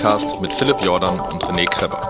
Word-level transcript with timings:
Joggingcast 0.00 0.40
mit 0.40 0.54
Philipp 0.54 0.82
Jordan 0.82 1.20
und 1.20 1.44
René 1.44 1.68
Kreber. 1.68 2.00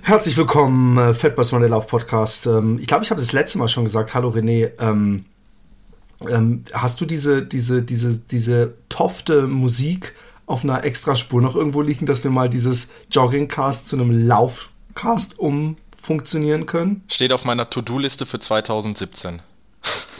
Herzlich 0.00 0.38
willkommen, 0.38 0.96
äh, 0.96 1.12
Run, 1.52 1.60
der 1.60 1.68
Lauf 1.68 1.86
Podcast. 1.88 2.46
Ähm, 2.46 2.78
ich 2.80 2.86
glaube, 2.86 3.04
ich 3.04 3.10
habe 3.10 3.20
das 3.20 3.32
letzte 3.32 3.58
Mal 3.58 3.68
schon 3.68 3.84
gesagt. 3.84 4.14
Hallo 4.14 4.30
René. 4.30 4.70
Ähm, 4.78 5.26
ähm, 6.26 6.64
hast 6.72 7.02
du 7.02 7.04
diese, 7.04 7.42
diese, 7.42 7.82
diese, 7.82 8.18
diese 8.18 8.72
tofte 8.88 9.46
Musik 9.46 10.14
auf 10.46 10.64
einer 10.64 10.84
Extraspur 10.84 11.42
noch 11.42 11.54
irgendwo 11.54 11.82
liegen, 11.82 12.06
dass 12.06 12.24
wir 12.24 12.30
mal 12.30 12.48
dieses 12.48 12.88
Joggingcast 13.10 13.88
zu 13.88 13.96
einem 13.96 14.26
Laufcast 14.26 15.38
umfunktionieren 15.38 16.64
können? 16.64 17.04
Steht 17.08 17.34
auf 17.34 17.44
meiner 17.44 17.68
To-Do-Liste 17.68 18.24
für 18.24 18.40
2017. 18.40 19.42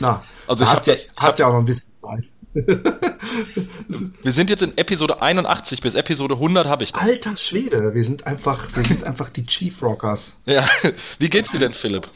Na, 0.01 0.23
also 0.47 0.65
hast, 0.65 0.87
ja, 0.87 0.95
hast 1.15 1.39
ja 1.39 1.47
auch 1.47 1.53
noch 1.53 1.59
ein 1.59 1.65
bisschen 1.65 1.87
Zeit. 2.01 2.29
wir 2.53 4.31
sind 4.33 4.49
jetzt 4.49 4.63
in 4.63 4.77
Episode 4.77 5.21
81, 5.21 5.79
bis 5.79 5.95
Episode 5.95 6.33
100 6.33 6.67
habe 6.67 6.83
ich 6.83 6.91
das. 6.91 7.01
Alter 7.01 7.37
Schwede, 7.37 7.93
wir 7.93 8.03
sind 8.03 8.27
einfach, 8.27 8.75
wir 8.75 8.83
sind 8.83 9.03
einfach 9.05 9.29
die 9.29 9.45
Chief 9.45 9.81
Rockers. 9.81 10.41
Ja, 10.45 10.67
wie 11.19 11.29
geht's 11.29 11.51
dir 11.51 11.59
denn, 11.59 11.73
Philipp? 11.73 12.09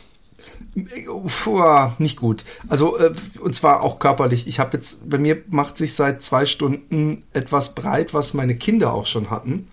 Puh, 1.28 1.92
nicht 2.00 2.18
gut. 2.18 2.44
Also, 2.68 2.98
äh, 2.98 3.14
und 3.40 3.56
zwar 3.56 3.82
auch 3.82 4.00
körperlich. 4.00 4.48
Ich 4.48 4.60
habe 4.60 4.76
jetzt, 4.76 5.10
bei 5.10 5.18
mir 5.18 5.42
macht 5.48 5.78
sich 5.78 5.94
seit 5.94 6.22
zwei 6.22 6.46
Stunden 6.46 7.24
etwas 7.32 7.76
breit, 7.76 8.14
was 8.14 8.34
meine 8.34 8.58
Kinder 8.58 8.94
auch 8.94 9.06
schon 9.06 9.30
hatten. 9.30 9.70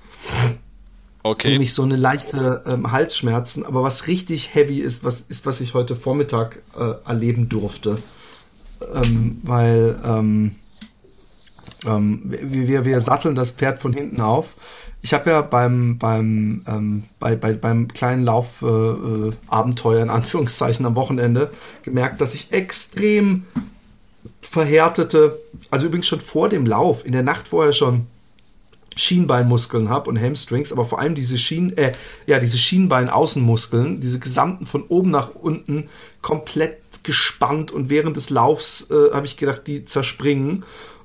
Okay. 1.23 1.51
Nämlich 1.51 1.73
so 1.73 1.83
eine 1.83 1.97
leichte 1.97 2.62
ähm, 2.67 2.91
Halsschmerzen. 2.91 3.65
Aber 3.65 3.83
was 3.83 4.06
richtig 4.09 4.55
heavy 4.55 4.78
ist, 4.81 5.05
was 5.05 5.20
ist, 5.20 5.47
was 5.47 5.61
ich 5.61 5.75
heute 5.75 5.95
Vormittag 5.95 6.62
äh, 6.77 6.95
erleben 7.06 7.48
durfte. 7.48 7.98
Ähm, 8.95 9.41
weil 9.43 9.98
ähm, 10.05 10.56
ähm 11.87 12.23
wir, 12.25 12.84
wir 12.84 13.00
satteln 13.00 13.34
das 13.34 13.53
Pferd 13.53 13.78
von 13.78 13.93
hinten 13.93 14.20
auf 14.20 14.56
ich 15.03 15.12
habe 15.12 15.31
ja 15.31 15.43
beim, 15.43 15.98
beim, 15.98 16.62
ähm, 16.69 17.03
bei, 17.19 17.34
bei, 17.34 17.55
beim 17.55 17.89
kleinen 17.89 18.23
Laufabenteuer 18.23 19.97
äh, 19.97 20.00
äh 20.00 20.03
in 20.03 20.11
Anführungszeichen 20.11 20.87
am 20.87 20.95
Wochenende 20.95 21.50
gemerkt, 21.83 22.20
dass 22.20 22.34
ich 22.34 22.53
extrem 22.53 23.45
verhärtete, 24.41 25.41
also 25.70 25.87
übrigens 25.87 26.06
schon 26.06 26.20
vor 26.20 26.48
dem 26.48 26.67
Lauf, 26.67 27.05
in 27.05 27.12
der 27.12 27.25
Nacht 27.25 27.48
vorher 27.48 27.73
schon 27.73 28.06
Schienbeinmuskeln 28.96 29.88
habe 29.88 30.10
und 30.10 30.20
Hamstrings, 30.20 30.72
aber 30.72 30.84
vor 30.84 30.98
allem 30.98 31.14
diese 31.14 31.38
Schien, 31.38 31.76
äh, 31.76 31.92
ja, 32.26 32.38
diese 32.38 32.58
Schienbein-Außenmuskeln, 32.58 34.00
diese 34.00 34.18
gesamten 34.18 34.66
von 34.66 34.82
oben 34.84 35.10
nach 35.10 35.34
unten 35.34 35.88
komplett 36.20 36.80
gespannt 37.02 37.72
und 37.72 37.90
während 37.90 38.16
des 38.16 38.30
Laufs 38.30 38.90
äh, 38.90 39.12
habe 39.12 39.26
ich 39.26 39.36
gedacht, 39.36 39.66
die 39.66 39.84
zerspringen 39.84 40.64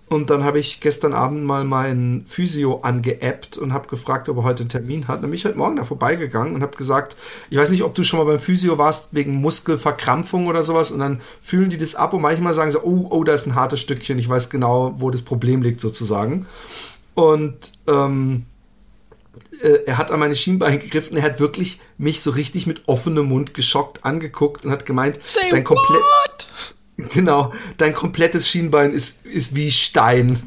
und 0.09 0.29
dann 0.29 0.45
habe 0.45 0.57
ich 0.57 0.79
gestern 0.79 1.13
Abend 1.13 1.43
mal 1.43 1.65
meinen 1.65 2.25
Physio 2.25 2.79
angeappt 2.81 3.57
und 3.57 3.73
habe 3.73 3.89
gefragt, 3.89 4.29
ob 4.29 4.37
er 4.37 4.43
heute 4.43 4.61
einen 4.61 4.69
Termin 4.69 5.07
hat. 5.09 5.21
Dann 5.21 5.29
bin 5.29 5.33
ich 5.33 5.43
heute 5.43 5.57
Morgen 5.57 5.75
da 5.75 5.83
vorbeigegangen 5.83 6.55
und 6.55 6.61
habe 6.61 6.77
gesagt, 6.77 7.17
ich 7.49 7.57
weiß 7.57 7.71
nicht, 7.71 7.83
ob 7.83 7.93
du 7.93 8.03
schon 8.03 8.19
mal 8.19 8.25
beim 8.25 8.39
Physio 8.39 8.77
warst 8.77 9.09
wegen 9.11 9.35
Muskelverkrampfung 9.41 10.47
oder 10.47 10.63
sowas. 10.63 10.91
Und 10.91 10.99
dann 10.99 11.19
fühlen 11.41 11.69
die 11.69 11.77
das 11.77 11.95
ab 11.95 12.13
und 12.13 12.21
manchmal 12.21 12.53
sagen 12.53 12.71
sie, 12.71 12.81
oh, 12.81 13.07
oh, 13.09 13.25
da 13.25 13.33
ist 13.33 13.47
ein 13.47 13.55
hartes 13.55 13.81
Stückchen. 13.81 14.17
Ich 14.17 14.29
weiß 14.29 14.49
genau, 14.49 14.93
wo 14.95 15.11
das 15.11 15.23
Problem 15.23 15.61
liegt 15.61 15.81
sozusagen. 15.81 16.45
Und 17.17 17.71
ähm, 17.87 18.45
äh, 19.63 19.79
er 19.87 19.97
hat 19.97 20.11
an 20.11 20.19
meine 20.19 20.35
Schienbeine 20.35 20.77
gegriffen. 20.77 21.17
Er 21.17 21.23
hat 21.23 21.39
wirklich 21.39 21.79
mich 21.97 22.21
so 22.21 22.29
richtig 22.29 22.67
mit 22.67 22.87
offenem 22.87 23.25
Mund 23.25 23.55
geschockt 23.55 24.05
angeguckt 24.05 24.65
und 24.65 24.71
hat 24.71 24.85
gemeint, 24.85 25.19
Say 25.23 25.49
dein 25.49 25.63
komplett 25.63 26.03
Genau, 26.95 27.53
dein 27.77 27.95
komplettes 27.95 28.47
Schienbein 28.47 28.91
ist, 28.91 29.25
ist 29.25 29.55
wie 29.55 29.71
Stein. 29.71 30.39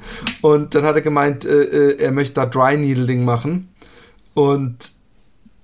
Und 0.43 0.77
dann 0.77 0.85
hat 0.85 0.95
er 0.95 1.01
gemeint, 1.01 1.45
äh, 1.45 1.63
äh 1.63 1.97
er 1.99 2.13
möchte 2.13 2.35
da 2.35 2.47
Dry 2.47 2.77
Needling 2.77 3.25
machen. 3.25 3.75
Und 4.35 4.93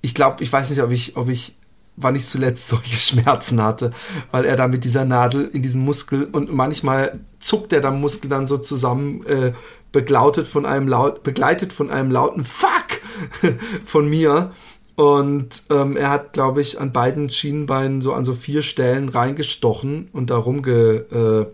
ich 0.00 0.12
glaube, 0.12 0.42
ich 0.42 0.52
weiß 0.52 0.70
nicht, 0.70 0.82
ob 0.82 0.90
ich, 0.90 1.16
ob 1.16 1.28
ich, 1.28 1.54
wann 1.94 2.16
ich 2.16 2.26
zuletzt 2.26 2.66
solche 2.68 2.96
Schmerzen 2.96 3.62
hatte, 3.62 3.92
weil 4.32 4.44
er 4.44 4.56
da 4.56 4.66
mit 4.66 4.82
dieser 4.82 5.04
Nadel 5.04 5.48
in 5.52 5.62
diesen 5.62 5.84
Muskel 5.84 6.24
und 6.24 6.52
manchmal 6.52 7.20
zuckt 7.38 7.72
er 7.72 7.80
der 7.80 7.92
Muskel 7.92 8.28
dann 8.28 8.48
so 8.48 8.58
zusammen, 8.58 9.24
äh, 9.26 9.52
begleitet 9.92 10.46
von 10.46 10.66
einem 10.66 10.88
laut, 10.88 11.22
begleitet 11.22 11.72
von 11.72 11.90
einem 11.90 12.10
lauten 12.10 12.44
Fuck 12.44 13.00
von 13.84 14.08
mir. 14.08 14.52
Und 14.96 15.64
ähm, 15.70 15.96
er 15.96 16.10
hat, 16.10 16.32
glaube 16.32 16.62
ich, 16.62 16.80
an 16.80 16.92
beiden 16.92 17.28
Schienenbeinen 17.28 18.00
so 18.00 18.14
an 18.14 18.24
so 18.24 18.34
vier 18.34 18.62
Stellen 18.62 19.10
reingestochen 19.10 20.08
und 20.12 20.30
da 20.30 20.38
rumge, 20.38 21.50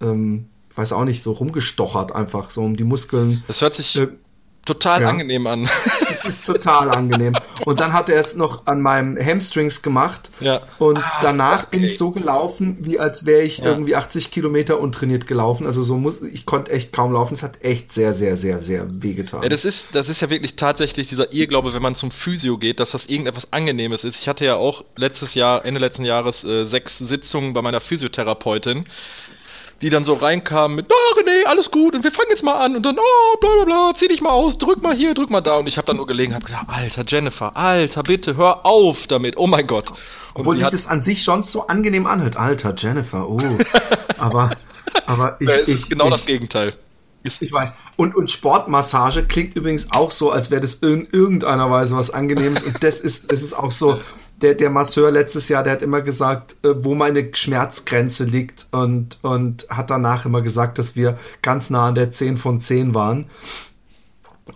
äh, 0.00 0.04
ähm, 0.04 0.46
weiß 0.74 0.94
auch 0.94 1.04
nicht, 1.04 1.22
so 1.22 1.32
rumgestochert 1.32 2.12
einfach, 2.12 2.48
so 2.48 2.62
um 2.62 2.76
die 2.76 2.84
Muskeln. 2.84 3.44
Das 3.46 3.60
hört 3.60 3.74
sich 3.74 3.96
äh, 3.96 4.08
total 4.68 5.02
ja. 5.02 5.08
angenehm 5.08 5.46
an. 5.46 5.68
Es 6.10 6.24
ist 6.24 6.46
total 6.46 6.90
angenehm. 6.90 7.34
Und 7.64 7.78
dann 7.78 7.92
hat 7.92 8.08
er 8.08 8.20
es 8.20 8.34
noch 8.34 8.66
an 8.66 8.80
meinem 8.80 9.16
Hamstrings 9.16 9.82
gemacht. 9.82 10.30
Ja. 10.40 10.62
Und 10.78 10.96
ah, 10.96 11.18
danach 11.22 11.60
okay. 11.60 11.68
bin 11.72 11.84
ich 11.84 11.96
so 11.96 12.10
gelaufen, 12.10 12.76
wie 12.80 12.98
als 12.98 13.24
wäre 13.24 13.42
ich 13.42 13.58
ja. 13.58 13.66
irgendwie 13.66 13.94
80 13.94 14.32
Kilometer 14.32 14.80
untrainiert 14.80 15.28
gelaufen. 15.28 15.64
Also 15.64 15.82
so 15.82 15.96
muss, 15.96 16.20
ich 16.22 16.44
konnte 16.44 16.72
echt 16.72 16.92
kaum 16.92 17.12
laufen. 17.12 17.34
Es 17.34 17.44
hat 17.44 17.62
echt 17.62 17.92
sehr, 17.92 18.14
sehr, 18.14 18.36
sehr, 18.36 18.62
sehr 18.62 18.86
wehgetan. 18.90 19.42
Ja, 19.44 19.48
das 19.48 19.64
ist, 19.64 19.94
das 19.94 20.08
ist 20.08 20.20
ja 20.20 20.28
wirklich 20.28 20.56
tatsächlich 20.56 21.08
dieser 21.08 21.32
Irrglaube, 21.32 21.72
wenn 21.72 21.82
man 21.82 21.94
zum 21.94 22.10
Physio 22.10 22.58
geht, 22.58 22.80
dass 22.80 22.90
das 22.90 23.06
irgendetwas 23.06 23.52
Angenehmes 23.52 24.02
ist. 24.02 24.20
Ich 24.20 24.28
hatte 24.28 24.44
ja 24.44 24.56
auch 24.56 24.84
letztes 24.96 25.34
Jahr, 25.34 25.64
Ende 25.64 25.78
letzten 25.78 26.04
Jahres, 26.04 26.42
äh, 26.42 26.66
sechs 26.66 26.98
Sitzungen 26.98 27.52
bei 27.52 27.62
meiner 27.62 27.80
Physiotherapeutin 27.80 28.86
die 29.82 29.90
dann 29.90 30.04
so 30.04 30.14
reinkamen 30.14 30.76
mit, 30.76 30.86
oh 30.90 31.20
René, 31.20 31.46
alles 31.46 31.70
gut 31.70 31.94
und 31.94 32.02
wir 32.02 32.10
fangen 32.10 32.30
jetzt 32.30 32.42
mal 32.42 32.54
an 32.54 32.76
und 32.76 32.82
dann, 32.82 32.98
oh, 32.98 33.38
bla 33.40 33.50
bla 33.54 33.64
bla, 33.64 33.92
zieh 33.94 34.08
dich 34.08 34.20
mal 34.20 34.30
aus, 34.30 34.58
drück 34.58 34.82
mal 34.82 34.94
hier, 34.94 35.14
drück 35.14 35.30
mal 35.30 35.40
da 35.40 35.56
und 35.56 35.66
ich 35.66 35.76
habe 35.76 35.86
dann 35.86 35.96
nur 35.96 36.06
gelegen, 36.06 36.34
habe 36.34 36.44
gedacht, 36.44 36.66
alter 36.68 37.04
Jennifer, 37.06 37.56
alter, 37.56 38.02
bitte, 38.02 38.36
hör 38.36 38.66
auf 38.66 39.06
damit, 39.06 39.36
oh 39.36 39.46
mein 39.46 39.66
Gott. 39.66 39.90
Und 40.34 40.42
Obwohl 40.42 40.58
sich 40.58 40.68
das 40.68 40.86
an 40.86 41.02
sich 41.02 41.22
schon 41.22 41.42
so 41.42 41.66
angenehm 41.66 42.06
anhört, 42.06 42.36
alter 42.36 42.74
Jennifer, 42.76 43.28
oh, 43.28 43.38
aber, 44.18 44.56
aber 45.06 45.36
ich, 45.40 45.48
ja, 45.48 45.54
es 45.56 45.68
ich, 45.68 45.74
ist 45.74 45.90
genau 45.90 46.06
ich, 46.06 46.14
das 46.14 46.26
Gegenteil. 46.26 46.74
Ich 47.24 47.52
weiß. 47.52 47.74
Und, 47.96 48.14
und 48.14 48.30
Sportmassage 48.30 49.24
klingt 49.24 49.54
übrigens 49.54 49.88
auch 49.92 50.10
so, 50.10 50.30
als 50.30 50.50
wäre 50.50 50.60
das 50.60 50.74
in 50.74 51.08
irgendeiner 51.12 51.70
Weise 51.70 51.96
was 51.96 52.10
Angenehmes. 52.10 52.62
Und 52.62 52.82
das 52.82 53.00
ist, 53.00 53.30
das 53.30 53.42
ist 53.42 53.52
auch 53.52 53.72
so, 53.72 54.00
der, 54.42 54.54
der 54.54 54.70
Masseur 54.70 55.10
letztes 55.10 55.48
Jahr, 55.48 55.62
der 55.62 55.74
hat 55.74 55.82
immer 55.82 56.00
gesagt, 56.00 56.56
äh, 56.64 56.84
wo 56.84 56.94
meine 56.94 57.34
Schmerzgrenze 57.34 58.24
liegt 58.24 58.66
und, 58.70 59.18
und 59.22 59.68
hat 59.68 59.90
danach 59.90 60.26
immer 60.26 60.42
gesagt, 60.42 60.78
dass 60.78 60.96
wir 60.96 61.18
ganz 61.42 61.70
nah 61.70 61.88
an 61.88 61.94
der 61.94 62.10
10 62.10 62.36
von 62.36 62.60
10 62.60 62.94
waren 62.94 63.26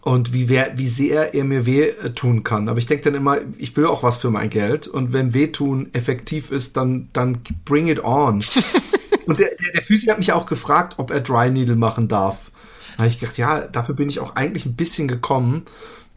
und 0.01 0.33
wie, 0.33 0.49
wer, 0.49 0.79
wie 0.79 0.87
sehr 0.87 1.35
er 1.35 1.45
mir 1.45 1.67
weh 1.67 1.89
äh, 1.89 2.11
tun 2.11 2.45
kann. 2.45 2.69
Aber 2.69 2.79
ich 2.79 2.87
denke 2.87 3.05
dann 3.05 3.15
immer, 3.15 3.39
ich 3.59 3.77
will 3.77 3.87
auch 3.87 4.03
was 4.03 4.17
für 4.17 4.31
mein 4.31 4.51
Geld 4.51 4.87
und 4.87 5.13
wenn 5.13 5.35
Wehtun 5.35 5.91
effektiv 5.93 6.51
ist, 6.51 6.77
dann, 6.77 7.09
dann 7.13 7.39
bring 7.65 7.89
it 7.89 8.03
on. 8.03 8.45
und 9.27 9.41
der, 9.41 9.49
der, 9.49 9.73
der 9.75 9.83
Physik 9.83 10.11
hat 10.11 10.19
mich 10.19 10.33
auch 10.33 10.47
gefragt, 10.47 10.95
ob 10.99 11.11
er 11.11 11.21
Dry 11.21 11.51
Needle 11.51 11.77
machen 11.77 12.09
darf. 12.09 12.51
Da 12.97 13.05
habe 13.05 13.09
ich 13.09 13.19
gedacht, 13.19 13.39
ja, 13.39 13.61
dafür 13.67 13.95
bin 13.95 14.09
ich 14.09 14.21
auch 14.21 14.37
eigentlich 14.37 14.67
ein 14.67 14.77
bisschen 14.77 15.09
gekommen. 15.09 15.63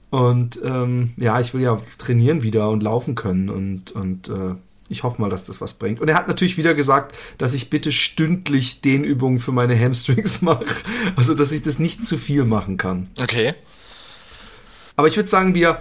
Und 0.09 0.59
ähm, 0.63 1.13
ja, 1.17 1.39
ich 1.39 1.53
will 1.53 1.61
ja 1.61 1.81
trainieren 1.97 2.43
wieder 2.43 2.69
und 2.69 2.81
laufen 2.81 3.15
können 3.15 3.49
und, 3.49 3.91
und 3.91 4.29
äh, 4.29 4.55
ich 4.87 5.03
hoffe 5.03 5.19
mal, 5.19 5.29
dass 5.29 5.45
das 5.45 5.61
was 5.61 5.73
bringt. 5.73 5.99
Und 5.99 6.07
er 6.07 6.15
hat 6.15 6.27
natürlich 6.27 6.57
wieder 6.57 6.75
gesagt, 6.75 7.15
dass 7.37 7.53
ich 7.53 7.69
bitte 7.69 7.91
stündlich 7.91 8.81
Dehnübungen 8.81 9.39
für 9.39 9.51
meine 9.51 9.77
Hamstrings 9.79 10.41
mache. 10.43 10.65
Also, 11.15 11.33
dass 11.33 11.51
ich 11.51 11.63
das 11.63 11.79
nicht 11.79 12.05
zu 12.05 12.17
viel 12.17 12.43
machen 12.45 12.77
kann. 12.77 13.09
Okay. 13.19 13.55
Aber 14.95 15.07
ich 15.07 15.15
würde 15.15 15.29
sagen, 15.29 15.55
wir. 15.55 15.79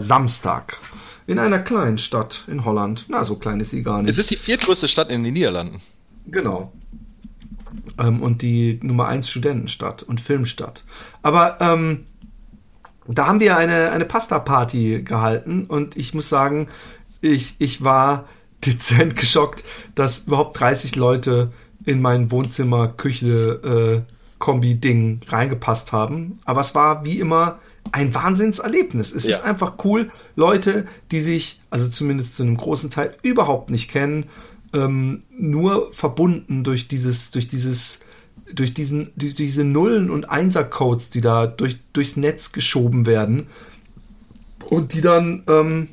Samstag. 0.00 0.80
In 1.26 1.38
einer 1.38 1.58
kleinen 1.58 1.98
Stadt 1.98 2.44
in 2.46 2.64
Holland. 2.64 3.06
Na, 3.08 3.22
so 3.22 3.36
klein 3.36 3.60
ist 3.60 3.70
sie 3.70 3.82
gar 3.82 4.02
nicht. 4.02 4.12
Es 4.12 4.18
ist 4.18 4.30
die 4.30 4.36
viertgrößte 4.36 4.88
Stadt 4.88 5.10
in 5.10 5.22
den 5.22 5.32
Niederlanden. 5.34 5.80
Genau 6.26 6.72
ähm, 7.98 8.22
und 8.22 8.42
die 8.42 8.78
Nummer 8.82 9.08
1 9.08 9.28
Studentenstadt 9.28 10.02
und 10.02 10.20
Filmstadt. 10.20 10.84
Aber 11.22 11.58
ähm, 11.60 12.06
da 13.06 13.26
haben 13.26 13.40
wir 13.40 13.56
eine, 13.56 13.90
eine 13.90 14.04
Pasta-Party 14.04 15.02
gehalten 15.02 15.64
und 15.64 15.96
ich 15.96 16.14
muss 16.14 16.28
sagen, 16.28 16.68
ich, 17.20 17.56
ich 17.58 17.82
war 17.82 18.28
dezent 18.64 19.16
geschockt, 19.16 19.64
dass 19.94 20.26
überhaupt 20.26 20.58
30 20.58 20.96
Leute 20.96 21.52
in 21.84 22.00
mein 22.00 22.30
Wohnzimmer, 22.30 22.88
Küche, 22.88 24.04
äh, 24.06 24.12
Kombi-Ding 24.38 25.20
reingepasst 25.28 25.92
haben. 25.92 26.38
Aber 26.44 26.60
es 26.60 26.74
war 26.74 27.04
wie 27.04 27.18
immer 27.18 27.58
ein 27.92 28.14
Wahnsinnserlebnis. 28.14 29.12
Es 29.12 29.24
ja. 29.24 29.30
ist 29.30 29.44
einfach 29.44 29.74
cool, 29.84 30.10
Leute, 30.36 30.86
die 31.10 31.20
sich, 31.20 31.60
also 31.70 31.88
zumindest 31.88 32.36
zu 32.36 32.42
einem 32.42 32.56
großen 32.56 32.90
Teil, 32.90 33.16
überhaupt 33.22 33.70
nicht 33.70 33.90
kennen, 33.90 34.26
ähm, 34.72 35.22
nur 35.30 35.92
verbunden 35.92 36.64
durch 36.64 36.88
dieses, 36.88 37.30
durch 37.30 37.48
dieses, 37.48 38.00
durch 38.52 38.74
diesen, 38.74 39.12
durch 39.16 39.34
diese 39.34 39.64
Nullen 39.64 40.10
und 40.10 40.30
Einser-Codes, 40.30 41.10
die 41.10 41.20
da 41.20 41.46
durch, 41.46 41.78
durchs 41.92 42.16
Netz 42.16 42.52
geschoben 42.52 43.06
werden. 43.06 43.46
und 44.70 44.92
die 44.92 45.00
dann 45.00 45.42
ähm, 45.48 45.88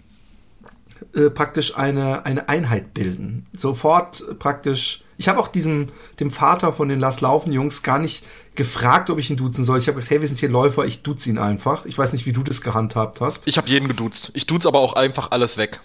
äh, 1.14 1.30
praktisch 1.30 1.78
eine, 1.78 2.26
eine 2.26 2.50
Einheit 2.50 2.94
bilden. 2.94 3.46
Sofort 3.56 4.24
praktisch. 4.40 5.04
Ich 5.18 5.30
habe 5.30 5.40
auch 5.40 5.48
diesen, 5.48 5.86
dem 6.20 6.30
Vater 6.30 6.74
von 6.74 6.90
den 6.90 7.00
Lass 7.00 7.22
Laufen 7.22 7.54
Jungs 7.54 7.84
gar 7.84 8.00
nicht 8.00 8.26
gefragt, 8.56 9.10
ob 9.10 9.18
ich 9.18 9.30
ihn 9.30 9.38
duzen 9.38 9.64
soll. 9.64 9.78
Ich 9.78 9.88
habe 9.88 9.96
gesagt, 9.96 10.12
hey, 10.12 10.20
wir 10.20 10.28
sind 10.28 10.40
hier 10.40 10.50
Läufer, 10.50 10.86
ich 10.86 11.04
duze 11.04 11.30
ihn 11.30 11.38
einfach. 11.38 11.86
Ich 11.86 11.98
weiß 11.98 12.12
nicht, 12.12 12.26
wie 12.26 12.34
du 12.34 12.44
das 12.44 12.62
gehandhabt 12.62 13.22
hast. 13.22 13.48
Ich 13.48 13.58
habe 13.58 13.70
jeden 13.70 13.88
geduzt. 13.88 14.32
Ich 14.34 14.46
duze 14.46 14.68
aber 14.68 14.80
auch 14.80 14.94
einfach 14.94 15.32
alles 15.32 15.56
weg. 15.56 15.80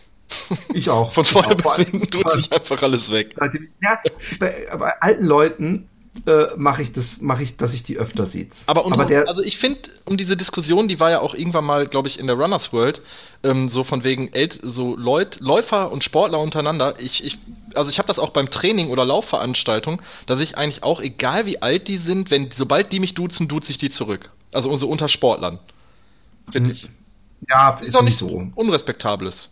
Ich 0.75 0.91
auch. 0.91 1.13
Von 1.13 1.25
vorne 1.25 1.57
bis 1.57 1.75
hinten 1.77 2.09
duze 2.11 2.41
ich 2.41 2.53
einfach 2.53 2.83
alles 2.83 3.11
weg. 3.11 3.35
Ja, 3.83 3.99
bei, 4.39 4.53
bei 4.79 5.01
alten 5.01 5.25
Leuten 5.25 5.89
äh, 6.27 6.47
mache 6.57 6.83
ich 6.83 6.93
das, 6.93 7.21
mache 7.21 7.43
ich, 7.43 7.57
dass 7.57 7.73
ich 7.73 7.83
die 7.83 7.97
öfter 7.97 8.27
sieht. 8.27 8.65
Aber, 8.67 8.85
unsere, 8.85 9.03
Aber 9.03 9.11
der, 9.11 9.29
also 9.29 9.43
ich 9.43 9.59
finde, 9.59 9.91
um 10.05 10.17
diese 10.17 10.37
Diskussion, 10.37 10.89
die 10.89 10.99
war 10.99 11.11
ja 11.11 11.21
auch 11.21 11.35
irgendwann 11.35 11.65
mal, 11.65 11.87
glaube 11.87 12.09
ich, 12.09 12.19
in 12.19 12.27
der 12.27 12.37
Runners 12.37 12.73
World, 12.73 13.01
ähm, 13.45 13.71
so 13.71 13.85
von 13.85 14.03
wegen 14.03 14.33
El 14.33 14.49
so 14.63 14.97
Leut, 14.97 15.39
Läufer 15.41 15.93
und 15.93 16.03
Sportler 16.03 16.41
untereinander. 16.41 16.95
Ich, 16.99 17.25
ich, 17.25 17.39
also 17.75 17.91
ich 17.91 17.99
habe 17.99 18.09
das 18.09 18.19
auch 18.19 18.31
beim 18.31 18.51
Training 18.51 18.91
oder 18.91 19.05
Laufveranstaltung, 19.05 20.03
dass 20.27 20.41
ich 20.41 20.59
eigentlich 20.59 20.83
auch, 20.83 21.01
egal 21.01 21.47
wie 21.47 21.63
alt 21.63 21.89
die 21.89 21.99
sind, 21.99 22.31
wenn 22.31 22.51
sobald 22.51 22.93
die 22.93 23.01
mich 23.01 23.15
duzen, 23.15 23.47
duze 23.47 23.71
ich 23.71 23.79
die 23.79 23.91
zurück. 23.91 24.31
Also 24.53 24.69
unsere 24.69 24.91
unter 24.91 25.09
Sportlern. 25.09 25.61
Finde 26.51 26.71
hm. 26.71 26.75
ich. 26.75 26.89
Ja, 27.49 27.71
ist, 27.75 27.87
ist 27.87 27.95
doch 27.95 28.03
nicht 28.03 28.19
so 28.19 28.51
unrespektables. 28.55 29.49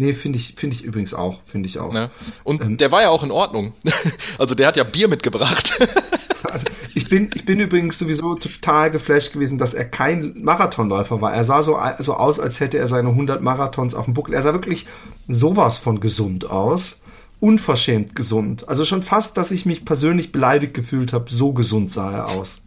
Nee, 0.00 0.14
finde 0.14 0.38
ich, 0.38 0.54
finde 0.56 0.76
ich 0.76 0.84
übrigens 0.84 1.12
auch, 1.12 1.40
finde 1.44 1.68
ich 1.68 1.80
auch. 1.80 1.92
Ne? 1.92 2.08
Und 2.44 2.62
ähm, 2.62 2.76
der 2.76 2.92
war 2.92 3.02
ja 3.02 3.08
auch 3.08 3.24
in 3.24 3.32
Ordnung. 3.32 3.72
also 4.38 4.54
der 4.54 4.68
hat 4.68 4.76
ja 4.76 4.84
Bier 4.84 5.08
mitgebracht. 5.08 5.76
also 6.44 6.66
ich 6.94 7.08
bin, 7.08 7.28
ich 7.34 7.44
bin 7.44 7.58
übrigens 7.58 7.98
sowieso 7.98 8.36
total 8.36 8.92
geflasht 8.92 9.32
gewesen, 9.32 9.58
dass 9.58 9.74
er 9.74 9.84
kein 9.84 10.34
Marathonläufer 10.40 11.20
war. 11.20 11.34
Er 11.34 11.42
sah 11.42 11.64
so, 11.64 11.80
so 11.98 12.14
aus, 12.14 12.38
als 12.38 12.60
hätte 12.60 12.78
er 12.78 12.86
seine 12.86 13.08
100 13.08 13.42
Marathons 13.42 13.96
auf 13.96 14.04
dem 14.04 14.14
Buckel. 14.14 14.34
Er 14.34 14.42
sah 14.42 14.52
wirklich 14.52 14.86
sowas 15.26 15.78
von 15.78 15.98
gesund 15.98 16.48
aus. 16.48 17.00
Unverschämt 17.40 18.14
gesund. 18.14 18.68
Also 18.68 18.84
schon 18.84 19.02
fast, 19.02 19.36
dass 19.36 19.50
ich 19.50 19.66
mich 19.66 19.84
persönlich 19.84 20.30
beleidigt 20.30 20.74
gefühlt 20.74 21.12
habe. 21.12 21.28
So 21.28 21.52
gesund 21.52 21.90
sah 21.90 22.12
er 22.12 22.28
aus. 22.28 22.62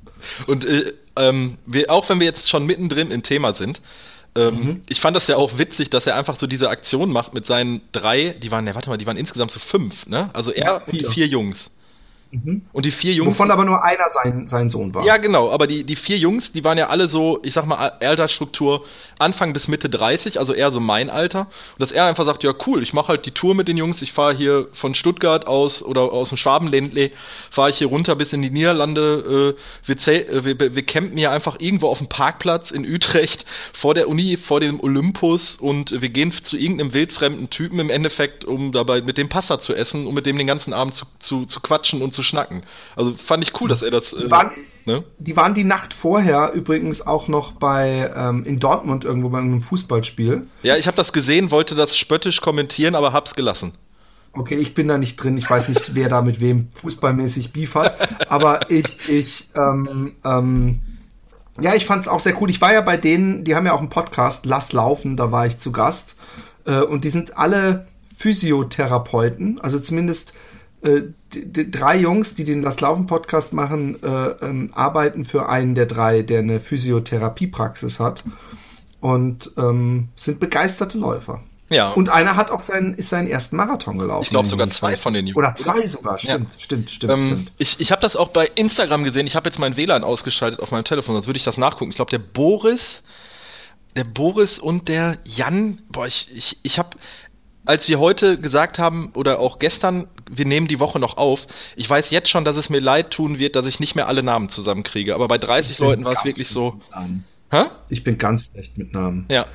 Und 0.47 0.65
äh, 0.65 0.91
ähm, 1.15 1.57
wir, 1.65 1.89
auch 1.91 2.09
wenn 2.09 2.19
wir 2.19 2.27
jetzt 2.27 2.49
schon 2.49 2.65
mittendrin 2.65 3.09
im 3.09 3.23
Thema 3.23 3.53
sind, 3.53 3.81
ähm, 4.35 4.55
mhm. 4.55 4.81
Ich 4.87 5.01
fand 5.01 5.15
das 5.15 5.27
ja 5.27 5.35
auch 5.37 5.57
witzig, 5.57 5.89
dass 5.89 6.07
er 6.07 6.15
einfach 6.15 6.37
so 6.37 6.47
diese 6.47 6.69
Aktion 6.69 7.11
macht 7.11 7.33
mit 7.33 7.45
seinen 7.45 7.81
drei, 7.91 8.29
die 8.29 8.51
waren, 8.51 8.63
ne, 8.63 8.75
warte 8.75 8.89
mal, 8.89 8.97
die 8.97 9.05
waren 9.05 9.17
insgesamt 9.17 9.51
so 9.51 9.59
fünf, 9.59 10.07
ne? 10.07 10.29
Also 10.33 10.51
er 10.51 10.65
ja, 10.65 10.75
und 10.77 10.93
die 10.93 11.05
vier 11.05 11.27
Jungs. 11.27 11.69
Mhm. 12.31 12.61
Und 12.71 12.85
die 12.85 12.91
vier 12.91 13.13
Jungs. 13.13 13.31
Wovon 13.31 13.51
aber 13.51 13.65
nur 13.65 13.83
einer 13.83 14.07
sein, 14.07 14.47
sein 14.47 14.69
Sohn 14.69 14.93
war. 14.95 15.05
Ja, 15.05 15.17
genau. 15.17 15.51
Aber 15.51 15.67
die, 15.67 15.83
die 15.83 15.97
vier 15.97 16.17
Jungs, 16.17 16.53
die 16.53 16.63
waren 16.63 16.77
ja 16.77 16.87
alle 16.87 17.09
so, 17.09 17.39
ich 17.43 17.53
sag 17.53 17.65
mal, 17.65 17.75
Altersstruktur 17.75 18.85
Anfang 19.19 19.51
bis 19.51 19.67
Mitte 19.67 19.89
30, 19.89 20.39
also 20.39 20.53
eher 20.53 20.71
so 20.71 20.79
mein 20.79 21.09
Alter. 21.09 21.41
Und 21.41 21.79
dass 21.79 21.91
er 21.91 22.05
einfach 22.05 22.25
sagt, 22.25 22.43
ja 22.43 22.53
cool, 22.65 22.81
ich 22.83 22.93
mache 22.93 23.09
halt 23.09 23.25
die 23.25 23.31
Tour 23.31 23.53
mit 23.53 23.67
den 23.67 23.75
Jungs. 23.75 24.01
Ich 24.01 24.13
fahre 24.13 24.33
hier 24.33 24.69
von 24.71 24.95
Stuttgart 24.95 25.45
aus 25.45 25.83
oder 25.83 26.13
aus 26.13 26.29
dem 26.29 26.37
Schwabenländle, 26.37 27.11
fahre 27.49 27.69
ich 27.69 27.77
hier 27.77 27.87
runter 27.87 28.15
bis 28.15 28.31
in 28.31 28.41
die 28.41 28.49
Niederlande. 28.49 29.55
Äh, 29.57 29.93
wir, 29.93 30.07
äh, 30.07 30.45
wir, 30.45 30.75
wir 30.75 30.85
campen 30.85 31.17
hier 31.17 31.31
einfach 31.31 31.57
irgendwo 31.59 31.87
auf 31.87 31.97
dem 31.97 32.07
Parkplatz 32.07 32.71
in 32.71 32.85
Utrecht 32.85 33.45
vor 33.73 33.93
der 33.93 34.07
Uni, 34.07 34.37
vor 34.37 34.61
dem 34.61 34.79
Olympus 34.79 35.55
und 35.55 36.01
wir 36.01 36.09
gehen 36.09 36.31
zu 36.31 36.57
irgendeinem 36.57 36.93
wildfremden 36.93 37.49
Typen 37.49 37.79
im 37.79 37.89
Endeffekt, 37.89 38.45
um 38.45 38.71
dabei 38.71 39.01
mit 39.01 39.17
dem 39.17 39.27
Pasta 39.27 39.59
zu 39.59 39.75
essen, 39.75 40.07
um 40.07 40.15
mit 40.15 40.25
dem 40.25 40.37
den 40.37 40.47
ganzen 40.47 40.71
Abend 40.71 40.95
zu, 40.95 41.05
zu, 41.19 41.45
zu 41.45 41.59
quatschen 41.59 42.01
und 42.01 42.13
zu 42.13 42.20
zu 42.21 42.27
schnacken. 42.27 42.61
Also 42.95 43.15
fand 43.15 43.43
ich 43.43 43.59
cool, 43.59 43.67
dass 43.67 43.81
er 43.81 43.91
das. 43.91 44.13
Äh, 44.13 44.23
die, 44.23 44.31
waren, 44.31 44.51
ne? 44.85 45.03
die 45.17 45.35
waren 45.35 45.53
die 45.53 45.63
Nacht 45.63 45.93
vorher 45.93 46.53
übrigens 46.53 47.05
auch 47.05 47.27
noch 47.27 47.53
bei 47.53 48.11
ähm, 48.15 48.43
in 48.45 48.59
Dortmund 48.59 49.03
irgendwo 49.03 49.29
bei 49.29 49.39
einem 49.39 49.61
Fußballspiel. 49.61 50.47
Ja, 50.63 50.77
ich 50.77 50.87
habe 50.87 50.97
das 50.97 51.11
gesehen, 51.11 51.51
wollte 51.51 51.75
das 51.75 51.97
spöttisch 51.97 52.41
kommentieren, 52.41 52.95
aber 52.95 53.11
hab's 53.11 53.35
gelassen. 53.35 53.73
Okay, 54.33 54.55
ich 54.55 54.73
bin 54.73 54.87
da 54.87 54.97
nicht 54.97 55.17
drin. 55.17 55.37
Ich 55.37 55.49
weiß 55.49 55.67
nicht, 55.67 55.93
wer 55.93 56.07
da 56.07 56.21
mit 56.21 56.39
wem 56.39 56.69
fußballmäßig 56.73 57.51
Beef 57.51 57.75
hat. 57.75 58.31
Aber 58.31 58.71
ich, 58.71 59.09
ich, 59.09 59.49
ähm, 59.55 60.13
ähm, 60.23 60.79
ja, 61.59 61.75
ich 61.75 61.85
fand 61.85 62.03
es 62.03 62.07
auch 62.07 62.21
sehr 62.21 62.41
cool. 62.41 62.49
Ich 62.49 62.61
war 62.61 62.71
ja 62.71 62.79
bei 62.79 62.95
denen, 62.95 63.43
die 63.43 63.55
haben 63.55 63.65
ja 63.65 63.73
auch 63.73 63.79
einen 63.79 63.89
Podcast, 63.89 64.45
Lass 64.45 64.71
laufen, 64.71 65.17
da 65.17 65.33
war 65.33 65.47
ich 65.47 65.57
zu 65.57 65.73
Gast. 65.73 66.15
Äh, 66.65 66.79
und 66.79 67.03
die 67.03 67.09
sind 67.09 67.37
alle 67.37 67.87
Physiotherapeuten, 68.15 69.59
also 69.59 69.79
zumindest 69.79 70.33
äh, 70.83 71.01
drei 71.29 71.97
Jungs, 71.97 72.35
die 72.35 72.43
den 72.43 72.61
Lass 72.61 72.79
Laufen 72.81 73.05
Podcast 73.05 73.53
machen, 73.53 74.01
äh, 74.03 74.07
ähm, 74.07 74.71
arbeiten 74.73 75.25
für 75.25 75.47
einen 75.47 75.75
der 75.75 75.85
drei, 75.85 76.23
der 76.23 76.39
eine 76.39 76.59
Physiotherapiepraxis 76.59 77.99
hat 77.99 78.23
und 78.99 79.51
ähm, 79.57 80.09
sind 80.15 80.39
begeisterte 80.39 80.97
Läufer. 80.97 81.41
Ja. 81.69 81.89
Und 81.89 82.09
einer 82.09 82.35
hat 82.35 82.51
auch 82.51 82.63
seinen, 82.63 82.95
ist 82.95 83.09
seinen 83.09 83.27
ersten 83.29 83.55
Marathon 83.55 83.97
gelaufen. 83.97 84.23
Ich 84.23 84.29
glaube 84.29 84.47
sogar 84.49 84.69
zwei 84.71 84.97
von 84.97 85.13
den 85.13 85.27
Jungs. 85.27 85.37
Oder 85.37 85.55
zwei 85.55 85.87
sogar, 85.87 86.17
stimmt, 86.17 86.49
ja. 86.49 86.59
stimmt, 86.59 86.89
stimmt, 86.89 87.13
ähm, 87.13 87.27
stimmt. 87.27 87.51
Ich, 87.59 87.79
ich 87.79 87.91
habe 87.91 88.01
das 88.01 88.17
auch 88.17 88.27
bei 88.27 88.49
Instagram 88.55 89.05
gesehen. 89.05 89.25
Ich 89.25 89.37
habe 89.37 89.47
jetzt 89.47 89.57
mein 89.57 89.77
WLAN 89.77 90.03
ausgeschaltet 90.03 90.59
auf 90.59 90.71
meinem 90.71 90.83
Telefon, 90.83 91.15
sonst 91.15 91.27
würde 91.27 91.37
ich 91.37 91.45
das 91.45 91.57
nachgucken. 91.57 91.91
Ich 91.91 91.95
glaube, 91.95 92.11
der 92.11 92.19
Boris, 92.19 93.03
der 93.95 94.03
Boris 94.03 94.59
und 94.59 94.89
der 94.89 95.13
Jan, 95.23 95.79
boah, 95.89 96.07
ich, 96.07 96.27
ich, 96.35 96.57
ich 96.63 96.77
habe 96.77 96.97
als 97.65 97.87
wir 97.87 97.99
heute 97.99 98.39
gesagt 98.39 98.79
haben 98.79 99.11
oder 99.15 99.39
auch 99.39 99.59
gestern, 99.59 100.07
wir 100.31 100.45
nehmen 100.45 100.67
die 100.67 100.79
Woche 100.79 100.99
noch 100.99 101.17
auf, 101.17 101.47
ich 101.75 101.89
weiß 101.89 102.09
jetzt 102.11 102.29
schon, 102.29 102.45
dass 102.45 102.55
es 102.55 102.69
mir 102.69 102.79
leid 102.79 103.11
tun 103.11 103.37
wird, 103.37 103.55
dass 103.55 103.65
ich 103.65 103.79
nicht 103.79 103.95
mehr 103.95 104.07
alle 104.07 104.23
Namen 104.23 104.49
zusammenkriege. 104.49 105.13
Aber 105.13 105.27
bei 105.27 105.37
30 105.37 105.79
Leuten 105.79 106.05
war 106.05 106.13
es 106.13 106.25
wirklich 106.25 106.47
so. 106.47 106.79
Hä? 107.51 107.65
Ich 107.89 108.03
bin 108.03 108.17
ganz 108.17 108.45
schlecht 108.45 108.77
mit 108.77 108.93
Namen. 108.93 109.25
Ja. 109.29 109.45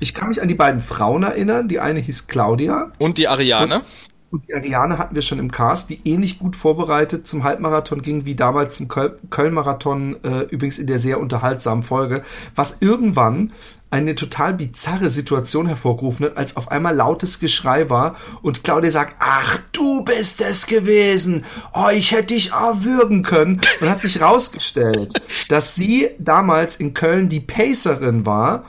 Ich 0.00 0.14
kann 0.14 0.28
mich 0.28 0.40
an 0.40 0.48
die 0.48 0.54
beiden 0.54 0.80
Frauen 0.80 1.22
erinnern. 1.22 1.66
Die 1.66 1.80
eine 1.80 1.98
hieß 1.98 2.28
Claudia. 2.28 2.92
Und 2.98 3.18
die 3.18 3.26
Ariane. 3.26 3.82
Und, 4.30 4.46
die 4.46 4.54
Ariane 4.54 4.98
hatten 4.98 5.14
wir 5.14 5.22
schon 5.22 5.38
im 5.38 5.50
Cast, 5.50 5.88
die 5.88 6.00
ähnlich 6.04 6.38
gut 6.38 6.54
vorbereitet 6.54 7.26
zum 7.26 7.44
Halbmarathon 7.44 8.02
ging 8.02 8.26
wie 8.26 8.34
damals 8.34 8.76
zum 8.76 8.86
Köln-Marathon, 8.86 10.22
äh, 10.22 10.40
übrigens 10.50 10.78
in 10.78 10.86
der 10.86 10.98
sehr 10.98 11.18
unterhaltsamen 11.18 11.82
Folge, 11.82 12.22
was 12.54 12.76
irgendwann 12.80 13.52
eine 13.90 14.14
total 14.14 14.54
bizarre 14.54 15.10
Situation 15.10 15.66
hervorgerufen 15.66 16.26
hat, 16.26 16.36
als 16.36 16.56
auf 16.56 16.70
einmal 16.70 16.94
lautes 16.94 17.40
Geschrei 17.40 17.88
war 17.88 18.16
und 18.42 18.62
Claudia 18.64 18.90
sagt, 18.90 19.16
ach, 19.18 19.58
du 19.72 20.04
bist 20.04 20.40
es 20.40 20.66
gewesen. 20.66 21.44
Oh, 21.72 21.88
ich 21.92 22.12
hätte 22.12 22.34
dich 22.34 22.52
erwürgen 22.52 23.22
können. 23.22 23.60
Und 23.80 23.88
hat 23.88 24.02
sich 24.02 24.20
rausgestellt, 24.20 25.14
dass 25.48 25.74
sie 25.74 26.10
damals 26.18 26.76
in 26.76 26.92
Köln 26.92 27.28
die 27.28 27.40
Pacerin 27.40 28.26
war 28.26 28.64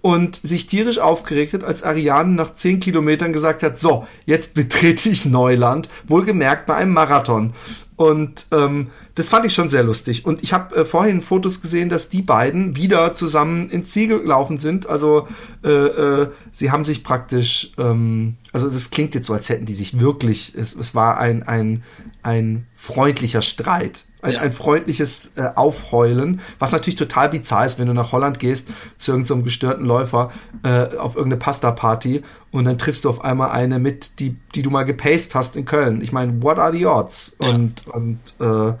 und 0.00 0.36
sich 0.36 0.66
tierisch 0.66 0.98
aufgeregt 0.98 1.52
hat, 1.52 1.64
als 1.64 1.82
Ariane 1.82 2.34
nach 2.34 2.54
zehn 2.54 2.80
Kilometern 2.80 3.32
gesagt 3.32 3.62
hat, 3.62 3.78
so, 3.78 4.06
jetzt 4.26 4.54
betrete 4.54 5.08
ich 5.08 5.26
Neuland, 5.26 5.88
wohlgemerkt 6.08 6.66
bei 6.66 6.74
einem 6.74 6.92
Marathon. 6.92 7.52
Und 7.96 8.46
ähm, 8.50 8.90
das 9.14 9.28
fand 9.28 9.44
ich 9.44 9.54
schon 9.54 9.68
sehr 9.68 9.82
lustig. 9.82 10.24
Und 10.24 10.42
ich 10.42 10.52
habe 10.52 10.74
äh, 10.74 10.84
vorhin 10.84 11.20
Fotos 11.20 11.60
gesehen, 11.60 11.88
dass 11.88 12.08
die 12.08 12.22
beiden 12.22 12.76
wieder 12.76 13.12
zusammen 13.14 13.68
ins 13.68 13.90
Ziel 13.90 14.08
gelaufen 14.08 14.58
sind. 14.58 14.88
Also 14.88 15.28
äh, 15.62 15.68
äh, 15.70 16.28
sie 16.50 16.70
haben 16.70 16.84
sich 16.84 17.04
praktisch, 17.04 17.72
ähm, 17.78 18.36
also 18.52 18.70
das 18.70 18.90
klingt 18.90 19.14
jetzt 19.14 19.26
so, 19.26 19.34
als 19.34 19.48
hätten 19.48 19.66
die 19.66 19.74
sich 19.74 20.00
wirklich, 20.00 20.54
es, 20.56 20.74
es 20.74 20.94
war 20.94 21.18
ein, 21.18 21.42
ein, 21.42 21.82
ein 22.22 22.66
freundlicher 22.74 23.42
Streit. 23.42 24.06
Ein, 24.22 24.34
ja. 24.34 24.40
ein 24.40 24.52
freundliches 24.52 25.32
äh, 25.34 25.48
Aufheulen, 25.56 26.40
was 26.60 26.70
natürlich 26.70 26.94
total 26.94 27.30
bizarr 27.30 27.66
ist, 27.66 27.80
wenn 27.80 27.88
du 27.88 27.92
nach 27.92 28.12
Holland 28.12 28.38
gehst 28.38 28.68
zu 28.96 29.10
irgendeinem 29.10 29.38
so 29.40 29.42
gestörten 29.42 29.84
Läufer 29.84 30.30
äh, 30.62 30.96
auf 30.96 31.16
irgendeine 31.16 31.40
Pasta-Party 31.40 32.22
und 32.52 32.64
dann 32.66 32.78
triffst 32.78 33.04
du 33.04 33.10
auf 33.10 33.24
einmal 33.24 33.50
eine 33.50 33.80
mit, 33.80 34.20
die, 34.20 34.36
die 34.54 34.62
du 34.62 34.70
mal 34.70 34.84
gepaced 34.84 35.34
hast 35.34 35.56
in 35.56 35.64
Köln. 35.64 36.02
Ich 36.02 36.12
meine, 36.12 36.40
what 36.40 36.58
are 36.58 36.72
the 36.72 36.86
odds? 36.86 37.36
Ja. 37.40 37.48
Und, 37.48 37.88
und 37.88 38.18
äh, 38.38 38.74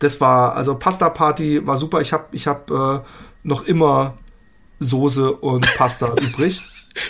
das 0.00 0.20
war, 0.20 0.56
also 0.56 0.76
Pasta-Party 0.76 1.66
war 1.66 1.76
super. 1.76 2.00
Ich 2.00 2.12
habe 2.12 2.26
ich 2.32 2.46
hab, 2.46 2.70
äh, 2.70 3.00
noch 3.42 3.66
immer 3.66 4.18
Soße 4.80 5.32
und 5.32 5.66
Pasta 5.76 6.14
übrig. 6.20 6.62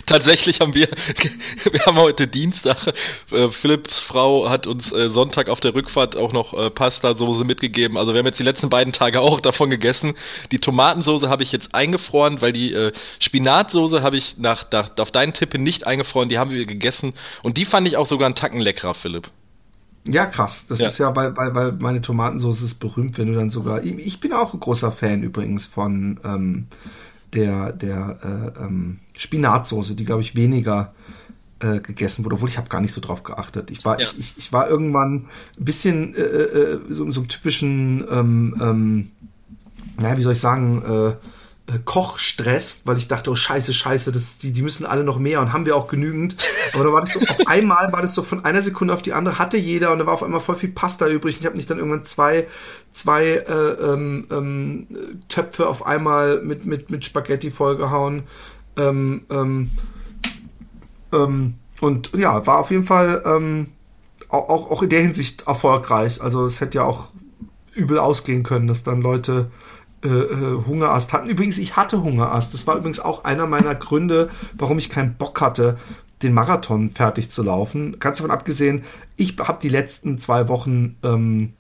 Tatsächlich 0.05 0.61
haben 0.61 0.75
wir, 0.75 0.89
wir 1.73 1.81
haben 1.87 1.97
heute 1.97 2.29
Dienstag, 2.29 2.93
äh, 3.33 3.49
Philipps 3.49 3.99
Frau 3.99 4.51
hat 4.51 4.67
uns 4.67 4.93
äh, 4.93 5.09
Sonntag 5.09 5.49
auf 5.49 5.61
der 5.61 5.75
Rückfahrt 5.75 6.17
auch 6.17 6.33
noch 6.33 6.53
äh, 6.53 6.69
Pasta-Soße 6.69 7.45
mitgegeben. 7.45 7.97
Also 7.97 8.13
wir 8.13 8.19
haben 8.19 8.27
jetzt 8.27 8.39
die 8.39 8.45
letzten 8.45 8.69
beiden 8.69 8.93
Tage 8.93 9.21
auch 9.21 9.41
davon 9.41 9.71
gegessen. 9.71 10.15
Die 10.53 10.59
Tomatensoße 10.59 11.31
habe 11.31 11.43
ich 11.43 11.51
jetzt 11.51 11.75
eingefroren, 11.75 12.43
weil 12.43 12.53
die 12.53 12.75
äh, 12.75 12.93
Spinatsoße 13.21 14.03
habe 14.03 14.19
ich 14.19 14.37
nach, 14.37 14.67
nach, 14.71 14.91
auf 14.99 15.11
deinen 15.11 15.33
Tipp 15.33 15.55
nicht 15.55 15.87
eingefroren, 15.87 16.29
die 16.29 16.39
haben 16.39 16.51
wir 16.51 16.67
gegessen. 16.67 17.15
Und 17.43 17.57
die 17.57 17.65
fand 17.65 17.89
ich 17.89 17.97
auch 17.97 18.07
sogar 18.07 18.27
einen 18.27 18.35
Tacken 18.35 18.61
leckerer, 18.61 18.95
Philipp. 18.95 19.31
Ja, 20.07 20.27
krass. 20.27 20.67
Das 20.67 20.81
ja. 20.81 20.87
ist 20.87 20.99
ja, 20.99 21.15
weil, 21.15 21.37
weil, 21.37 21.55
weil 21.55 21.73
meine 21.73 22.01
Tomatensauce 22.01 22.63
ist 22.63 22.77
berühmt, 22.77 23.19
wenn 23.19 23.29
du 23.29 23.35
dann 23.35 23.51
sogar. 23.51 23.83
Ich, 23.85 23.95
ich 23.99 24.21
bin 24.21 24.33
auch 24.33 24.55
ein 24.55 24.61
großer 24.61 24.93
Fan 24.93 25.23
übrigens 25.23 25.67
von 25.67 26.19
ähm, 26.25 26.67
der, 27.35 27.73
der 27.73 28.19
äh, 28.59 28.65
ähm, 28.65 29.01
Spinatsoße, 29.17 29.95
die, 29.95 30.05
glaube 30.05 30.23
ich, 30.23 30.35
weniger 30.35 30.95
äh, 31.61 31.81
gegessen 31.81 32.25
wurde, 32.25 32.37
obwohl 32.37 32.49
ich 32.49 32.59
habe 32.59 32.69
gar 32.69 32.81
nicht 32.81 32.93
so 32.93 33.01
drauf 33.01 33.23
geachtet. 33.23 33.71
Ich 33.71 33.85
war, 33.85 34.01
ja. 34.01 34.07
ich, 34.07 34.19
ich, 34.19 34.35
ich, 34.39 34.53
war 34.53 34.69
irgendwann 34.69 35.27
ein 35.59 35.65
bisschen 35.65 36.15
äh, 36.15 36.21
äh, 36.21 36.81
so, 36.89 37.11
so 37.11 37.21
einem 37.21 37.29
typischen, 37.29 38.05
ähm, 38.11 38.57
ähm, 38.61 39.11
naja, 39.99 40.17
wie 40.17 40.23
soll 40.23 40.33
ich 40.33 40.41
sagen, 40.41 40.83
äh, 40.83 41.09
äh, 41.09 41.15
Kochstress, 41.79 42.83
weil 42.85 42.97
ich 42.97 43.09
dachte, 43.09 43.31
oh 43.31 43.37
scheiße, 43.37 43.73
scheiße, 43.73 44.13
das, 44.13 44.39
die, 44.39 44.53
die 44.53 44.63
müssen 44.63 44.87
alle 44.87 45.05
noch 45.05 45.19
mehr 45.19 45.41
und 45.41 45.53
haben 45.53 45.67
wir 45.67 45.77
auch 45.77 45.89
genügend. 45.89 46.37
Aber 46.75 46.85
da 46.85 46.93
war 46.93 47.01
das 47.01 47.13
so, 47.13 47.21
auf 47.21 47.37
einmal 47.47 47.93
war 47.93 48.03
das 48.03 48.15
so 48.15 48.23
von 48.23 48.45
einer 48.45 48.63
Sekunde 48.63 48.95
auf 48.95 49.03
die 49.03 49.13
andere, 49.13 49.39
hatte 49.39 49.57
jeder 49.57 49.93
und 49.93 49.99
da 49.99 50.07
war 50.07 50.15
auf 50.15 50.23
einmal 50.23 50.41
voll 50.41 50.57
viel 50.57 50.71
Pasta 50.71 51.07
übrig. 51.09 51.37
Und 51.37 51.41
ich 51.41 51.47
habe 51.47 51.57
nicht 51.57 51.71
dann 51.71 51.79
irgendwann 51.79 52.05
zwei, 52.05 52.47
zwei 52.93 53.25
äh, 53.25 53.53
ähm, 53.53 54.27
ähm, 54.31 54.87
Töpfe 55.29 55.69
auf 55.69 55.87
einmal 55.87 56.43
mit, 56.43 56.67
mit, 56.67 56.91
mit 56.91 57.05
Spaghetti 57.05 57.51
vollgehauen. 57.51 58.25
Ähm, 58.77 59.23
ähm, 59.31 59.71
ähm, 61.13 61.55
und 61.81 62.13
ja, 62.17 62.47
war 62.47 62.59
auf 62.59 62.71
jeden 62.71 62.85
Fall 62.85 63.23
ähm, 63.25 63.69
auch, 64.29 64.71
auch 64.71 64.83
in 64.83 64.89
der 64.89 65.01
Hinsicht 65.01 65.47
erfolgreich. 65.47 66.23
Also 66.23 66.45
es 66.45 66.61
hätte 66.61 66.79
ja 66.79 66.85
auch 66.85 67.11
übel 67.73 67.99
ausgehen 67.99 68.43
können, 68.43 68.67
dass 68.67 68.83
dann 68.83 69.01
Leute 69.01 69.51
äh, 70.05 70.09
äh, 70.09 70.65
Hungerast 70.67 71.13
hatten. 71.13 71.29
Übrigens, 71.29 71.59
ich 71.59 71.77
hatte 71.77 72.03
Hungerast. 72.03 72.55
Das 72.55 72.67
war 72.67 72.77
übrigens 72.77 73.01
auch 73.01 73.25
einer 73.25 73.47
meiner 73.47 73.75
Gründe, 73.75 74.31
warum 74.55 74.79
ich 74.79 74.91
keinen 74.91 75.15
Bock 75.15 75.41
hatte, 75.41 75.79
den 76.23 76.35
Marathon 76.35 76.91
fertig 76.91 77.31
zu 77.31 77.43
laufen. 77.43 77.99
Ganz 77.99 78.19
davon 78.19 78.31
abgesehen, 78.31 78.85
ich 79.17 79.37
habe 79.39 79.59
die 79.61 79.69
letzten 79.69 80.19
zwei 80.19 80.49
Wochen 80.49 80.97
ähm, 81.03 81.55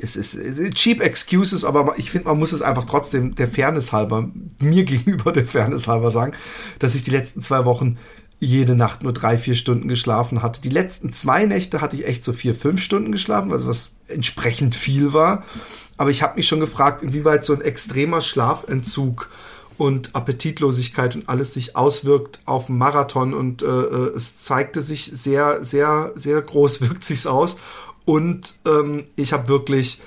es 0.00 0.16
ist, 0.16 0.34
es 0.34 0.58
ist 0.58 0.74
cheap 0.74 1.00
excuses, 1.00 1.64
aber 1.64 1.98
ich 1.98 2.10
finde, 2.10 2.28
man 2.28 2.38
muss 2.38 2.52
es 2.52 2.62
einfach 2.62 2.84
trotzdem 2.84 3.34
der 3.34 3.48
Fairness 3.48 3.92
halber, 3.92 4.30
mir 4.58 4.84
gegenüber 4.84 5.32
der 5.32 5.46
Fairness 5.46 5.88
halber 5.88 6.10
sagen, 6.10 6.32
dass 6.78 6.94
ich 6.94 7.02
die 7.02 7.10
letzten 7.10 7.42
zwei 7.42 7.64
Wochen 7.64 7.98
jede 8.40 8.74
Nacht 8.74 9.04
nur 9.04 9.12
drei, 9.12 9.38
vier 9.38 9.54
Stunden 9.54 9.86
geschlafen 9.86 10.42
hatte. 10.42 10.60
Die 10.60 10.68
letzten 10.68 11.12
zwei 11.12 11.46
Nächte 11.46 11.80
hatte 11.80 11.94
ich 11.94 12.06
echt 12.06 12.24
so 12.24 12.32
vier, 12.32 12.56
fünf 12.56 12.82
Stunden 12.82 13.12
geschlafen, 13.12 13.52
also 13.52 13.68
was 13.68 13.92
entsprechend 14.08 14.74
viel 14.74 15.12
war. 15.12 15.44
Aber 16.02 16.10
ich 16.10 16.20
habe 16.20 16.34
mich 16.34 16.48
schon 16.48 16.58
gefragt, 16.58 17.04
inwieweit 17.04 17.44
so 17.44 17.52
ein 17.52 17.60
extremer 17.60 18.20
Schlafentzug 18.20 19.28
und 19.78 20.16
Appetitlosigkeit 20.16 21.14
und 21.14 21.28
alles 21.28 21.54
sich 21.54 21.76
auswirkt 21.76 22.40
auf 22.44 22.66
den 22.66 22.76
Marathon 22.76 23.32
und 23.32 23.62
äh, 23.62 23.66
äh 23.66 24.16
es 24.16 24.38
zeigte 24.38 24.80
sich 24.80 25.04
sehr, 25.04 25.62
sehr, 25.62 26.10
sehr 26.16 26.42
groß 26.42 26.80
wirkt 26.88 27.04
sich's 27.04 27.28
aus. 27.28 27.60
Und 28.04 28.56
ähm, 28.66 29.04
ich 29.14 29.32
habe 29.32 29.46
wirklich 29.46 30.00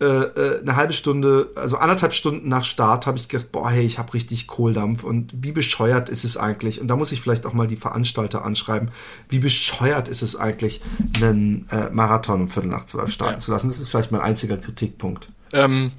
äh, 0.00 0.06
äh, 0.06 0.60
eine 0.62 0.74
halbe 0.74 0.94
Stunde, 0.94 1.50
also 1.54 1.76
anderthalb 1.76 2.12
Stunden 2.12 2.48
nach 2.48 2.64
Start, 2.64 3.06
habe 3.06 3.18
ich 3.18 3.28
gedacht, 3.28 3.52
boah, 3.52 3.70
hey, 3.70 3.84
ich 3.84 3.98
habe 3.98 4.14
richtig 4.14 4.48
Kohldampf 4.48 5.04
und 5.04 5.32
wie 5.42 5.52
bescheuert 5.52 6.08
ist 6.08 6.24
es 6.24 6.38
eigentlich? 6.38 6.80
Und 6.80 6.88
da 6.88 6.96
muss 6.96 7.12
ich 7.12 7.20
vielleicht 7.20 7.44
auch 7.44 7.52
mal 7.52 7.68
die 7.68 7.76
Veranstalter 7.76 8.42
anschreiben, 8.42 8.88
wie 9.28 9.38
bescheuert 9.38 10.08
ist 10.08 10.22
es 10.22 10.34
eigentlich, 10.34 10.80
einen 11.16 11.68
äh, 11.70 11.90
Marathon 11.90 12.40
um 12.40 12.48
Viertel 12.48 12.70
nach 12.70 12.86
zwölf 12.86 13.12
starten 13.12 13.34
ja. 13.34 13.38
zu 13.38 13.52
lassen? 13.52 13.68
Das 13.68 13.78
ist 13.78 13.90
vielleicht 13.90 14.10
mein 14.10 14.22
einziger 14.22 14.56
Kritikpunkt. 14.56 15.28
Ähm, 15.52 15.92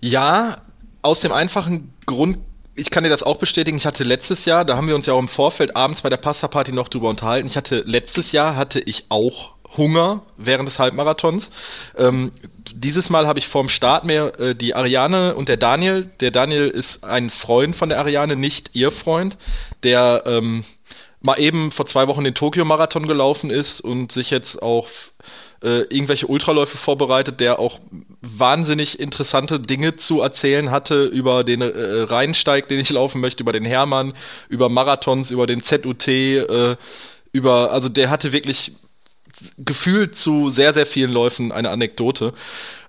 ja, 0.00 0.58
aus 1.02 1.20
dem 1.20 1.32
einfachen 1.32 1.92
Grund, 2.06 2.38
ich 2.74 2.90
kann 2.90 3.04
dir 3.04 3.10
das 3.10 3.22
auch 3.22 3.36
bestätigen. 3.36 3.76
Ich 3.76 3.86
hatte 3.86 4.04
letztes 4.04 4.44
Jahr, 4.44 4.64
da 4.64 4.76
haben 4.76 4.88
wir 4.88 4.94
uns 4.94 5.06
ja 5.06 5.12
auch 5.12 5.18
im 5.18 5.28
Vorfeld 5.28 5.76
abends 5.76 6.02
bei 6.02 6.10
der 6.10 6.16
Pasta-Party 6.16 6.72
noch 6.72 6.88
drüber 6.88 7.08
unterhalten. 7.08 7.46
Ich 7.46 7.56
hatte 7.56 7.82
letztes 7.86 8.32
Jahr 8.32 8.56
hatte 8.56 8.80
ich 8.80 9.06
auch 9.10 9.54
Hunger 9.76 10.22
während 10.36 10.68
des 10.68 10.78
Halbmarathons. 10.78 11.50
Ähm, 11.96 12.32
dieses 12.74 13.10
Mal 13.10 13.26
habe 13.26 13.38
ich 13.38 13.48
vorm 13.48 13.68
Start 13.68 14.04
mir 14.04 14.38
äh, 14.38 14.54
die 14.54 14.74
Ariane 14.74 15.34
und 15.34 15.48
der 15.48 15.56
Daniel. 15.56 16.10
Der 16.20 16.30
Daniel 16.30 16.68
ist 16.68 17.04
ein 17.04 17.30
Freund 17.30 17.76
von 17.76 17.88
der 17.88 17.98
Ariane, 17.98 18.36
nicht 18.36 18.70
ihr 18.74 18.90
Freund, 18.90 19.36
der 19.82 20.24
ähm, 20.26 20.64
mal 21.20 21.40
eben 21.40 21.70
vor 21.70 21.86
zwei 21.86 22.06
Wochen 22.08 22.24
den 22.24 22.34
Tokio-Marathon 22.34 23.06
gelaufen 23.06 23.50
ist 23.50 23.80
und 23.80 24.12
sich 24.12 24.30
jetzt 24.30 24.62
auch 24.62 24.88
äh, 25.64 25.80
irgendwelche 25.88 26.26
Ultraläufe 26.26 26.76
vorbereitet, 26.76 27.40
der 27.40 27.58
auch 27.58 27.80
wahnsinnig 28.20 29.00
interessante 29.00 29.58
Dinge 29.58 29.96
zu 29.96 30.20
erzählen 30.20 30.70
hatte 30.70 31.04
über 31.06 31.42
den 31.42 31.62
äh, 31.62 32.02
Rheinsteig, 32.02 32.68
den 32.68 32.80
ich 32.80 32.90
laufen 32.90 33.20
möchte, 33.20 33.42
über 33.42 33.52
den 33.52 33.64
Hermann, 33.64 34.12
über 34.48 34.68
Marathons, 34.68 35.30
über 35.30 35.46
den 35.46 35.62
ZUT, 35.62 36.06
äh, 36.06 36.76
über, 37.32 37.72
also 37.72 37.88
der 37.88 38.10
hatte 38.10 38.32
wirklich 38.32 38.72
gefühlt 39.58 40.16
zu 40.16 40.50
sehr, 40.50 40.74
sehr 40.74 40.86
vielen 40.86 41.10
Läufen 41.10 41.50
eine 41.50 41.70
Anekdote. 41.70 42.34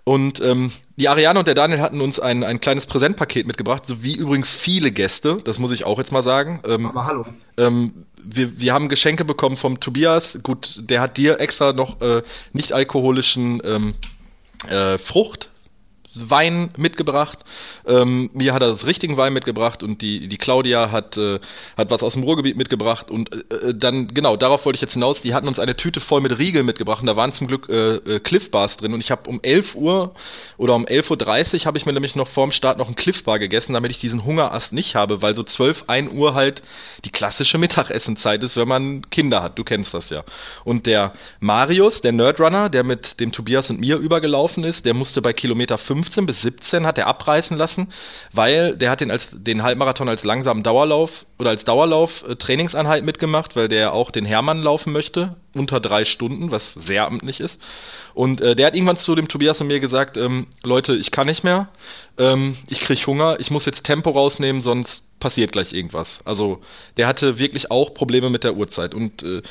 Und 0.06 0.40
ähm, 0.40 0.72
die 0.98 1.10
Ariane 1.10 1.40
und 1.40 1.48
der 1.48 1.56
Daniel 1.56 1.82
hatten 1.82 2.00
uns 2.00 2.20
ein, 2.20 2.44
ein 2.44 2.62
kleines 2.62 2.86
Präsentpaket 2.86 3.48
mitgebracht, 3.48 3.84
so 3.88 4.04
wie 4.04 4.16
übrigens 4.16 4.52
viele 4.52 4.92
Gäste, 4.92 5.40
das 5.44 5.58
muss 5.58 5.72
ich 5.72 5.84
auch 5.84 5.98
jetzt 5.98 6.12
mal 6.12 6.24
sagen. 6.24 6.62
Ähm, 6.66 6.86
Aber 6.86 7.06
hallo. 7.06 7.26
Ähm, 7.58 8.06
wir, 8.24 8.60
wir 8.60 8.74
haben 8.74 8.88
Geschenke 8.88 9.26
bekommen 9.26 9.58
vom 9.58 9.80
Tobias. 9.80 10.40
Gut, 10.44 10.80
der 10.84 11.02
hat 11.02 11.18
dir 11.18 11.40
extra 11.40 11.74
noch 11.74 12.02
äh, 12.02 12.22
nicht 12.54 12.72
alkoholischen 12.72 13.62
ähm, 13.66 13.96
äh, 14.70 15.00
Frucht 15.00 15.50
Wein 16.16 16.72
mitgebracht. 16.78 17.40
Ähm, 17.86 18.30
mir 18.34 18.54
hat 18.54 18.62
er 18.62 18.70
das 18.70 18.86
richtigen 18.86 19.18
Wein 19.18 19.34
mitgebracht 19.34 19.84
und 19.84 20.02
die, 20.02 20.28
die 20.28 20.38
Claudia 20.38 20.92
hat, 20.92 21.18
äh, 21.18 21.40
hat 21.78 21.92
was 21.92 22.04
aus 22.04 22.14
dem 22.14 22.24
Ruhrgebiet 22.24 22.58
mitgebracht. 22.58 23.12
Und 23.12 23.34
äh, 23.34 23.70
äh, 23.70 23.74
dann, 23.76 24.08
genau, 24.08 24.38
darauf 24.38 24.66
wollte 24.66 24.78
ich 24.78 24.82
jetzt 24.82 24.94
hinaus. 24.94 25.22
Die 25.22 25.34
hatten 25.34 25.48
uns 25.48 25.60
eine 25.60 25.76
Tüte 25.76 26.00
voll 26.00 26.22
mit 26.22 26.38
Riegeln 26.38 26.66
mitgebracht 26.66 27.02
und 27.02 27.08
da 27.08 27.16
waren 27.16 27.34
zum 27.34 27.48
Glück 27.48 27.70
äh, 27.70 27.96
äh 27.96 28.20
Cliff 28.20 28.52
Bars 28.52 28.78
drin. 28.78 28.94
Und 28.94 29.02
ich 29.02 29.12
habe 29.12 29.30
um 29.30 29.40
11 29.42 29.76
Uhr 29.76 30.14
oder 30.58 30.76
um 30.76 30.86
11.30 30.86 31.62
Uhr 31.62 31.66
habe 31.66 31.78
ich 31.78 31.86
mir 31.86 31.94
nämlich 31.94 32.16
noch 32.16 32.28
vorm 32.28 32.52
Start 32.52 32.78
noch 32.78 32.88
ein 32.88 32.96
Cliff 32.96 33.24
Bar 33.24 33.40
gegessen, 33.40 33.74
damit 33.74 33.92
ich 33.92 34.00
diesen 34.00 34.24
Hungerast 34.24 34.74
nicht 34.74 34.96
habe, 34.96 35.22
weil 35.22 35.36
so 35.36 35.44
12, 35.44 35.86
1 35.88 36.12
Uhr 36.14 36.34
halt 36.34 36.64
die 37.04 37.12
klassische 37.12 37.58
Mittagessenzeit 37.58 38.44
ist, 38.44 38.58
wenn 38.58 38.68
man 38.68 39.10
Kinder 39.10 39.44
hat. 39.44 39.58
Du 39.60 39.64
kennst 39.64 39.94
das 39.94 40.10
ja. 40.10 40.24
Und 40.64 40.86
der 40.86 41.14
Marius, 41.40 42.02
der 42.02 42.12
Nerdrunner, 42.12 42.70
der 42.70 42.84
mit 42.84 43.20
dem 43.20 43.32
Tobias 43.32 43.70
und 43.70 43.80
mir 43.80 43.98
übergelaufen 43.98 44.64
ist, 44.64 44.86
der 44.86 44.94
musste 44.94 45.22
bei 45.22 45.34
Kilometer 45.34 45.78
5 45.78 46.05
15 46.06 46.26
bis 46.26 46.42
17 46.42 46.86
hat 46.86 46.98
er 46.98 47.08
abreißen 47.08 47.58
lassen, 47.58 47.92
weil 48.32 48.76
der 48.76 48.92
hat 48.92 49.02
den, 49.02 49.10
als, 49.10 49.32
den 49.34 49.64
Halbmarathon 49.64 50.08
als 50.08 50.24
langsamen 50.24 50.64
Dauerlauf 50.64 51.26
oder 51.40 51.50
als 51.50 51.66
Dauerlauf 51.66 52.24
äh, 52.28 52.36
Trainingseinheit 52.36 53.04
mitgemacht, 53.04 53.56
weil 53.56 53.68
der 53.68 53.94
auch 53.94 54.12
den 54.12 54.26
Hermann 54.26 54.62
laufen 54.62 54.94
möchte, 54.94 55.36
unter 55.56 55.80
drei 55.80 56.06
Stunden, 56.06 56.52
was 56.52 56.74
sehr 56.74 57.08
amtlich 57.08 57.40
ist. 57.40 57.60
Und 58.14 58.42
äh, 58.42 58.56
der 58.56 58.68
hat 58.68 58.76
irgendwann 58.76 58.98
zu 58.98 59.16
dem 59.16 59.28
Tobias 59.28 59.60
und 59.62 59.68
mir 59.68 59.80
gesagt, 59.80 60.18
ähm, 60.18 60.48
Leute, 60.64 60.96
ich 60.96 61.12
kann 61.12 61.28
nicht 61.28 61.44
mehr, 61.44 61.70
ähm, 62.18 62.56
ich 62.68 62.82
kriege 62.82 63.06
Hunger, 63.08 63.38
ich 63.40 63.50
muss 63.50 63.66
jetzt 63.66 63.84
Tempo 63.84 64.12
rausnehmen, 64.12 64.62
sonst 64.62 65.04
passiert 65.20 65.52
gleich 65.52 65.74
irgendwas. 65.74 66.20
Also 66.24 66.62
der 66.98 67.08
hatte 67.08 67.40
wirklich 67.40 67.72
auch 67.72 67.94
Probleme 67.94 68.30
mit 68.30 68.44
der 68.44 68.56
Uhrzeit. 68.56 68.94
Und 68.94 69.24
äh, 69.24 69.42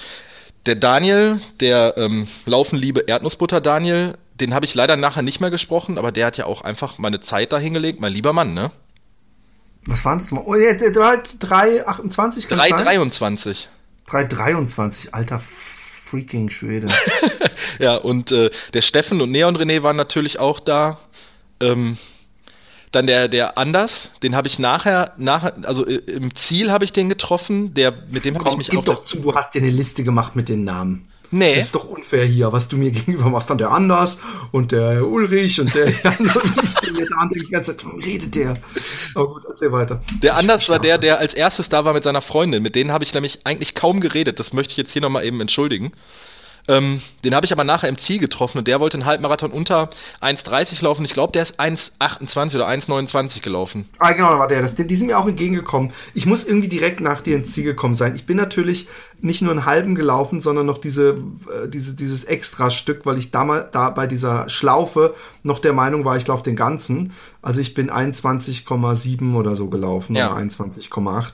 der 0.67 0.77
Daniel, 0.77 1.41
der 1.61 1.95
ähm, 1.97 2.29
Laufen 2.47 2.79
liebe 2.79 3.01
Erdnussbutter 3.01 3.61
Daniel, 3.61 4.15
den 4.41 4.55
habe 4.55 4.67
ich 4.67 4.75
leider 4.75 4.97
nachher 4.97 5.23
nicht 5.23 5.41
mehr 5.41 5.51
gesprochen, 5.51 5.99
aber 5.99 6.13
der 6.13 6.27
hat 6.27 6.37
ja 6.37 6.47
auch 6.47 6.63
einfach 6.63 6.99
meine 6.99 7.21
Zeit 7.21 7.53
da 7.53 7.59
hingelegt, 7.59 8.01
mein 8.01 8.13
lieber 8.13 8.33
Mann, 8.33 8.55
ne? 8.55 8.71
Was 9.87 10.05
waren 10.05 10.19
das 10.19 10.31
mal? 10.33 10.43
Oh, 10.45 10.55
der, 10.55 10.75
der 10.75 10.95
war 10.97 11.09
halt 11.11 11.27
3,28, 11.27 12.49
3,23. 12.49 13.67
3,23, 14.09 15.11
alter 15.13 15.41
freaking 15.41 16.49
Schwede. 16.49 16.87
ja, 17.79 17.97
und 17.97 18.33
äh, 18.33 18.51
der 18.73 18.83
Steffen 18.83 19.21
und 19.21 19.31
Neon 19.31 19.57
René 19.57 19.83
waren 19.83 19.97
natürlich 19.97 20.39
auch 20.39 20.61
da. 20.61 20.99
Ähm, 21.61 21.99
dann 22.93 23.07
der, 23.07 23.29
der 23.29 23.59
Anders, 23.59 24.11
den 24.23 24.37
habe 24.37 24.47
ich 24.47 24.59
nachher, 24.59 25.15
nachher, 25.17 25.55
also 25.63 25.87
äh, 25.87 25.97
im 25.97 26.35
Ziel 26.35 26.71
habe 26.71 26.85
ich 26.85 26.93
den 26.93 27.09
getroffen, 27.09 27.75
der, 27.75 27.93
mit 28.11 28.25
dem 28.25 28.39
habe 28.39 28.51
ich 28.51 28.57
mich 28.57 28.71
gib 28.71 28.81
auch. 28.81 28.85
doch 28.85 29.03
zu, 29.03 29.21
du 29.21 29.35
hast 29.35 29.55
dir 29.55 29.63
eine 29.63 29.71
Liste 29.71 30.05
gemacht 30.05 30.37
mit 30.37 30.49
den 30.49 30.65
Namen. 30.65 31.09
Nee. 31.35 31.57
Das 31.57 31.65
ist 31.65 31.75
doch 31.75 31.87
unfair 31.87 32.25
hier, 32.25 32.53
was 32.53 32.69
du 32.69 32.77
mir 32.77 32.91
gegenüber 32.93 33.29
machst. 33.29 33.51
Dann 33.51 33.59
der 33.59 33.73
Anders 33.73 34.21
und 34.53 34.71
der 34.71 35.05
Ulrich 35.05 35.61
und 35.61 35.75
der 35.75 35.91
Jan 35.91 36.19
und 36.21 36.63
ich 36.63 36.71
stehe 36.71 37.07
da 37.07 37.23
und 37.23 37.35
die 37.35 37.51
ganze 37.51 37.77
Zeit, 37.77 37.85
warum 37.85 38.01
redet 38.01 38.37
der? 38.37 38.57
Aber 39.17 39.27
gut, 39.27 39.45
erzähl 39.49 39.73
weiter. 39.73 40.01
Der 40.23 40.37
Anders 40.37 40.69
war 40.69 40.79
der, 40.79 40.97
der 40.97 41.19
als 41.19 41.35
erstes 41.35 41.69
da 41.69 41.85
war 41.85 41.93
mit 41.93 42.05
seiner 42.05 42.21
Freundin. 42.21 42.63
Mit 42.63 42.77
denen 42.77 42.93
habe 42.93 43.03
ich 43.03 43.13
nämlich 43.13 43.41
eigentlich 43.43 43.75
kaum 43.75 44.01
geredet. 44.01 44.39
Das 44.39 44.53
möchte 44.53 44.73
ich 44.73 44.77
jetzt 44.77 44.93
hier 44.93 45.03
nochmal 45.03 45.25
eben 45.25 45.41
entschuldigen. 45.41 45.93
Ähm, 46.67 47.03
den 47.25 47.35
habe 47.35 47.45
ich 47.45 47.53
aber 47.53 47.65
nachher 47.65 47.89
im 47.89 47.99
Ziel 47.99 48.19
getroffen 48.19 48.59
und 48.59 48.69
der 48.69 48.81
wollte 48.81 48.97
einen 48.97 49.05
Halbmarathon 49.05 49.51
unter 49.51 49.91
1,30 50.23 50.83
laufen. 50.83 51.05
Ich 51.05 51.13
glaube, 51.13 51.33
der 51.33 51.43
ist 51.43 51.61
1,28 51.61 52.55
oder 52.55 52.69
1,29 52.69 53.43
gelaufen. 53.43 53.87
Ah, 53.99 54.13
genau, 54.13 54.39
war 54.39 54.49
der. 54.49 54.63
Das, 54.63 54.75
die 54.75 54.97
sind 54.97 55.09
mir 55.09 55.19
auch 55.19 55.27
entgegengekommen. 55.27 55.93
Ich 56.15 56.25
muss 56.25 56.45
irgendwie 56.45 56.69
direkt 56.69 57.01
nach 57.01 57.21
dir 57.21 57.37
ins 57.37 57.53
Ziel 57.53 57.65
gekommen 57.65 57.95
sein. 57.95 58.15
Ich 58.15 58.25
bin 58.25 58.39
natürlich 58.39 58.89
nicht 59.21 59.43
nur 59.43 59.53
einen 59.53 59.67
halben 59.67 59.95
gelaufen, 59.95 60.41
sondern 60.41 60.65
noch 60.65 60.79
diese, 60.79 61.19
äh, 61.53 61.69
diese, 61.69 61.95
dieses 61.95 62.25
Extra-Stück, 62.25 63.05
weil 63.05 63.19
ich 63.19 63.31
damals 63.31 63.71
da 63.73 63.91
bei 63.91 64.07
dieser 64.07 64.49
Schlaufe 64.49 65.15
noch 65.43 65.59
der 65.59 65.75
Meinung 65.75 66.05
war, 66.05 66.17
ich 66.17 66.27
laufe 66.27 66.45
den 66.45 66.57
ganzen. 66.57 67.13
Also 67.43 67.61
ich 67.61 67.75
bin 67.75 67.91
21,7 67.91 69.35
oder 69.35 69.55
so 69.55 69.69
gelaufen 69.69 70.17
ja. 70.17 70.33
oder 70.33 70.41
21,8 70.41 71.33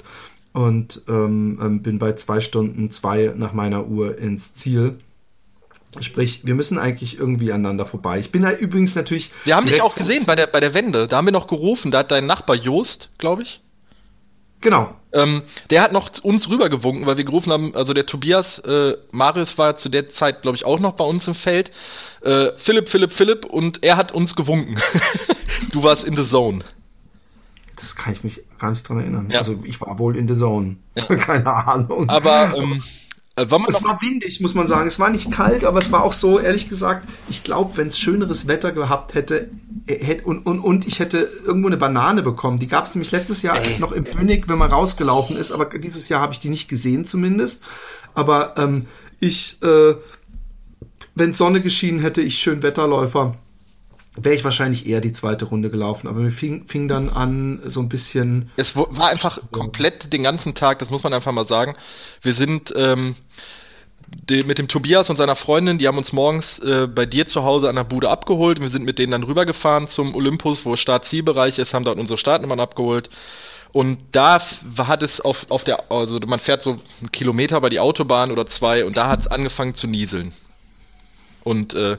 und 0.53 1.03
ähm, 1.09 1.61
ähm, 1.63 1.83
bin 1.83 2.01
bei 2.01 2.15
zwei 2.15 2.41
Stunden 2.41 2.91
zwei 2.91 3.33
nach 3.37 3.53
meiner 3.53 3.87
Uhr 3.87 4.19
ins 4.19 4.55
Ziel. 4.55 4.99
Sprich, 5.99 6.43
wir 6.45 6.55
müssen 6.55 6.79
eigentlich 6.79 7.19
irgendwie 7.19 7.53
aneinander 7.53 7.85
vorbei. 7.85 8.21
Ich 8.21 8.31
bin 8.31 8.43
da 8.43 8.53
übrigens 8.53 8.95
natürlich. 8.95 9.33
Wir 9.45 9.57
haben 9.57 9.67
dich 9.67 9.83
auch 9.83 9.97
gesehen 9.97 10.25
bei 10.25 10.37
der, 10.37 10.47
bei 10.47 10.61
der 10.61 10.73
Wende. 10.73 11.09
Da 11.09 11.17
haben 11.17 11.27
wir 11.27 11.33
noch 11.33 11.49
gerufen. 11.49 11.91
Da 11.91 11.99
hat 11.99 12.13
dein 12.13 12.27
Nachbar 12.27 12.55
Joost, 12.55 13.11
glaube 13.19 13.43
ich. 13.43 13.61
Genau. 14.61 14.95
Ähm, 15.13 15.43
der 15.71 15.83
hat 15.83 15.93
noch 15.93 16.11
uns 16.23 16.49
rübergewunken, 16.49 17.07
weil 17.07 17.17
wir 17.17 17.25
gerufen 17.25 17.51
haben, 17.51 17.75
also 17.75 17.95
der 17.95 18.07
Tobias, 18.07 18.59
äh, 18.61 18.97
Marius 19.11 19.59
war 19.59 19.77
zu 19.77 19.89
der 19.89 20.11
Zeit, 20.11 20.43
glaube 20.43 20.57
ich, 20.57 20.65
auch 20.65 20.79
noch 20.79 20.93
bei 20.93 21.05
uns 21.05 21.27
im 21.27 21.35
Feld. 21.35 21.73
Äh, 22.23 22.51
Philipp, 22.57 22.89
Philipp, 22.89 23.13
Philipp 23.13 23.45
und 23.47 23.83
er 23.83 23.97
hat 23.97 24.13
uns 24.13 24.37
gewunken. 24.37 24.77
du 25.73 25.83
warst 25.83 26.05
in 26.05 26.15
the 26.15 26.25
zone. 26.25 26.63
Das 27.81 27.97
kann 27.97 28.13
ich 28.13 28.23
mich 28.23 28.43
gar 28.59 28.71
nicht 28.71 28.87
dran 28.89 29.01
erinnern. 29.01 29.31
Ja. 29.31 29.39
Also 29.39 29.59
ich 29.65 29.81
war 29.81 29.99
wohl 29.99 30.17
in 30.17 30.29
the 30.29 30.37
Zone. 30.37 30.77
Keine 30.95 31.47
Ahnung. 31.47 32.09
Aber 32.09 32.53
ähm, 32.55 32.73
äh, 32.73 32.79
es 33.43 33.81
noch, 33.81 33.89
war 33.89 34.03
windig, 34.03 34.41
muss 34.41 34.55
man 34.55 34.67
sagen. 34.67 34.87
Es 34.87 34.99
war 34.99 35.11
nicht 35.11 35.31
kalt, 35.31 35.65
aber 35.65 35.79
es 35.79 35.93
war 35.93 36.03
auch 36.03 36.13
so, 36.13 36.39
ehrlich 36.39 36.69
gesagt, 36.69 37.09
ich 37.29 37.45
glaube, 37.45 37.77
wenn 37.77 37.89
es 37.89 37.99
schöneres 37.99 38.49
Wetter 38.49 38.73
gehabt 38.73 39.15
hätte, 39.15 39.51
äh, 39.87 40.05
hätte 40.05 40.25
und, 40.25 40.47
und, 40.47 40.61
und 40.61 40.87
ich 40.87 40.99
hätte 40.99 41.31
irgendwo 41.45 41.69
eine 41.69 41.77
Banane 41.77 42.23
bekommen. 42.23 42.59
Die 42.59 42.67
gab 42.67 42.87
es 42.87 42.95
nämlich 42.95 43.13
letztes 43.13 43.43
Jahr 43.43 43.59
noch 43.79 43.93
im 43.93 44.05
König, 44.05 44.49
wenn 44.49 44.59
man 44.59 44.71
rausgelaufen 44.71 45.37
ist, 45.37 45.53
aber 45.53 45.67
dieses 45.67 46.09
Jahr 46.09 46.21
habe 46.21 46.33
ich 46.33 46.41
die 46.41 46.49
nicht 46.49 46.69
gesehen 46.69 47.05
zumindest. 47.05 47.63
Aber 48.15 48.55
ähm, 48.57 48.87
ich, 49.21 49.59
äh, 49.63 49.95
wenn 51.15 51.35
Sonne 51.35 51.61
geschienen 51.61 52.01
hätte, 52.01 52.23
ich 52.23 52.39
schön 52.39 52.63
Wetterläufer, 52.63 53.37
wäre 54.17 54.35
ich 54.35 54.45
wahrscheinlich 54.45 54.87
eher 54.87 55.01
die 55.01 55.13
zweite 55.13 55.45
Runde 55.45 55.71
gelaufen. 55.71 56.09
Aber 56.09 56.21
mir 56.21 56.31
fing, 56.31 56.67
fing 56.67 56.89
dann 56.89 57.09
an, 57.11 57.61
so 57.65 57.81
ein 57.81 57.89
bisschen. 57.89 58.51
es 58.57 58.77
war 58.77 59.09
einfach 59.09 59.39
komplett 59.51 60.13
den 60.13 60.23
ganzen 60.23 60.55
Tag, 60.55 60.79
das 60.79 60.91
muss 60.91 61.03
man 61.03 61.15
einfach 61.15 61.33
mal 61.33 61.47
sagen. 61.47 61.75
Wir 62.23 62.35
sind 62.35 62.73
ähm, 62.77 63.15
die, 64.29 64.43
mit 64.43 64.59
dem 64.59 64.69
Tobias 64.69 65.11
und 65.11 65.17
seiner 65.17 65.37
Freundin, 65.37 65.79
die 65.79 65.87
haben 65.87 65.99
uns 65.99 66.13
morgens 66.13 66.59
äh, 66.59 66.89
bei 66.89 67.07
dir 67.07 67.27
zu 67.27 67.45
Hause 67.45 67.69
an 67.69 67.77
der 67.77 67.85
Bude 67.85 68.09
abgeholt. 68.11 68.61
Wir 68.61 68.69
sind 68.69 68.85
mit 68.85 68.99
denen 68.99 69.13
dann 69.13 69.23
rübergefahren 69.23 69.89
zum 69.89 70.15
Olympus, 70.15 70.65
wo 70.65 70.77
Start-Zielbereich 70.77 71.59
ist, 71.59 71.75
haben 71.75 71.85
dort 71.85 71.99
unsere 71.99 72.19
Startnummern 72.19 72.61
abgeholt. 72.61 73.11
Und 73.73 73.99
da 74.11 74.39
hat 74.79 75.03
es 75.05 75.21
auf, 75.21 75.47
auf 75.51 75.63
der, 75.63 75.93
also 75.93 76.19
man 76.27 76.41
fährt 76.41 76.63
so 76.63 76.81
einen 77.01 77.13
Kilometer 77.13 77.61
bei 77.61 77.69
die 77.69 77.79
Autobahn 77.79 78.33
oder 78.33 78.47
zwei 78.47 78.85
und 78.85 78.97
da 78.97 79.07
hat 79.07 79.21
es 79.21 79.27
angefangen 79.29 79.77
zu 79.77 79.87
nieseln. 79.87 80.33
Und 81.45 81.75
äh, 81.75 81.99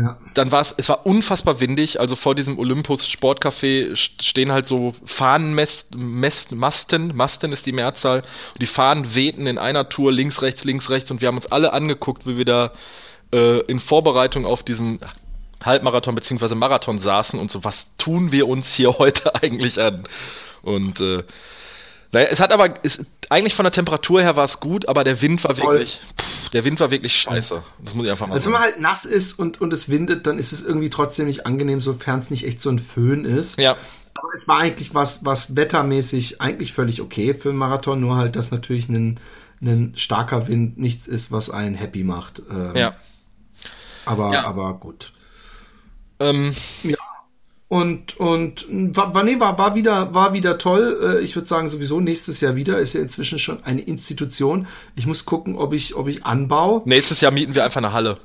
Ja. 0.00 0.16
dann 0.34 0.52
war 0.52 0.60
es, 0.60 0.72
es 0.76 0.88
war 0.88 1.06
unfassbar 1.06 1.58
windig, 1.58 1.98
also 1.98 2.14
vor 2.14 2.36
diesem 2.36 2.56
Olympus 2.56 3.04
Sportcafé 3.04 3.90
st- 3.94 4.22
stehen 4.22 4.52
halt 4.52 4.68
so 4.68 4.94
Fahnenmasten, 5.04 6.20
Masten, 6.56 7.16
Masten 7.16 7.52
ist 7.52 7.66
die 7.66 7.72
Mehrzahl, 7.72 8.20
und 8.20 8.62
die 8.62 8.66
Fahnen 8.66 9.16
wehten 9.16 9.48
in 9.48 9.58
einer 9.58 9.88
Tour 9.88 10.12
links, 10.12 10.40
rechts, 10.42 10.62
links, 10.62 10.88
rechts 10.88 11.10
und 11.10 11.20
wir 11.20 11.26
haben 11.26 11.36
uns 11.36 11.46
alle 11.46 11.72
angeguckt, 11.72 12.26
wie 12.28 12.36
wir 12.36 12.44
da 12.44 12.72
äh, 13.32 13.58
in 13.62 13.80
Vorbereitung 13.80 14.46
auf 14.46 14.62
diesen 14.62 15.00
Halbmarathon 15.64 16.14
beziehungsweise 16.14 16.54
Marathon 16.54 17.00
saßen 17.00 17.38
und 17.40 17.50
so, 17.50 17.64
was 17.64 17.86
tun 17.98 18.30
wir 18.30 18.46
uns 18.46 18.72
hier 18.74 18.98
heute 18.98 19.34
eigentlich 19.34 19.80
an? 19.80 20.04
Und 20.62 21.00
äh, 21.00 21.24
naja, 22.12 22.28
es 22.30 22.40
hat 22.40 22.52
aber, 22.52 22.74
es, 22.84 23.04
eigentlich 23.28 23.54
von 23.54 23.64
der 23.64 23.72
Temperatur 23.72 24.20
her 24.22 24.34
war 24.36 24.44
es 24.44 24.60
gut, 24.60 24.88
aber 24.88 25.04
der 25.04 25.20
Wind 25.20 25.44
war 25.44 25.56
wirklich, 25.56 26.00
pff, 26.20 26.48
der 26.50 26.64
Wind 26.64 26.80
war 26.80 26.90
wirklich 26.90 27.14
scheiße. 27.16 27.62
Das 27.84 27.94
muss 27.94 28.04
ich 28.06 28.10
einfach 28.10 28.26
mal 28.26 28.34
Also 28.34 28.46
wenn 28.48 28.52
sagen. 28.54 28.62
man 28.64 28.72
halt 28.72 28.80
nass 28.80 29.04
ist 29.04 29.38
und, 29.38 29.60
und 29.60 29.72
es 29.72 29.88
windet, 29.90 30.26
dann 30.26 30.38
ist 30.38 30.52
es 30.52 30.64
irgendwie 30.64 30.88
trotzdem 30.90 31.26
nicht 31.26 31.44
angenehm, 31.46 31.80
sofern 31.80 32.20
es 32.20 32.30
nicht 32.30 32.46
echt 32.46 32.60
so 32.60 32.70
ein 32.70 32.78
Föhn 32.78 33.24
ist. 33.24 33.58
Ja. 33.58 33.76
Aber 34.14 34.28
es 34.34 34.48
war 34.48 34.58
eigentlich 34.58 34.94
was, 34.94 35.24
was 35.24 35.54
wettermäßig 35.54 36.40
eigentlich 36.40 36.72
völlig 36.72 37.00
okay 37.02 37.34
für 37.34 37.50
einen 37.50 37.58
Marathon, 37.58 38.00
nur 38.00 38.16
halt, 38.16 38.36
dass 38.36 38.50
natürlich 38.50 38.88
ein, 38.88 39.20
ein 39.60 39.92
starker 39.96 40.48
Wind 40.48 40.78
nichts 40.78 41.06
ist, 41.06 41.30
was 41.30 41.50
einen 41.50 41.74
happy 41.74 42.04
macht. 42.04 42.42
Ähm, 42.50 42.74
Ja. 42.74 42.94
Aber, 44.06 44.32
Ja. 44.32 44.44
aber 44.46 44.72
gut. 44.74 45.12
Ähm, 46.20 46.54
Und, 47.70 48.18
und 48.18 48.66
war, 48.96 49.22
nee, 49.22 49.38
war, 49.38 49.58
war, 49.58 49.74
wieder, 49.74 50.14
war 50.14 50.32
wieder 50.32 50.56
toll. 50.56 51.18
Äh, 51.20 51.22
Ich 51.22 51.36
würde 51.36 51.46
sagen, 51.46 51.68
sowieso 51.68 52.00
nächstes 52.00 52.40
Jahr 52.40 52.56
wieder. 52.56 52.78
Ist 52.78 52.94
ja 52.94 53.02
inzwischen 53.02 53.38
schon 53.38 53.62
eine 53.62 53.82
Institution. 53.82 54.66
Ich 54.96 55.06
muss 55.06 55.26
gucken, 55.26 55.56
ob 55.56 55.74
ich, 55.74 55.94
ob 55.94 56.08
ich 56.08 56.24
anbaue. 56.24 56.80
nächstes 56.86 57.20
Jahr 57.20 57.30
mieten 57.30 57.54
wir 57.54 57.64
einfach 57.64 57.78
eine 57.78 57.92
Halle. 57.92 58.18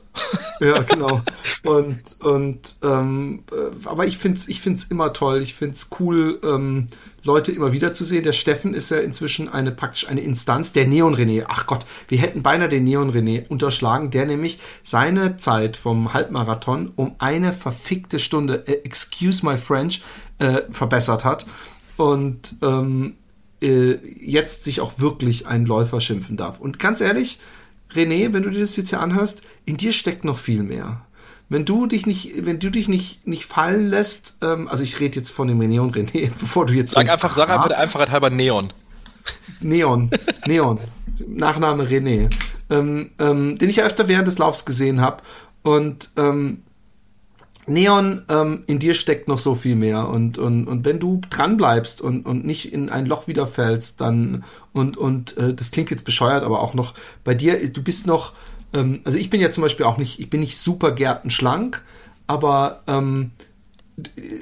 Ja, 0.61 0.79
genau. 0.83 1.21
Und, 1.63 2.01
und 2.21 2.75
ähm, 2.83 3.43
äh, 3.51 3.85
aber 3.85 4.07
ich 4.07 4.17
find's 4.17 4.47
ich 4.47 4.61
find's 4.61 4.85
immer 4.85 5.11
toll. 5.11 5.41
Ich 5.41 5.55
find's 5.55 5.89
cool, 5.99 6.39
ähm, 6.41 6.87
Leute 7.23 7.51
immer 7.51 7.71
wieder 7.71 7.93
zu 7.93 8.03
sehen. 8.03 8.23
Der 8.23 8.33
Steffen 8.33 8.73
ist 8.73 8.91
ja 8.91 8.97
inzwischen 8.97 9.49
eine 9.49 9.71
praktisch 9.71 10.07
eine 10.07 10.21
Instanz, 10.21 10.73
der 10.73 10.85
Neon 10.85 11.15
René. 11.15 11.45
Ach 11.47 11.65
Gott, 11.65 11.85
wir 12.07 12.17
hätten 12.17 12.43
beinahe 12.43 12.69
den 12.69 12.83
Neon 12.83 13.11
René 13.11 13.47
unterschlagen, 13.47 14.11
der 14.11 14.25
nämlich 14.25 14.59
seine 14.83 15.37
Zeit 15.37 15.77
vom 15.77 16.13
Halbmarathon 16.13 16.91
um 16.95 17.15
eine 17.19 17.53
verfickte 17.53 18.19
Stunde, 18.19 18.67
äh, 18.67 18.83
excuse 18.83 19.45
my 19.45 19.57
French, 19.57 20.03
äh, 20.39 20.63
verbessert 20.69 21.23
hat. 21.23 21.45
Und 21.95 22.55
ähm, 22.61 23.15
äh, 23.61 23.93
jetzt 24.19 24.65
sich 24.65 24.81
auch 24.81 24.99
wirklich 24.99 25.47
ein 25.47 25.65
Läufer 25.65 26.01
schimpfen 26.01 26.37
darf. 26.37 26.59
Und 26.59 26.79
ganz 26.79 26.99
ehrlich, 26.99 27.39
René, 27.93 28.33
wenn 28.33 28.43
du 28.43 28.49
dir 28.49 28.59
das 28.59 28.75
jetzt 28.75 28.89
hier 28.89 28.99
anhörst, 28.99 29.43
in 29.65 29.77
dir 29.77 29.93
steckt 29.93 30.25
noch 30.25 30.37
viel 30.37 30.63
mehr. 30.63 31.05
Wenn 31.49 31.65
du 31.65 31.85
dich 31.85 32.05
nicht, 32.05 32.45
wenn 32.45 32.59
du 32.59 32.69
dich 32.69 32.87
nicht, 32.87 33.27
nicht 33.27 33.45
fallen 33.45 33.87
lässt, 33.87 34.37
ähm, 34.41 34.67
also 34.67 34.83
ich 34.83 34.99
rede 34.99 35.17
jetzt 35.17 35.31
von 35.31 35.47
dem 35.47 35.59
René 35.59 35.79
und 35.79 35.95
René, 35.95 36.31
bevor 36.39 36.65
du 36.65 36.73
jetzt 36.73 36.91
Sag 36.91 37.01
denkst, 37.01 37.13
einfach, 37.13 37.35
sag 37.35 37.49
einfach 37.49 37.67
der 37.67 37.79
Einfachheit 37.79 38.11
halber 38.11 38.29
Neon. 38.29 38.71
Neon, 39.61 40.11
Neon, 40.45 40.79
Nachname 41.25 41.85
René, 41.85 42.29
ähm, 42.69 43.11
ähm, 43.19 43.57
den 43.57 43.69
ich 43.69 43.77
ja 43.77 43.85
öfter 43.85 44.07
während 44.07 44.27
des 44.27 44.37
Laufs 44.37 44.65
gesehen 44.65 44.99
habe. 44.99 45.23
Und 45.61 46.09
ähm, 46.17 46.63
Neon, 47.65 48.21
ähm, 48.27 48.63
in 48.67 48.79
dir 48.79 48.93
steckt 48.93 49.27
noch 49.27 49.39
so 49.39 49.55
viel 49.55 49.75
mehr. 49.75 50.09
Und, 50.09 50.37
und, 50.37 50.67
und 50.67 50.83
wenn 50.83 50.99
du 50.99 51.21
dran 51.29 51.55
bleibst 51.55 52.01
und, 52.01 52.25
und 52.25 52.45
nicht 52.45 52.73
in 52.73 52.89
ein 52.89 53.05
Loch 53.05 53.27
wieder 53.27 53.47
fällst, 53.47 54.01
dann 54.01 54.43
und, 54.73 54.97
und 54.97 55.37
äh, 55.37 55.53
das 55.53 55.71
klingt 55.71 55.89
jetzt 55.91 56.03
bescheuert, 56.03 56.43
aber 56.43 56.61
auch 56.61 56.73
noch 56.73 56.93
bei 57.23 57.33
dir, 57.35 57.71
du 57.71 57.81
bist 57.81 58.05
noch, 58.05 58.33
ähm, 58.73 59.01
also 59.03 59.17
ich 59.17 59.29
bin 59.29 59.41
ja 59.41 59.51
zum 59.51 59.61
Beispiel 59.61 59.85
auch 59.85 59.97
nicht, 59.97 60.19
ich 60.19 60.29
bin 60.29 60.39
nicht 60.39 60.57
super 60.57 60.91
gärtenschlank, 60.91 61.83
aber 62.27 62.81
ähm, 62.87 63.31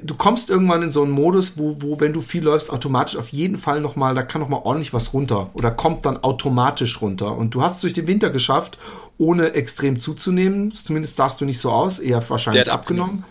du 0.02 0.14
kommst 0.14 0.48
irgendwann 0.50 0.82
in 0.82 0.90
so 0.90 1.02
einen 1.02 1.12
Modus, 1.12 1.58
wo, 1.58 1.76
wo 1.80 2.00
wenn 2.00 2.12
du 2.12 2.22
viel 2.22 2.42
läufst, 2.42 2.70
automatisch 2.70 3.16
auf 3.16 3.28
jeden 3.28 3.56
Fall 3.56 3.80
noch 3.80 3.96
mal, 3.96 4.14
da 4.14 4.22
kann 4.22 4.40
noch 4.40 4.48
mal 4.48 4.60
ordentlich 4.64 4.92
was 4.92 5.12
runter 5.12 5.50
oder 5.54 5.70
kommt 5.70 6.06
dann 6.06 6.22
automatisch 6.22 7.00
runter. 7.00 7.36
Und 7.36 7.54
du 7.54 7.62
hast 7.62 7.76
es 7.76 7.80
durch 7.82 7.92
den 7.92 8.06
Winter 8.06 8.30
geschafft, 8.30 8.78
ohne 9.18 9.52
extrem 9.52 10.00
zuzunehmen. 10.00 10.72
Zumindest 10.72 11.16
sahst 11.16 11.40
du 11.40 11.44
nicht 11.44 11.60
so 11.60 11.70
aus, 11.70 11.98
eher 11.98 12.28
wahrscheinlich 12.28 12.70
abgenommen. 12.70 13.24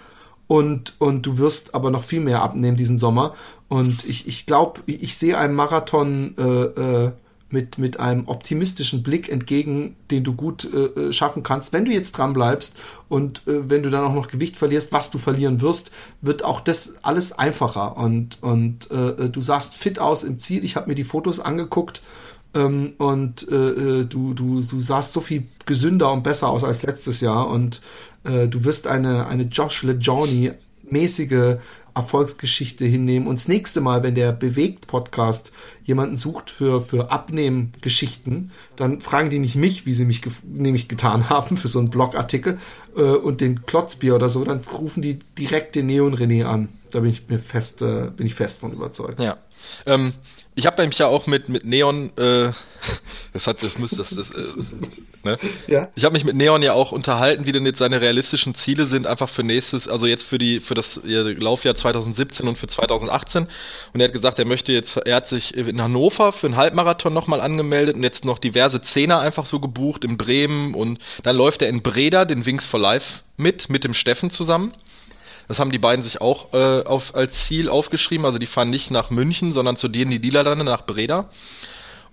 Und, 0.47 0.95
und 0.99 1.25
du 1.25 1.37
wirst 1.37 1.73
aber 1.73 1.91
noch 1.91 2.03
viel 2.03 2.19
mehr 2.19 2.41
abnehmen 2.41 2.77
diesen 2.77 2.97
Sommer. 2.97 3.33
Und 3.69 4.05
ich, 4.05 4.27
ich 4.27 4.45
glaube, 4.45 4.81
ich, 4.85 5.01
ich 5.01 5.17
sehe 5.17 5.37
einem 5.37 5.55
Marathon 5.55 6.35
äh, 6.37 6.43
äh, 6.43 7.11
mit, 7.51 7.77
mit 7.77 7.99
einem 7.99 8.27
optimistischen 8.27 9.03
Blick 9.03 9.29
entgegen, 9.29 9.95
den 10.09 10.23
du 10.23 10.33
gut 10.33 10.67
äh, 10.73 10.77
äh, 10.77 11.13
schaffen 11.13 11.43
kannst. 11.43 11.73
Wenn 11.73 11.85
du 11.85 11.91
jetzt 11.91 12.13
dran 12.13 12.33
bleibst 12.33 12.75
und 13.09 13.47
äh, 13.47 13.69
wenn 13.69 13.83
du 13.83 13.89
dann 13.89 14.03
auch 14.03 14.13
noch 14.13 14.27
Gewicht 14.27 14.57
verlierst, 14.57 14.93
was 14.93 15.11
du 15.11 15.17
verlieren 15.17 15.61
wirst, 15.61 15.91
wird 16.21 16.43
auch 16.43 16.61
das 16.61 16.95
alles 17.03 17.31
einfacher. 17.31 17.97
Und, 17.97 18.41
und 18.41 18.89
äh, 18.91 19.29
du 19.29 19.41
sahst 19.41 19.75
fit 19.75 19.99
aus 19.99 20.23
im 20.23 20.39
Ziel. 20.39 20.63
Ich 20.63 20.75
habe 20.75 20.87
mir 20.87 20.95
die 20.95 21.03
Fotos 21.03 21.39
angeguckt. 21.39 22.01
Ähm, 22.53 22.93
und 22.97 23.49
äh, 23.49 23.55
äh, 23.55 24.05
du, 24.05 24.33
du, 24.33 24.61
du 24.61 24.81
sahst 24.81 25.13
so 25.13 25.21
viel 25.21 25.47
gesünder 25.65 26.11
und 26.11 26.23
besser 26.23 26.49
aus 26.49 26.63
als 26.63 26.83
letztes 26.83 27.21
Jahr 27.21 27.47
und 27.47 27.81
äh, 28.25 28.47
du 28.47 28.65
wirst 28.65 28.87
eine, 28.87 29.27
eine 29.27 29.43
Josh 29.43 29.83
LeJourney 29.83 30.51
mäßige 30.91 31.57
Erfolgsgeschichte 31.93 32.85
hinnehmen. 32.85 33.27
Und 33.27 33.39
das 33.39 33.47
nächste 33.47 33.81
Mal, 33.81 34.03
wenn 34.03 34.15
der 34.15 34.31
Bewegt-Podcast 34.31 35.51
jemanden 35.83 36.15
sucht 36.15 36.49
für, 36.49 36.81
für 36.81 37.11
Abnehmgeschichten, 37.11 38.51
dann 38.75 39.01
fragen 39.01 39.29
die 39.29 39.39
nicht 39.39 39.55
mich, 39.55 39.85
wie 39.85 39.93
sie 39.93 40.05
mich 40.05 40.21
nämlich 40.43 40.87
getan 40.87 41.29
haben 41.29 41.57
für 41.57 41.67
so 41.67 41.79
einen 41.79 41.89
Blogartikel 41.89 42.59
äh, 42.95 43.01
und 43.01 43.41
den 43.41 43.65
Klotzbier 43.65 44.15
oder 44.15 44.29
so, 44.29 44.43
dann 44.43 44.61
rufen 44.61 45.01
die 45.01 45.19
direkt 45.37 45.75
den 45.75 45.87
Neon 45.87 46.15
René 46.15 46.45
an. 46.45 46.69
Da 46.91 47.01
bin 47.01 47.09
ich 47.09 47.27
mir 47.27 47.39
fest, 47.39 47.81
äh, 47.81 48.09
bin 48.15 48.27
ich 48.27 48.35
fest 48.35 48.59
von 48.59 48.71
überzeugt. 48.71 49.19
Ja. 49.19 49.37
Ähm, 49.85 50.13
ich 50.53 50.65
habe 50.65 50.81
nämlich 50.81 50.99
ja 50.99 51.07
auch 51.07 51.27
mit, 51.27 51.47
mit 51.47 51.63
Neon, 51.63 52.11
äh, 52.17 52.51
das 53.33 53.47
hat, 53.47 53.63
das 53.63 53.77
müsste, 53.77 53.97
das, 53.97 54.09
das, 54.09 54.31
äh, 54.31 54.75
ne? 55.23 55.37
Ja. 55.67 55.87
Ich 55.95 56.03
habe 56.03 56.13
mich 56.13 56.25
mit 56.25 56.35
Neon 56.35 56.61
ja 56.61 56.73
auch 56.73 56.91
unterhalten, 56.91 57.45
wie 57.45 57.53
denn 57.53 57.65
jetzt 57.65 57.79
seine 57.79 58.01
realistischen 58.01 58.53
Ziele 58.53 58.85
sind, 58.85 59.07
einfach 59.07 59.29
für 59.29 59.43
nächstes, 59.43 59.87
also 59.87 60.07
jetzt 60.07 60.23
für 60.23 60.37
die, 60.37 60.59
für 60.59 60.75
das 60.75 60.99
Laufjahr 61.03 61.75
2017 61.75 62.47
und 62.47 62.57
für 62.57 62.67
2018. 62.67 63.47
Und 63.93 63.99
er 64.01 64.07
hat 64.07 64.13
gesagt, 64.13 64.39
er 64.39 64.45
möchte 64.45 64.73
jetzt, 64.73 64.97
er 64.97 65.15
hat 65.15 65.29
sich 65.29 65.55
in 65.55 65.81
Hannover 65.81 66.33
für 66.33 66.47
einen 66.47 66.57
Halbmarathon 66.57 67.13
nochmal 67.13 67.39
angemeldet 67.39 67.95
und 67.95 68.03
jetzt 68.03 68.25
noch 68.25 68.37
diverse 68.37 68.81
Zehner 68.81 69.21
einfach 69.21 69.45
so 69.45 69.61
gebucht 69.61 70.03
in 70.03 70.17
Bremen 70.17 70.75
und 70.75 70.99
dann 71.23 71.37
läuft 71.37 71.61
er 71.61 71.69
in 71.69 71.81
Breda 71.81 72.25
den 72.25 72.45
Wings 72.45 72.65
for 72.65 72.79
Life 72.79 73.21
mit, 73.37 73.69
mit 73.69 73.85
dem 73.85 73.93
Steffen 73.93 74.29
zusammen. 74.29 74.73
Das 75.47 75.59
haben 75.59 75.71
die 75.71 75.79
beiden 75.79 76.03
sich 76.03 76.21
auch 76.21 76.53
äh, 76.53 76.83
auf, 76.83 77.15
als 77.15 77.45
Ziel 77.45 77.69
aufgeschrieben. 77.69 78.25
Also 78.25 78.39
die 78.39 78.45
fahren 78.45 78.69
nicht 78.69 78.91
nach 78.91 79.09
München, 79.09 79.53
sondern 79.53 79.77
zu 79.77 79.87
denen 79.87 80.11
die 80.11 80.19
Niederlande, 80.19 80.63
nach 80.63 80.85
Breda. 80.85 81.29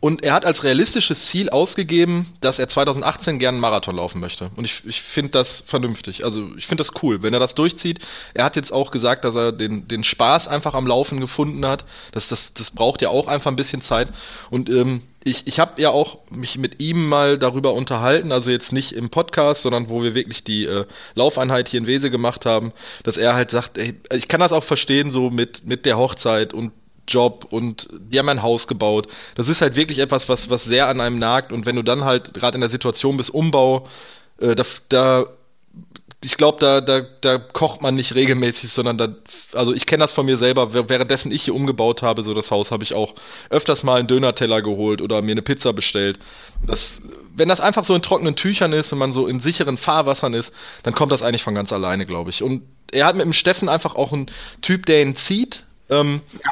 Und 0.00 0.22
er 0.22 0.32
hat 0.32 0.44
als 0.44 0.62
realistisches 0.62 1.26
Ziel 1.26 1.50
ausgegeben, 1.50 2.32
dass 2.40 2.60
er 2.60 2.68
2018 2.68 3.40
gerne 3.40 3.56
einen 3.56 3.60
Marathon 3.60 3.96
laufen 3.96 4.20
möchte. 4.20 4.50
Und 4.54 4.64
ich, 4.64 4.82
ich 4.86 5.02
finde 5.02 5.30
das 5.30 5.64
vernünftig. 5.66 6.24
Also 6.24 6.50
ich 6.56 6.68
finde 6.68 6.84
das 6.84 7.02
cool, 7.02 7.22
wenn 7.22 7.34
er 7.34 7.40
das 7.40 7.56
durchzieht. 7.56 7.98
Er 8.32 8.44
hat 8.44 8.54
jetzt 8.54 8.72
auch 8.72 8.92
gesagt, 8.92 9.24
dass 9.24 9.34
er 9.34 9.50
den, 9.50 9.88
den 9.88 10.04
Spaß 10.04 10.46
einfach 10.46 10.74
am 10.74 10.86
Laufen 10.86 11.18
gefunden 11.18 11.66
hat. 11.66 11.84
Das, 12.12 12.28
das, 12.28 12.54
das 12.54 12.70
braucht 12.70 13.02
ja 13.02 13.08
auch 13.08 13.26
einfach 13.26 13.50
ein 13.50 13.56
bisschen 13.56 13.82
Zeit. 13.82 14.08
Und 14.50 14.68
ähm, 14.70 15.02
ich, 15.24 15.48
ich 15.48 15.58
habe 15.58 15.82
ja 15.82 15.90
auch 15.90 16.18
mich 16.30 16.58
mit 16.58 16.80
ihm 16.80 17.08
mal 17.08 17.36
darüber 17.36 17.74
unterhalten, 17.74 18.30
also 18.30 18.50
jetzt 18.50 18.72
nicht 18.72 18.92
im 18.92 19.10
Podcast, 19.10 19.62
sondern 19.62 19.88
wo 19.88 20.02
wir 20.04 20.14
wirklich 20.14 20.44
die 20.44 20.64
äh, 20.64 20.86
Laufeinheit 21.16 21.68
hier 21.68 21.80
in 21.80 21.88
Wese 21.88 22.10
gemacht 22.10 22.46
haben, 22.46 22.72
dass 23.02 23.16
er 23.16 23.34
halt 23.34 23.50
sagt, 23.50 23.78
ey, 23.78 23.94
ich 24.12 24.28
kann 24.28 24.40
das 24.40 24.52
auch 24.52 24.64
verstehen, 24.64 25.10
so 25.10 25.30
mit, 25.30 25.66
mit 25.66 25.86
der 25.86 25.98
Hochzeit 25.98 26.54
und 26.54 26.70
Job 27.08 27.46
und 27.50 27.88
die 27.92 28.18
haben 28.18 28.28
ein 28.28 28.42
Haus 28.42 28.68
gebaut. 28.68 29.08
Das 29.34 29.48
ist 29.48 29.60
halt 29.60 29.76
wirklich 29.76 29.98
etwas, 29.98 30.28
was, 30.28 30.50
was 30.50 30.64
sehr 30.64 30.88
an 30.88 31.00
einem 31.00 31.18
nagt 31.18 31.52
und 31.52 31.66
wenn 31.66 31.76
du 31.76 31.82
dann 31.82 32.04
halt 32.04 32.34
gerade 32.34 32.56
in 32.56 32.60
der 32.60 32.70
Situation 32.70 33.16
bist, 33.16 33.30
Umbau, 33.30 33.88
äh, 34.40 34.54
da, 34.54 34.64
da 34.88 35.26
ich 36.20 36.36
glaube, 36.36 36.58
da, 36.58 36.80
da, 36.80 37.02
da 37.20 37.38
kocht 37.38 37.80
man 37.80 37.94
nicht 37.94 38.16
regelmäßig, 38.16 38.70
sondern 38.70 38.98
da, 38.98 39.08
also 39.52 39.72
ich 39.72 39.86
kenne 39.86 40.02
das 40.02 40.10
von 40.10 40.26
mir 40.26 40.36
selber, 40.36 40.72
währenddessen 40.88 41.30
ich 41.30 41.44
hier 41.44 41.54
umgebaut 41.54 42.02
habe, 42.02 42.24
so 42.24 42.34
das 42.34 42.50
Haus, 42.50 42.72
habe 42.72 42.82
ich 42.82 42.94
auch 42.94 43.14
öfters 43.50 43.84
mal 43.84 44.00
einen 44.00 44.08
Dönerteller 44.08 44.60
geholt 44.60 45.00
oder 45.00 45.22
mir 45.22 45.32
eine 45.32 45.42
Pizza 45.42 45.72
bestellt. 45.72 46.18
Das, 46.66 47.00
wenn 47.36 47.48
das 47.48 47.60
einfach 47.60 47.84
so 47.84 47.94
in 47.94 48.02
trockenen 48.02 48.34
Tüchern 48.34 48.72
ist 48.72 48.92
und 48.92 48.98
man 48.98 49.12
so 49.12 49.28
in 49.28 49.40
sicheren 49.40 49.78
Fahrwassern 49.78 50.34
ist, 50.34 50.52
dann 50.82 50.92
kommt 50.92 51.12
das 51.12 51.22
eigentlich 51.22 51.44
von 51.44 51.54
ganz 51.54 51.72
alleine, 51.72 52.04
glaube 52.04 52.30
ich. 52.30 52.42
Und 52.42 52.62
er 52.90 53.06
hat 53.06 53.14
mit 53.14 53.24
dem 53.24 53.32
Steffen 53.32 53.68
einfach 53.68 53.94
auch 53.94 54.12
einen 54.12 54.26
Typ, 54.60 54.86
der 54.86 55.02
ihn 55.02 55.14
zieht. 55.14 55.64
Ähm, 55.88 56.20
ja. 56.44 56.50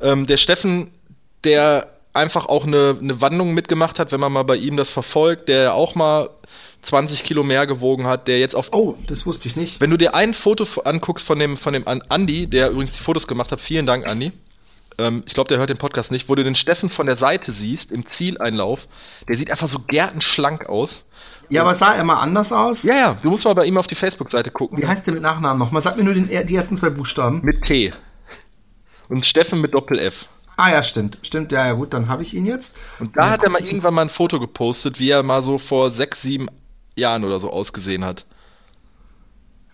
Ähm, 0.00 0.26
der 0.26 0.36
Steffen, 0.36 0.90
der 1.44 1.88
einfach 2.12 2.46
auch 2.46 2.66
eine, 2.66 2.96
eine 3.00 3.20
Wandlung 3.20 3.54
mitgemacht 3.54 3.98
hat, 3.98 4.12
wenn 4.12 4.20
man 4.20 4.32
mal 4.32 4.42
bei 4.42 4.56
ihm 4.56 4.76
das 4.76 4.90
verfolgt, 4.90 5.48
der 5.48 5.74
auch 5.74 5.94
mal 5.94 6.30
20 6.82 7.22
Kilo 7.22 7.42
mehr 7.42 7.66
gewogen 7.66 8.06
hat, 8.06 8.28
der 8.28 8.38
jetzt 8.38 8.54
auf. 8.54 8.72
Oh, 8.72 8.96
das 9.06 9.26
wusste 9.26 9.48
ich 9.48 9.56
nicht. 9.56 9.80
Wenn 9.80 9.90
du 9.90 9.96
dir 9.96 10.14
ein 10.14 10.34
Foto 10.34 10.64
anguckst 10.82 11.26
von 11.26 11.38
dem, 11.38 11.56
von 11.56 11.72
dem 11.72 11.84
Andi, 11.86 12.46
der 12.46 12.70
übrigens 12.70 12.92
die 12.92 13.02
Fotos 13.02 13.26
gemacht 13.26 13.52
hat, 13.52 13.60
vielen 13.60 13.86
Dank, 13.86 14.08
Andi. 14.08 14.32
Ähm, 14.98 15.22
ich 15.26 15.34
glaube, 15.34 15.48
der 15.48 15.58
hört 15.58 15.70
den 15.70 15.78
Podcast 15.78 16.10
nicht, 16.10 16.28
wo 16.28 16.34
du 16.34 16.42
den 16.42 16.54
Steffen 16.54 16.90
von 16.90 17.06
der 17.06 17.16
Seite 17.16 17.52
siehst, 17.52 17.92
im 17.92 18.06
Zieleinlauf, 18.06 18.88
der 19.28 19.36
sieht 19.36 19.50
einfach 19.50 19.68
so 19.68 19.78
gärtenschlank 19.86 20.66
aus. 20.66 21.04
Ja, 21.50 21.62
aber 21.62 21.74
sah 21.74 21.94
er 21.94 22.04
mal 22.04 22.20
anders 22.20 22.52
aus? 22.52 22.82
Ja, 22.82 22.94
ja, 22.94 23.18
du 23.22 23.30
musst 23.30 23.44
mal 23.44 23.54
bei 23.54 23.64
ihm 23.64 23.78
auf 23.78 23.86
die 23.86 23.94
Facebook-Seite 23.94 24.50
gucken. 24.50 24.78
Wie 24.78 24.86
heißt 24.86 25.06
der 25.06 25.14
mit 25.14 25.22
Nachnamen 25.22 25.58
noch? 25.58 25.70
Mal 25.70 25.80
sag 25.80 25.96
mir 25.96 26.04
nur 26.04 26.14
den, 26.14 26.28
die 26.28 26.54
ersten 26.54 26.76
zwei 26.76 26.90
Buchstaben. 26.90 27.40
Mit 27.42 27.62
T. 27.62 27.92
Und 29.08 29.26
Steffen 29.26 29.60
mit 29.60 29.74
Doppel-F. 29.74 30.28
Ah 30.56 30.70
ja, 30.70 30.82
stimmt. 30.82 31.18
Stimmt, 31.22 31.52
ja, 31.52 31.66
ja 31.66 31.72
gut, 31.74 31.94
dann 31.94 32.08
habe 32.08 32.22
ich 32.22 32.34
ihn 32.34 32.44
jetzt. 32.44 32.76
Und 32.98 33.16
da 33.16 33.30
hat 33.30 33.44
er 33.44 33.50
mal 33.50 33.64
irgendwann 33.64 33.94
mal 33.94 34.02
ein 34.02 34.10
Foto 34.10 34.40
gepostet, 34.40 34.98
wie 34.98 35.10
er 35.10 35.22
mal 35.22 35.42
so 35.42 35.58
vor 35.58 35.92
sechs, 35.92 36.22
sieben 36.22 36.48
Jahren 36.96 37.24
oder 37.24 37.38
so 37.38 37.50
ausgesehen 37.50 38.04
hat. 38.04 38.26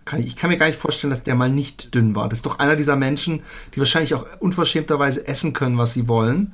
Kann 0.04 0.20
ich, 0.20 0.26
ich, 0.26 0.36
kann 0.36 0.50
mir 0.50 0.58
gar 0.58 0.66
nicht 0.66 0.78
vorstellen, 0.78 1.10
dass 1.10 1.22
der 1.22 1.34
mal 1.34 1.48
nicht 1.48 1.94
dünn 1.94 2.14
war. 2.14 2.28
Das 2.28 2.38
ist 2.38 2.46
doch 2.46 2.58
einer 2.58 2.76
dieser 2.76 2.96
Menschen, 2.96 3.42
die 3.74 3.78
wahrscheinlich 3.78 4.14
auch 4.14 4.26
unverschämterweise 4.40 5.26
essen 5.26 5.54
können, 5.54 5.78
was 5.78 5.94
sie 5.94 6.06
wollen. 6.06 6.52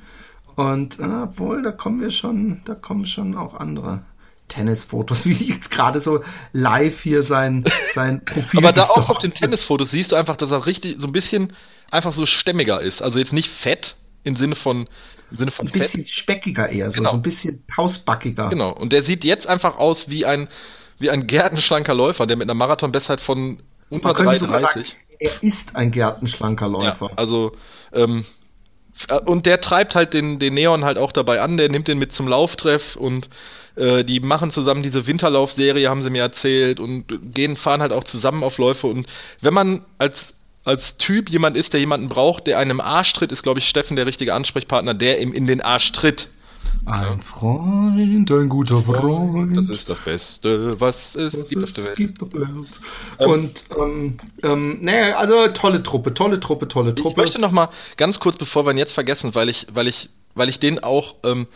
Und 0.55 0.99
äh, 0.99 1.23
obwohl, 1.23 1.61
da 1.61 1.71
kommen 1.71 1.99
wir 1.99 2.09
schon, 2.09 2.61
da 2.63 2.75
kommen 2.75 3.05
schon 3.05 3.35
auch 3.35 3.55
andere. 3.55 4.03
Tennisfotos, 4.47 5.25
wie 5.25 5.33
jetzt 5.33 5.71
gerade 5.71 5.99
so 6.01 6.21
live 6.53 7.01
hier 7.01 7.23
sein, 7.23 7.65
sein 7.93 8.23
Profil. 8.23 8.59
Aber 8.59 8.71
da 8.71 8.83
auch 8.83 9.09
auf 9.09 9.19
den 9.19 9.33
Tennisfotos 9.33 9.91
siehst 9.91 10.11
du 10.11 10.15
einfach, 10.15 10.37
dass 10.37 10.51
er 10.51 10.65
richtig 10.65 10.95
so 10.99 11.07
ein 11.07 11.13
bisschen 11.13 11.53
einfach 11.91 12.13
so 12.13 12.25
stämmiger 12.25 12.81
ist. 12.81 13.01
Also 13.01 13.19
jetzt 13.19 13.33
nicht 13.33 13.49
fett, 13.49 13.95
im 14.23 14.35
Sinne 14.35 14.55
von 14.55 14.87
im 15.31 15.37
Sinne 15.37 15.51
von 15.51 15.67
ein 15.67 15.71
bisschen 15.71 16.01
Fett. 16.01 16.13
speckiger 16.13 16.69
eher, 16.69 16.91
so, 16.91 16.97
genau. 16.97 17.11
so 17.11 17.17
ein 17.17 17.21
bisschen 17.21 17.63
pausbackiger. 17.67 18.49
Genau. 18.49 18.71
Und 18.71 18.91
der 18.91 19.03
sieht 19.03 19.23
jetzt 19.23 19.47
einfach 19.47 19.77
aus 19.77 20.09
wie 20.09 20.25
ein 20.25 20.47
wie 20.99 21.09
ein 21.09 21.25
gärtenschlanker 21.25 21.93
Läufer, 21.93 22.27
der 22.27 22.37
mit 22.37 22.45
einer 22.45 22.53
Marathonbestzeit 22.53 23.21
von 23.21 23.61
unter 23.89 24.13
33. 24.13 24.95
er 25.19 25.31
ist 25.41 25.75
ein 25.75 25.91
gärtenschlanker 25.91 26.67
Läufer. 26.67 27.07
Ja, 27.07 27.17
also 27.17 27.53
ähm, 27.93 28.25
und 29.25 29.45
der 29.45 29.61
treibt 29.61 29.95
halt 29.95 30.13
den, 30.13 30.37
den 30.37 30.53
Neon 30.53 30.85
halt 30.85 30.97
auch 30.97 31.11
dabei 31.11 31.41
an, 31.41 31.57
der 31.57 31.69
nimmt 31.69 31.87
den 31.87 31.97
mit 31.97 32.13
zum 32.13 32.27
Lauftreff 32.27 32.95
und 32.95 33.29
äh, 33.75 34.03
die 34.03 34.19
machen 34.19 34.51
zusammen 34.51 34.83
diese 34.83 35.07
Winterlaufserie, 35.07 35.89
haben 35.89 36.03
sie 36.03 36.09
mir 36.09 36.21
erzählt 36.21 36.79
und 36.79 37.05
gehen, 37.33 37.57
fahren 37.57 37.81
halt 37.81 37.93
auch 37.93 38.03
zusammen 38.03 38.43
auf 38.43 38.57
Läufe 38.57 38.87
und 38.87 39.07
wenn 39.39 39.53
man 39.53 39.85
als 39.97 40.33
als 40.63 40.97
Typ 40.97 41.29
jemand 41.29 41.57
ist, 41.57 41.73
der 41.73 41.79
jemanden 41.79 42.07
braucht, 42.07 42.47
der 42.47 42.59
einem 42.59 42.79
Arsch 42.79 43.13
tritt, 43.13 43.31
ist, 43.31 43.43
glaube 43.43 43.59
ich, 43.59 43.67
Steffen 43.67 43.95
der 43.95 44.05
richtige 44.05 44.33
Ansprechpartner, 44.33 44.93
der 44.93 45.19
ihm 45.21 45.33
in 45.33 45.47
den 45.47 45.61
Arsch 45.61 45.91
tritt. 45.91 46.29
Ein 46.85 47.21
Freund, 47.21 48.31
ein 48.31 48.49
guter 48.49 48.81
Freund. 48.81 49.55
Das 49.55 49.69
ist 49.69 49.89
das 49.89 49.99
Beste, 49.99 50.79
was 50.79 51.15
es 51.15 51.37
was 51.37 51.47
gibt, 51.47 51.63
auf 51.63 51.73
der, 51.73 51.93
gibt 51.93 52.23
auf 52.23 52.29
der 52.29 52.41
Welt. 52.41 52.69
Ähm, 53.19 53.29
Und, 53.29 53.63
ähm, 53.77 54.17
ähm, 54.41 54.77
naja, 54.81 55.17
also 55.17 55.47
tolle 55.49 55.83
Truppe, 55.83 56.13
tolle 56.13 56.39
Truppe, 56.39 56.67
tolle 56.67 56.95
Truppe. 56.95 57.09
Ich 57.11 57.17
möchte 57.17 57.41
noch 57.41 57.51
mal 57.51 57.69
ganz 57.97 58.19
kurz, 58.19 58.37
bevor 58.37 58.65
wir 58.65 58.71
ihn 58.71 58.77
jetzt 58.77 58.93
vergessen, 58.93 59.35
weil 59.35 59.49
ich, 59.49 59.67
weil 59.73 59.87
ich, 59.87 60.09
weil 60.33 60.49
ich 60.49 60.59
den 60.59 60.83
auch 60.83 61.15
ähm, 61.23 61.47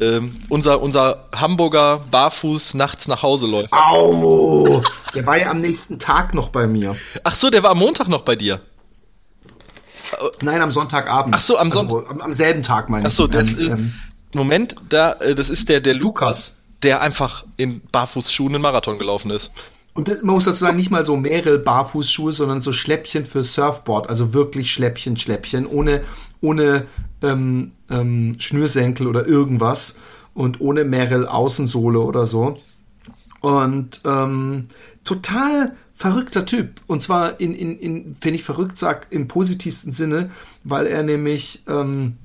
ähm, 0.00 0.34
unser, 0.48 0.80
unser 0.80 1.28
Hamburger 1.34 2.00
Barfuß 2.10 2.74
nachts 2.74 3.06
nach 3.08 3.22
Hause 3.22 3.46
läuft. 3.46 3.72
Au! 3.72 4.82
Der 5.14 5.26
war 5.26 5.38
ja 5.38 5.50
am 5.50 5.60
nächsten 5.60 5.98
Tag 5.98 6.34
noch 6.34 6.48
bei 6.48 6.66
mir. 6.66 6.96
Ach 7.24 7.36
so, 7.36 7.50
der 7.50 7.62
war 7.62 7.70
am 7.70 7.78
Montag 7.78 8.08
noch 8.08 8.22
bei 8.22 8.36
dir. 8.36 8.60
Nein, 10.42 10.60
am 10.60 10.70
Sonntagabend. 10.70 11.34
Ach 11.34 11.42
so, 11.42 11.58
am, 11.58 11.70
Son 11.72 11.86
also, 11.86 12.06
am, 12.06 12.20
am, 12.20 12.32
selben 12.32 12.62
Tag 12.62 12.88
meine 12.88 13.06
ich. 13.06 13.12
Ach 13.12 13.16
so, 13.16 13.26
das, 13.26 13.52
ähm, 13.52 13.58
ähm, 13.60 13.94
Moment, 14.34 14.76
da, 14.88 15.12
äh, 15.14 15.34
das 15.34 15.50
ist 15.50 15.68
der, 15.68 15.80
der 15.80 15.94
Lukas, 15.94 16.58
der 16.82 17.00
einfach 17.00 17.44
in 17.56 17.80
Barfußschuhen 17.92 18.54
einen 18.54 18.62
Marathon 18.62 18.98
gelaufen 18.98 19.30
ist. 19.30 19.50
Und 19.92 20.08
man 20.22 20.34
muss 20.34 20.44
dazu 20.44 20.60
sagen, 20.60 20.76
nicht 20.76 20.90
mal 20.90 21.04
so 21.04 21.16
mehrere 21.16 21.58
Barfußschuhe, 21.58 22.32
sondern 22.32 22.60
so 22.60 22.72
Schläppchen 22.72 23.24
für 23.24 23.42
Surfboard, 23.42 24.08
also 24.08 24.32
wirklich 24.32 24.72
Schläppchen, 24.72 25.16
Schläppchen, 25.16 25.66
ohne, 25.66 26.02
ohne 26.40 26.86
ähm, 27.22 27.72
ähm, 27.90 28.36
Schnürsenkel 28.38 29.08
oder 29.08 29.26
irgendwas 29.26 29.96
und 30.32 30.60
ohne 30.60 30.84
Merrill 30.84 31.26
Außensohle 31.26 32.00
oder 32.00 32.24
so. 32.24 32.58
Und 33.40 34.00
ähm, 34.04 34.68
total 35.02 35.74
verrückter 35.92 36.46
Typ. 36.46 36.80
Und 36.86 37.02
zwar 37.02 37.40
in, 37.40 37.54
in, 37.54 37.78
in 37.78 38.16
wenn 38.20 38.34
ich 38.34 38.44
verrückt 38.44 38.78
sag, 38.78 39.08
im 39.10 39.28
positivsten 39.28 39.92
Sinne, 39.92 40.30
weil 40.62 40.86
er 40.86 41.02
nämlich 41.02 41.62
ähm, 41.68 42.16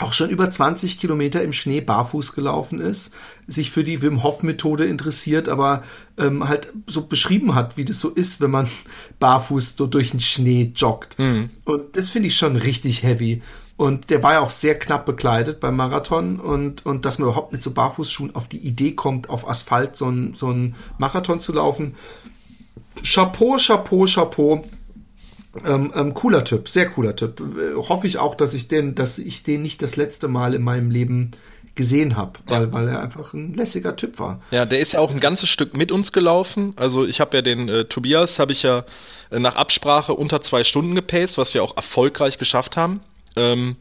auch 0.00 0.12
schon 0.12 0.30
über 0.30 0.50
20 0.50 0.98
Kilometer 0.98 1.42
im 1.42 1.52
Schnee 1.52 1.80
barfuß 1.80 2.32
gelaufen 2.32 2.80
ist, 2.80 3.12
sich 3.46 3.70
für 3.70 3.84
die 3.84 4.02
Wim 4.02 4.22
Hof 4.22 4.42
Methode 4.42 4.86
interessiert, 4.86 5.48
aber 5.48 5.82
ähm, 6.18 6.48
halt 6.48 6.72
so 6.86 7.02
beschrieben 7.02 7.54
hat, 7.54 7.76
wie 7.76 7.84
das 7.84 8.00
so 8.00 8.08
ist, 8.08 8.40
wenn 8.40 8.50
man 8.50 8.68
barfuß 9.20 9.76
so 9.76 9.86
durch 9.86 10.10
den 10.10 10.20
Schnee 10.20 10.72
joggt. 10.74 11.18
Mhm. 11.18 11.50
Und 11.64 11.96
das 11.96 12.10
finde 12.10 12.28
ich 12.28 12.36
schon 12.36 12.56
richtig 12.56 13.02
heavy. 13.02 13.42
Und 13.76 14.10
der 14.10 14.22
war 14.22 14.34
ja 14.34 14.40
auch 14.40 14.50
sehr 14.50 14.78
knapp 14.78 15.06
bekleidet 15.06 15.58
beim 15.58 15.74
Marathon 15.74 16.38
und, 16.38 16.84
und 16.84 17.06
dass 17.06 17.18
man 17.18 17.28
überhaupt 17.28 17.52
mit 17.52 17.62
so 17.62 17.70
Barfußschuhen 17.70 18.34
auf 18.34 18.46
die 18.46 18.58
Idee 18.58 18.92
kommt, 18.92 19.30
auf 19.30 19.48
Asphalt 19.48 19.96
so 19.96 20.06
ein, 20.10 20.34
so 20.34 20.50
ein 20.50 20.74
Marathon 20.98 21.40
zu 21.40 21.54
laufen. 21.54 21.94
Chapeau, 23.02 23.56
Chapeau, 23.56 24.04
Chapeau. 24.04 24.64
Ähm, 25.66 25.92
ähm, 25.96 26.14
cooler 26.14 26.44
Typ, 26.44 26.68
sehr 26.68 26.88
cooler 26.88 27.16
Typ. 27.16 27.40
Äh, 27.40 27.74
hoffe 27.76 28.06
ich 28.06 28.18
auch, 28.18 28.34
dass 28.34 28.54
ich 28.54 28.68
den, 28.68 28.94
dass 28.94 29.18
ich 29.18 29.42
den 29.42 29.62
nicht 29.62 29.82
das 29.82 29.96
letzte 29.96 30.28
Mal 30.28 30.54
in 30.54 30.62
meinem 30.62 30.90
Leben 30.90 31.32
gesehen 31.74 32.16
habe, 32.16 32.32
weil, 32.46 32.62
ja. 32.62 32.72
weil 32.72 32.88
er 32.88 33.02
einfach 33.02 33.32
ein 33.32 33.54
lässiger 33.54 33.96
Typ 33.96 34.18
war. 34.18 34.40
Ja, 34.50 34.64
der 34.64 34.80
ist 34.80 34.92
ja 34.92 35.00
auch 35.00 35.10
ein 35.10 35.20
ganzes 35.20 35.48
Stück 35.48 35.76
mit 35.76 35.90
uns 35.92 36.12
gelaufen. 36.12 36.74
Also 36.76 37.04
ich 37.06 37.20
habe 37.20 37.36
ja 37.36 37.42
den 37.42 37.68
äh, 37.68 37.84
Tobias, 37.84 38.38
habe 38.38 38.52
ich 38.52 38.62
ja 38.62 38.84
äh, 39.30 39.38
nach 39.38 39.56
Absprache 39.56 40.14
unter 40.14 40.40
zwei 40.42 40.64
Stunden 40.64 40.94
gepaced, 40.94 41.38
was 41.38 41.54
wir 41.54 41.62
auch 41.62 41.76
erfolgreich 41.76 42.38
geschafft 42.38 42.76
haben. 42.76 43.00
Ähm, 43.36 43.76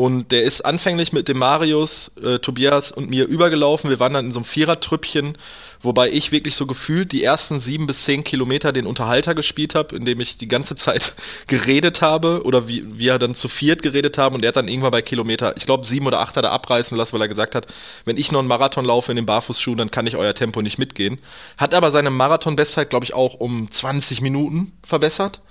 und 0.00 0.32
der 0.32 0.44
ist 0.44 0.64
anfänglich 0.64 1.12
mit 1.12 1.28
dem 1.28 1.36
Marius, 1.36 2.10
äh, 2.24 2.38
Tobias 2.38 2.90
und 2.90 3.10
mir 3.10 3.26
übergelaufen. 3.26 3.90
Wir 3.90 4.00
waren 4.00 4.14
dann 4.14 4.24
in 4.24 4.32
so 4.32 4.38
einem 4.38 4.46
Vierertrüppchen, 4.46 5.36
wobei 5.82 6.10
ich 6.10 6.32
wirklich 6.32 6.54
so 6.54 6.64
gefühlt 6.64 7.12
die 7.12 7.22
ersten 7.22 7.60
sieben 7.60 7.86
bis 7.86 8.04
zehn 8.04 8.24
Kilometer 8.24 8.72
den 8.72 8.86
Unterhalter 8.86 9.34
gespielt 9.34 9.74
habe, 9.74 9.94
indem 9.94 10.22
ich 10.22 10.38
die 10.38 10.48
ganze 10.48 10.74
Zeit 10.84 11.12
geredet 11.48 12.00
habe 12.00 12.44
oder 12.46 12.66
wie 12.66 12.98
wir 12.98 13.18
dann 13.18 13.34
zu 13.34 13.48
viert 13.48 13.82
geredet 13.82 14.16
haben 14.16 14.34
und 14.34 14.42
er 14.42 14.48
hat 14.48 14.56
dann 14.56 14.68
irgendwann 14.68 14.92
bei 14.92 15.02
Kilometer, 15.02 15.54
ich 15.58 15.66
glaube 15.66 15.84
sieben 15.84 16.06
oder 16.06 16.20
acht 16.20 16.34
hat 16.34 16.44
er 16.44 16.52
abreißen 16.52 16.96
lassen, 16.96 17.12
weil 17.12 17.20
er 17.20 17.28
gesagt 17.28 17.54
hat, 17.54 17.66
wenn 18.06 18.16
ich 18.16 18.32
noch 18.32 18.38
einen 18.38 18.48
Marathon 18.48 18.86
laufe 18.86 19.12
in 19.12 19.16
den 19.16 19.26
Barfußschuhen, 19.26 19.76
dann 19.76 19.90
kann 19.90 20.06
ich 20.06 20.16
euer 20.16 20.32
Tempo 20.32 20.62
nicht 20.62 20.78
mitgehen. 20.78 21.18
Hat 21.58 21.74
aber 21.74 21.90
seine 21.90 22.08
Marathon-Bestzeit, 22.08 22.88
glaube 22.88 23.04
ich, 23.04 23.12
auch 23.12 23.34
um 23.34 23.70
20 23.70 24.22
Minuten 24.22 24.72
verbessert. 24.82 25.42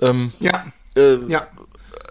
Ähm, 0.00 0.32
ja. 0.38 0.64
Äh, 0.94 1.16
ja 1.26 1.48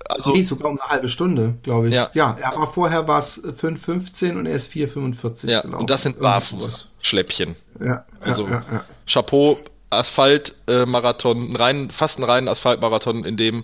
also 0.09 0.31
nee, 0.31 0.43
sogar 0.43 0.69
um 0.69 0.79
eine 0.79 0.89
halbe 0.89 1.07
Stunde, 1.07 1.55
glaube 1.63 1.89
ich. 1.89 1.95
Ja, 1.95 2.11
ja 2.13 2.35
aber 2.43 2.67
vorher 2.67 3.07
war 3.07 3.19
es 3.19 3.43
5,15 3.43 4.37
und 4.37 4.45
er 4.45 4.55
ist 4.55 4.71
4,45 4.71 5.49
ja, 5.49 5.61
gelaufen. 5.61 5.81
Und 5.81 5.89
das 5.89 6.03
sind 6.03 6.19
Barfuß-Schläppchen. 6.19 7.55
Ja, 7.83 8.05
also 8.19 8.47
ja, 8.47 8.63
ja, 8.71 8.85
Chapeau, 9.07 9.57
Asphaltmarathon, 9.89 11.55
äh, 11.55 11.57
rein, 11.57 11.89
fast 11.91 12.19
ein 12.19 12.23
reinen 12.23 12.47
Asphaltmarathon 12.47 13.25
in 13.25 13.37
dem, 13.37 13.63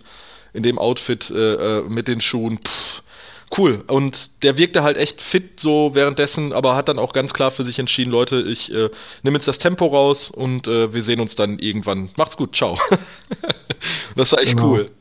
in 0.53 0.63
dem 0.63 0.77
Outfit 0.77 1.29
äh, 1.29 1.79
äh, 1.79 1.81
mit 1.89 2.07
den 2.07 2.21
Schuhen. 2.21 2.59
Pff, 2.59 3.03
cool. 3.57 3.83
Und 3.87 4.43
der 4.43 4.57
wirkte 4.57 4.83
halt 4.83 4.97
echt 4.97 5.21
fit 5.21 5.59
so 5.59 5.91
währenddessen, 5.93 6.53
aber 6.53 6.75
hat 6.75 6.89
dann 6.89 6.99
auch 6.99 7.13
ganz 7.13 7.33
klar 7.33 7.51
für 7.51 7.63
sich 7.63 7.79
entschieden, 7.79 8.11
Leute, 8.11 8.41
ich 8.41 8.71
äh, 8.71 8.89
nehme 9.23 9.37
jetzt 9.37 9.47
das 9.47 9.57
Tempo 9.59 9.87
raus 9.87 10.29
und 10.29 10.67
äh, 10.67 10.93
wir 10.93 11.03
sehen 11.03 11.19
uns 11.19 11.35
dann 11.35 11.59
irgendwann. 11.59 12.09
Macht's 12.17 12.37
gut, 12.37 12.55
ciao. 12.55 12.77
das 14.15 14.31
war 14.31 14.39
echt 14.39 14.55
genau. 14.55 14.71
cool. 14.71 14.91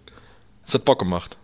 Es 0.69 0.75
hat 0.75 0.85
Bock 0.85 0.99
gemacht. 0.99 1.39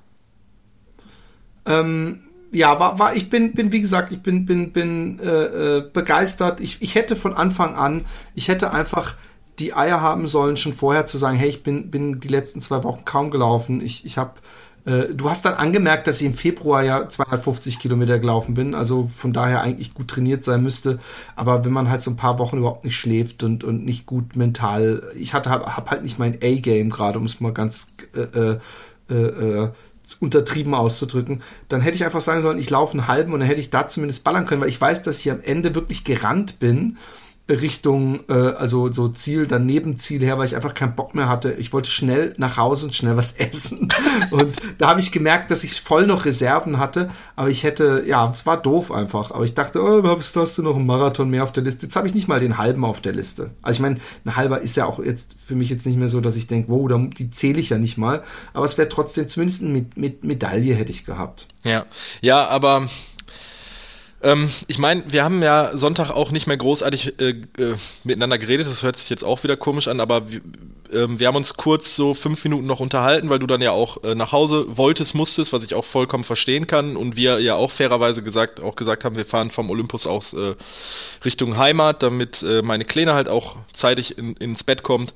Ähm, 1.67 2.21
ja, 2.53 2.79
war, 2.79 2.99
war, 2.99 3.17
ich 3.17 3.31
bin, 3.31 3.53
bin, 3.55 3.73
wie 3.73 3.81
gesagt, 3.81 4.13
ich 4.13 4.21
bin, 4.23 4.45
bin, 4.45 4.73
bin 4.73 5.19
äh, 5.19 5.79
äh, 5.79 5.91
begeistert. 5.91 6.61
Ich, 6.61 6.83
ich 6.83 6.95
hätte 6.95 7.17
von 7.17 7.35
Anfang 7.35 7.75
an, 7.75 8.05
ich 8.35 8.49
hätte 8.49 8.73
einfach 8.73 9.17
die 9.59 9.75
Eier 9.75 10.01
haben 10.01 10.27
sollen, 10.27 10.57
schon 10.57 10.73
vorher 10.73 11.07
zu 11.07 11.17
sagen, 11.17 11.37
hey, 11.37 11.49
ich 11.49 11.63
bin, 11.63 11.91
bin 11.91 12.21
die 12.21 12.29
letzten 12.29 12.61
zwei 12.61 12.83
Wochen 12.85 13.05
kaum 13.05 13.31
gelaufen. 13.31 13.81
Ich, 13.81 14.05
ich 14.05 14.19
habe 14.19 14.35
Äh, 14.87 15.15
du 15.15 15.31
hast 15.31 15.45
dann 15.47 15.55
angemerkt, 15.55 16.07
dass 16.07 16.21
ich 16.21 16.27
im 16.27 16.35
Februar 16.35 16.83
ja 16.83 17.09
250 17.09 17.79
Kilometer 17.79 18.19
gelaufen 18.19 18.55
bin, 18.55 18.75
also 18.75 19.05
von 19.17 19.33
daher 19.33 19.63
eigentlich 19.63 19.95
gut 19.95 20.09
trainiert 20.09 20.45
sein 20.45 20.63
müsste. 20.63 20.99
Aber 21.37 21.65
wenn 21.65 21.73
man 21.73 21.89
halt 21.89 22.03
so 22.03 22.11
ein 22.11 22.17
paar 22.17 22.39
Wochen 22.39 22.59
überhaupt 22.59 22.85
nicht 22.85 22.97
schläft 22.97 23.43
und, 23.43 23.65
und 23.65 23.85
nicht 23.85 24.05
gut 24.07 24.37
mental, 24.37 25.03
ich 25.19 25.33
hatte 25.33 25.49
hab, 25.51 25.77
hab 25.77 25.91
halt 25.91 26.03
nicht 26.03 26.19
mein 26.19 26.35
A-Game 26.43 26.91
gerade, 26.91 27.19
um 27.19 27.25
es 27.25 27.41
mal 27.41 27.53
ganz 27.55 27.95
äh, 28.15 28.59
äh, 29.11 29.15
äh, 29.15 29.71
untertrieben 30.21 30.75
auszudrücken, 30.75 31.43
dann 31.69 31.81
hätte 31.81 31.97
ich 31.97 32.05
einfach 32.05 32.21
sagen 32.21 32.43
sollen, 32.43 32.59
ich 32.59 32.71
laufe 32.71 32.93
einen 32.93 33.09
halben 33.09 33.33
und 33.33 33.41
dann 33.41 33.49
hätte 33.49 33.61
ich 33.61 33.71
da 33.71 33.89
zumindest 33.89 34.25
ballern 34.25 34.47
können, 34.47 34.61
weil 34.61 34.69
ich 34.69 34.81
weiß, 34.81 35.03
dass 35.03 35.21
ich 35.21 35.31
am 35.31 35.41
Ende 35.41 35.75
wirklich 35.75 36.05
gerannt 36.05 36.59
bin 36.59 36.99
Richtung, 37.49 38.21
äh, 38.29 38.33
also 38.33 38.91
so 38.91 39.09
Ziel, 39.09 39.47
daneben 39.47 39.99
Ziel 39.99 40.23
her, 40.23 40.39
weil 40.39 40.47
ich 40.47 40.57
einfach 40.57 40.73
keinen 40.73 40.95
Bock 40.95 41.15
mehr 41.15 41.29
hatte. 41.29 41.53
Ich 41.53 41.75
wollte 41.75 41.91
schnell 41.91 42.35
nach 42.39 42.57
Hause 42.57 42.87
und 42.87 42.95
schnell 42.95 43.19
was 43.19 43.33
essen. 43.37 43.89
und 44.31 44.57
da 44.79 44.89
habe 44.89 45.01
ich 45.01 45.13
gemerkt, 45.13 45.51
dass 45.51 45.63
ich 45.63 45.81
voll 45.81 46.07
noch 46.07 46.25
Reserven 46.25 46.79
hatte, 46.79 47.11
aber 47.37 47.51
ich 47.51 47.63
hätte, 47.63 48.05
ja, 48.07 48.31
es 48.31 48.47
war 48.47 48.61
doof 48.61 48.91
einfach. 48.91 49.31
Aber 49.31 49.45
ich 49.45 49.53
dachte, 49.53 49.83
oh, 49.83 50.03
hast, 50.05 50.35
hast 50.37 50.57
du 50.57 50.63
noch 50.63 50.77
einen 50.77 50.87
Marathon 50.87 51.29
mehr 51.29 51.43
auf 51.43 51.53
der 51.53 51.65
Liste? 51.65 51.85
Jetzt 51.85 51.97
habe 51.97 52.07
ich 52.07 52.15
nicht 52.15 52.29
mal 52.29 52.41
den 52.41 52.57
halben 52.57 52.85
auf 52.85 53.03
der 53.03 53.13
Liste. 53.13 53.51
Also 53.61 53.77
ich 53.77 53.83
meine, 53.83 53.97
ein 54.25 54.37
halber 54.37 54.61
ist 54.61 54.77
ja 54.77 54.87
auch 54.87 54.99
jetzt 54.99 55.35
für 55.45 55.55
mich 55.55 55.69
jetzt 55.69 55.85
nicht 55.85 55.99
mehr 55.99 56.09
so, 56.09 56.23
dass 56.23 56.37
ich 56.37 56.47
denke, 56.47 56.71
wow, 56.71 56.91
die 57.13 57.29
zähle 57.29 57.61
ich 57.61 57.69
ja 57.69 57.77
nicht 57.79 57.99
mal. 57.99 58.23
Aber 58.55 58.65
es 58.65 58.79
wäre 58.79 58.89
trotzdem 58.89 59.29
zumindest 59.29 59.63
eine 59.63 59.87
Medaille 60.23 60.75
hätte 60.75 60.93
ich 60.93 61.05
gehabt. 61.05 61.47
Ja, 61.63 61.85
ja, 62.23 62.49
aber 62.49 62.89
ähm, 64.25 64.51
ich 64.69 64.79
meine, 64.79 65.05
wir 65.07 65.23
haben 65.23 65.43
ja 65.43 65.77
Sonntag 65.77 66.11
auch 66.11 66.31
nicht 66.31 66.47
mehr 66.47 66.57
großartig 66.57 67.21
äh, 67.21 67.31
äh, 67.59 67.77
miteinander 68.05 68.39
geredet. 68.39 68.67
Das 68.67 68.83
hört 68.83 68.99
sich 68.99 69.11
jetzt 69.11 69.23
auch 69.23 69.45
wieder 69.45 69.57
komisch 69.57 69.87
an, 69.87 70.01
aber 70.01 70.31
wir, 70.31 70.41
äh, 70.91 71.19
wir 71.19 71.27
haben 71.27 71.37
uns 71.37 71.55
kurz 71.55 71.95
so 71.95 72.15
fünf 72.15 72.43
Minuten 72.43 72.67
noch 72.67 72.81
unterhalten, 72.81 73.29
weil 73.29 73.39
du 73.39 73.47
dann 73.47 73.61
ja 73.61 73.73
auch 73.73 74.03
äh, 74.03 74.15
nach 74.15 74.33
Hause 74.33 74.65
wolltest, 74.77 75.15
musstest, 75.15 75.53
was 75.53 75.63
ich 75.63 75.75
auch 75.75 75.85
vollkommen 75.85 76.25
verstehen 76.25 76.67
kann. 76.67 76.97
Und 76.97 77.17
wir 77.17 77.39
ja 77.41 77.55
auch 77.55 77.71
fairerweise 77.71 78.23
gesagt, 78.23 78.61
auch 78.61 78.77
gesagt 78.77 79.05
haben, 79.05 79.17
wir 79.17 79.27
fahren 79.27 79.51
vom 79.51 79.69
Olympus 79.69 80.07
aus 80.07 80.33
äh, 80.33 80.55
Richtung 81.23 81.59
Heimat, 81.59 82.03
damit 82.03 82.43
äh, 82.43 82.63
meine 82.63 82.87
Kleine 82.87 83.13
halt 83.13 83.29
auch 83.29 83.57
zeitig 83.75 84.17
in, 84.17 84.35
ins 84.37 84.65
Bett 84.65 84.83
kommt. 84.83 85.13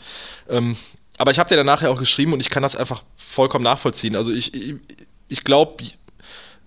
Ähm, 0.50 0.76
aber 1.16 1.30
ich 1.30 1.38
habe 1.38 1.48
dir 1.48 1.56
danach 1.56 1.80
ja 1.80 1.88
auch 1.88 1.98
geschrieben 1.98 2.34
und 2.34 2.40
ich 2.40 2.50
kann 2.50 2.62
das 2.62 2.76
einfach 2.76 3.02
vollkommen 3.16 3.64
nachvollziehen. 3.64 4.16
Also 4.16 4.30
ich, 4.30 4.52
ich, 4.54 4.74
ich 5.28 5.44
glaube, 5.44 5.82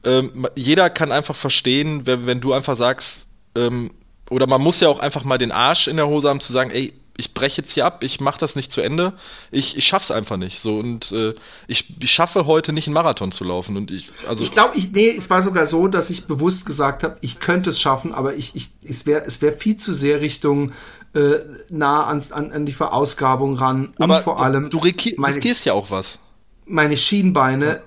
ähm, 0.04 0.48
jeder 0.56 0.90
kann 0.90 1.12
einfach 1.12 1.36
verstehen, 1.36 2.06
wenn, 2.06 2.26
wenn 2.26 2.42
du 2.42 2.54
einfach 2.54 2.78
sagst, 2.78 3.28
ähm, 3.56 3.92
oder 4.30 4.48
man 4.48 4.62
muss 4.62 4.80
ja 4.80 4.88
auch 4.88 5.00
einfach 5.00 5.24
mal 5.24 5.38
den 5.38 5.52
Arsch 5.52 5.88
in 5.88 5.98
der 5.98 6.08
Hose 6.08 6.30
haben 6.30 6.40
zu 6.40 6.54
sagen, 6.54 6.72
ey, 6.72 6.94
ich 7.18 7.34
breche 7.34 7.62
jetzt 7.62 7.74
hier 7.74 7.86
ab, 7.86 8.04
ich 8.04 8.20
mache 8.20 8.40
das 8.40 8.56
nicht 8.56 8.72
zu 8.72 8.82
Ende, 8.82 9.14
ich, 9.52 9.78
ich 9.78 9.86
schaff's 9.86 10.10
einfach 10.10 10.38
nicht. 10.38 10.60
So 10.60 10.80
und 10.80 11.12
äh, 11.12 11.36
ich, 11.68 11.94
ich 12.02 12.12
schaffe 12.12 12.46
heute 12.46 12.74
nicht 12.74 12.88
einen 12.88 12.94
Marathon 12.94 13.32
zu 13.32 13.44
laufen. 13.44 13.78
Und 13.78 13.92
ich, 13.92 14.10
also 14.28 14.44
ich 14.44 14.52
glaube, 14.52 14.76
ich, 14.76 14.92
nee, 14.92 15.10
es 15.10 15.30
war 15.30 15.44
sogar 15.44 15.68
so, 15.68 15.88
dass 15.88 16.10
ich 16.10 16.26
bewusst 16.26 16.66
gesagt 16.66 17.04
habe, 17.04 17.18
ich 17.22 17.40
könnte 17.40 17.70
es 17.70 17.80
schaffen, 17.80 18.14
aber 18.14 18.36
ich, 18.36 18.56
ich, 18.56 18.72
es 18.88 19.06
wäre 19.06 19.24
es 19.26 19.42
wär 19.42 19.54
viel 19.54 19.78
zu 19.78 19.94
sehr 19.94 20.22
Richtung 20.22 20.72
äh, 21.14 21.40
nah 21.70 22.06
an, 22.06 22.24
an, 22.32 22.52
an 22.52 22.66
die 22.66 22.74
Verausgabung 22.74 23.56
ran. 23.56 23.94
Und 23.98 24.02
aber 24.02 24.22
vor 24.22 24.42
allem. 24.42 24.70
Du 24.70 24.80
riskierst 24.80 25.66
ja 25.66 25.74
auch 25.74 25.92
was. 25.92 26.18
Meine 26.66 26.98
Schienbeine. 26.98 27.66
Ja 27.66 27.80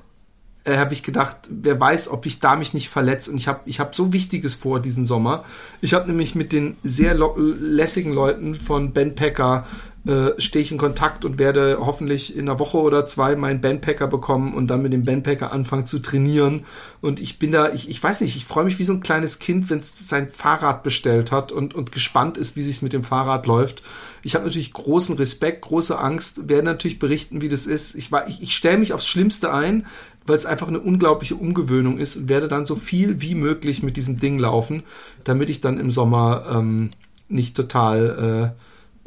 äh, 0.65 0.79
habe 0.79 0.95
ich 0.95 1.03
gedacht, 1.03 1.37
wer 1.51 1.79
weiß, 1.79 2.09
ob 2.09 2.27
ich 2.27 2.41
da 2.41 2.57
mich 2.57 2.75
nicht 2.75 2.89
verletze. 2.89 3.31
Und 3.31 3.37
ich 3.37 3.49
habe 3.49 3.61
ich 3.67 3.81
hab 3.81 3.95
so 3.95 4.13
Wichtiges 4.13 4.55
vor 4.55 4.81
diesen 4.81 5.07
Sommer. 5.07 5.45
Ich 5.81 5.95
habe 5.95 6.07
nämlich 6.07 6.35
mit 6.35 6.53
den 6.53 6.77
sehr 6.83 7.15
lässigen 7.15 8.13
Leuten 8.13 8.55
von 8.55 8.93
Ben 8.93 9.15
Packer 9.15 9.65
äh, 10.07 10.39
stehe 10.39 10.63
ich 10.63 10.71
in 10.71 10.77
Kontakt 10.77 11.25
und 11.25 11.39
werde 11.39 11.79
hoffentlich 11.81 12.37
in 12.37 12.47
einer 12.47 12.59
Woche 12.59 12.77
oder 12.77 13.07
zwei 13.07 13.37
meinen 13.37 13.63
Bandpacker 13.63 14.07
bekommen 14.07 14.53
und 14.53 14.67
dann 14.67 14.83
mit 14.83 14.93
dem 14.93 15.03
Bandpacker 15.03 15.51
anfangen 15.51 15.87
zu 15.87 15.99
trainieren. 15.99 16.67
Und 17.01 17.21
ich 17.21 17.39
bin 17.39 17.53
da, 17.53 17.73
ich, 17.73 17.89
ich 17.89 18.03
weiß 18.03 18.21
nicht, 18.21 18.37
ich 18.37 18.45
freue 18.45 18.65
mich 18.65 18.79
wie 18.79 18.85
so 18.85 18.93
ein 18.93 19.01
kleines 19.01 19.39
Kind, 19.39 19.71
wenn 19.71 19.79
es 19.79 20.07
sein 20.07 20.29
Fahrrad 20.29 20.83
bestellt 20.83 21.33
hat 21.33 21.53
und, 21.53 21.73
und 21.73 21.91
gespannt 21.91 22.37
ist, 22.37 22.55
wie 22.55 22.63
sich 22.63 22.83
mit 22.83 22.93
dem 22.93 23.03
Fahrrad 23.03 23.47
läuft. 23.47 23.83
Ich 24.23 24.35
habe 24.35 24.45
natürlich 24.45 24.75
großen 24.75 25.17
Respekt, 25.17 25.63
große 25.63 25.99
Angst, 25.99 26.51
werde 26.51 26.67
natürlich 26.67 26.99
berichten, 26.99 27.41
wie 27.41 27.49
das 27.49 27.67
ist. 27.67 27.95
Ich, 27.95 28.11
ich, 28.27 28.43
ich 28.43 28.55
stelle 28.55 28.77
mich 28.77 28.93
aufs 28.93 29.07
Schlimmste 29.07 29.55
ein, 29.55 29.87
weil 30.27 30.37
es 30.37 30.47
einfach 30.47 30.69
eine 30.69 30.81
unglaubliche 30.81 31.37
Umgewöhnung 31.37 31.99
ist 31.99 32.17
und 32.17 32.29
werde 32.29 32.49
dann 32.49 32.67
so 32.67 32.77
viel 32.77 33.21
wie 33.21 33.35
möglich 33.35 33.83
mit 33.83 33.97
diesem 33.97 34.19
Ding 34.19 34.39
laufen, 34.39 34.83
damit 35.25 35.51
ich 35.51 35.61
dann 35.61 35.79
im 35.79 35.91
Sommer 35.91 36.45
ähm, 36.51 36.91
nicht 37.29 37.57
total 37.57 38.55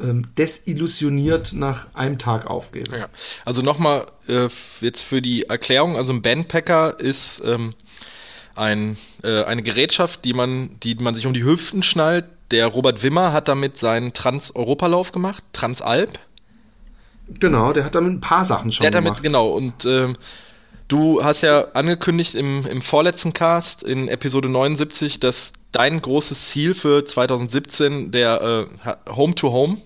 äh, 0.00 0.04
ähm, 0.04 0.26
desillusioniert 0.36 1.52
nach 1.54 1.88
einem 1.94 2.18
Tag 2.18 2.46
aufgebe. 2.46 2.96
Ja. 2.96 3.06
Also 3.44 3.62
nochmal 3.62 4.06
äh, 4.28 4.48
jetzt 4.80 5.02
für 5.02 5.20
die 5.20 5.44
Erklärung, 5.44 5.96
also 5.96 6.12
ein 6.12 6.22
Bandpacker 6.22 7.00
ist 7.00 7.42
ähm, 7.44 7.74
ein, 8.54 8.96
äh, 9.22 9.44
eine 9.44 9.62
Gerätschaft, 9.62 10.24
die 10.24 10.34
man, 10.34 10.70
die 10.82 10.94
man 10.96 11.14
sich 11.14 11.26
um 11.26 11.34
die 11.34 11.44
Hüften 11.44 11.82
schnallt. 11.82 12.26
Der 12.50 12.66
Robert 12.66 13.02
Wimmer 13.02 13.32
hat 13.32 13.48
damit 13.48 13.78
seinen 13.78 14.12
Trans-Europalauf 14.12 15.12
gemacht, 15.12 15.42
Transalp. 15.52 16.18
Genau, 17.40 17.72
der 17.72 17.84
hat 17.84 17.94
damit 17.94 18.12
ein 18.12 18.20
paar 18.20 18.44
Sachen 18.44 18.72
schon 18.72 18.84
der 18.84 18.88
hat 18.88 19.04
damit, 19.04 19.22
Genau, 19.22 19.50
und 19.50 19.84
ähm, 19.84 20.16
Du 20.88 21.22
hast 21.22 21.42
ja 21.42 21.68
angekündigt 21.74 22.34
im, 22.34 22.66
im 22.66 22.82
vorletzten 22.82 23.34
Cast, 23.34 23.82
in 23.82 24.08
Episode 24.08 24.48
79, 24.48 25.20
dass 25.20 25.52
dein 25.70 26.00
großes 26.00 26.48
Ziel 26.48 26.74
für 26.74 27.04
2017 27.04 28.10
der 28.10 28.68
äh, 28.86 29.12
Home-to-Home 29.14 29.78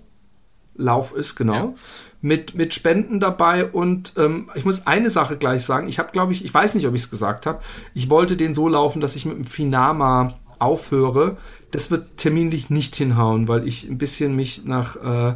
Lauf 0.74 1.14
ist, 1.14 1.36
genau. 1.36 1.54
Ja. 1.54 1.74
Mit, 2.20 2.54
mit 2.54 2.72
Spenden 2.72 3.18
dabei 3.18 3.66
und 3.66 4.14
ähm, 4.16 4.48
ich 4.54 4.64
muss 4.64 4.86
eine 4.86 5.10
Sache 5.10 5.36
gleich 5.36 5.64
sagen. 5.64 5.88
Ich 5.88 5.98
habe, 5.98 6.12
glaube 6.12 6.32
ich, 6.32 6.44
ich 6.44 6.54
weiß 6.54 6.76
nicht, 6.76 6.86
ob 6.86 6.94
ich 6.94 7.02
es 7.02 7.10
gesagt 7.10 7.46
habe. 7.46 7.60
Ich 7.94 8.10
wollte 8.10 8.36
den 8.36 8.54
so 8.54 8.68
laufen, 8.68 9.00
dass 9.00 9.16
ich 9.16 9.26
mit 9.26 9.36
dem 9.36 9.44
Finama 9.44 10.38
aufhöre. 10.60 11.36
Das 11.72 11.90
wird 11.90 12.16
terminlich 12.16 12.70
nicht 12.70 12.94
hinhauen, 12.94 13.48
weil 13.48 13.66
ich 13.66 13.88
ein 13.88 13.98
bisschen 13.98 14.36
mich 14.36 14.64
nach 14.64 14.96
äh, 14.96 15.34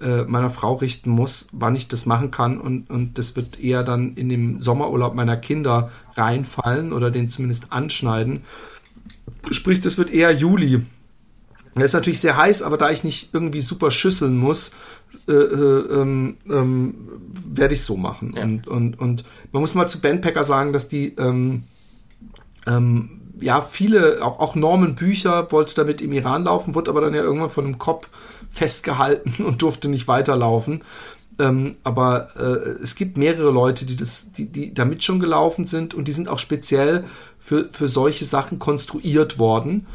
äh, 0.00 0.24
meiner 0.24 0.50
Frau 0.50 0.74
richten 0.74 1.10
muss, 1.10 1.48
wann 1.52 1.74
ich 1.74 1.88
das 1.88 2.06
machen 2.06 2.30
kann. 2.30 2.60
Und, 2.60 2.90
und 2.90 3.18
das 3.18 3.36
wird 3.36 3.60
eher 3.60 3.82
dann 3.82 4.14
in 4.14 4.28
dem 4.28 4.60
Sommerurlaub 4.60 5.14
meiner 5.14 5.36
Kinder 5.36 5.90
reinfallen 6.14 6.92
oder 6.92 7.10
den 7.10 7.28
zumindest 7.28 7.72
anschneiden. 7.72 8.42
Sprich, 9.50 9.80
das 9.80 9.98
wird 9.98 10.12
eher 10.12 10.32
Juli. 10.32 10.82
Das 11.74 11.86
ist 11.86 11.94
natürlich 11.94 12.20
sehr 12.20 12.36
heiß, 12.38 12.62
aber 12.62 12.78
da 12.78 12.90
ich 12.90 13.04
nicht 13.04 13.34
irgendwie 13.34 13.60
super 13.60 13.90
schüsseln 13.90 14.36
muss, 14.38 14.70
äh, 15.28 15.32
äh, 15.32 16.00
ähm, 16.00 16.36
ähm, 16.48 16.94
werde 17.46 17.74
ich 17.74 17.82
so 17.82 17.98
machen. 17.98 18.32
Ja. 18.34 18.44
Und, 18.44 18.66
und, 18.66 18.98
und 18.98 19.24
man 19.52 19.60
muss 19.60 19.74
mal 19.74 19.86
zu 19.86 20.00
Bandpacker 20.00 20.42
sagen, 20.42 20.72
dass 20.72 20.88
die 20.88 21.14
ähm, 21.16 21.64
ähm, 22.66 23.20
ja 23.40 23.60
viele, 23.60 24.24
auch, 24.24 24.40
auch 24.40 24.54
Norman 24.54 24.94
Bücher 24.94 25.50
wollte 25.52 25.74
damit 25.74 26.00
im 26.00 26.12
Iran 26.12 26.44
laufen, 26.44 26.74
wurde 26.74 26.90
aber 26.90 27.02
dann 27.02 27.14
ja 27.14 27.22
irgendwann 27.22 27.50
von 27.50 27.64
einem 27.64 27.78
Kopf 27.78 28.08
festgehalten 28.50 29.44
und 29.44 29.62
durfte 29.62 29.88
nicht 29.88 30.08
weiterlaufen. 30.08 30.82
Ähm, 31.38 31.76
aber 31.84 32.30
äh, 32.36 32.82
es 32.82 32.94
gibt 32.94 33.18
mehrere 33.18 33.50
Leute, 33.50 33.84
die 33.84 33.96
das, 33.96 34.32
die, 34.32 34.46
die 34.46 34.72
damit 34.72 35.04
schon 35.04 35.20
gelaufen 35.20 35.66
sind 35.66 35.92
und 35.92 36.08
die 36.08 36.12
sind 36.12 36.28
auch 36.28 36.38
speziell 36.38 37.04
für, 37.38 37.68
für 37.70 37.88
solche 37.88 38.24
Sachen 38.24 38.58
konstruiert 38.58 39.38
worden 39.38 39.86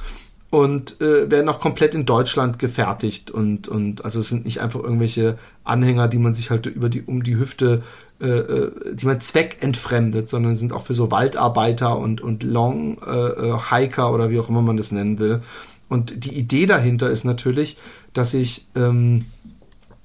und 0.51 0.99
äh, 1.01 1.31
werden 1.31 1.49
auch 1.49 1.59
komplett 1.59 1.95
in 1.95 2.05
Deutschland 2.05 2.59
gefertigt 2.59 3.31
und 3.31 3.69
und 3.69 4.05
also 4.05 4.19
es 4.19 4.29
sind 4.29 4.45
nicht 4.45 4.59
einfach 4.59 4.81
irgendwelche 4.81 5.37
Anhänger, 5.63 6.09
die 6.09 6.19
man 6.19 6.33
sich 6.33 6.51
halt 6.51 6.65
über 6.67 6.89
die 6.89 7.01
um 7.01 7.23
die 7.23 7.37
Hüfte, 7.37 7.81
äh, 8.19 8.27
äh 8.27 8.93
die 8.93 9.05
man 9.05 9.21
zweckentfremdet, 9.21 10.29
sondern 10.29 10.57
sind 10.57 10.73
auch 10.73 10.83
für 10.83 10.93
so 10.93 11.09
Waldarbeiter 11.09 11.97
und 11.97 12.21
und 12.21 12.43
Long 12.43 13.01
äh, 13.01 13.09
äh, 13.09 13.57
Hiker 13.71 14.13
oder 14.13 14.29
wie 14.29 14.39
auch 14.39 14.49
immer 14.49 14.61
man 14.61 14.77
das 14.77 14.91
nennen 14.91 15.17
will. 15.17 15.41
Und 15.87 16.25
die 16.25 16.37
Idee 16.37 16.65
dahinter 16.65 17.09
ist 17.09 17.23
natürlich, 17.23 17.77
dass 18.13 18.33
ich 18.33 18.67
ähm, 18.75 19.25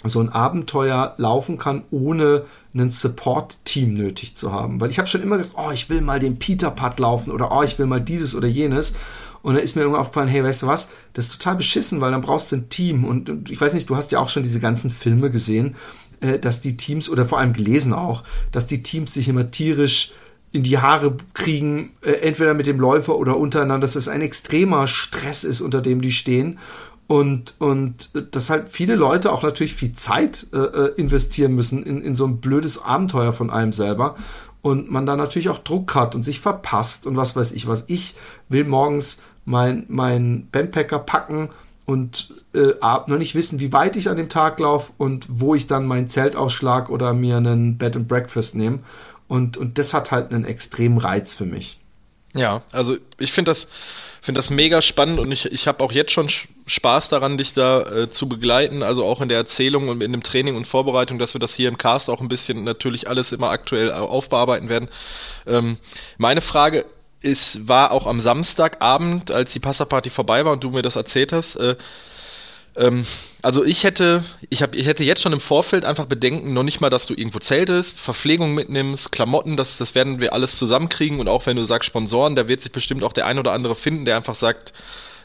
so 0.04 0.20
ein 0.20 0.28
Abenteuer 0.28 1.14
laufen 1.16 1.58
kann, 1.58 1.84
ohne 1.90 2.44
ein 2.74 2.90
Support-Team 2.90 3.94
nötig 3.94 4.36
zu 4.36 4.52
haben. 4.52 4.80
Weil 4.80 4.90
ich 4.90 4.98
habe 4.98 5.08
schon 5.08 5.22
immer 5.22 5.38
gedacht, 5.38 5.54
oh, 5.56 5.70
ich 5.72 5.88
will 5.88 6.00
mal 6.00 6.20
den 6.20 6.38
Peter-Putt 6.38 6.98
laufen 6.98 7.30
oder 7.30 7.50
oh, 7.52 7.62
ich 7.62 7.78
will 7.78 7.86
mal 7.86 8.00
dieses 8.00 8.34
oder 8.34 8.48
jenes. 8.48 8.94
Und 9.42 9.54
dann 9.54 9.62
ist 9.62 9.76
mir 9.76 9.82
irgendwann 9.82 10.02
aufgefallen, 10.02 10.28
hey, 10.28 10.42
weißt 10.42 10.62
du 10.62 10.66
was, 10.66 10.90
das 11.12 11.26
ist 11.26 11.40
total 11.40 11.56
beschissen, 11.56 12.00
weil 12.00 12.10
dann 12.10 12.20
brauchst 12.20 12.52
du 12.52 12.56
ein 12.56 12.68
Team. 12.68 13.04
Und, 13.04 13.50
ich 13.50 13.60
weiß 13.60 13.74
nicht, 13.74 13.88
du 13.88 13.96
hast 13.96 14.12
ja 14.12 14.18
auch 14.18 14.28
schon 14.28 14.42
diese 14.42 14.60
ganzen 14.60 14.90
Filme 14.90 15.30
gesehen, 15.30 15.76
äh, 16.20 16.38
dass 16.38 16.60
die 16.60 16.76
Teams, 16.76 17.08
oder 17.08 17.26
vor 17.26 17.38
allem 17.38 17.52
gelesen 17.52 17.92
auch, 17.92 18.24
dass 18.52 18.66
die 18.66 18.82
Teams 18.82 19.14
sich 19.14 19.28
immer 19.28 19.50
tierisch 19.50 20.12
in 20.52 20.62
die 20.62 20.78
Haare 20.78 21.16
kriegen, 21.34 21.92
äh, 22.02 22.12
entweder 22.12 22.54
mit 22.54 22.66
dem 22.66 22.80
Läufer 22.80 23.16
oder 23.16 23.36
untereinander, 23.36 23.84
dass 23.84 23.92
das 23.92 24.08
ein 24.08 24.22
extremer 24.22 24.86
Stress 24.86 25.44
ist, 25.44 25.60
unter 25.60 25.80
dem 25.80 26.00
die 26.00 26.12
stehen. 26.12 26.58
Und, 27.08 27.54
und 27.60 28.10
dass 28.34 28.50
halt 28.50 28.68
viele 28.68 28.96
Leute 28.96 29.32
auch 29.32 29.42
natürlich 29.42 29.74
viel 29.74 29.92
Zeit 29.92 30.48
äh, 30.52 30.56
äh, 30.58 30.94
investieren 30.96 31.54
müssen 31.54 31.84
in, 31.84 32.02
in 32.02 32.16
so 32.16 32.26
ein 32.26 32.40
blödes 32.40 32.82
Abenteuer 32.82 33.32
von 33.32 33.50
einem 33.50 33.72
selber. 33.72 34.16
Und 34.60 34.90
man 34.90 35.06
da 35.06 35.14
natürlich 35.14 35.48
auch 35.48 35.58
Druck 35.58 35.94
hat 35.94 36.16
und 36.16 36.24
sich 36.24 36.40
verpasst 36.40 37.06
und 37.06 37.16
was 37.16 37.36
weiß 37.36 37.52
ich 37.52 37.68
was. 37.68 37.84
Ich 37.86 38.16
will 38.48 38.64
morgens 38.64 39.18
mein, 39.44 39.84
mein 39.88 40.48
Bandpacker 40.50 40.98
packen 40.98 41.50
und 41.84 42.34
äh, 42.52 42.74
noch 42.82 43.18
nicht 43.18 43.36
wissen, 43.36 43.60
wie 43.60 43.72
weit 43.72 43.96
ich 43.96 44.10
an 44.10 44.16
dem 44.16 44.28
Tag 44.28 44.58
laufe 44.58 44.92
und 44.98 45.26
wo 45.28 45.54
ich 45.54 45.68
dann 45.68 45.86
mein 45.86 46.08
Zelt 46.08 46.34
ausschlag 46.34 46.90
oder 46.90 47.12
mir 47.12 47.36
einen 47.36 47.78
Bed 47.78 47.94
and 47.94 48.08
Breakfast 48.08 48.56
nehme. 48.56 48.80
Und, 49.28 49.56
und 49.56 49.78
das 49.78 49.94
hat 49.94 50.10
halt 50.10 50.32
einen 50.32 50.44
extremen 50.44 50.98
Reiz 50.98 51.34
für 51.34 51.46
mich. 51.46 51.78
Ja, 52.34 52.62
also 52.72 52.96
ich 53.18 53.32
finde 53.32 53.52
das, 53.52 53.68
finde 54.20 54.38
das 54.38 54.50
mega 54.50 54.82
spannend 54.82 55.20
und 55.20 55.30
ich, 55.30 55.46
ich 55.52 55.68
habe 55.68 55.82
auch 55.82 55.92
jetzt 55.92 56.10
schon 56.10 56.28
Spaß 56.66 57.09
daran, 57.09 57.38
dich 57.38 57.52
da 57.52 57.83
äh, 57.83 58.11
zu 58.11 58.29
begleiten, 58.29 58.83
also 58.83 59.05
auch 59.05 59.20
in 59.20 59.29
der 59.29 59.38
Erzählung 59.38 59.88
und 59.88 60.02
in 60.02 60.12
dem 60.12 60.22
Training 60.22 60.57
und 60.57 60.66
Vorbereitung, 60.66 61.18
dass 61.18 61.35
wir 61.35 61.38
das 61.38 61.55
hier 61.55 61.68
im 61.68 61.79
Cast 61.79 62.11
auch 62.11 62.20
ein 62.20 62.29
bisschen 62.29 62.64
natürlich 62.64 63.09
alles 63.09 63.33
immer 63.33 63.50
aktuell 63.50 63.92
aufbearbeiten 63.92 64.68
werden. 64.68 64.88
Ähm, 65.46 65.79
meine 66.18 66.40
Frage 66.40 66.85
ist, 67.20 67.68
war 67.68 67.92
auch 67.92 68.07
am 68.07 68.20
Samstagabend, 68.20 69.31
als 69.31 69.52
die 69.52 69.61
Passaparty 69.61 70.11
vorbei 70.11 70.44
war 70.44 70.52
und 70.52 70.64
du 70.64 70.70
mir 70.70 70.83
das 70.83 70.96
erzählt 70.96 71.33
hast, 71.33 71.57
äh, 71.57 71.76
ähm, 72.76 73.07
also 73.42 73.64
ich 73.64 73.85
hätte, 73.85 74.24
ich, 74.50 74.62
hab, 74.62 74.74
ich 74.74 74.87
hätte 74.87 75.05
jetzt 75.05 75.22
schon 75.22 75.33
im 75.33 75.40
Vorfeld 75.40 75.85
einfach 75.85 76.07
Bedenken, 76.07 76.52
noch 76.52 76.62
nicht 76.62 76.81
mal, 76.81 76.90
dass 76.90 77.07
du 77.07 77.14
irgendwo 77.14 77.38
zeltest, 77.38 77.98
Verpflegung 77.98 78.55
mitnimmst, 78.55 79.12
Klamotten, 79.12 79.57
das, 79.57 79.79
das 79.79 79.94
werden 79.94 80.20
wir 80.20 80.33
alles 80.33 80.59
zusammenkriegen 80.59 81.20
und 81.20 81.29
auch 81.29 81.46
wenn 81.46 81.57
du 81.57 81.64
sagst 81.64 81.87
Sponsoren, 81.87 82.37
da 82.37 82.48
wird 82.48 82.62
sich 82.62 82.72
bestimmt 82.72 83.02
auch 83.02 83.12
der 83.12 83.26
ein 83.26 83.38
oder 83.38 83.52
andere 83.52 83.74
finden, 83.74 84.05
der 84.05 84.16
einfach 84.16 84.35
sagt, 84.35 84.72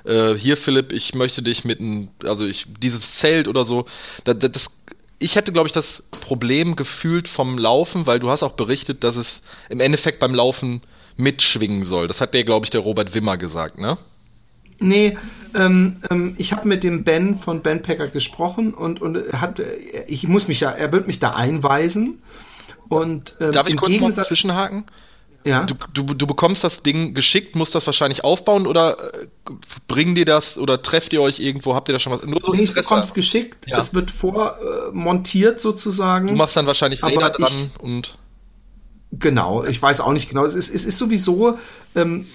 äh, 0.03 0.35
hier 0.35 0.57
Philipp, 0.57 0.91
ich 0.91 1.13
möchte 1.13 1.41
dich 1.41 1.65
mit 1.65 1.79
ein, 1.79 2.09
also 2.23 2.45
ich, 2.45 2.67
dieses 2.79 3.15
Zelt 3.15 3.47
oder 3.47 3.65
so, 3.65 3.85
das, 4.23 4.37
das 4.39 4.71
ich 5.19 5.35
hätte, 5.35 5.51
glaube 5.51 5.67
ich, 5.67 5.73
das 5.73 6.03
Problem 6.19 6.75
gefühlt 6.75 7.27
vom 7.27 7.57
Laufen, 7.57 8.07
weil 8.07 8.19
du 8.19 8.29
hast 8.29 8.41
auch 8.41 8.53
berichtet, 8.53 9.03
dass 9.03 9.15
es 9.15 9.43
im 9.69 9.79
Endeffekt 9.79 10.19
beim 10.19 10.33
Laufen 10.33 10.81
mitschwingen 11.15 11.85
soll. 11.85 12.07
Das 12.07 12.21
hat 12.21 12.33
der, 12.33 12.43
glaube 12.43 12.65
ich, 12.65 12.71
der 12.71 12.81
Robert 12.81 13.13
Wimmer 13.13 13.37
gesagt, 13.37 13.77
ne? 13.79 13.97
Nee, 14.79 15.15
ähm, 15.53 15.97
ähm, 16.09 16.33
ich 16.39 16.53
habe 16.53 16.67
mit 16.67 16.83
dem 16.83 17.03
Ben 17.03 17.35
von 17.35 17.61
Ben 17.61 17.83
Packer 17.83 18.07
gesprochen 18.07 18.73
und, 18.73 18.99
und 18.99 19.31
hat, 19.33 19.61
ich 20.07 20.27
muss 20.27 20.47
mich 20.47 20.61
ja, 20.61 20.71
er 20.71 20.91
wird 20.91 21.05
mich 21.05 21.19
da 21.19 21.31
einweisen. 21.31 22.23
Und, 22.89 23.35
ähm, 23.39 23.51
Darf 23.51 23.67
ich 23.67 23.77
kurz 23.77 23.91
Gegensatz, 23.91 24.17
mal 24.17 24.27
zwischenhaken? 24.27 24.85
Ja. 25.43 25.63
Du, 25.63 25.75
du, 25.93 26.13
du, 26.13 26.27
bekommst 26.27 26.63
das 26.63 26.83
Ding 26.83 27.13
geschickt, 27.13 27.55
musst 27.55 27.73
das 27.73 27.85
wahrscheinlich 27.85 28.23
aufbauen 28.23 28.67
oder 28.67 29.13
äh, 29.13 29.27
bringen 29.87 30.15
dir 30.15 30.25
das 30.25 30.57
oder 30.57 30.81
trefft 30.81 31.13
ihr 31.13 31.21
euch 31.21 31.39
irgendwo? 31.39 31.73
Habt 31.73 31.89
ihr 31.89 31.93
da 31.93 31.99
schon 31.99 32.13
was? 32.13 32.23
Nur 32.23 32.41
so 32.41 32.53
nee, 32.53 32.61
ich 32.61 32.73
bekomm's 32.73 33.13
geschickt. 33.13 33.67
Ja. 33.67 33.77
Es 33.77 33.93
wird 33.93 34.11
vormontiert 34.11 35.57
äh, 35.57 35.59
sozusagen. 35.59 36.27
Du 36.27 36.35
machst 36.35 36.55
dann 36.55 36.67
wahrscheinlich 36.67 37.03
Räder 37.03 37.31
dran 37.31 37.51
ich, 37.51 37.79
und. 37.79 38.17
Genau, 39.13 39.65
ich 39.65 39.81
weiß 39.81 39.99
auch 40.01 40.13
nicht 40.13 40.29
genau. 40.29 40.45
Es 40.45 40.55
ist, 40.55 40.73
es 40.73 40.85
ist 40.85 40.97
sowieso, 40.97 41.57
ähm, 41.95 42.27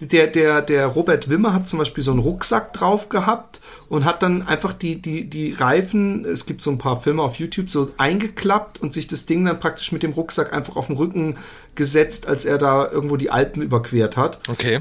der, 0.00 0.26
der, 0.26 0.62
der 0.62 0.86
Robert 0.86 1.28
Wimmer 1.28 1.52
hat 1.54 1.68
zum 1.68 1.78
Beispiel 1.78 2.02
so 2.02 2.10
einen 2.10 2.20
Rucksack 2.20 2.72
drauf 2.72 3.08
gehabt 3.08 3.60
und 3.88 4.04
hat 4.04 4.22
dann 4.22 4.46
einfach 4.46 4.72
die, 4.72 5.00
die, 5.00 5.28
die 5.28 5.52
Reifen, 5.52 6.24
es 6.24 6.46
gibt 6.46 6.62
so 6.62 6.70
ein 6.70 6.78
paar 6.78 7.00
Filme 7.00 7.22
auf 7.22 7.36
YouTube, 7.36 7.70
so 7.70 7.90
eingeklappt 7.96 8.80
und 8.80 8.92
sich 8.92 9.06
das 9.06 9.26
Ding 9.26 9.44
dann 9.44 9.60
praktisch 9.60 9.92
mit 9.92 10.02
dem 10.02 10.12
Rucksack 10.12 10.52
einfach 10.52 10.76
auf 10.76 10.88
den 10.88 10.96
Rücken 10.96 11.36
gesetzt, 11.74 12.26
als 12.26 12.44
er 12.44 12.58
da 12.58 12.90
irgendwo 12.90 13.16
die 13.16 13.30
Alpen 13.30 13.62
überquert 13.62 14.16
hat. 14.16 14.40
Okay. 14.48 14.80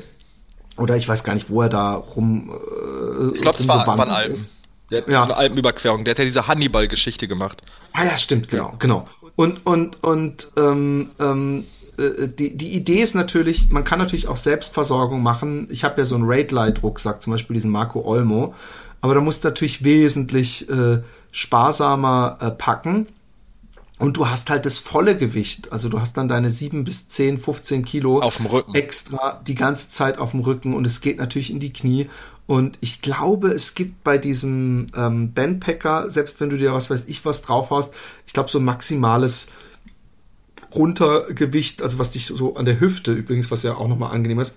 Oder 0.77 0.95
ich 0.95 1.07
weiß 1.07 1.23
gar 1.23 1.35
nicht, 1.35 1.49
wo 1.49 1.61
er 1.61 1.69
da 1.69 1.93
rum. 1.93 2.49
Äh, 2.49 3.35
ich 3.35 3.41
glaube, 3.41 3.59
es 3.59 3.67
war, 3.67 3.85
waren 3.85 4.09
Alpen. 4.09 4.33
Ist. 4.33 4.51
Der 4.89 5.01
hat 5.01 5.09
ja. 5.09 5.23
eine 5.23 5.37
Alpenüberquerung. 5.37 6.03
Der 6.03 6.11
hat 6.11 6.19
ja 6.19 6.25
diese 6.25 6.47
Hannibal-Geschichte 6.47 7.27
gemacht. 7.27 7.61
Ah 7.93 8.05
ja, 8.05 8.17
stimmt, 8.17 8.47
genau, 8.47 8.73
genau. 8.79 9.05
Und, 9.35 9.65
und, 9.65 10.03
und 10.03 10.51
ähm, 10.57 11.11
ähm, 11.19 11.65
äh, 11.97 12.27
die, 12.27 12.55
die 12.55 12.73
Idee 12.73 12.99
ist 12.99 13.15
natürlich, 13.15 13.69
man 13.69 13.83
kann 13.83 13.99
natürlich 13.99 14.27
auch 14.27 14.37
Selbstversorgung 14.37 15.21
machen. 15.21 15.67
Ich 15.69 15.83
habe 15.83 16.01
ja 16.01 16.05
so 16.05 16.15
einen 16.15 16.25
Raid-Light-Rucksack, 16.27 17.21
zum 17.21 17.31
Beispiel 17.31 17.53
diesen 17.55 17.71
Marco 17.71 18.01
Olmo. 18.01 18.53
Aber 19.01 19.15
da 19.15 19.21
musst 19.21 19.43
du 19.43 19.49
natürlich 19.49 19.83
wesentlich 19.83 20.69
äh, 20.69 21.01
sparsamer 21.31 22.37
äh, 22.39 22.51
packen. 22.51 23.07
Und 23.99 24.17
du 24.17 24.27
hast 24.27 24.49
halt 24.49 24.65
das 24.65 24.79
volle 24.79 25.15
Gewicht. 25.15 25.71
Also 25.71 25.87
du 25.87 25.99
hast 25.99 26.17
dann 26.17 26.27
deine 26.27 26.49
7 26.49 26.83
bis 26.83 27.09
10, 27.09 27.37
15 27.37 27.85
Kilo 27.85 28.21
auf 28.21 28.37
dem 28.37 28.47
Rücken. 28.47 28.73
extra 28.75 29.41
die 29.47 29.55
ganze 29.55 29.89
Zeit 29.89 30.17
auf 30.17 30.31
dem 30.31 30.39
Rücken 30.41 30.73
und 30.73 30.87
es 30.87 30.99
geht 30.99 31.19
natürlich 31.19 31.51
in 31.51 31.59
die 31.59 31.71
Knie. 31.71 32.09
Und 32.45 32.77
ich 32.81 33.01
glaube, 33.01 33.49
es 33.49 33.75
gibt 33.75 34.03
bei 34.03 34.17
diesem 34.17 34.87
ähm, 34.95 35.33
Bandpacker, 35.33 36.09
selbst 36.09 36.41
wenn 36.41 36.49
du 36.49 36.57
dir 36.57 36.73
was 36.73 36.89
weiß 36.89 37.05
ich 37.07 37.23
was 37.23 37.41
drauf 37.41 37.69
hast, 37.71 37.93
ich 38.27 38.33
glaube 38.33 38.49
so 38.49 38.59
ein 38.59 38.65
maximales 38.65 39.49
Runtergewicht, 40.75 41.81
also 41.81 41.99
was 41.99 42.11
dich 42.11 42.27
so 42.27 42.55
an 42.55 42.65
der 42.65 42.79
Hüfte 42.79 43.11
übrigens, 43.11 43.51
was 43.51 43.63
ja 43.63 43.75
auch 43.75 43.87
nochmal 43.87 44.13
angenehm 44.13 44.39
ist, 44.39 44.55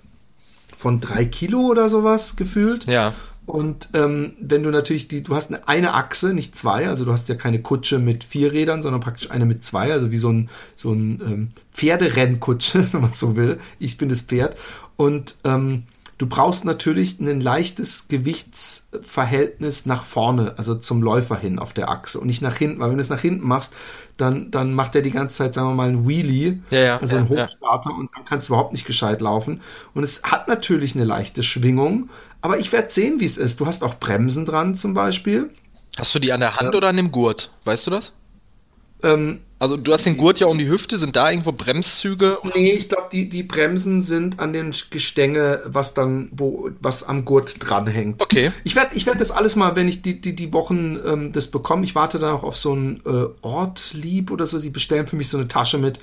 von 0.77 1.01
drei 1.01 1.25
Kilo 1.25 1.61
oder 1.61 1.89
sowas 1.89 2.37
gefühlt. 2.37 2.87
Ja. 2.87 3.15
Und 3.47 3.91
ähm, 3.95 4.33
wenn 4.41 4.65
du 4.65 4.71
natürlich 4.71 5.07
die, 5.07 5.23
du 5.23 5.35
hast 5.37 5.53
eine, 5.53 5.69
eine 5.69 5.95
Achse, 5.95 6.35
nicht 6.35 6.57
zwei, 6.57 6.89
also 6.89 7.05
du 7.05 7.13
hast 7.13 7.29
ja 7.29 7.37
keine 7.37 7.63
Kutsche 7.63 8.01
mit 8.01 8.25
vier 8.25 8.53
Rädern, 8.53 8.83
sondern 8.83 9.01
praktisch 9.01 9.31
eine 9.31 9.47
mit 9.47 9.65
zwei, 9.65 9.93
also 9.93 10.11
wie 10.11 10.19
so 10.19 10.33
ein, 10.33 10.51
so 10.75 10.93
ein 10.93 11.21
ähm, 11.25 11.49
Pferderennkutsche, 11.73 12.89
wenn 12.93 13.03
man 13.03 13.13
so 13.15 13.37
will. 13.37 13.59
Ich 13.79 13.99
bin 13.99 14.09
das 14.09 14.23
Pferd. 14.23 14.57
Und 14.97 15.37
ähm, 15.45 15.85
Du 16.19 16.27
brauchst 16.27 16.65
natürlich 16.65 17.21
ein 17.21 17.43
leichtes 17.43 18.09
Gewichtsverhältnis 18.09 19.85
nach 19.85 20.03
vorne, 20.03 20.55
also 20.57 20.75
zum 20.75 21.03
Läufer 21.03 21.37
hin 21.37 21.59
auf 21.59 21.75
der 21.75 21.91
Achse 21.91 22.19
und 22.19 22.27
nicht 22.27 22.41
nach 22.41 22.57
hinten, 22.57 22.81
weil 22.81 22.89
wenn 22.89 22.97
du 22.97 23.03
es 23.03 23.11
nach 23.11 23.21
hinten 23.21 23.47
machst, 23.47 23.75
dann, 24.17 24.51
dann 24.51 24.73
macht 24.73 24.95
er 24.95 25.03
die 25.03 25.11
ganze 25.11 25.37
Zeit, 25.37 25.53
sagen 25.53 25.69
wir 25.69 25.75
mal, 25.75 25.91
ein 25.91 26.09
Wheelie, 26.09 26.61
ja, 26.71 26.79
ja, 26.79 26.99
also 26.99 27.19
ein 27.19 27.29
Hochstarter 27.29 27.91
ja. 27.91 27.97
und 27.97 28.09
dann 28.15 28.25
kannst 28.25 28.49
du 28.49 28.55
überhaupt 28.55 28.73
nicht 28.73 28.87
gescheit 28.87 29.21
laufen. 29.21 29.61
Und 29.93 30.05
es 30.05 30.23
hat 30.23 30.49
natürlich 30.49 30.95
eine 30.95 31.05
leichte 31.05 31.43
Schwingung, 31.43 32.09
aber 32.41 32.59
ich 32.59 32.73
werde 32.73 32.91
sehen, 32.91 33.21
wie 33.21 33.27
es 33.27 33.37
ist. 33.37 33.61
Du 33.61 33.67
hast 33.67 33.85
auch 33.85 33.97
Bremsen 33.97 34.47
dran 34.47 34.75
zum 34.75 34.95
Beispiel. 34.95 35.51
Hast 35.99 36.15
du 36.15 36.19
die 36.19 36.33
an 36.33 36.41
der 36.41 36.57
Hand 36.57 36.75
oder 36.75 36.89
an 36.89 36.97
dem 36.97 37.13
Gurt? 37.13 37.51
Weißt 37.65 37.87
du 37.87 37.91
das? 37.91 38.15
Ähm, 39.03 39.41
also 39.59 39.79
du 39.79 39.93
hast 39.93 40.05
den 40.05 40.19
Gurt 40.19 40.39
ja 40.39 40.49
um 40.49 40.59
die 40.59 40.69
Hüfte, 40.69 40.99
sind 40.99 41.17
da 41.17 41.31
irgendwo 41.31 41.51
Bremszüge? 41.53 42.39
Nee, 42.55 42.73
ich 42.73 42.91
glaube, 42.91 43.09
die, 43.11 43.27
die 43.27 43.43
Bremsen 43.43 44.03
sind 44.03 44.39
an 44.39 44.53
den 44.53 44.75
Gestänge, 44.91 45.63
was 45.65 45.95
dann, 45.95 46.29
wo, 46.33 46.69
was 46.81 47.03
am 47.03 47.25
Gurt 47.25 47.57
dranhängt. 47.59 48.23
Okay. 48.23 48.53
Ich 48.65 48.77
werde 48.77 48.95
ich 48.95 49.07
werd 49.07 49.19
das 49.19 49.31
alles 49.31 49.57
mal, 49.57 49.75
wenn 49.75 49.89
ich 49.89 50.03
die, 50.03 50.21
die, 50.21 50.37
die 50.37 50.53
Wochen 50.53 50.99
ähm, 51.07 51.33
das 51.33 51.51
bekomme, 51.51 51.85
ich 51.85 51.95
warte 51.95 52.19
dann 52.19 52.35
auch 52.35 52.43
auf 52.43 52.57
so 52.57 52.75
ein 52.75 53.01
äh, 53.07 53.27
Ortlieb 53.41 54.31
oder 54.31 54.45
so, 54.45 54.59
sie 54.59 54.71
bestellen 54.71 55.07
für 55.07 55.17
mich 55.17 55.31
so 55.31 55.39
eine 55.39 55.49
Tasche 55.49 55.79
mit, 55.79 56.01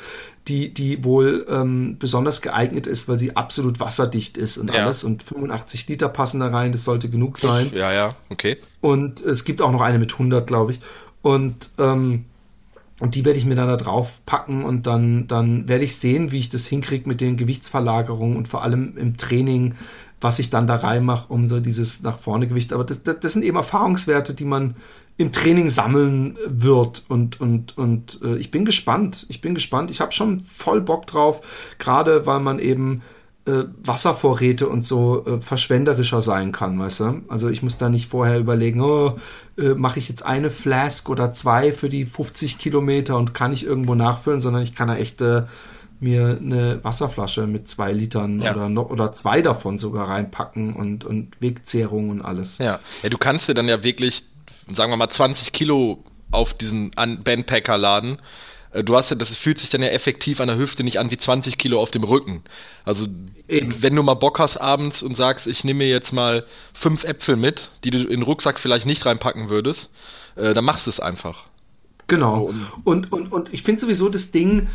die, 0.48 0.74
die 0.74 1.04
wohl 1.04 1.46
ähm, 1.48 1.98
besonders 2.00 2.42
geeignet 2.42 2.88
ist, 2.88 3.08
weil 3.08 3.20
sie 3.20 3.36
absolut 3.36 3.80
wasserdicht 3.80 4.36
ist 4.36 4.58
und 4.58 4.74
ja. 4.74 4.82
alles 4.82 5.04
und 5.04 5.22
85 5.22 5.88
Liter 5.88 6.10
passen 6.10 6.39
da 6.39 6.48
rein, 6.48 6.72
das 6.72 6.86
sollte 6.86 7.08
genug 7.08 7.38
sein. 7.38 7.72
Ja, 7.72 7.94
ja, 7.94 8.10
okay. 8.30 8.58
Und 8.82 9.22
es 9.22 9.46
gibt 9.46 9.62
auch 9.62 9.72
noch 9.72 9.82
eine 9.82 10.00
mit 10.00 10.13
100, 10.13 10.48
glaube 10.48 10.72
ich. 10.72 10.80
Und 11.22 11.70
ähm, 11.78 12.26
und 12.99 13.15
die 13.15 13.25
werde 13.25 13.39
ich 13.39 13.45
mir 13.45 13.56
dann 13.56 13.67
da 13.67 13.77
drauf 13.77 14.21
packen 14.25 14.63
und 14.63 14.88
dann, 14.88 15.27
dann 15.27 15.67
werde 15.67 15.84
ich 15.84 15.95
sehen, 15.95 16.32
wie 16.32 16.39
ich 16.39 16.49
das 16.49 16.67
hinkriege 16.67 17.08
mit 17.10 17.21
den 17.21 17.38
Gewichtsverlagerungen 17.38 18.38
und 18.38 18.47
vor 18.47 18.63
allem 18.63 18.97
im 18.97 19.17
Training, 19.17 19.75
was 20.21 20.39
ich 20.39 20.49
dann 20.49 20.67
da 20.67 20.75
reinmache, 20.75 21.32
um 21.32 21.45
so 21.45 21.60
dieses 21.60 22.03
nach 22.03 22.19
vorne 22.19 22.47
Gewicht. 22.47 22.71
Aber 22.71 22.84
das, 22.84 23.03
das, 23.03 23.19
das 23.19 23.34
sind 23.34 23.43
eben 23.43 23.58
Erfahrungswerte, 23.58 24.34
die 24.34 24.45
man 24.45 24.75
im 25.17 25.32
Training 25.32 25.69
sammeln 25.69 26.38
wird. 26.47 27.04
Und, 27.08 27.41
und, 27.41 27.77
und 27.77 28.19
äh, 28.23 28.37
ich 28.37 28.52
bin 28.52 28.65
gespannt. 28.65 29.25
Ich 29.29 29.41
bin 29.41 29.54
gespannt. 29.54 29.91
Ich 29.91 30.00
habe 30.00 30.12
schon 30.12 30.41
voll 30.41 30.81
Bock 30.81 31.08
drauf, 31.08 31.41
gerade 31.77 32.25
weil 32.25 32.39
man 32.39 32.60
eben 32.60 33.02
äh, 33.46 33.65
Wasservorräte 33.83 34.69
und 34.69 34.85
so 34.85 35.25
äh, 35.25 35.41
verschwenderischer 35.41 36.21
sein 36.21 36.52
kann, 36.52 36.79
weißt 36.79 37.00
du? 37.02 37.21
Also 37.27 37.50
ich 37.50 37.62
muss 37.62 37.77
da 37.77 37.89
nicht 37.89 38.10
vorher 38.10 38.39
überlegen, 38.39 38.81
oh, 38.81 39.17
äh, 39.58 39.73
mache 39.73 40.00
ich 40.00 40.08
jetzt 40.08 40.25
eine 40.25 40.50
Flask 40.50 41.10
oder 41.10 41.33
zwei 41.33 41.73
für 41.73 41.89
die 41.89 42.06
50 42.06 42.58
Kilometer 42.58 43.17
und 43.17 43.33
kann 43.33 43.52
ich 43.52 43.65
irgendwo 43.65 43.96
nachfüllen, 43.96 44.39
sondern 44.39 44.63
ich 44.63 44.75
kann 44.75 44.87
da 44.87 44.96
echt 44.96 45.21
äh, 45.21 45.44
mir 46.00 46.39
eine 46.41 46.83
Wasserflasche 46.83 47.48
mit 47.48 47.67
zwei 47.67 47.91
Litern 47.91 48.41
ja. 48.41 48.54
oder 48.54 48.69
noch 48.69 48.89
oder 48.89 49.13
zwei 49.13 49.41
davon 49.41 49.77
sogar 49.77 50.10
reinpacken 50.10 50.73
und, 50.75 51.04
und 51.04 51.41
Wegzehrung 51.41 52.12
und 52.12 52.21
alles. 52.21 52.60
Ja. 52.60 52.79
ja, 53.02 53.10
du 53.10 53.17
kannst 53.17 53.50
dir 53.50 53.54
dann 53.54 53.67
ja 53.67 53.83
wirklich, 53.83 54.23
sagen 54.71 54.91
wir 54.91 54.98
mal, 54.98 55.10
20 55.10 55.52
Kilo 55.52 56.04
auf 56.31 56.54
diesen 56.54 56.91
Bandpacker 56.91 57.77
laden 57.77 58.17
du 58.82 58.96
hast 58.96 59.12
ja, 59.12 59.15
das 59.15 59.36
fühlt 59.36 59.60
sich 59.60 59.69
dann 59.69 59.82
ja 59.82 59.90
effektiv 59.90 60.40
an 60.40 60.48
der 60.48 60.58
Hüfte 60.58 60.84
nicht 60.84 61.00
an 61.00 61.12
wie 61.12 61.17
20 61.17 61.58
Kilo 61.58 61.80
auf 61.80 61.92
dem 61.92 62.04
Rücken. 62.04 62.44
Also 62.86 63.08
Eben. 63.48 63.82
wenn 63.82 63.96
du 63.96 64.02
mal 64.02 64.15
Bock 64.15 64.40
hast 64.40 64.58
abends 64.58 65.04
und 65.04 65.15
sagst, 65.15 65.46
ich 65.48 65.63
nehme 65.63 65.80
mir 65.80 65.90
jetzt 65.90 66.12
mal 66.12 66.46
fünf 66.74 67.04
Äpfel 67.04 67.36
mit, 67.36 67.69
die 67.84 67.92
du 67.92 68.00
in 68.00 68.08
den 68.10 68.24
Rucksack 68.24 68.60
vielleicht 68.60 68.88
nicht 68.88 69.06
reinpacken 69.06 69.50
würdest, 69.50 69.92
äh, 70.36 70.54
dann 70.54 70.65
machst 70.65 70.88
du 70.88 70.90
es 70.90 71.00
einfach. 71.00 71.46
Genau. 72.08 72.52
Und, 72.84 73.12
und, 73.12 73.32
und 73.32 73.54
ich 73.54 73.63
finde 73.63 73.82
sowieso 73.82 74.10
das 74.10 74.32
Ding, 74.32 74.62
äh, 74.62 74.65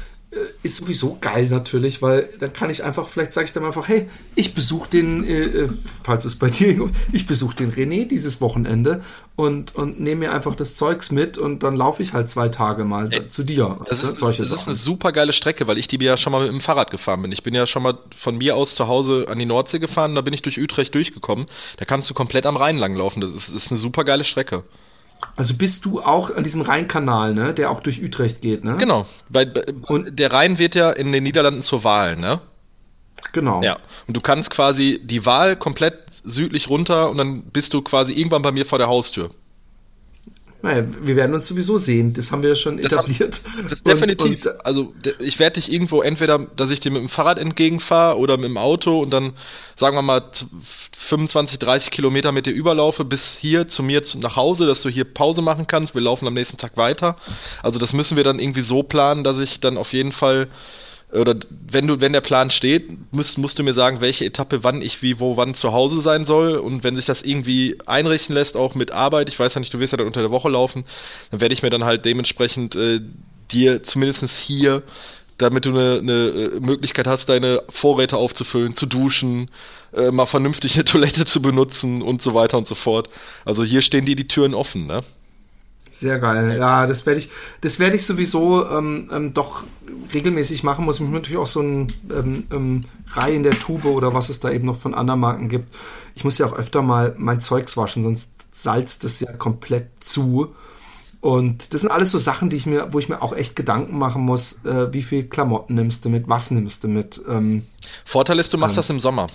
ist 0.63 0.77
sowieso 0.77 1.17
geil 1.21 1.47
natürlich, 1.49 2.03
weil 2.03 2.29
dann 2.39 2.53
kann 2.53 2.69
ich 2.69 2.85
einfach, 2.85 3.09
vielleicht 3.09 3.33
sage 3.33 3.47
ich 3.47 3.53
dann 3.53 3.65
einfach, 3.65 3.89
hey, 3.89 4.09
ich 4.35 4.55
besuche 4.55 4.91
den, 4.91 5.25
äh, 5.25 5.45
äh 5.45 5.69
falls 6.03 6.27
es 6.27 6.37
bei 6.37 6.51
dir, 6.51 6.91
ich 7.13 7.27
besuche 7.27 7.57
den 7.57 7.73
René 7.73 8.07
dieses 8.07 8.41
Wochenende 8.43 9.03
und, 9.37 9.75
und 9.75 10.01
nehme 10.01 10.27
mir 10.27 10.33
einfach 10.33 10.55
das 10.55 10.75
Zeugs 10.75 11.11
mit 11.13 11.39
und 11.39 11.63
dann 11.63 11.77
laufe 11.77 12.03
ich 12.03 12.13
halt 12.13 12.29
zwei 12.29 12.51
Tage 12.51 12.85
mal 12.85 13.11
Ey, 13.11 13.29
zu 13.29 13.43
dir. 13.43 13.79
Das, 13.87 14.03
ist, 14.03 14.17
solche 14.17 14.43
das 14.43 14.53
ist 14.53 14.67
eine 14.67 14.77
super 14.77 15.13
geile 15.13 15.33
Strecke, 15.33 15.67
weil 15.67 15.79
ich 15.79 15.89
die 15.89 15.97
ja 16.05 16.19
schon 16.19 16.33
mal 16.33 16.43
mit 16.43 16.53
dem 16.53 16.61
Fahrrad 16.61 16.91
gefahren 16.91 17.23
bin. 17.23 17.33
Ich 17.33 17.43
bin 17.43 17.55
ja 17.55 17.67
schon 17.67 17.83
mal 17.83 17.97
von 18.15 18.37
mir 18.37 18.55
aus 18.55 18.75
zu 18.75 18.87
Hause 18.87 19.27
an 19.29 19.39
die 19.39 19.47
Nordsee 19.47 19.79
gefahren, 19.79 20.15
da 20.15 20.21
bin 20.21 20.35
ich 20.35 20.43
durch 20.43 20.61
Utrecht 20.61 20.95
durchgekommen. 20.95 21.47
Da 21.79 21.87
kannst 21.87 22.11
du 22.11 22.15
komplett 22.15 22.45
am 22.45 22.57
Rhein 22.57 22.77
lang 22.77 22.95
laufen. 22.95 23.23
Das 23.23 23.31
ist, 23.31 23.49
ist 23.49 23.71
eine 23.71 23.81
super 23.81 24.05
geile 24.05 24.25
Strecke. 24.25 24.65
Also 25.37 25.55
bist 25.55 25.85
du 25.85 26.01
auch 26.01 26.35
an 26.35 26.45
diesem 26.45 26.63
Rheinkanal, 26.63 27.35
ne, 27.35 27.55
der 27.55 27.71
auch 27.71 27.81
durch 27.81 28.03
Utrecht 28.03 28.41
geht, 28.41 28.65
ne? 28.65 28.77
Genau, 28.77 29.07
weil 29.29 29.53
und 29.87 30.19
der 30.19 30.33
Rhein 30.33 30.59
wird 30.59 30.75
ja 30.75 30.91
in 30.91 31.13
den 31.13 31.23
Niederlanden 31.23 31.63
zur 31.63 31.85
Wahl, 31.85 32.17
ne? 32.17 32.41
Genau. 33.33 33.63
Ja. 33.63 33.79
Und 34.07 34.17
du 34.17 34.21
kannst 34.21 34.51
quasi 34.51 35.01
die 35.03 35.27
Wahl 35.27 35.57
komplett 35.57 35.99
südlich 36.25 36.69
runter 36.69 37.11
und 37.11 37.19
dann 37.19 37.43
bist 37.43 37.75
du 37.75 37.83
quasi 37.83 38.13
irgendwann 38.13 38.43
bei 38.43 38.53
mir 38.53 38.65
vor 38.65 38.79
der 38.79 38.89
Haustür. 38.89 39.31
Naja, 40.61 40.85
wir 41.03 41.15
werden 41.15 41.35
uns 41.35 41.47
sowieso 41.47 41.77
sehen. 41.77 42.15
Das 42.15 42.33
haben 42.33 42.43
wir 42.43 42.51
ja 42.51 42.57
schon 42.57 42.79
das 42.79 42.93
etabliert. 42.93 43.43
Haben, 43.57 43.69
definitiv. 43.87 44.47
Und, 44.47 44.67
also 44.67 44.93
ich 45.21 45.39
werde 45.39 45.55
dich 45.61 45.73
irgendwo 45.73 46.03
entweder, 46.03 46.39
dass 46.39 46.73
ich 46.73 46.81
dir 46.81 46.91
mit 46.91 47.01
dem 47.01 47.09
Fahrrad 47.09 47.39
entgegenfahre 47.39 48.19
oder 48.19 48.37
mit 48.37 48.47
dem 48.47 48.57
Auto 48.57 49.01
und 49.01 49.11
dann, 49.11 49.35
sagen 49.77 49.97
wir 49.97 50.03
mal, 50.03 50.25
25, 50.97 51.61
30 51.61 51.93
Kilometer 51.93 52.33
mit 52.33 52.47
dir 52.47 52.53
überlaufe 52.53 53.05
bis 53.05 53.37
hier 53.37 53.69
zu 53.69 53.85
mir 53.85 54.03
nach 54.17 54.35
Hause, 54.35 54.67
dass 54.67 54.83
du 54.83 54.89
hier 54.89 55.05
Pause 55.05 55.43
machen 55.43 55.69
kannst. 55.69 55.95
Wir 55.95 56.03
laufen 56.03 56.27
am 56.27 56.35
nächsten 56.35 56.57
Tag 56.57 56.77
weiter. 56.77 57.17
Also 57.63 57.79
das 57.79 57.93
müssen 57.93 58.17
wir 58.17 58.25
dann 58.25 58.41
irgendwie 58.41 58.63
so 58.63 58.83
planen, 58.83 59.23
dass 59.23 59.39
ich 59.39 59.61
dann 59.61 59.77
auf 59.77 59.93
jeden 59.93 60.13
Fall 60.13 60.49
oder 61.13 61.37
wenn 61.51 61.87
du, 61.87 62.01
wenn 62.01 62.13
der 62.13 62.21
Plan 62.21 62.51
steht, 62.51 62.91
musst, 63.13 63.39
musst 63.39 63.59
du 63.59 63.63
mir 63.63 63.73
sagen, 63.73 64.01
welche 64.01 64.27
Etappe 64.27 64.63
wann 64.63 64.83
ich 64.83 65.01
wie, 65.01 65.19
wo, 65.21 65.39
wann 65.39 65.55
zu 65.55 65.73
Hause 65.73 66.03
sein 66.03 66.27
soll. 66.27 66.57
Und 66.57 66.85
wenn 66.85 66.97
sich 66.97 67.07
das 67.07 67.23
irgendwie 67.23 67.79
einrichten 67.87 68.35
lässt, 68.35 68.57
auch 68.57 68.75
mit 68.75 68.91
Arbeit, 68.91 69.31
ich 69.31 69.39
weiß 69.39 69.55
ja 69.55 69.61
nicht, 69.61 69.73
du 69.73 69.79
wirst 69.79 69.93
ja 69.93 69.97
dann 69.97 70.07
unter 70.07 70.21
der 70.21 70.31
Woche 70.31 70.51
laufen, 70.51 70.85
dann 71.31 71.41
werde 71.41 71.55
ich 71.55 71.63
mir 71.63 71.71
dann 71.71 71.85
halt 71.85 72.05
dementsprechend 72.05 72.75
äh, 72.77 73.01
dir 73.51 73.83
zumindest 73.83 74.37
hier, 74.37 74.83
damit 75.39 75.65
du 75.65 75.71
eine, 75.71 75.99
eine 75.99 76.29
äh, 76.29 76.61
Möglichkeit 76.61 77.07
hast, 77.07 77.31
deine 77.31 77.63
Vorräte 77.71 78.19
aufzufüllen, 78.19 78.77
zu 78.77 78.85
duschen, 78.85 79.51
äh, 79.95 80.11
mal 80.11 80.27
vernünftig 80.27 80.75
eine 80.75 80.85
Toilette 80.85 81.25
zu 81.25 81.41
benutzen 81.41 82.03
und 82.03 82.21
so 82.21 82.35
weiter 82.35 82.59
und 82.59 82.67
so 82.67 82.75
fort. 82.75 83.09
Also 83.47 83.65
hier 83.65 83.81
stehen 83.81 84.05
dir 84.05 84.17
die 84.17 84.29
Türen 84.29 84.53
offen, 84.53 84.87
ne? 84.87 85.03
Sehr 85.99 86.21
geil. 86.21 86.57
Ja, 86.57 86.87
das 86.87 87.07
werde 87.07 87.19
ich, 87.19 87.29
das 87.61 87.81
werde 87.81 87.97
ich 87.97 88.07
sowieso 88.07 88.71
ähm, 88.71 89.11
ähm, 89.13 89.35
doch 89.35 89.65
regelmäßig 90.15 90.63
machen. 90.63 90.85
Muss 90.85 91.01
ich 91.01 91.09
natürlich 91.09 91.39
auch 91.41 91.47
so 91.47 91.61
ein 91.61 91.93
ähm, 92.13 92.47
ähm, 92.53 92.81
Reihe 93.09 93.35
in 93.35 93.43
der 93.43 93.59
Tube 93.59 93.85
oder 93.87 94.15
was 94.15 94.29
es 94.29 94.39
da 94.39 94.53
eben 94.53 94.65
noch 94.65 94.77
von 94.77 94.95
anderen 94.95 95.19
Marken 95.19 95.49
gibt. 95.49 95.75
Ich 96.15 96.23
muss 96.23 96.39
ja 96.39 96.47
auch 96.47 96.53
öfter 96.53 96.83
mal 96.83 97.17
mein 97.19 97.41
Zeugs 97.41 97.77
waschen, 97.77 98.05
sonst 98.05 98.31
salzt 98.53 99.03
es 99.03 99.19
ja 99.19 99.33
komplett 99.33 99.89
zu. 99.99 100.55
Und 101.21 101.75
das 101.75 101.81
sind 101.81 101.91
alles 101.91 102.13
so 102.13 102.19
Sachen, 102.19 102.49
die 102.49 102.55
ich 102.55 102.67
mir, 102.67 102.93
wo 102.93 103.01
ich 103.01 103.09
mir 103.09 103.21
auch 103.21 103.33
echt 103.33 103.57
Gedanken 103.57 103.99
machen 103.99 104.23
muss, 104.23 104.65
äh, 104.65 104.93
wie 104.93 105.03
viel 105.03 105.25
Klamotten 105.25 105.75
nimmst 105.75 106.05
du 106.05 106.11
mit, 106.11 106.29
was 106.29 106.53
nimmst 106.53 106.85
du 106.85 106.89
mit. 106.89 107.21
Ähm, 107.29 107.67
Vorteil 108.05 108.39
ist, 108.39 108.53
du 108.53 108.59
machst 108.59 108.75
ähm, 108.75 108.77
das 108.77 108.91
im 108.91 109.01
Sommer. 109.01 109.27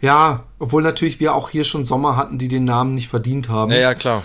Ja, 0.00 0.44
obwohl 0.60 0.84
natürlich 0.84 1.18
wir 1.18 1.34
auch 1.34 1.50
hier 1.50 1.64
schon 1.64 1.84
Sommer 1.84 2.16
hatten, 2.16 2.38
die 2.38 2.46
den 2.46 2.62
Namen 2.62 2.94
nicht 2.94 3.08
verdient 3.08 3.48
haben. 3.48 3.72
Ja, 3.72 3.78
ja, 3.78 3.94
klar 3.94 4.22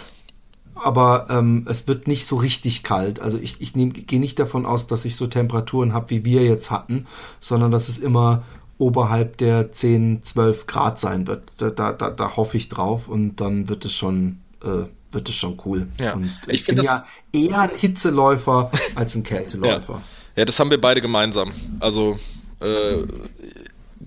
aber 0.84 1.28
ähm, 1.30 1.66
es 1.70 1.88
wird 1.88 2.08
nicht 2.08 2.26
so 2.26 2.38
richtig 2.38 2.84
kalt. 2.84 3.20
Also 3.20 3.38
ich, 3.38 3.62
ich 3.62 3.74
gehe 3.74 4.20
nicht 4.20 4.40
davon 4.40 4.66
aus, 4.66 4.88
dass 4.88 5.06
ich 5.06 5.16
so 5.16 5.28
Temperaturen 5.28 5.94
habe, 5.94 6.10
wie 6.10 6.26
wir 6.26 6.44
jetzt 6.44 6.72
hatten, 6.72 7.06
sondern 7.40 7.72
dass 7.72 7.90
es 7.90 8.00
immer 8.00 8.44
oberhalb 8.78 9.38
der 9.38 9.72
10, 9.72 10.24
12 10.24 10.66
Grad 10.66 11.00
sein 11.00 11.28
wird. 11.28 11.52
Da, 11.58 11.70
da, 11.70 11.92
da, 11.92 12.10
da 12.10 12.36
hoffe 12.38 12.58
ich 12.58 12.70
drauf 12.70 13.08
und 13.08 13.36
dann 13.38 13.70
wird 13.70 13.86
es 13.86 13.94
schon, 13.94 14.40
äh, 14.64 14.86
wird 15.12 15.30
es 15.30 15.36
schon 15.36 15.60
cool. 15.66 15.88
Ja. 16.00 16.14
Und 16.14 16.34
ich, 16.48 16.62
ich 16.62 16.66
bin 16.66 16.82
ja 16.82 17.06
eher 17.34 17.62
ein 17.62 17.72
Hitzeläufer 17.76 18.72
als 18.96 19.16
ein 19.16 19.24
Kälteläufer. 19.24 19.94
Ja. 19.94 20.02
ja, 20.38 20.46
das 20.46 20.60
haben 20.60 20.72
wir 20.72 20.80
beide 20.80 21.02
gemeinsam. 21.02 21.52
Also 21.82 22.18
äh, 22.62 23.04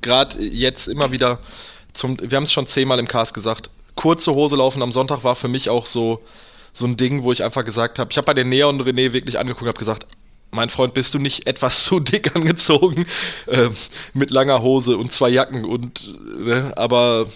gerade 0.00 0.42
jetzt 0.42 0.88
immer 0.88 1.12
wieder 1.12 1.38
zum, 1.92 2.16
wir 2.18 2.36
haben 2.36 2.44
es 2.44 2.52
schon 2.52 2.66
zehnmal 2.66 2.98
im 2.98 3.06
Cast 3.06 3.34
gesagt, 3.34 3.70
kurze 3.94 4.32
Hose 4.32 4.56
laufen 4.56 4.82
am 4.82 4.92
Sonntag 4.92 5.24
war 5.24 5.36
für 5.36 5.48
mich 5.48 5.68
auch 5.68 5.86
so, 5.86 6.20
so 6.72 6.86
ein 6.86 6.96
Ding, 6.96 7.22
wo 7.22 7.32
ich 7.32 7.44
einfach 7.44 7.64
gesagt 7.64 7.98
habe, 7.98 8.10
ich 8.10 8.16
habe 8.16 8.26
bei 8.26 8.34
den 8.34 8.48
Neon 8.48 8.80
René 8.80 9.12
wirklich 9.12 9.38
angeguckt 9.38 9.68
habe 9.68 9.78
gesagt, 9.78 10.06
mein 10.50 10.68
Freund, 10.68 10.94
bist 10.94 11.14
du 11.14 11.18
nicht 11.18 11.46
etwas 11.46 11.84
zu 11.84 11.98
dick 12.00 12.36
angezogen? 12.36 13.06
Äh, 13.46 13.70
mit 14.14 14.30
langer 14.30 14.62
Hose 14.62 14.96
und 14.96 15.12
zwei 15.12 15.30
Jacken 15.30 15.64
und 15.64 16.14
äh, 16.46 16.72
aber 16.76 17.26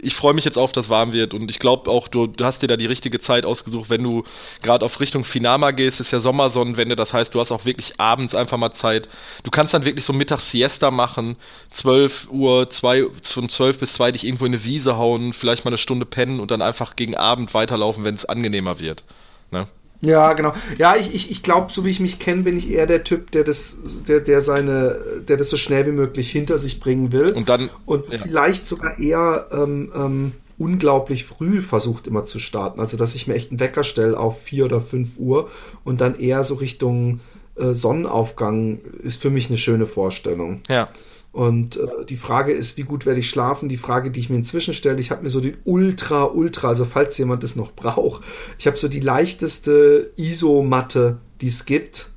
ich 0.00 0.14
freue 0.14 0.34
mich 0.34 0.44
jetzt 0.44 0.58
auf, 0.58 0.72
dass 0.72 0.88
warm 0.88 1.12
wird 1.12 1.34
und 1.34 1.50
ich 1.50 1.58
glaube 1.58 1.90
auch, 1.90 2.08
du, 2.08 2.26
du, 2.26 2.44
hast 2.44 2.62
dir 2.62 2.66
da 2.66 2.76
die 2.76 2.86
richtige 2.86 3.20
Zeit 3.20 3.44
ausgesucht, 3.44 3.90
wenn 3.90 4.02
du 4.02 4.24
gerade 4.62 4.84
auf 4.84 5.00
Richtung 5.00 5.24
Finama 5.24 5.70
gehst, 5.70 6.00
ist 6.00 6.10
ja 6.10 6.20
Sommersonnenwende, 6.20 6.96
das 6.96 7.12
heißt, 7.12 7.34
du 7.34 7.40
hast 7.40 7.52
auch 7.52 7.64
wirklich 7.64 8.00
abends 8.00 8.34
einfach 8.34 8.58
mal 8.58 8.72
Zeit. 8.72 9.08
Du 9.44 9.50
kannst 9.50 9.74
dann 9.74 9.84
wirklich 9.84 10.04
so 10.04 10.12
mittags 10.12 10.50
Siesta 10.50 10.90
machen, 10.90 11.36
12 11.70 12.28
Uhr, 12.30 12.70
zwei, 12.70 13.04
von 13.22 13.48
12 13.48 13.78
bis 13.78 13.92
2 13.94 14.12
dich 14.12 14.24
irgendwo 14.24 14.46
in 14.46 14.54
eine 14.54 14.64
Wiese 14.64 14.96
hauen, 14.96 15.32
vielleicht 15.32 15.64
mal 15.64 15.70
eine 15.70 15.78
Stunde 15.78 16.06
pennen 16.06 16.40
und 16.40 16.50
dann 16.50 16.62
einfach 16.62 16.96
gegen 16.96 17.16
Abend 17.16 17.54
weiterlaufen, 17.54 18.04
wenn 18.04 18.14
es 18.14 18.24
angenehmer 18.24 18.80
wird. 18.80 19.04
Ne? 19.50 19.68
Ja, 20.06 20.32
genau. 20.34 20.54
Ja, 20.78 20.96
ich, 20.96 21.14
ich, 21.14 21.30
ich 21.30 21.42
glaube, 21.42 21.72
so 21.72 21.84
wie 21.84 21.90
ich 21.90 22.00
mich 22.00 22.18
kenne, 22.18 22.42
bin 22.42 22.56
ich 22.56 22.70
eher 22.70 22.86
der 22.86 23.04
Typ, 23.04 23.30
der 23.32 23.44
das, 23.44 23.78
der, 24.06 24.20
der 24.20 24.40
seine, 24.40 24.98
der 25.26 25.36
das 25.36 25.50
so 25.50 25.56
schnell 25.56 25.86
wie 25.86 25.92
möglich 25.92 26.30
hinter 26.30 26.58
sich 26.58 26.80
bringen 26.80 27.12
will. 27.12 27.32
Und 27.32 27.48
dann. 27.48 27.70
Und 27.84 28.08
ja. 28.08 28.18
vielleicht 28.18 28.66
sogar 28.66 28.98
eher 28.98 29.48
ähm, 29.52 29.92
ähm, 29.94 30.32
unglaublich 30.58 31.24
früh 31.24 31.60
versucht 31.60 32.06
immer 32.06 32.24
zu 32.24 32.38
starten. 32.38 32.80
Also 32.80 32.96
dass 32.96 33.14
ich 33.14 33.26
mir 33.26 33.34
echt 33.34 33.50
einen 33.50 33.60
Wecker 33.60 33.84
stelle 33.84 34.18
auf 34.18 34.42
vier 34.42 34.64
oder 34.64 34.80
fünf 34.80 35.18
Uhr 35.18 35.50
und 35.84 36.00
dann 36.00 36.18
eher 36.18 36.44
so 36.44 36.54
Richtung 36.54 37.20
äh, 37.56 37.74
Sonnenaufgang 37.74 38.78
ist 39.02 39.20
für 39.20 39.30
mich 39.30 39.48
eine 39.48 39.58
schöne 39.58 39.86
Vorstellung. 39.86 40.62
Ja. 40.68 40.88
Und 41.36 41.76
äh, 41.76 42.06
die 42.08 42.16
Frage 42.16 42.52
ist, 42.52 42.78
wie 42.78 42.84
gut 42.84 43.04
werde 43.04 43.20
ich 43.20 43.28
schlafen? 43.28 43.68
Die 43.68 43.76
Frage, 43.76 44.10
die 44.10 44.20
ich 44.20 44.30
mir 44.30 44.36
inzwischen 44.36 44.72
stelle, 44.72 44.98
ich 44.98 45.10
habe 45.10 45.22
mir 45.22 45.28
so 45.28 45.40
die 45.40 45.54
Ultra, 45.64 46.24
Ultra, 46.24 46.68
also 46.68 46.86
falls 46.86 47.18
jemand 47.18 47.42
das 47.42 47.56
noch 47.56 47.72
braucht, 47.72 48.22
ich 48.58 48.66
habe 48.66 48.78
so 48.78 48.88
die 48.88 49.00
leichteste 49.00 50.12
ISO-Matte, 50.16 51.18
die 51.42 51.48
es 51.48 51.66
gibt. 51.66 52.10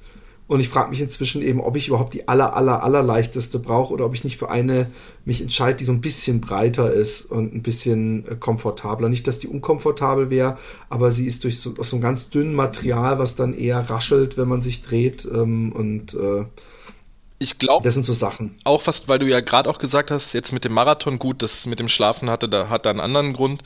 Und 0.48 0.62
ich 0.62 0.70
frage 0.70 0.92
mich 0.92 1.02
inzwischen 1.02 1.42
eben, 1.42 1.60
ob 1.60 1.76
ich 1.76 1.90
überhaupt 1.90 2.14
die 2.14 2.30
aller, 2.30 2.56
aller, 2.56 2.82
aller 2.82 3.04
leichteste 3.04 3.60
brauche 3.60 3.94
oder 3.94 4.06
ob 4.06 4.16
ich 4.16 4.24
nicht 4.24 4.38
für 4.38 4.50
eine 4.50 4.90
mich 5.26 5.42
entscheide, 5.42 5.76
die 5.76 5.86
so 5.86 5.92
ein 5.92 6.00
bisschen 6.00 6.40
breiter 6.40 6.94
ist 6.94 7.26
und 7.26 7.54
ein 7.54 7.62
bisschen 7.62 8.26
äh, 8.26 8.36
komfortabler. 8.38 9.10
Nicht, 9.10 9.28
dass 9.28 9.40
die 9.40 9.50
unkomfortabel 9.50 10.30
wäre, 10.30 10.58
aber 10.88 11.12
sie 11.12 11.28
ist 11.28 11.44
durch 11.44 11.60
so, 11.60 11.74
aus 11.78 11.90
so 11.90 11.98
einem 11.98 12.04
ganz 12.04 12.30
dünnen 12.30 12.54
Material, 12.56 13.20
was 13.20 13.36
dann 13.36 13.54
eher 13.54 13.82
raschelt, 13.82 14.38
wenn 14.38 14.48
man 14.48 14.62
sich 14.62 14.82
dreht. 14.82 15.28
Ähm, 15.30 15.74
und 15.74 16.14
äh, 16.14 16.46
ich 17.40 17.58
glaube. 17.58 17.84
Das 17.84 17.94
sind 17.94 18.04
so 18.04 18.14
Sachen. 18.14 18.56
Auch 18.66 18.82
fast, 18.82 19.08
weil 19.08 19.20
du 19.20 19.26
ja 19.26 19.40
gerade 19.40 19.70
auch 19.70 19.80
gesagt 19.80 20.12
hast, 20.12 20.34
jetzt 20.34 20.52
mit 20.52 20.66
dem 20.66 20.74
Marathon, 20.74 21.18
gut, 21.18 21.42
das 21.42 21.66
mit 21.66 21.80
dem 21.80 21.90
Schlafen 21.90 22.30
hatte, 22.30 22.50
da 22.50 22.70
hat 22.70 22.86
da 22.86 22.90
einen 22.90 23.00
anderen 23.00 23.34
Grund. 23.34 23.64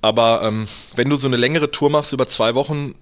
Aber 0.00 0.42
ähm, 0.42 0.68
wenn 0.96 1.08
du 1.08 1.16
so 1.16 1.26
eine 1.26 1.36
längere 1.36 1.70
Tour 1.70 1.90
machst 1.90 2.12
über 2.12 2.28
zwei 2.28 2.54
Wochen, 2.54 2.94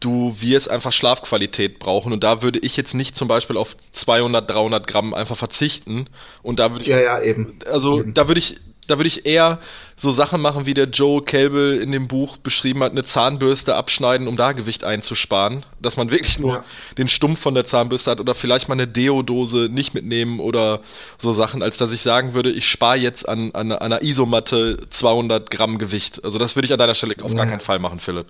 du 0.00 0.36
wirst 0.40 0.68
einfach 0.68 0.92
Schlafqualität 0.92 1.78
brauchen 1.78 2.12
und 2.12 2.24
da 2.24 2.42
würde 2.42 2.58
ich 2.58 2.76
jetzt 2.76 2.94
nicht 2.94 3.16
zum 3.16 3.28
Beispiel 3.28 3.56
auf 3.56 3.76
200, 3.92 4.50
300 4.50 4.86
Gramm 4.86 5.14
einfach 5.14 5.36
verzichten 5.36 6.06
und 6.42 6.58
da 6.58 6.72
würde 6.72 6.82
ich, 6.82 6.90
ja, 6.90 7.00
ja, 7.00 7.20
eben. 7.20 7.58
Also 7.70 8.00
eben. 8.00 8.12
da 8.12 8.26
würde 8.26 8.40
ich 8.40 8.58
da 8.88 8.98
würde 8.98 9.08
ich 9.08 9.26
eher 9.26 9.60
so 9.96 10.10
Sachen 10.10 10.40
machen, 10.40 10.66
wie 10.66 10.74
der 10.74 10.86
Joe 10.86 11.22
Kelbel 11.22 11.78
in 11.78 11.92
dem 11.92 12.08
Buch 12.08 12.36
beschrieben 12.36 12.82
hat, 12.82 12.92
eine 12.92 13.04
Zahnbürste 13.04 13.76
abschneiden, 13.76 14.26
um 14.26 14.36
da 14.36 14.52
Gewicht 14.52 14.82
einzusparen. 14.82 15.64
Dass 15.80 15.96
man 15.96 16.10
wirklich 16.10 16.38
nur 16.38 16.54
ja. 16.54 16.64
den 16.98 17.08
Stumpf 17.08 17.40
von 17.40 17.54
der 17.54 17.64
Zahnbürste 17.64 18.10
hat 18.10 18.20
oder 18.20 18.34
vielleicht 18.34 18.68
mal 18.68 18.74
eine 18.74 18.88
Deodose 18.88 19.68
nicht 19.70 19.94
mitnehmen 19.94 20.40
oder 20.40 20.80
so 21.18 21.32
Sachen, 21.32 21.62
als 21.62 21.78
dass 21.78 21.92
ich 21.92 22.02
sagen 22.02 22.34
würde, 22.34 22.50
ich 22.50 22.68
spare 22.68 22.96
jetzt 22.96 23.28
an, 23.28 23.52
an, 23.52 23.70
an 23.70 23.80
einer 23.80 24.02
Isomatte 24.02 24.78
200 24.90 25.50
Gramm 25.50 25.78
Gewicht. 25.78 26.24
Also 26.24 26.38
das 26.38 26.56
würde 26.56 26.66
ich 26.66 26.72
an 26.72 26.78
deiner 26.78 26.94
Stelle 26.94 27.14
auf 27.22 27.30
ja. 27.30 27.36
gar 27.36 27.46
keinen 27.46 27.60
Fall 27.60 27.78
machen, 27.78 28.00
Philipp. 28.00 28.26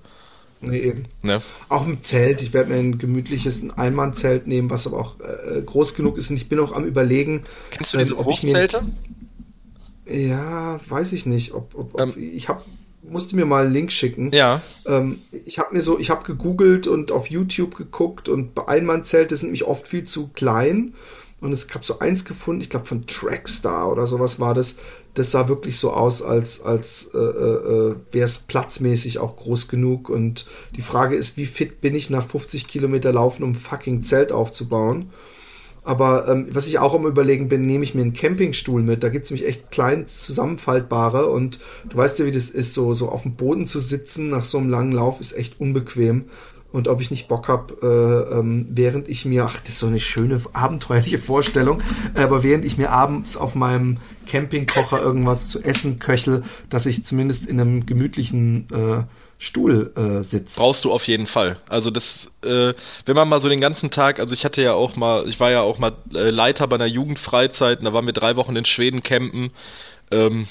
Nee, 0.61 0.78
eben. 0.78 1.07
Ne? 1.22 1.42
Auch 1.68 1.86
im 1.86 2.03
Zelt. 2.03 2.40
Ich 2.40 2.53
werde 2.53 2.70
mir 2.70 2.76
ein 2.76 2.98
gemütliches 2.98 3.62
Einmannzelt 3.76 4.46
nehmen, 4.46 4.70
was 4.70 4.86
aber 4.86 4.98
auch 4.98 5.16
äh, 5.18 5.61
groß 5.61 5.94
genug 5.94 6.18
ist. 6.18 6.30
Und 6.30 6.36
ich 6.36 6.48
bin 6.48 6.61
auch 6.61 6.72
am 6.72 6.84
überlegen, 6.84 7.44
Kennst 7.70 7.94
du 7.94 7.98
diese 7.98 8.14
ähm, 8.14 8.24
Hochzelte? 8.24 8.82
Ja, 10.07 10.80
weiß 10.88 11.12
ich 11.12 11.26
nicht. 11.26 11.55
Ob, 11.55 11.74
ob, 11.74 11.94
ob 11.94 12.00
ähm, 12.00 12.14
ich 12.16 12.48
habe 12.48 12.62
musste 13.03 13.36
mir 13.36 13.44
mal 13.44 13.64
einen 13.64 13.72
Link 13.72 13.92
schicken. 13.92 14.30
Ja. 14.32 14.62
Ähm, 14.86 15.18
ich 15.44 15.59
habe 15.59 15.74
mir 15.74 15.82
so, 15.82 15.98
ich 15.98 16.11
habe 16.11 16.24
gegoogelt 16.24 16.86
und 16.86 17.12
auf 17.12 17.28
YouTube 17.28 17.76
geguckt 17.76 18.28
und 18.28 18.55
bei 18.55 18.68
Einmannzelte 18.68 19.36
sind 19.36 19.48
nämlich 19.48 19.64
oft 19.64 19.88
viel 19.88 20.05
zu 20.05 20.28
klein. 20.28 20.94
Und 21.40 21.53
es 21.53 21.66
gab 21.66 21.84
so 21.84 21.98
eins 21.98 22.24
gefunden, 22.24 22.61
ich 22.61 22.70
glaube 22.70 22.86
von 22.86 23.05
Trackstar 23.05 23.90
oder 23.90 24.07
sowas 24.07 24.38
war 24.38 24.55
das. 24.55 24.76
Das 25.14 25.32
sah 25.32 25.48
wirklich 25.48 25.76
so 25.76 25.92
aus, 25.92 26.22
als, 26.22 26.62
als 26.62 27.11
äh, 27.12 27.18
äh, 27.18 27.96
wäre 28.12 28.24
es 28.24 28.38
platzmäßig 28.38 29.18
auch 29.18 29.34
groß 29.36 29.66
genug. 29.66 30.09
Und 30.09 30.46
die 30.76 30.82
Frage 30.82 31.16
ist, 31.16 31.36
wie 31.36 31.46
fit 31.46 31.80
bin 31.80 31.96
ich 31.96 32.11
nach 32.11 32.28
50 32.28 32.68
Kilometer 32.68 33.12
Laufen, 33.12 33.42
um 33.42 33.57
fucking 33.57 34.05
Zelt 34.05 34.30
aufzubauen? 34.30 35.11
Aber 35.85 36.28
ähm, 36.28 36.47
was 36.51 36.68
ich 36.68 36.78
auch 36.78 36.95
am 36.95 37.07
überlegen 37.07 37.49
bin, 37.49 37.66
nehme 37.66 37.83
ich 37.83 37.95
mir 37.95 38.03
einen 38.03 38.12
Campingstuhl 38.12 38.83
mit. 38.83 39.03
Da 39.03 39.09
gibt 39.09 39.24
es 39.24 39.30
nämlich 39.30 39.49
echt 39.49 39.70
klein 39.72 40.07
zusammenfaltbare 40.07 41.26
und 41.26 41.59
du 41.89 41.97
weißt 41.97 42.20
ja, 42.20 42.26
wie 42.26 42.30
das 42.30 42.51
ist, 42.51 42.72
so, 42.74 42.95
so 42.95 43.09
auf 43.09 43.22
dem 43.22 43.35
Boden 43.35 43.66
zu 43.66 43.80
sitzen 43.80 44.28
nach 44.30 44.45
so 44.45 44.59
einem 44.59 44.70
langen 44.70 44.93
Lauf 44.93 45.18
ist 45.20 45.37
echt 45.37 45.61
unbequem. 45.61 46.26
und 46.70 46.89
ob 46.89 47.01
ich 47.01 47.11
nicht 47.11 47.28
Bock 47.28 47.49
habe, 47.49 47.74
äh, 47.83 48.39
ähm, 48.39 48.66
während 48.70 49.09
ich 49.09 49.24
mir, 49.24 49.45
ach, 49.45 49.59
das 49.61 49.70
ist 49.70 49.80
so 49.80 49.89
eine 49.89 50.01
schöne, 50.01 50.41
abenteuerliche 50.53 51.18
Vorstellung, 51.18 51.83
aber 52.14 52.45
während 52.45 52.64
ich 52.64 52.78
mir 52.78 52.91
abends 52.91 53.37
auf 53.37 53.55
meinem 53.57 53.99
Campingkocher 54.26 55.03
irgendwas 55.03 55.49
zu 55.49 55.62
essen 55.62 55.99
köchel, 55.99 56.45
dass 56.70 56.87
ich 56.87 57.05
zumindest 57.05 57.47
in 57.47 57.61
einem 57.61 57.87
gemütlichen 57.87 58.68
äh, 58.72 59.03
Stuhl 59.43 59.93
äh, 59.97 60.22
sitze. 60.22 60.61
Brauchst 60.61 60.84
du 60.84 60.93
auf 60.93 61.09
jeden 61.09 61.26
Fall. 61.26 61.57
Also 61.68 61.90
das, 61.90 62.30
äh, 62.45 62.74
wenn 63.07 63.16
man 63.16 63.28
mal 63.28 63.43
so 63.43 63.49
den 63.49 63.61
ganzen 63.61 63.90
Tag, 63.90 64.20
also 64.20 64.34
ich 64.34 64.45
hatte 64.45 64.62
ja 64.62 64.74
auch 64.74 64.95
mal, 64.95 65.28
ich 65.28 65.40
war 65.40 65.51
ja 65.51 65.62
auch 65.62 65.78
mal 65.78 65.95
äh, 66.14 66.30
Leiter 66.30 66.68
bei 66.68 66.76
einer 66.76 66.86
Jugendfreizeit, 66.86 67.80
und 67.80 67.84
da 67.86 67.93
waren 67.93 68.07
wir 68.07 68.12
drei 68.12 68.36
Wochen 68.36 68.55
in 68.55 68.64
Schweden 68.64 69.03
campen. 69.03 69.51
Ähm, 70.12 70.47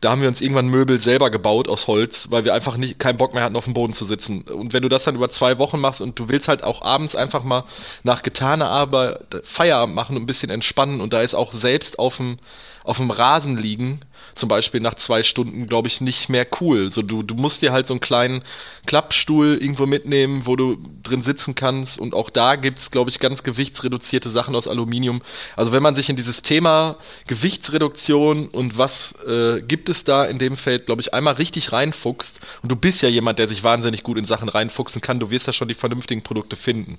da 0.00 0.10
haben 0.10 0.22
wir 0.22 0.28
uns 0.28 0.40
irgendwann 0.40 0.68
Möbel 0.68 0.98
selber 0.98 1.28
gebaut 1.28 1.68
aus 1.68 1.86
Holz, 1.86 2.28
weil 2.30 2.46
wir 2.46 2.54
einfach 2.54 2.78
nicht 2.78 2.98
keinen 2.98 3.18
Bock 3.18 3.34
mehr 3.34 3.42
hatten, 3.42 3.56
auf 3.56 3.64
dem 3.64 3.74
Boden 3.74 3.92
zu 3.92 4.06
sitzen. 4.06 4.40
Und 4.40 4.72
wenn 4.72 4.82
du 4.82 4.88
das 4.88 5.04
dann 5.04 5.16
über 5.16 5.28
zwei 5.28 5.58
Wochen 5.58 5.78
machst 5.78 6.00
und 6.00 6.18
du 6.18 6.30
willst 6.30 6.48
halt 6.48 6.64
auch 6.64 6.80
abends 6.80 7.14
einfach 7.16 7.44
mal 7.44 7.64
nach 8.04 8.22
getaner 8.22 8.70
Arbeit 8.70 9.42
Feierabend 9.44 9.94
machen 9.94 10.16
und 10.16 10.22
ein 10.22 10.26
bisschen 10.26 10.48
entspannen 10.48 11.02
und 11.02 11.12
da 11.12 11.20
ist 11.20 11.34
auch 11.34 11.52
selbst 11.52 11.98
auf 11.98 12.16
dem, 12.16 12.38
auf 12.84 12.96
dem 12.96 13.10
Rasen 13.10 13.56
liegen, 13.56 14.00
zum 14.34 14.48
Beispiel 14.48 14.80
nach 14.80 14.94
zwei 14.94 15.22
Stunden, 15.22 15.66
glaube 15.66 15.88
ich, 15.88 16.00
nicht 16.00 16.28
mehr 16.28 16.46
cool. 16.60 16.90
So, 16.90 17.02
du, 17.02 17.22
du 17.22 17.34
musst 17.34 17.62
dir 17.62 17.72
halt 17.72 17.86
so 17.86 17.94
einen 17.94 18.00
kleinen 18.00 18.42
Klappstuhl 18.86 19.58
irgendwo 19.60 19.86
mitnehmen, 19.86 20.42
wo 20.46 20.56
du 20.56 20.78
drin 21.02 21.22
sitzen 21.22 21.54
kannst. 21.54 21.98
Und 21.98 22.14
auch 22.14 22.30
da 22.30 22.56
gibt's, 22.56 22.90
glaube 22.90 23.10
ich, 23.10 23.18
ganz 23.18 23.42
gewichtsreduzierte 23.42 24.30
Sachen 24.30 24.54
aus 24.54 24.68
Aluminium. 24.68 25.22
Also 25.56 25.72
wenn 25.72 25.82
man 25.82 25.94
sich 25.94 26.08
in 26.08 26.16
dieses 26.16 26.42
Thema 26.42 26.96
Gewichtsreduktion 27.26 28.48
und 28.48 28.78
was 28.78 29.14
äh, 29.26 29.60
gibt 29.62 29.88
es 29.88 30.04
da 30.04 30.24
in 30.24 30.38
dem 30.38 30.56
Feld, 30.56 30.86
glaube 30.86 31.02
ich, 31.02 31.12
einmal 31.12 31.34
richtig 31.34 31.72
reinfuchst, 31.72 32.40
und 32.62 32.70
du 32.70 32.76
bist 32.76 33.02
ja 33.02 33.08
jemand, 33.08 33.38
der 33.38 33.48
sich 33.48 33.62
wahnsinnig 33.62 34.02
gut 34.02 34.18
in 34.18 34.24
Sachen 34.24 34.48
reinfuchsen 34.48 35.00
kann, 35.00 35.20
du 35.20 35.30
wirst 35.30 35.46
ja 35.46 35.52
schon 35.52 35.68
die 35.68 35.74
vernünftigen 35.74 36.22
Produkte 36.22 36.56
finden. 36.56 36.98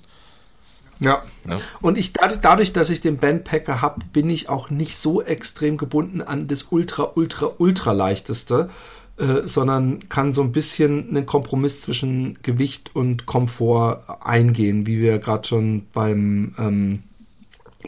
Ja. 1.02 1.22
ja. 1.48 1.56
Und 1.80 1.98
ich 1.98 2.12
dadurch, 2.12 2.72
dass 2.72 2.90
ich 2.90 3.00
den 3.00 3.18
Bandpacker 3.18 3.82
habe, 3.82 4.00
bin 4.12 4.30
ich 4.30 4.48
auch 4.48 4.70
nicht 4.70 4.96
so 4.96 5.22
extrem 5.22 5.76
gebunden 5.76 6.22
an 6.22 6.48
das 6.48 6.66
ultra, 6.70 7.12
ultra, 7.14 7.50
ultra 7.58 7.92
leichteste, 7.92 8.70
äh, 9.18 9.46
sondern 9.46 10.08
kann 10.08 10.32
so 10.32 10.42
ein 10.42 10.52
bisschen 10.52 11.10
einen 11.10 11.26
Kompromiss 11.26 11.82
zwischen 11.82 12.38
Gewicht 12.42 12.90
und 12.94 13.26
Komfort 13.26 14.00
eingehen, 14.24 14.86
wie 14.86 15.00
wir 15.00 15.18
gerade 15.18 15.46
schon 15.46 15.86
beim 15.92 16.54
ähm, 16.58 17.02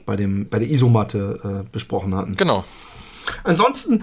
bei 0.06 0.16
dem 0.16 0.48
bei 0.48 0.58
der 0.58 0.70
Isomatte 0.70 1.64
äh, 1.64 1.68
besprochen 1.70 2.14
hatten. 2.14 2.36
Genau. 2.36 2.64
Ansonsten, 3.42 4.02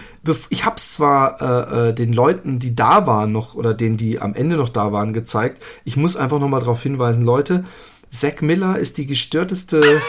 ich 0.49 0.65
habe 0.65 0.77
es 0.77 0.93
zwar 0.93 1.41
äh, 1.41 1.89
äh, 1.89 1.93
den 1.93 2.13
Leuten, 2.13 2.59
die 2.59 2.75
da 2.75 3.05
waren 3.05 3.31
noch 3.31 3.53
oder 3.53 3.73
denen, 3.73 3.97
die 3.97 4.19
am 4.19 4.33
Ende 4.33 4.55
noch 4.55 4.69
da 4.69 4.91
waren, 4.91 5.13
gezeigt. 5.13 5.63
Ich 5.83 5.95
muss 5.95 6.15
einfach 6.15 6.39
noch 6.39 6.47
mal 6.47 6.59
darauf 6.59 6.81
hinweisen, 6.81 7.23
Leute, 7.23 7.63
Zack 8.11 8.41
Miller 8.41 8.77
ist 8.77 8.97
die 8.97 9.05
gestörteste 9.05 10.01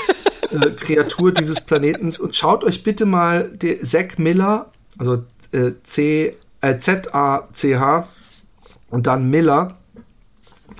äh, 0.50 0.70
Kreatur 0.70 1.32
dieses 1.32 1.60
Planetens. 1.60 2.18
Und 2.18 2.34
schaut 2.34 2.64
euch 2.64 2.82
bitte 2.82 3.06
mal 3.06 3.48
den 3.50 3.84
Zack 3.84 4.18
Miller, 4.18 4.72
also 4.98 5.24
äh, 5.52 5.72
C, 5.84 6.36
äh, 6.60 6.78
Z-A-C-H 6.78 8.08
und 8.90 9.06
dann 9.06 9.30
Miller 9.30 9.78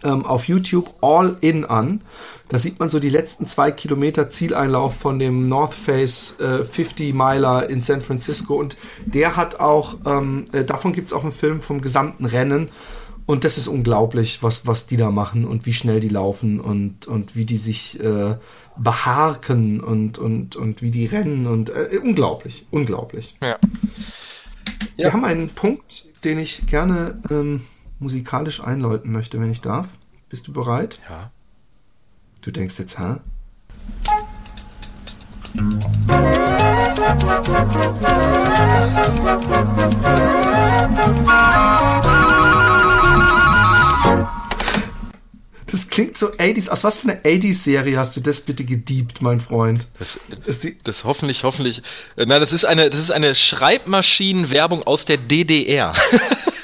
ähm, 0.03 0.27
auf 0.27 0.49
YouTube 0.49 0.93
All 1.01 1.37
In 1.41 1.65
an. 1.65 2.03
Da 2.49 2.59
sieht 2.59 2.79
man 2.79 2.91
so 2.91 2.99
die 2.99 3.09
letzten 3.09 3.47
zwei 3.47 3.71
Kilometer 3.71 4.29
Zieleinlauf 4.29 4.97
von 4.97 5.19
dem 5.19 5.49
North 5.49 5.73
Face 5.73 6.39
äh, 6.39 6.65
50 6.65 7.15
Miler 7.15 7.71
in 7.71 7.81
San 7.81 8.03
Francisco. 8.03 8.57
Und 8.57 8.77
der 9.07 9.37
hat 9.37 9.61
auch, 9.61 9.97
ähm, 10.05 10.45
äh, 10.53 10.65
davon 10.65 10.93
gibt 10.93 11.07
es 11.07 11.13
auch 11.15 11.23
einen 11.23 11.33
Film 11.33 11.61
vom 11.61 11.81
gesamten 11.81 12.27
Rennen. 12.27 12.69
Und 13.25 13.45
das 13.45 13.57
ist 13.57 13.69
unglaublich, 13.69 14.43
was, 14.43 14.67
was 14.67 14.87
die 14.87 14.97
da 14.97 15.11
machen 15.11 15.45
und 15.45 15.65
wie 15.65 15.73
schnell 15.73 16.01
die 16.01 16.09
laufen 16.09 16.61
und, 16.61 17.07
und 17.07 17.37
wie 17.37 17.45
die 17.45 17.57
sich 17.57 18.01
äh, 18.01 18.37
beharken 18.77 19.81
und, 19.81 20.19
und, 20.19 20.57
und 20.57 20.83
wie 20.83 20.91
die 20.91 21.07
rennen 21.07 21.47
und 21.47 21.71
äh, 21.71 22.01
unglaublich, 22.03 22.67
unglaublich. 22.71 23.37
Ja. 23.41 23.59
Wir 24.97 25.07
ja. 25.07 25.13
haben 25.13 25.25
einen 25.25 25.49
Punkt, 25.49 26.07
den 26.25 26.39
ich 26.39 26.67
gerne 26.67 27.21
ähm, 27.31 27.63
musikalisch 27.99 28.63
einläuten 28.63 29.13
möchte, 29.13 29.41
wenn 29.41 29.51
ich 29.51 29.61
darf. 29.61 29.89
Bist 30.29 30.49
du 30.49 30.53
bereit? 30.53 30.99
Ja. 31.09 31.31
Du 32.43 32.51
denkst 32.51 32.79
jetzt, 32.79 32.99
hä? 32.99 33.17
Das 45.73 45.89
klingt 45.89 46.19
so 46.19 46.29
80s. 46.29 46.69
Aus 46.69 46.85
was 46.85 46.99
für 46.99 47.09
einer 47.09 47.21
80s-Serie 47.23 47.99
hast 47.99 48.15
du 48.15 48.21
das 48.21 48.43
bitte 48.43 48.65
gediebt, 48.65 49.23
mein 49.23 49.41
Freund? 49.41 49.89
Das, 49.99 50.21
das, 50.45 50.67
das 50.85 51.05
hoffentlich, 51.05 51.45
hoffentlich. 51.45 51.83
Äh, 52.17 52.27
nein, 52.27 52.43
das 52.43 52.53
ist 52.53 52.67
eine, 52.67 52.91
das 52.91 53.01
ist 53.01 53.11
eine 53.11 53.35
Schreibmaschinenwerbung 53.35 54.83
aus 54.83 55.07
der 55.07 55.17
DDR. 55.17 55.95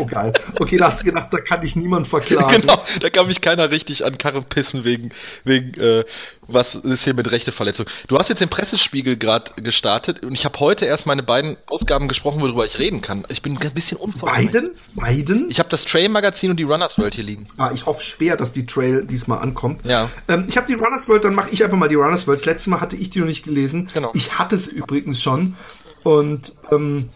Oh 0.00 0.06
geil. 0.06 0.32
Okay, 0.58 0.78
da 0.78 0.86
hast 0.86 1.02
du 1.02 1.04
gedacht, 1.04 1.28
da 1.30 1.40
kann 1.40 1.62
ich 1.62 1.76
niemand 1.76 2.08
verklagen. 2.08 2.62
Genau, 2.62 2.82
da 3.00 3.10
kann 3.10 3.26
mich 3.26 3.40
keiner 3.40 3.70
richtig 3.70 4.04
an 4.04 4.16
Karren 4.16 4.44
pissen 4.44 4.84
wegen, 4.84 5.10
wegen 5.44 5.78
äh, 5.80 6.04
was 6.46 6.74
ist 6.74 7.04
hier 7.04 7.14
mit 7.14 7.30
Rechteverletzung. 7.30 7.86
Du 8.08 8.18
hast 8.18 8.28
jetzt 8.28 8.40
den 8.40 8.48
Pressespiegel 8.48 9.16
gerade 9.16 9.52
gestartet 9.62 10.24
und 10.24 10.32
ich 10.32 10.44
habe 10.44 10.58
heute 10.60 10.86
erst 10.86 11.06
meine 11.06 11.22
beiden 11.22 11.56
Ausgaben 11.66 12.08
gesprochen, 12.08 12.40
worüber 12.40 12.64
ich 12.64 12.78
reden 12.78 13.02
kann. 13.02 13.24
Ich 13.28 13.42
bin 13.42 13.58
ein 13.60 13.74
bisschen 13.74 13.98
unvorbereitet. 13.98 14.74
Beiden? 14.94 15.26
Beiden? 15.26 15.50
Ich 15.50 15.58
habe 15.58 15.68
das 15.68 15.84
Trail-Magazin 15.84 16.50
und 16.50 16.56
die 16.56 16.64
Runners 16.64 16.98
World 16.98 17.14
hier 17.14 17.24
liegen. 17.24 17.46
Ah, 17.58 17.70
ich 17.72 17.86
hoffe 17.86 18.02
schwer, 18.02 18.36
dass 18.36 18.52
die 18.52 18.66
Trail 18.66 19.04
diesmal 19.04 19.40
ankommt. 19.40 19.84
Ja. 19.84 20.08
Ähm, 20.28 20.46
ich 20.48 20.56
habe 20.56 20.66
die 20.66 20.74
Runners 20.74 21.08
World, 21.08 21.24
dann 21.24 21.34
mache 21.34 21.50
ich 21.50 21.62
einfach 21.62 21.76
mal 21.76 21.88
die 21.88 21.94
Runners 21.94 22.26
World. 22.26 22.40
Das 22.40 22.46
letzte 22.46 22.70
Mal 22.70 22.80
hatte 22.80 22.96
ich 22.96 23.10
die 23.10 23.20
noch 23.20 23.26
nicht 23.26 23.44
gelesen. 23.44 23.90
Genau. 23.92 24.10
Ich 24.14 24.38
hatte 24.38 24.56
es 24.56 24.66
übrigens 24.66 25.20
schon. 25.22 25.56
Und 26.02 26.54
ähm, 26.72 27.10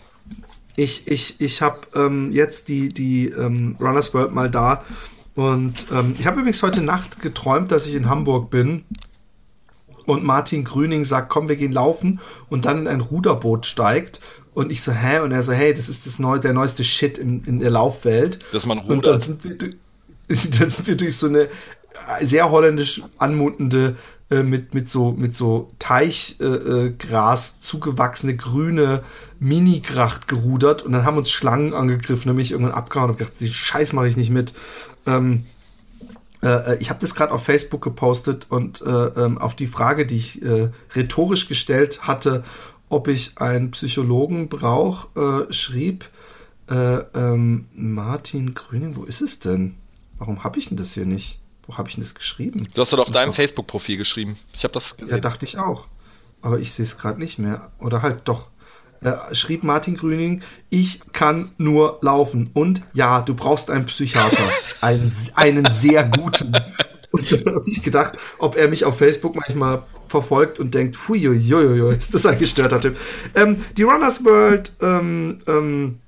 ich, 0.77 1.07
ich, 1.07 1.41
ich 1.41 1.63
habe 1.63 1.81
ähm, 1.95 2.33
jetzt 2.33 2.69
die, 2.69 2.89
die 2.89 3.29
ähm, 3.29 3.77
Runners 3.81 4.15
World 4.15 4.33
mal 4.33 4.51
da. 4.51 4.85
Und 5.35 5.87
ähm, 5.93 6.15
ich 6.19 6.27
habe 6.27 6.41
übrigens 6.41 6.63
heute 6.63 6.83
Nacht 6.83 7.21
geträumt, 7.21 7.71
dass 7.73 7.87
ich 7.87 7.95
in 7.95 8.09
Hamburg 8.09 8.51
bin 8.51 8.85
und 10.07 10.25
Martin 10.25 10.65
Grüning 10.65 11.05
sagt, 11.05 11.29
komm, 11.29 11.49
wir 11.49 11.57
gehen 11.57 11.73
laufen 11.73 12.21
und 12.49 12.65
dann 12.65 12.79
in 12.81 12.89
ein 12.89 13.01
Ruderboot 13.01 13.67
steigt. 13.67 14.21
Und 14.53 14.71
ich 14.71 14.83
so, 14.83 14.93
hä? 14.93 15.21
Und 15.21 15.33
er 15.33 15.43
so, 15.43 15.53
hey, 15.53 15.75
das 15.75 15.89
ist 15.89 16.07
das 16.07 16.19
neu, 16.19 16.39
der 16.39 16.53
neueste 16.53 16.85
Shit 16.85 17.19
in, 17.19 17.43
in 17.45 17.59
der 17.59 17.71
Laufwelt. 17.71 18.39
Dass 18.53 18.67
man 18.67 18.79
rudert. 18.79 18.97
Und 18.97 19.07
dann 19.07 19.21
sind, 19.21 19.45
wir, 19.45 19.57
dann 20.59 20.71
sind 20.71 20.87
wir 20.87 20.97
durch 20.97 21.17
so 21.17 21.27
eine 21.27 21.49
sehr 22.21 22.51
holländisch 22.51 23.03
anmutende 23.19 23.97
äh, 24.35 24.43
mit, 24.43 24.75
mit 24.75 24.89
so, 24.89 25.13
mit 25.13 25.37
so 25.37 25.69
Teichgras 25.79 27.49
äh, 27.49 27.57
äh 27.57 27.61
zugewachsene 27.61 28.37
grüne 28.37 29.03
Mini-Gracht 29.39 30.29
gerudert 30.29 30.83
und 30.83 30.93
dann 30.93 31.05
haben 31.05 31.17
uns 31.17 31.31
Schlangen 31.31 31.75
angegriffen, 31.75 32.29
nämlich 32.29 32.51
irgendwann 32.51 32.75
abgehauen 32.75 33.11
und 33.11 33.19
gedacht, 33.19 33.35
die 33.41 33.53
Scheiß 33.53 33.93
mache 33.93 34.09
ich 34.09 34.17
nicht 34.17 34.31
mit. 34.31 34.55
Ähm, 35.07 35.47
äh, 36.43 36.49
äh 36.49 36.77
ich 36.81 36.91
habe 36.91 37.01
das 37.01 37.15
gerade 37.15 37.33
auf 37.33 37.45
Facebook 37.45 37.83
gepostet 37.83 38.47
und 38.51 38.83
äh, 38.83 38.91
ähm, 38.91 39.39
auf 39.39 39.55
die 39.55 39.67
Frage, 39.67 40.07
die 40.07 40.17
ich 40.17 40.41
rhetorisch 40.95 41.49
gestellt 41.49 42.07
hatte, 42.07 42.45
ob 42.89 43.09
ich 43.09 43.39
einen 43.39 43.71
Psychologen 43.71 44.49
brauche, 44.49 45.47
schrieb 45.51 46.09
ähm, 46.71 47.67
Martin 47.75 48.55
Grüning, 48.55 48.97
wo 48.97 49.05
ist 49.05 49.21
es 49.21 49.41
denn? 49.41 49.75
Warum 50.19 50.45
habe 50.45 50.59
ich 50.59 50.69
denn 50.69 50.77
das 50.77 50.95
hier 50.95 51.07
nicht? 51.07 51.41
Wo 51.67 51.79
habe 51.79 51.89
ich 51.89 51.95
denn 51.95 52.05
das 52.05 52.15
geschrieben? 52.15 52.63
Du 52.75 52.81
hast 52.81 52.93
doch 52.93 52.99
auf 52.99 53.11
deinem 53.11 53.33
Facebook-Profil 53.33 53.97
geschrieben. 53.97 54.39
Ich 54.53 54.65
habe 54.65 54.75
das 54.75 54.97
gesehen. 54.97 55.15
Ja, 55.15 55.21
dachte 55.21 55.47
ich 55.47 55.59
auch. 55.59 55.89
Aber 56.43 56.59
ich 56.59 56.73
sehe 56.73 56.85
es 56.85 56.99
gerade 56.99 57.19
nicht 57.19 57.39
mehr. 57.39 57.73
Oder 57.79 58.03
halt 58.03 58.23
doch. 58.29 58.49
Äh, 59.01 59.35
schrieb 59.35 59.65
Martin 59.65 59.97
Grüning, 59.97 60.43
ich 60.71 61.01
kann 61.13 61.53
nur 61.59 61.99
laufen. 62.03 62.51
Und 62.55 62.83
ja, 62.93 63.23
du 63.23 63.35
brauchst 63.35 63.71
einen 63.71 63.87
Psychiater. 63.87 64.49
einen, 64.81 65.13
einen 65.35 65.67
sehr 65.73 66.05
guten. 66.05 66.55
Und 67.11 67.33
dann 67.33 67.55
habe 67.55 67.65
ich 67.67 67.83
gedacht, 67.83 68.17
ob 68.39 68.57
er 68.57 68.69
mich 68.69 68.85
auf 68.85 68.99
Facebook 68.99 69.37
manchmal 69.37 69.85
verfolgt 70.09 70.59
und 70.59 70.75
denkt, 70.75 71.09
huiuiuiui, 71.09 71.95
ist 71.97 72.15
das 72.15 72.27
ein 72.27 72.39
gestörter 72.39 72.81
Typ. 72.81 72.99
Ähm, 73.35 73.65
die 73.77 73.83
Runners 73.85 74.25
World 74.25 74.73
ähm, 74.81 75.39
ähm, 75.47 76.01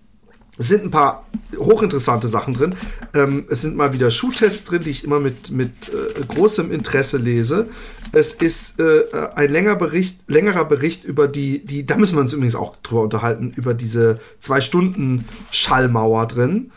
es 0.58 0.68
sind 0.68 0.84
ein 0.84 0.90
paar 0.90 1.26
hochinteressante 1.56 2.28
Sachen 2.28 2.54
drin. 2.54 2.74
Ähm, 3.14 3.44
es 3.50 3.62
sind 3.62 3.76
mal 3.76 3.92
wieder 3.92 4.10
Schuhtests 4.10 4.64
drin, 4.64 4.82
die 4.84 4.90
ich 4.90 5.04
immer 5.04 5.20
mit, 5.20 5.50
mit 5.50 5.90
äh, 5.90 6.24
großem 6.26 6.72
Interesse 6.72 7.18
lese. 7.18 7.68
Es 8.12 8.34
ist 8.34 8.80
äh, 8.80 9.04
ein 9.34 9.50
länger 9.50 9.76
Bericht, 9.76 10.20
längerer 10.28 10.64
Bericht 10.64 11.04
über 11.04 11.28
die, 11.28 11.64
die, 11.64 11.84
da 11.84 11.96
müssen 11.96 12.16
wir 12.16 12.20
uns 12.20 12.32
übrigens 12.32 12.54
auch 12.54 12.76
drüber 12.76 13.02
unterhalten, 13.02 13.52
über 13.56 13.74
diese 13.74 14.18
zwei 14.40 14.60
Stunden 14.60 15.26
Schallmauer 15.50 16.26
drin. 16.26 16.72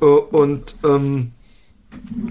Äh, 0.00 0.04
und 0.04 0.76
ähm, 0.84 1.32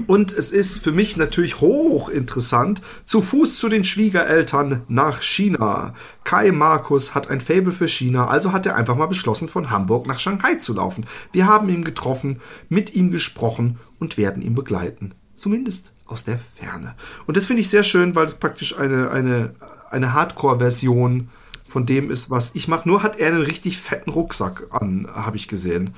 und 0.07 0.32
es 0.32 0.51
ist 0.51 0.84
für 0.84 0.91
mich 0.91 1.18
natürlich 1.18 1.62
hochinteressant, 1.62 2.82
zu 3.05 3.22
Fuß 3.22 3.57
zu 3.60 3.70
den 3.70 3.84
Schwiegereltern 3.84 4.84
nach 4.88 5.22
China. 5.22 5.93
Kai 6.24 6.51
Markus 6.51 7.16
hat 7.16 7.30
ein 7.30 7.41
Faible 7.41 7.72
für 7.72 7.88
China, 7.88 8.28
also 8.28 8.51
hat 8.51 8.66
er 8.66 8.76
einfach 8.76 8.95
mal 8.95 9.07
beschlossen, 9.07 9.47
von 9.47 9.70
Hamburg 9.70 10.07
nach 10.07 10.20
Shanghai 10.20 10.55
zu 10.55 10.74
laufen. 10.74 11.05
Wir 11.32 11.47
haben 11.47 11.70
ihn 11.70 11.84
getroffen, 11.84 12.41
mit 12.70 12.93
ihm 12.95 13.12
gesprochen 13.12 13.78
und 13.99 14.18
werden 14.18 14.41
ihn 14.41 14.55
begleiten. 14.55 15.14
zumindest 15.36 15.93
aus 16.05 16.24
der 16.24 16.39
Ferne. 16.39 16.95
Und 17.28 17.38
das 17.38 17.45
finde 17.45 17.62
ich 17.62 17.70
sehr 17.70 17.84
schön, 17.84 18.16
weil 18.16 18.26
es 18.26 18.36
praktisch 18.36 18.78
eine, 18.78 19.12
eine, 19.12 19.53
eine 19.89 20.14
Hardcore-Version 20.14 21.30
von 21.68 21.86
dem 21.86 22.12
ist, 22.12 22.30
was 22.30 22.51
ich 22.55 22.68
mache. 22.68 22.89
Nur 22.89 23.03
hat 23.03 23.20
er 23.20 23.28
einen 23.28 23.43
richtig 23.43 23.78
fetten 23.78 24.10
Rucksack 24.10 24.68
an, 24.72 25.07
habe 25.14 25.38
ich 25.38 25.47
gesehen. 25.47 25.93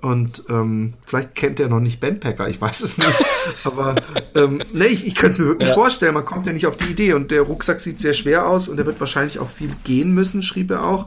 Und 0.00 0.44
ähm, 0.48 0.94
vielleicht 1.04 1.34
kennt 1.34 1.58
er 1.58 1.68
noch 1.68 1.80
nicht 1.80 1.98
Ben 1.98 2.20
Packer, 2.20 2.48
ich 2.48 2.60
weiß 2.60 2.82
es 2.82 2.98
nicht. 2.98 3.24
Aber 3.64 3.96
ähm, 4.34 4.62
nee, 4.72 4.86
ich, 4.86 5.06
ich 5.06 5.14
könnte 5.16 5.32
es 5.32 5.38
mir 5.40 5.46
wirklich 5.46 5.70
ja. 5.70 5.74
vorstellen, 5.74 6.14
man 6.14 6.24
kommt 6.24 6.46
ja 6.46 6.52
nicht 6.52 6.66
auf 6.66 6.76
die 6.76 6.84
Idee. 6.84 7.14
Und 7.14 7.30
der 7.30 7.42
Rucksack 7.42 7.80
sieht 7.80 8.00
sehr 8.00 8.14
schwer 8.14 8.46
aus 8.46 8.68
und 8.68 8.78
er 8.78 8.86
wird 8.86 9.00
wahrscheinlich 9.00 9.40
auch 9.40 9.48
viel 9.48 9.70
gehen 9.84 10.12
müssen, 10.12 10.42
schrieb 10.42 10.70
er 10.70 10.84
auch. 10.84 11.06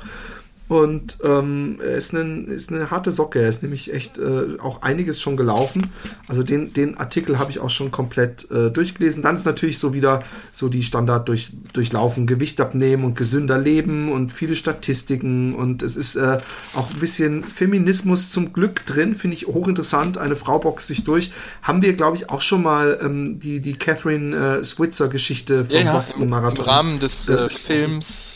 Und 0.71 1.17
ähm, 1.21 1.79
er 1.83 1.97
ist, 1.97 2.13
ein, 2.13 2.47
ist 2.47 2.71
eine 2.71 2.91
harte 2.91 3.11
Socke. 3.11 3.41
Er 3.41 3.49
ist 3.49 3.61
nämlich 3.61 3.93
echt 3.93 4.17
äh, 4.19 4.57
auch 4.57 4.83
einiges 4.83 5.19
schon 5.19 5.35
gelaufen. 5.35 5.89
Also 6.29 6.43
den, 6.43 6.71
den 6.71 6.97
Artikel 6.97 7.39
habe 7.39 7.51
ich 7.51 7.59
auch 7.59 7.69
schon 7.69 7.91
komplett 7.91 8.49
äh, 8.51 8.71
durchgelesen. 8.71 9.21
Dann 9.21 9.35
ist 9.35 9.45
natürlich 9.45 9.79
so 9.79 9.93
wieder 9.93 10.23
so 10.53 10.69
die 10.69 10.81
Standard 10.81 11.27
durch, 11.27 11.51
durchlaufen, 11.73 12.25
Gewicht 12.25 12.61
abnehmen 12.61 13.03
und 13.03 13.17
gesünder 13.17 13.57
leben 13.57 14.13
und 14.13 14.31
viele 14.31 14.55
Statistiken. 14.55 15.55
Und 15.55 15.83
es 15.83 15.97
ist 15.97 16.15
äh, 16.15 16.37
auch 16.73 16.89
ein 16.89 16.99
bisschen 17.01 17.43
Feminismus 17.43 18.29
zum 18.29 18.53
Glück 18.53 18.85
drin. 18.85 19.13
Finde 19.13 19.35
ich 19.35 19.47
hochinteressant. 19.47 20.17
Eine 20.17 20.37
Frau 20.37 20.59
boxt 20.59 20.87
sich 20.87 21.03
durch. 21.03 21.33
Haben 21.63 21.81
wir, 21.81 21.95
glaube 21.95 22.15
ich, 22.15 22.29
auch 22.29 22.39
schon 22.39 22.63
mal 22.63 22.97
ähm, 23.01 23.39
die, 23.39 23.59
die 23.59 23.73
Catherine 23.73 24.59
äh, 24.59 24.63
Switzer 24.63 25.09
Geschichte 25.09 25.65
vom 25.65 25.75
ja, 25.75 25.91
Boston 25.91 26.29
Marathon. 26.29 26.63
Im 26.63 26.71
Rahmen 26.71 26.99
des 27.01 27.27
äh, 27.27 27.49
Films 27.49 28.30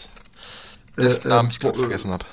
dessen 0.98 1.26
äh, 1.26 1.30
Namen 1.30 1.50
ich 1.50 1.60
gerade 1.60 1.80
vergessen 1.80 2.12
habe. 2.12 2.26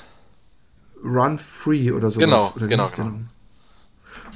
Run 1.04 1.38
Free 1.38 1.90
oder 1.90 2.10
sowas. 2.10 2.24
Genau, 2.24 2.52
oder 2.56 2.66
genau. 2.68 2.88
genau. 2.94 3.12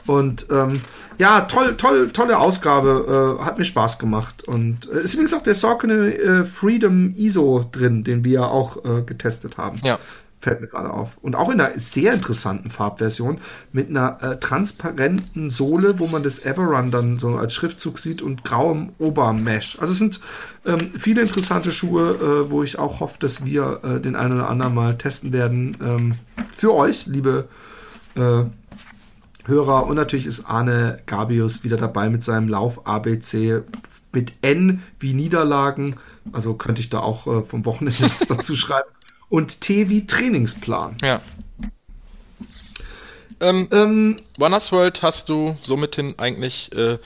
Und 0.07 0.47
ähm, 0.51 0.81
ja, 1.18 1.43
toll, 1.43 1.77
toll, 1.77 2.11
tolle 2.12 2.39
Ausgabe, 2.39 3.39
äh, 3.41 3.45
hat 3.45 3.59
mir 3.59 3.64
Spaß 3.64 3.99
gemacht. 3.99 4.45
Und 4.47 4.89
äh, 4.91 5.01
ist 5.01 5.14
übrigens 5.14 5.35
auch 5.35 5.43
der 5.43 5.55
Saucony 5.55 6.11
äh, 6.11 6.45
Freedom 6.45 7.12
ISO 7.14 7.68
drin, 7.70 8.05
den 8.05 8.24
wir 8.24 8.49
auch 8.51 8.85
äh, 8.85 9.03
getestet 9.03 9.59
haben. 9.59 9.81
Ja 9.83 9.99
fällt 10.47 10.61
mir 10.61 10.68
gerade 10.68 10.92
auf. 10.92 11.18
Und 11.22 11.34
auch 11.34 11.51
in 11.51 11.61
einer 11.61 11.80
sehr 11.80 12.12
interessanten 12.14 12.70
Farbversion 12.70 13.38
mit 13.72 13.88
einer 13.88 14.22
äh, 14.22 14.36
transparenten 14.38 15.51
Sohle, 15.51 15.99
wo 15.99 16.07
man 16.07 16.22
das 16.22 16.38
Everrun 16.38 16.92
dann 16.92 17.18
so 17.18 17.34
als 17.34 17.53
Schriftzug 17.53 17.99
sieht 17.99 18.22
und 18.22 18.44
grauem 18.44 18.90
Obermesh. 18.99 19.76
Also 19.80 19.92
es 19.92 19.99
sind 19.99 20.20
ähm, 20.64 20.92
viele 20.97 21.22
interessante 21.22 21.72
Schuhe, 21.72 22.11
äh, 22.14 22.51
wo 22.51 22.62
ich 22.62 22.78
auch 22.78 23.01
hoffe, 23.01 23.16
dass 23.18 23.44
wir 23.44 23.80
äh, 23.82 24.01
den 24.01 24.14
einen 24.14 24.34
oder 24.34 24.49
anderen 24.49 24.72
mal 24.72 24.97
testen 24.97 25.32
werden. 25.32 25.76
Ähm, 25.82 26.14
für 26.55 26.72
euch, 26.72 27.07
liebe 27.07 27.49
äh, 28.14 28.44
Hörer. 29.47 29.86
Und 29.86 29.97
natürlich 29.97 30.26
ist 30.26 30.49
Arne 30.49 31.01
Gabius 31.07 31.64
wieder 31.64 31.76
dabei 31.76 32.09
mit 32.09 32.22
seinem 32.22 32.49
Lauf 32.49 32.86
ABC 32.86 33.62
mit 34.12 34.32
N 34.42 34.80
wie 35.01 35.12
Niederlagen. 35.12 35.97
Also 36.30 36.55
könnte 36.55 36.82
ich 36.82 36.88
da 36.88 37.01
auch 37.01 37.26
äh, 37.26 37.42
vom 37.42 37.64
Wochenende 37.64 38.01
was 38.20 38.28
dazu 38.28 38.55
schreiben 38.55 38.86
und 39.29 39.61
T 39.61 39.89
wie 39.89 40.07
Trainingsplan. 40.07 40.99
Ja. 41.03 41.20
Ähm, 43.41 43.68
ähm, 43.70 44.16
Runners 44.41 44.72
World 44.72 45.03
hast 45.03 45.29
du 45.29 45.57
somit 45.62 45.99
eigentlich. 46.18 46.70
Äh, 46.72 46.99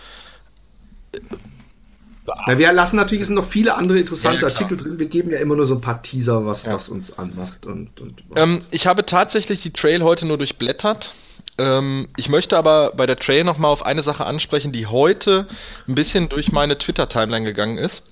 ja, 2.47 2.59
wir 2.59 2.73
lassen 2.73 2.97
natürlich, 2.97 3.23
es 3.23 3.29
sind 3.29 3.35
noch 3.35 3.47
viele 3.47 3.75
andere 3.75 3.99
interessante 3.99 4.43
ja, 4.43 4.49
Artikel 4.49 4.77
drin. 4.77 4.99
Wir 4.99 5.07
geben 5.07 5.31
ja 5.31 5.39
immer 5.39 5.57
nur 5.57 5.67
so 5.67 5.75
ein 5.75 5.81
paar 5.81 6.03
Teaser, 6.03 6.47
was, 6.47 6.65
ja. 6.65 6.75
was 6.75 6.89
uns 6.89 7.19
anmacht. 7.19 7.67
Und, 7.67 8.01
und, 8.01 8.23
ähm, 8.37 8.61
ich 8.71 8.87
habe 8.87 9.05
tatsächlich 9.05 9.63
die 9.63 9.73
Trail 9.73 10.03
heute 10.03 10.27
nur 10.27 10.39
durchblättert. 10.39 11.15
Ähm, 11.59 12.09
ich 12.17 12.29
möchte 12.29 12.57
aber 12.57 12.93
bei 12.97 13.07
der 13.07 13.17
Trail 13.17 13.43
nochmal 13.43 13.73
auf 13.73 13.85
eine 13.85 14.03
Sache 14.03 14.25
ansprechen, 14.27 14.71
die 14.71 14.87
heute 14.87 15.49
ein 15.89 15.95
bisschen 15.95 16.29
durch 16.29 16.53
meine 16.53 16.79
Twitter-Timeline 16.79 17.45
gegangen 17.45 17.79
ist. 17.79 18.03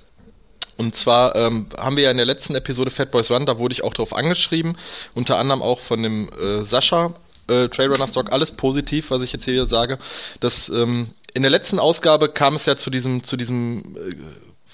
Und 0.79 0.95
zwar 0.95 1.35
ähm, 1.35 1.67
haben 1.77 1.97
wir 1.97 2.05
ja 2.05 2.11
in 2.11 2.17
der 2.17 2.25
letzten 2.25 2.55
Episode 2.55 2.91
Fat 2.91 3.11
Boys 3.11 3.31
Run, 3.31 3.47
da 3.47 3.59
wurde 3.59 3.73
ich 3.73 3.83
auch 3.85 3.93
darauf 3.93 4.15
angeschrieben, 4.15 4.79
unter 5.15 5.37
anderem 5.37 5.61
auch 5.61 5.81
von 5.81 6.03
dem 6.03 6.31
äh, 6.33 6.63
Sascha, 6.65 7.15
äh, 7.49 7.69
Trailrunner 7.69 8.07
Stock, 8.07 8.31
alles 8.33 8.53
positiv, 8.53 9.11
was 9.11 9.23
ich 9.23 9.33
jetzt 9.33 9.45
hier 9.45 9.67
sage. 9.67 9.99
Das, 10.39 10.69
ähm, 10.69 11.11
in 11.35 11.43
der 11.43 11.51
letzten 11.51 11.81
Ausgabe 11.81 12.29
kam 12.29 12.55
es 12.55 12.65
ja 12.65 12.77
zu 12.77 12.91
diesem, 12.91 13.25
zu 13.25 13.37
diesem, 13.37 13.97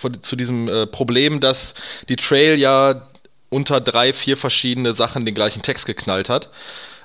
äh, 0.02 0.10
zu 0.20 0.36
diesem 0.36 0.68
äh, 0.68 0.86
Problem, 0.86 1.40
dass 1.40 1.74
die 2.10 2.16
Trail 2.16 2.58
ja 2.58 3.08
unter 3.48 3.80
drei, 3.80 4.12
vier 4.12 4.36
verschiedene 4.36 4.94
Sachen 4.94 5.24
den 5.24 5.34
gleichen 5.34 5.62
Text 5.62 5.86
geknallt 5.86 6.28
hat. 6.28 6.50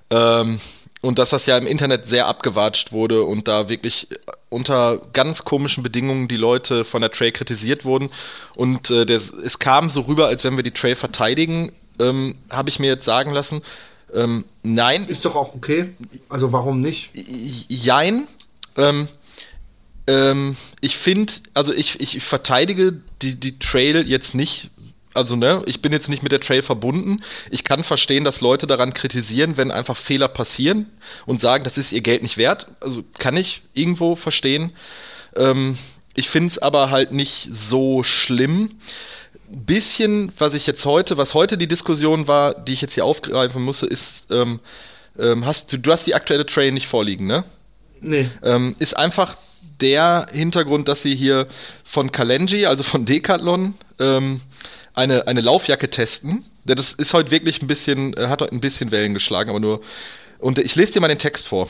Ähm, 0.09 0.59
und 1.01 1.17
dass 1.17 1.29
das 1.29 1.45
ja 1.45 1.57
im 1.57 1.67
Internet 1.67 2.07
sehr 2.09 2.27
abgewatscht 2.27 2.91
wurde 2.91 3.23
und 3.23 3.47
da 3.47 3.69
wirklich 3.69 4.07
unter 4.49 5.01
ganz 5.13 5.45
komischen 5.45 5.83
Bedingungen 5.83 6.27
die 6.27 6.37
Leute 6.37 6.83
von 6.83 7.01
der 7.01 7.11
Trail 7.11 7.31
kritisiert 7.31 7.85
wurden. 7.85 8.09
Und 8.55 8.89
äh, 8.89 9.05
der, 9.05 9.17
es 9.17 9.59
kam 9.59 9.89
so 9.89 10.01
rüber, 10.01 10.27
als 10.27 10.43
wenn 10.43 10.57
wir 10.57 10.63
die 10.63 10.71
Trail 10.71 10.95
verteidigen, 10.95 11.71
ähm, 11.99 12.35
habe 12.49 12.69
ich 12.69 12.79
mir 12.79 12.87
jetzt 12.87 13.05
sagen 13.05 13.31
lassen. 13.31 13.61
Ähm, 14.13 14.43
nein. 14.63 15.05
Ist 15.05 15.25
doch 15.25 15.35
auch 15.35 15.55
okay. 15.55 15.89
Also 16.27 16.51
warum 16.51 16.81
nicht? 16.81 17.11
Jein. 17.69 18.27
Ähm, 18.75 19.07
ähm, 20.07 20.57
ich 20.81 20.97
finde, 20.97 21.33
also 21.53 21.73
ich, 21.73 21.99
ich 22.01 22.23
verteidige 22.23 22.99
die, 23.21 23.39
die 23.39 23.59
Trail 23.59 24.07
jetzt 24.07 24.35
nicht 24.35 24.71
also 25.13 25.35
ne, 25.35 25.63
ich 25.65 25.81
bin 25.81 25.91
jetzt 25.91 26.09
nicht 26.09 26.23
mit 26.23 26.31
der 26.31 26.39
Trail 26.39 26.61
verbunden. 26.61 27.23
Ich 27.49 27.63
kann 27.63 27.83
verstehen, 27.83 28.23
dass 28.23 28.41
Leute 28.41 28.67
daran 28.67 28.93
kritisieren, 28.93 29.57
wenn 29.57 29.71
einfach 29.71 29.97
Fehler 29.97 30.27
passieren 30.27 30.87
und 31.25 31.41
sagen, 31.41 31.63
das 31.63 31.77
ist 31.77 31.91
ihr 31.91 32.01
Geld 32.01 32.21
nicht 32.21 32.37
wert. 32.37 32.67
Also 32.79 33.03
kann 33.17 33.35
ich 33.35 33.63
irgendwo 33.73 34.15
verstehen. 34.15 34.71
Ähm, 35.35 35.77
ich 36.15 36.29
finde 36.29 36.49
es 36.49 36.59
aber 36.59 36.91
halt 36.91 37.11
nicht 37.11 37.47
so 37.51 38.03
schlimm. 38.03 38.71
Bisschen, 39.47 40.31
was 40.37 40.53
ich 40.53 40.67
jetzt 40.67 40.85
heute, 40.85 41.17
was 41.17 41.33
heute 41.33 41.57
die 41.57 41.67
Diskussion 41.67 42.27
war, 42.27 42.53
die 42.53 42.73
ich 42.73 42.81
jetzt 42.81 42.93
hier 42.93 43.05
aufgreifen 43.05 43.63
musste, 43.63 43.87
ist, 43.87 44.27
ähm, 44.29 44.59
ähm, 45.17 45.45
hast 45.45 45.73
du, 45.73 45.77
du 45.77 45.91
hast 45.91 46.05
die 46.05 46.13
aktuelle 46.13 46.45
Trail 46.45 46.71
nicht 46.71 46.87
vorliegen, 46.87 47.25
ne? 47.25 47.43
Nee. 48.01 48.29
Ähm, 48.43 48.75
ist 48.79 48.95
einfach 48.95 49.37
der 49.81 50.27
Hintergrund, 50.31 50.87
dass 50.87 51.01
sie 51.01 51.15
hier 51.15 51.47
von 51.83 52.11
Kalenji, 52.11 52.65
also 52.65 52.83
von 52.83 53.05
Decathlon, 53.05 53.73
ähm, 53.99 54.41
eine, 54.99 55.27
eine 55.27 55.41
Laufjacke 55.41 55.89
testen. 55.89 56.45
Das 56.65 56.93
ist 56.93 57.13
heute 57.13 57.31
wirklich 57.31 57.61
ein 57.61 57.67
bisschen, 57.67 58.13
äh, 58.15 58.27
hat 58.27 58.41
heute 58.41 58.53
ein 58.53 58.61
bisschen 58.61 58.91
Wellen 58.91 59.13
geschlagen, 59.13 59.49
aber 59.49 59.59
nur. 59.59 59.81
Und 60.37 60.59
ich 60.59 60.75
lese 60.75 60.93
dir 60.93 61.01
mal 61.01 61.07
den 61.07 61.17
Text 61.17 61.47
vor. 61.47 61.67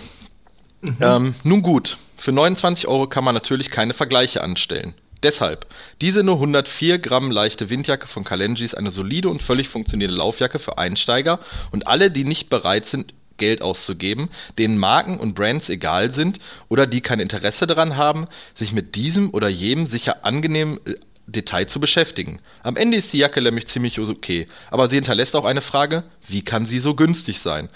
Mhm. 0.82 0.97
Ähm, 0.99 1.36
nun 1.43 1.61
gut, 1.61 1.97
für 2.17 2.32
29 2.32 2.88
Euro 2.88 3.07
kann 3.07 3.23
man 3.23 3.34
natürlich 3.34 3.69
keine 3.69 3.93
Vergleiche 3.93 4.41
anstellen. 4.41 4.93
Deshalb, 5.23 5.65
diese 6.01 6.23
nur 6.23 6.36
104 6.36 6.99
Gramm 6.99 7.30
leichte 7.30 7.69
Windjacke 7.69 8.07
von 8.07 8.23
Kalenji 8.23 8.63
ist 8.63 8.77
eine 8.77 8.91
solide 8.91 9.27
und 9.27 9.43
völlig 9.43 9.67
funktionierende 9.67 10.17
Laufjacke 10.17 10.59
für 10.59 10.77
Einsteiger 10.77 11.39
und 11.71 11.88
alle, 11.88 12.09
die 12.09 12.23
nicht 12.23 12.49
bereit 12.49 12.86
sind, 12.86 13.13
Geld 13.39 13.61
auszugeben, 13.61 14.30
denen 14.59 14.77
Marken 14.77 15.17
und 15.17 15.34
Brands 15.34 15.69
egal 15.69 16.13
sind 16.13 16.39
oder 16.67 16.86
die 16.86 17.01
kein 17.01 17.19
Interesse 17.19 17.65
daran 17.65 17.97
haben, 17.97 18.27
sich 18.53 18.71
mit 18.73 18.95
diesem 18.95 19.34
oder 19.34 19.47
jenem 19.47 19.88
sicher 19.88 20.23
angenehm 20.25 20.80
äh, 20.86 20.95
Detail 21.32 21.65
zu 21.67 21.80
beschäftigen. 21.80 22.39
Am 22.63 22.75
Ende 22.75 22.97
ist 22.97 23.13
die 23.13 23.19
Jacke 23.19 23.41
nämlich 23.41 23.67
ziemlich 23.67 23.99
okay, 23.99 24.47
aber 24.71 24.89
sie 24.89 24.95
hinterlässt 24.95 25.36
auch 25.36 25.45
eine 25.45 25.61
Frage, 25.61 26.03
wie 26.27 26.41
kann 26.41 26.65
sie 26.65 26.80
so 26.80 26.95
günstig 26.95 27.39
sein? 27.39 27.69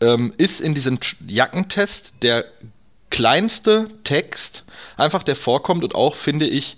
Ähm, 0.00 0.34
ist 0.36 0.60
in 0.60 0.74
diesem 0.74 0.98
Jackentest 1.26 2.12
der 2.22 2.44
kleinste 3.10 3.88
Text 4.02 4.64
einfach 4.96 5.22
der 5.22 5.36
vorkommt 5.36 5.84
und 5.84 5.94
auch 5.94 6.16
finde 6.16 6.46
ich 6.46 6.76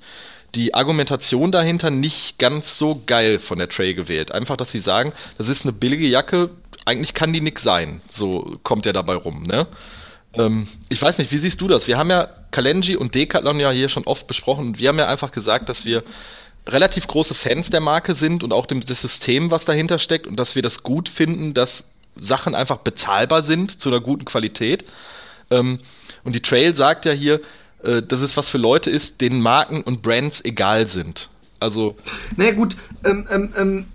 die 0.54 0.74
Argumentation 0.74 1.50
dahinter 1.50 1.90
nicht 1.90 2.38
ganz 2.38 2.78
so 2.78 3.02
geil 3.06 3.38
von 3.38 3.58
der 3.58 3.68
Tray 3.68 3.94
gewählt. 3.94 4.32
Einfach, 4.32 4.56
dass 4.56 4.72
sie 4.72 4.78
sagen, 4.78 5.12
das 5.38 5.48
ist 5.48 5.64
eine 5.64 5.72
billige 5.72 6.06
Jacke, 6.06 6.50
eigentlich 6.84 7.14
kann 7.14 7.32
die 7.32 7.40
nix 7.40 7.62
sein. 7.62 8.00
So 8.10 8.58
kommt 8.62 8.84
der 8.84 8.92
dabei 8.92 9.14
rum, 9.14 9.42
ne? 9.42 9.66
Ähm, 10.38 10.68
ich 10.88 11.00
weiß 11.00 11.18
nicht, 11.18 11.32
wie 11.32 11.38
siehst 11.38 11.60
du 11.60 11.68
das? 11.68 11.86
Wir 11.86 11.98
haben 11.98 12.10
ja 12.10 12.28
Kalenji 12.50 12.96
und 12.96 13.14
Decathlon 13.14 13.60
ja 13.60 13.70
hier 13.70 13.88
schon 13.88 14.04
oft 14.04 14.26
besprochen 14.26 14.78
wir 14.78 14.88
haben 14.88 14.98
ja 14.98 15.08
einfach 15.08 15.32
gesagt, 15.32 15.68
dass 15.68 15.84
wir 15.84 16.02
relativ 16.66 17.06
große 17.06 17.34
Fans 17.34 17.70
der 17.70 17.80
Marke 17.80 18.14
sind 18.14 18.42
und 18.42 18.52
auch 18.52 18.66
dem, 18.66 18.80
des 18.80 19.02
Systems, 19.02 19.50
was 19.50 19.64
dahinter 19.64 19.98
steckt 19.98 20.26
und 20.26 20.36
dass 20.36 20.54
wir 20.54 20.62
das 20.62 20.82
gut 20.82 21.08
finden, 21.08 21.54
dass 21.54 21.84
Sachen 22.20 22.54
einfach 22.54 22.78
bezahlbar 22.78 23.42
sind 23.42 23.80
zu 23.80 23.88
einer 23.88 24.00
guten 24.00 24.24
Qualität. 24.24 24.84
Ähm, 25.50 25.78
und 26.24 26.34
die 26.34 26.42
Trail 26.42 26.74
sagt 26.74 27.04
ja 27.04 27.12
hier, 27.12 27.40
äh, 27.82 28.02
dass 28.02 28.22
es 28.22 28.36
was 28.36 28.50
für 28.50 28.58
Leute 28.58 28.90
ist, 28.90 29.20
denen 29.20 29.40
Marken 29.40 29.82
und 29.82 30.02
Brands 30.02 30.44
egal 30.44 30.88
sind. 30.88 31.28
Also. 31.60 31.96
Naja, 32.36 32.52
gut, 32.52 32.76
ähm, 33.04 33.26
ähm, 33.30 33.52
ähm 33.56 33.86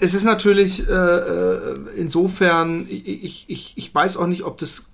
es 0.00 0.12
ist 0.12 0.24
natürlich 0.24 0.86
äh, 0.88 0.92
äh 0.92 1.74
insofern, 1.96 2.86
ich, 2.90 3.44
ich, 3.48 3.72
ich 3.76 3.94
weiß 3.94 4.16
auch 4.16 4.26
nicht, 4.26 4.42
ob 4.42 4.58
das 4.58 4.86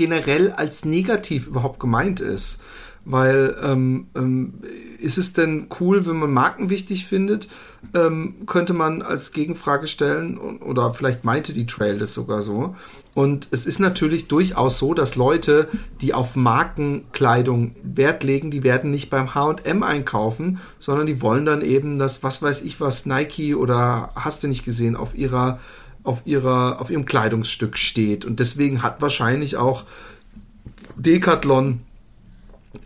generell 0.00 0.50
als 0.50 0.86
negativ 0.86 1.46
überhaupt 1.46 1.78
gemeint 1.78 2.20
ist. 2.20 2.62
weil 3.04 3.56
ähm, 3.62 4.08
ähm, 4.14 4.54
ist 4.98 5.18
es 5.18 5.32
denn 5.32 5.68
cool, 5.80 6.06
wenn 6.06 6.16
man 6.16 6.32
Marken 6.32 6.70
wichtig 6.70 7.06
findet? 7.06 7.48
Ähm, 7.94 8.46
könnte 8.46 8.74
man 8.74 9.02
als 9.02 9.32
Gegenfrage 9.32 9.86
stellen, 9.86 10.36
oder 10.38 10.92
vielleicht 10.92 11.24
meinte 11.24 11.52
die 11.52 11.66
Trail 11.66 11.98
das 11.98 12.12
sogar 12.12 12.42
so. 12.42 12.76
Und 13.14 13.48
es 13.50 13.64
ist 13.66 13.78
natürlich 13.78 14.28
durchaus 14.28 14.78
so, 14.78 14.92
dass 14.92 15.16
Leute, 15.16 15.68
die 16.00 16.12
auf 16.12 16.36
Markenkleidung 16.36 17.74
Wert 17.82 18.22
legen, 18.22 18.50
die 18.50 18.62
werden 18.62 18.90
nicht 18.90 19.08
beim 19.10 19.34
HM 19.34 19.82
einkaufen, 19.82 20.60
sondern 20.78 21.06
die 21.06 21.22
wollen 21.22 21.46
dann 21.46 21.62
eben 21.62 21.98
das, 21.98 22.22
was 22.22 22.42
weiß 22.42 22.62
ich 22.62 22.80
was, 22.80 23.06
Nike 23.06 23.54
oder 23.54 24.10
hast 24.14 24.42
du 24.42 24.48
nicht 24.48 24.64
gesehen, 24.64 24.94
auf 24.94 25.14
ihrer, 25.14 25.58
auf 26.02 26.22
ihrer, 26.24 26.80
auf 26.80 26.90
ihrem 26.90 27.04
Kleidungsstück 27.04 27.78
steht. 27.78 28.24
Und 28.24 28.40
deswegen 28.40 28.82
hat 28.82 29.02
wahrscheinlich 29.02 29.56
auch 29.56 29.84
Decathlon 30.96 31.80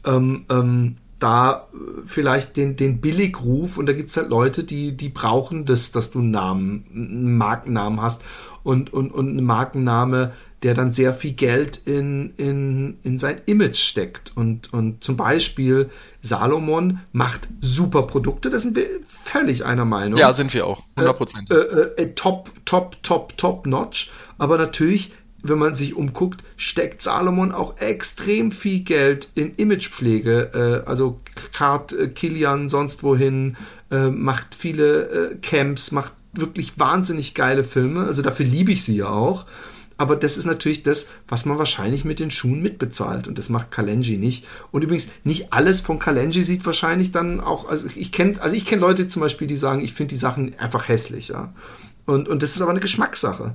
ähm, 0.05 0.45
ähm, 0.51 0.97
da 1.19 1.69
vielleicht 2.05 2.57
den, 2.57 2.77
den 2.77 3.01
Billigruf 3.01 3.79
und 3.79 3.87
da 3.87 3.93
gibt 3.93 4.11
es 4.11 4.17
halt 4.17 4.29
Leute, 4.29 4.65
die, 4.65 4.97
die 4.97 5.09
brauchen 5.09 5.65
das, 5.65 5.93
dass 5.93 6.11
du 6.11 6.19
einen 6.19 6.31
Namen, 6.31 6.85
einen 6.93 7.37
Markennamen 7.37 8.01
hast 8.01 8.23
und, 8.62 8.93
und, 8.93 9.12
und 9.12 9.29
einen 9.29 9.45
Markenname, 9.45 10.33
der 10.62 10.75
dann 10.75 10.93
sehr 10.93 11.12
viel 11.12 11.35
Geld 11.35 11.77
in, 11.85 12.33
in, 12.37 12.99
in 13.03 13.19
sein 13.19 13.41
Image 13.47 13.77
steckt. 13.77 14.33
Und, 14.35 14.73
und 14.73 15.05
zum 15.05 15.17
Beispiel 15.17 15.91
Salomon 16.23 17.01
macht 17.12 17.49
super 17.61 18.03
Produkte, 18.03 18.49
da 18.49 18.59
sind 18.59 18.75
wir 18.75 18.87
völlig 19.05 19.65
einer 19.65 19.85
Meinung. 19.85 20.19
Ja, 20.19 20.33
sind 20.33 20.53
wir 20.55 20.67
auch, 20.67 20.83
100 20.97 21.17
Prozent. 21.17 21.51
Äh, 21.51 21.55
äh, 21.55 22.03
äh, 22.03 22.15
top, 22.15 22.51
top, 22.65 23.03
top, 23.03 23.37
top 23.37 23.67
notch. 23.67 24.11
Aber 24.39 24.57
natürlich 24.57 25.12
wenn 25.45 25.59
man 25.59 25.76
sich 25.76 25.95
umguckt, 25.95 26.42
steckt 26.57 27.03
Salomon 27.03 27.53
auch 27.53 27.78
extrem 27.78 28.51
viel 28.51 28.80
Geld 28.80 29.28
in 29.34 29.55
Imagepflege. 29.55 30.82
Äh, 30.84 30.88
also 30.88 31.20
Kart 31.53 31.92
äh, 31.92 32.09
Kilian 32.09 32.68
sonst 32.68 33.03
wohin, 33.03 33.57
äh, 33.90 34.09
macht 34.09 34.55
viele 34.55 35.32
äh, 35.32 35.36
Camps, 35.36 35.92
macht 35.92 36.14
wirklich 36.32 36.78
wahnsinnig 36.78 37.34
geile 37.34 37.62
Filme. 37.62 38.07
Also 38.07 38.22
dafür 38.22 38.47
liebe 38.47 38.72
ich 38.72 38.84
sie 38.84 38.97
ja 38.97 39.09
auch. 39.09 39.45
Aber 39.97 40.16
das 40.16 40.36
ist 40.36 40.47
natürlich 40.47 40.82
das, 40.82 41.09
was 41.28 41.45
man 41.45 41.59
wahrscheinlich 41.59 42.05
mit 42.05 42.18
den 42.18 42.30
Schuhen 42.30 42.62
mitbezahlt. 42.62 43.28
Und 43.28 43.38
das 43.38 43.49
macht 43.49 43.70
Kalenji 43.70 44.16
nicht. 44.16 44.45
Und 44.72 44.82
übrigens, 44.82 45.09
nicht 45.22 45.53
alles 45.53 45.82
von 45.82 45.99
Kalenji 45.99 46.42
sieht 46.42 46.66
wahrscheinlich 46.66 47.12
dann 47.12 47.40
auch, 47.40 47.68
also 47.68 47.86
ich 47.95 48.11
kenne, 48.11 48.40
also 48.42 48.57
ich 48.57 48.64
kenne 48.64 48.80
Leute 48.80 49.07
zum 49.07 49.20
Beispiel, 49.20 49.47
die 49.47 49.57
sagen, 49.57 49.84
ich 49.84 49.92
finde 49.92 50.14
die 50.14 50.18
Sachen 50.18 50.59
einfach 50.59 50.88
hässlich, 50.88 51.28
ja. 51.28 51.53
Und, 52.07 52.28
und 52.28 52.42
das 52.42 52.57
ist 52.57 52.62
aber 52.62 52.72
eine 52.72 52.80
Geschmackssache. 52.80 53.55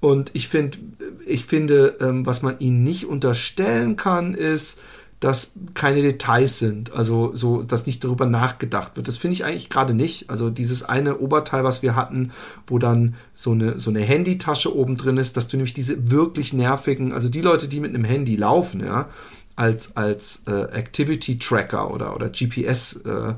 Und 0.00 0.30
ich 0.34 0.48
finde, 0.48 0.78
ich 1.26 1.44
finde, 1.44 1.98
ähm, 2.00 2.24
was 2.26 2.42
man 2.42 2.58
ihnen 2.58 2.82
nicht 2.82 3.06
unterstellen 3.06 3.96
kann, 3.96 4.34
ist, 4.34 4.80
dass 5.20 5.52
keine 5.74 6.00
Details 6.00 6.58
sind, 6.58 6.92
also 6.92 7.32
so, 7.34 7.62
dass 7.62 7.86
nicht 7.86 8.02
darüber 8.02 8.24
nachgedacht 8.24 8.96
wird. 8.96 9.06
Das 9.06 9.18
finde 9.18 9.34
ich 9.34 9.44
eigentlich 9.44 9.68
gerade 9.68 9.92
nicht. 9.92 10.30
Also 10.30 10.48
dieses 10.48 10.82
eine 10.82 11.18
Oberteil, 11.18 11.62
was 11.62 11.82
wir 11.82 11.94
hatten, 11.94 12.32
wo 12.66 12.78
dann 12.78 13.16
so 13.34 13.52
eine 13.52 13.78
so 13.78 13.90
eine 13.90 14.00
Handytasche 14.00 14.74
oben 14.74 14.96
drin 14.96 15.18
ist, 15.18 15.36
dass 15.36 15.46
du 15.46 15.58
nämlich 15.58 15.74
diese 15.74 16.10
wirklich 16.10 16.54
nervigen, 16.54 17.12
also 17.12 17.28
die 17.28 17.42
Leute, 17.42 17.68
die 17.68 17.80
mit 17.80 17.94
einem 17.94 18.04
Handy 18.04 18.36
laufen, 18.36 18.80
ja, 18.80 19.10
als 19.56 19.94
als 19.94 20.44
äh, 20.46 20.52
Activity 20.72 21.38
Tracker 21.38 21.92
oder 21.92 22.16
oder 22.16 22.30
GPS, 22.30 22.96
äh, 23.04 23.34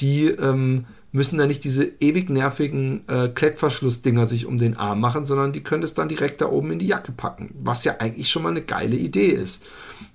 die 0.00 0.28
ähm, 0.28 0.86
müssen 1.10 1.38
da 1.38 1.46
nicht 1.46 1.64
diese 1.64 1.84
ewig 2.00 2.28
nervigen 2.28 3.02
äh, 3.08 3.28
Klettverschlussdinger 3.28 4.26
sich 4.26 4.46
um 4.46 4.58
den 4.58 4.76
Arm 4.76 5.00
machen, 5.00 5.24
sondern 5.24 5.52
die 5.52 5.62
können 5.62 5.82
es 5.82 5.94
dann 5.94 6.08
direkt 6.08 6.40
da 6.40 6.48
oben 6.48 6.72
in 6.72 6.78
die 6.78 6.86
Jacke 6.86 7.12
packen, 7.12 7.54
was 7.62 7.84
ja 7.84 7.96
eigentlich 7.98 8.28
schon 8.28 8.42
mal 8.42 8.50
eine 8.50 8.62
geile 8.62 8.96
Idee 8.96 9.28
ist. 9.28 9.64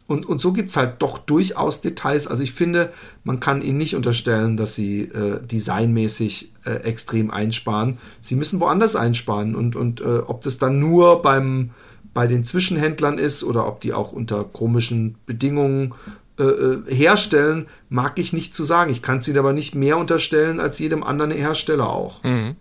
Und, 0.05 0.25
und 0.25 0.41
so 0.41 0.53
gibt 0.53 0.69
es 0.69 0.77
halt 0.77 1.01
doch 1.01 1.17
durchaus 1.17 1.81
Details. 1.81 2.27
Also 2.27 2.43
ich 2.43 2.51
finde, 2.51 2.91
man 3.23 3.39
kann 3.39 3.61
ihnen 3.61 3.77
nicht 3.77 3.95
unterstellen, 3.95 4.57
dass 4.57 4.75
sie 4.75 5.03
äh, 5.03 5.39
designmäßig 5.41 6.51
äh, 6.65 6.71
extrem 6.83 7.31
einsparen. 7.31 7.97
Sie 8.19 8.35
müssen 8.35 8.59
woanders 8.59 8.95
einsparen. 8.95 9.55
Und, 9.55 9.75
und 9.75 10.01
äh, 10.01 10.19
ob 10.19 10.41
das 10.41 10.57
dann 10.57 10.79
nur 10.79 11.21
beim, 11.21 11.71
bei 12.13 12.27
den 12.27 12.43
Zwischenhändlern 12.43 13.17
ist 13.17 13.43
oder 13.43 13.65
ob 13.65 13.79
die 13.79 13.93
auch 13.93 14.11
unter 14.11 14.43
komischen 14.43 15.15
Bedingungen 15.25 15.93
äh, 16.39 16.43
äh, 16.43 16.95
herstellen, 16.95 17.67
mag 17.89 18.17
ich 18.17 18.33
nicht 18.33 18.55
zu 18.55 18.63
sagen. 18.63 18.91
Ich 18.91 19.01
kann 19.01 19.19
es 19.19 19.27
ihnen 19.27 19.37
aber 19.37 19.53
nicht 19.53 19.75
mehr 19.75 19.97
unterstellen 19.97 20.59
als 20.59 20.79
jedem 20.79 21.03
anderen 21.03 21.31
Hersteller 21.31 21.89
auch. 21.89 22.23
Mhm. 22.23 22.55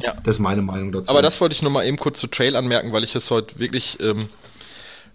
Ja. 0.00 0.14
Das 0.24 0.36
ist 0.36 0.40
meine 0.40 0.62
Meinung 0.62 0.92
dazu. 0.92 1.10
Aber 1.10 1.22
das 1.22 1.40
wollte 1.40 1.54
ich 1.54 1.62
nur 1.62 1.72
mal 1.72 1.86
eben 1.86 1.96
kurz 1.96 2.20
zu 2.20 2.26
Trail 2.26 2.54
anmerken, 2.54 2.92
weil 2.92 3.02
ich 3.02 3.14
es 3.14 3.30
heute 3.30 3.58
wirklich 3.58 3.98
ähm, 4.00 4.28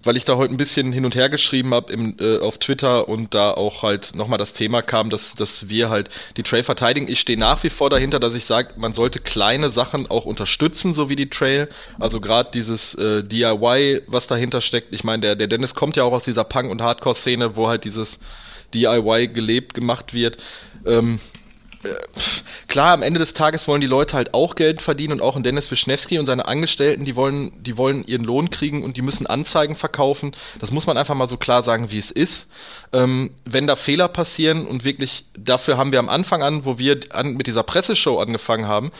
weil 0.04 0.18
ich 0.18 0.26
da 0.26 0.36
heute 0.36 0.54
ein 0.54 0.58
bisschen 0.58 0.92
hin 0.92 1.06
und 1.06 1.16
her 1.16 1.30
geschrieben 1.30 1.74
habe 1.74 1.94
äh, 1.94 2.40
auf 2.40 2.58
Twitter 2.58 3.08
und 3.08 3.34
da 3.34 3.52
auch 3.52 3.84
halt 3.84 4.16
nochmal 4.16 4.38
das 4.38 4.54
Thema 4.54 4.82
kam, 4.82 5.10
dass, 5.10 5.36
dass 5.36 5.70
wir 5.70 5.90
halt 5.90 6.10
die 6.38 6.44
Trail 6.44 6.64
verteidigen. 6.64 7.08
Ich 7.08 7.20
stehe 7.20 7.40
nach 7.40 7.64
wie 7.64 7.70
vor 7.70 7.90
dahinter, 7.90 8.20
dass 8.20 8.36
ich 8.36 8.46
sage, 8.46 8.74
man 8.78 8.94
sollte 8.94 9.20
kleine 9.20 9.70
Sachen 9.70 10.10
auch 10.10 10.26
unterstützen, 10.26 10.94
so 10.94 11.10
wie 11.10 11.16
die 11.16 11.30
Trail. 11.30 11.70
Also 12.00 12.20
gerade 12.20 12.52
dieses 12.54 12.96
äh, 12.96 13.24
DIY, 13.24 14.04
was 14.08 14.28
dahinter 14.28 14.62
steckt. 14.62 14.94
Ich 14.94 15.04
meine, 15.04 15.22
der, 15.22 15.36
der 15.36 15.48
Dennis 15.48 15.76
kommt 15.76 15.96
ja 15.96 16.04
auch 16.04 16.14
aus 16.14 16.24
dieser 16.24 16.44
Punk- 16.44 16.72
und 16.72 16.82
Hardcore-Szene, 16.82 17.56
wo 17.56 17.68
halt 17.68 17.86
dieses 17.86 18.20
DIY 18.74 19.30
gelebt 19.30 19.74
gemacht 19.74 20.14
wird. 20.14 20.38
Ähm, 20.86 21.20
klar, 22.68 22.92
am 22.92 23.02
Ende 23.02 23.20
des 23.20 23.34
Tages 23.34 23.68
wollen 23.68 23.82
die 23.82 23.88
Leute 23.88 24.16
halt 24.16 24.34
auch 24.34 24.56
Geld 24.56 24.82
verdienen 24.82 25.14
und 25.14 25.22
auch 25.22 25.36
ein 25.36 25.44
Dennis 25.44 25.70
Wischnewski 25.70 26.20
und 26.20 26.26
seine 26.26 26.48
Angestellten, 26.48 27.06
die 27.06 27.16
wollen, 27.16 27.52
die 27.64 27.78
wollen 27.78 28.06
ihren 28.06 28.24
Lohn 28.24 28.50
kriegen 28.50 28.84
und 28.84 28.98
die 28.98 29.02
müssen 29.02 29.28
Anzeigen 29.28 29.76
verkaufen. 29.76 30.32
Das 30.60 30.72
muss 30.72 30.88
man 30.88 30.98
einfach 30.98 31.16
mal 31.16 31.30
so 31.30 31.38
klar 31.38 31.64
sagen, 31.64 31.92
wie 31.92 32.00
es 32.00 32.12
ist. 32.12 32.48
Ähm, 32.92 33.32
wenn 33.46 33.68
da 33.68 33.76
Fehler 33.76 34.08
passieren 34.08 34.66
und 34.66 34.84
wirklich, 34.84 35.26
dafür 35.38 35.78
haben 35.78 35.92
wir 35.92 36.00
am 36.00 36.10
Anfang 36.10 36.42
an, 36.42 36.66
wo 36.66 36.78
wir 36.78 37.00
an, 37.10 37.34
mit 37.36 37.48
dieser 37.48 37.64
Presseshow 37.64 38.20
angefangen 38.20 38.68
haben, 38.68 38.92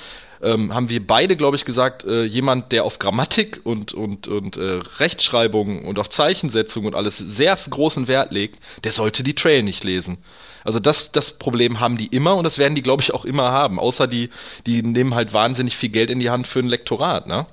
ähm, 0.44 0.74
haben 0.74 0.90
wir 0.90 1.06
beide, 1.06 1.36
glaube 1.36 1.56
ich, 1.56 1.66
gesagt, 1.66 2.04
äh, 2.04 2.24
jemand, 2.24 2.72
der 2.72 2.84
auf 2.84 3.00
Grammatik 3.00 3.62
und, 3.64 3.94
und, 3.94 4.28
und 4.28 4.58
äh, 4.58 4.82
Rechtschreibung 4.98 5.86
und 5.86 5.98
auf 5.98 6.10
Zeichensetzung 6.10 6.86
und 6.86 6.96
alles 6.96 7.18
sehr 7.18 7.58
großen 7.70 8.08
Wert 8.08 8.32
legt, 8.32 8.60
der 8.84 8.92
sollte 8.92 9.24
die 9.24 9.36
Trail 9.36 9.64
nicht 9.64 9.84
lesen. 9.84 10.18
Also 10.64 10.80
das, 10.80 11.12
das 11.12 11.32
Problem 11.32 11.80
haben 11.80 11.98
die 11.98 12.08
immer 12.08 12.36
und 12.36 12.44
das 12.44 12.58
werden 12.58 12.76
die, 12.76 12.82
glaube 12.82 13.02
ich, 13.02 13.14
auch 13.14 13.26
immer 13.26 13.52
haben. 13.52 13.80
Außer 13.80 14.08
die, 14.08 14.30
die 14.66 14.82
nehmen 14.82 15.16
halt 15.16 15.34
wahnsinnig 15.34 15.78
viel 15.78 15.90
Geld 15.90 16.10
in 16.10 16.20
die 16.20 16.30
Hand 16.30 16.48
für 16.48 16.60
ein 16.60 16.68
Lektorat, 16.68 17.28
ne? 17.28 17.46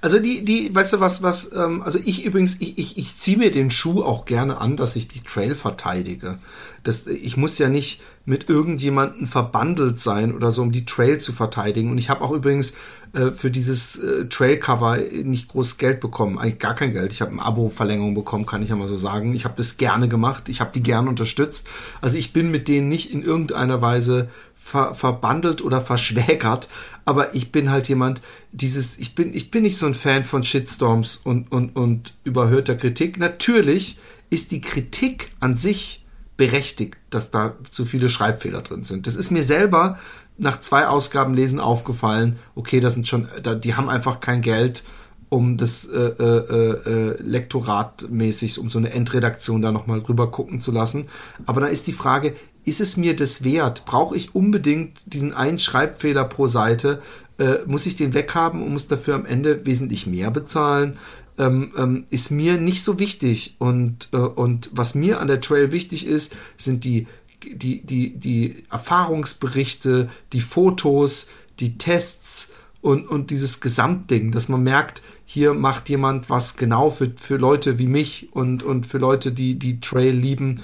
Also 0.00 0.18
die, 0.18 0.44
die, 0.44 0.74
weißt 0.74 0.94
du 0.94 1.00
was, 1.00 1.22
was, 1.22 1.52
ähm, 1.52 1.82
also 1.82 1.98
ich 2.04 2.24
übrigens, 2.24 2.60
ich, 2.60 2.78
ich, 2.78 2.98
ich 2.98 3.18
ziehe 3.18 3.36
mir 3.36 3.50
den 3.50 3.70
Schuh 3.70 4.02
auch 4.02 4.24
gerne 4.24 4.58
an, 4.58 4.76
dass 4.76 4.96
ich 4.96 5.08
die 5.08 5.20
Trail 5.20 5.54
verteidige. 5.54 6.38
Das, 6.82 7.06
ich 7.06 7.36
muss 7.36 7.58
ja 7.58 7.68
nicht 7.68 8.00
mit 8.24 8.48
irgendjemanden 8.48 9.26
verbandelt 9.26 9.98
sein 9.98 10.34
oder 10.34 10.50
so, 10.50 10.62
um 10.62 10.72
die 10.72 10.84
Trail 10.84 11.18
zu 11.18 11.32
verteidigen. 11.32 11.90
Und 11.90 11.98
ich 11.98 12.10
habe 12.10 12.20
auch 12.22 12.30
übrigens 12.30 12.74
äh, 13.12 13.32
für 13.32 13.50
dieses 13.50 13.96
äh, 13.98 14.28
Trail-Cover 14.28 14.98
nicht 15.24 15.48
groß 15.48 15.78
Geld 15.78 16.00
bekommen, 16.00 16.38
eigentlich 16.38 16.58
gar 16.58 16.74
kein 16.74 16.92
Geld. 16.92 17.12
Ich 17.12 17.22
habe 17.22 17.32
eine 17.32 17.42
Abo-Verlängerung 17.42 18.14
bekommen, 18.14 18.46
kann 18.46 18.62
ich 18.62 18.68
ja 18.68 18.76
mal 18.76 18.86
so 18.86 18.94
sagen. 18.94 19.34
Ich 19.34 19.44
habe 19.44 19.54
das 19.56 19.78
gerne 19.78 20.06
gemacht, 20.06 20.48
ich 20.48 20.60
habe 20.60 20.70
die 20.72 20.82
gerne 20.82 21.08
unterstützt. 21.08 21.66
Also 22.00 22.18
ich 22.18 22.32
bin 22.32 22.50
mit 22.50 22.68
denen 22.68 22.88
nicht 22.88 23.12
in 23.12 23.22
irgendeiner 23.22 23.82
Weise 23.82 24.28
ver 24.54 24.94
verbandelt 24.94 25.62
oder 25.62 25.80
verschwägert, 25.80 26.68
aber 27.04 27.34
ich 27.34 27.50
bin 27.50 27.70
halt 27.70 27.88
jemand, 27.88 28.20
dieses, 28.52 28.98
ich 28.98 29.14
bin, 29.14 29.34
ich 29.34 29.50
bin 29.50 29.62
nicht 29.62 29.78
so 29.78 29.86
ein 29.86 29.94
Fan 29.94 30.22
von 30.22 30.42
Shitstorms 30.42 31.16
und, 31.16 31.50
und, 31.50 31.74
und 31.74 32.14
überhörter 32.22 32.76
Kritik. 32.76 33.18
Natürlich 33.18 33.98
ist 34.28 34.52
die 34.52 34.60
Kritik 34.60 35.30
an 35.40 35.56
sich 35.56 36.04
berechtigt, 36.40 36.96
dass 37.10 37.30
da 37.30 37.52
zu 37.70 37.84
viele 37.84 38.08
Schreibfehler 38.08 38.62
drin 38.62 38.82
sind. 38.82 39.06
Das 39.06 39.14
ist 39.14 39.30
mir 39.30 39.42
selber 39.42 39.98
nach 40.38 40.58
zwei 40.62 40.88
Ausgaben 40.88 41.34
lesen 41.34 41.60
aufgefallen. 41.60 42.38
Okay, 42.54 42.80
das 42.80 42.94
sind 42.94 43.06
schon, 43.06 43.28
die 43.62 43.74
haben 43.74 43.90
einfach 43.90 44.20
kein 44.20 44.40
Geld, 44.40 44.82
um 45.28 45.58
das 45.58 45.84
äh, 45.84 45.98
äh, 45.98 46.88
äh, 46.88 47.22
lektoratmäßig, 47.22 48.58
um 48.58 48.70
so 48.70 48.78
eine 48.78 48.90
Endredaktion 48.90 49.60
da 49.60 49.70
nochmal 49.70 50.00
drüber 50.00 50.30
gucken 50.30 50.60
zu 50.60 50.72
lassen. 50.72 51.08
Aber 51.44 51.60
da 51.60 51.66
ist 51.66 51.86
die 51.86 51.92
Frage, 51.92 52.34
ist 52.64 52.80
es 52.80 52.96
mir 52.96 53.14
das 53.14 53.44
wert? 53.44 53.84
Brauche 53.84 54.16
ich 54.16 54.34
unbedingt 54.34 55.12
diesen 55.12 55.34
einen 55.34 55.58
Schreibfehler 55.58 56.24
pro 56.24 56.46
Seite? 56.46 57.02
Äh, 57.38 57.58
muss 57.66 57.84
ich 57.84 57.96
den 57.96 58.14
weghaben 58.14 58.62
und 58.62 58.72
muss 58.72 58.88
dafür 58.88 59.14
am 59.14 59.26
Ende 59.26 59.66
wesentlich 59.66 60.06
mehr 60.06 60.30
bezahlen? 60.30 60.96
Ähm, 61.40 61.72
ähm, 61.76 62.04
ist 62.10 62.30
mir 62.30 62.58
nicht 62.58 62.84
so 62.84 62.98
wichtig. 62.98 63.56
Und, 63.58 64.08
äh, 64.12 64.16
und 64.16 64.70
was 64.72 64.94
mir 64.94 65.20
an 65.20 65.28
der 65.28 65.40
Trail 65.40 65.72
wichtig 65.72 66.06
ist, 66.06 66.36
sind 66.56 66.84
die, 66.84 67.06
die, 67.44 67.80
die, 67.80 68.16
die 68.16 68.64
Erfahrungsberichte, 68.70 70.10
die 70.32 70.40
Fotos, 70.40 71.28
die 71.58 71.78
Tests 71.78 72.52
und, 72.80 73.08
und 73.08 73.30
dieses 73.30 73.60
Gesamtding, 73.60 74.32
dass 74.32 74.48
man 74.48 74.62
merkt, 74.62 75.02
hier 75.24 75.54
macht 75.54 75.88
jemand 75.88 76.28
was 76.28 76.56
genau 76.56 76.90
für, 76.90 77.12
für 77.16 77.36
Leute 77.36 77.78
wie 77.78 77.86
mich 77.86 78.28
und, 78.32 78.62
und 78.62 78.86
für 78.86 78.98
Leute, 78.98 79.32
die 79.32 79.58
die 79.58 79.80
Trail 79.80 80.14
lieben 80.14 80.62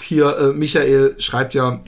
hier, 0.00 0.36
äh, 0.38 0.52
Michael 0.52 1.14
schreibt 1.18 1.54
ja 1.54 1.80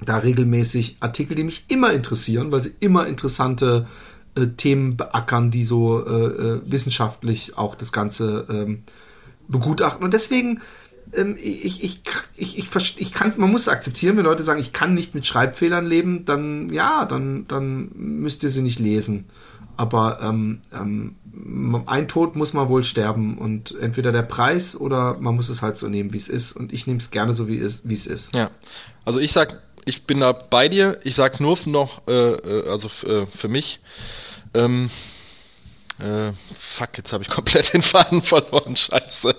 da 0.00 0.16
regelmäßig 0.18 0.96
Artikel, 1.00 1.34
die 1.34 1.44
mich 1.44 1.64
immer 1.68 1.92
interessieren, 1.92 2.50
weil 2.50 2.62
sie 2.62 2.72
immer 2.80 3.06
interessante 3.06 3.86
äh, 3.86 3.90
Themen 4.56 4.96
beackern, 4.96 5.50
die 5.50 5.64
so 5.64 6.04
äh, 6.06 6.10
äh 6.10 6.60
wissenschaftlich 6.64 7.58
auch 7.58 7.74
das 7.74 7.92
Ganze 7.92 8.46
ähm, 8.48 8.84
begutachten. 9.48 10.02
Und 10.02 10.14
deswegen, 10.14 10.60
ähm, 11.12 11.36
ich, 11.36 11.84
ich, 11.84 12.02
ich, 12.36 12.58
ich, 12.58 13.00
ich 13.00 13.12
kann 13.12 13.28
es, 13.28 13.38
man 13.38 13.50
muss 13.50 13.68
akzeptieren, 13.68 14.16
wenn 14.16 14.24
Leute 14.24 14.44
sagen, 14.44 14.60
ich 14.60 14.72
kann 14.72 14.94
nicht 14.94 15.14
mit 15.14 15.26
Schreibfehlern 15.26 15.86
leben, 15.86 16.24
dann 16.24 16.68
ja, 16.70 17.04
dann, 17.04 17.46
dann 17.46 17.90
müsst 17.94 18.42
ihr 18.42 18.50
sie 18.50 18.62
nicht 18.62 18.78
lesen. 18.78 19.26
Aber 19.76 20.20
ähm, 20.22 20.60
ähm, 20.72 21.16
ein 21.86 22.08
Tod 22.08 22.36
muss 22.36 22.52
man 22.52 22.68
wohl 22.68 22.84
sterben 22.84 23.38
und 23.38 23.74
entweder 23.80 24.12
der 24.12 24.22
Preis 24.22 24.76
oder 24.76 25.18
man 25.18 25.34
muss 25.34 25.48
es 25.48 25.62
halt 25.62 25.76
so 25.76 25.88
nehmen, 25.88 26.12
wie 26.12 26.18
es 26.18 26.28
ist. 26.28 26.52
Und 26.52 26.72
ich 26.72 26.86
nehme 26.86 26.98
es 26.98 27.10
gerne 27.10 27.32
so, 27.32 27.48
wie 27.48 27.58
es, 27.58 27.80
ist. 27.84 28.34
Ja, 28.34 28.50
also 29.04 29.18
ich 29.18 29.32
sag, 29.32 29.62
ich 29.84 30.04
bin 30.04 30.20
da 30.20 30.32
bei 30.32 30.68
dir. 30.68 31.00
Ich 31.04 31.14
sag 31.14 31.40
nur 31.40 31.58
noch, 31.66 32.02
äh, 32.06 32.12
äh 32.12 32.68
also 32.68 32.88
äh, 33.06 33.26
für 33.26 33.48
mich, 33.48 33.80
ähm, 34.54 34.90
äh, 35.98 36.32
fuck, 36.58 36.96
jetzt 36.98 37.12
habe 37.12 37.22
ich 37.22 37.30
komplett 37.30 37.72
den 37.72 37.82
Faden 37.82 38.22
verloren. 38.22 38.76
Scheiße. 38.76 39.34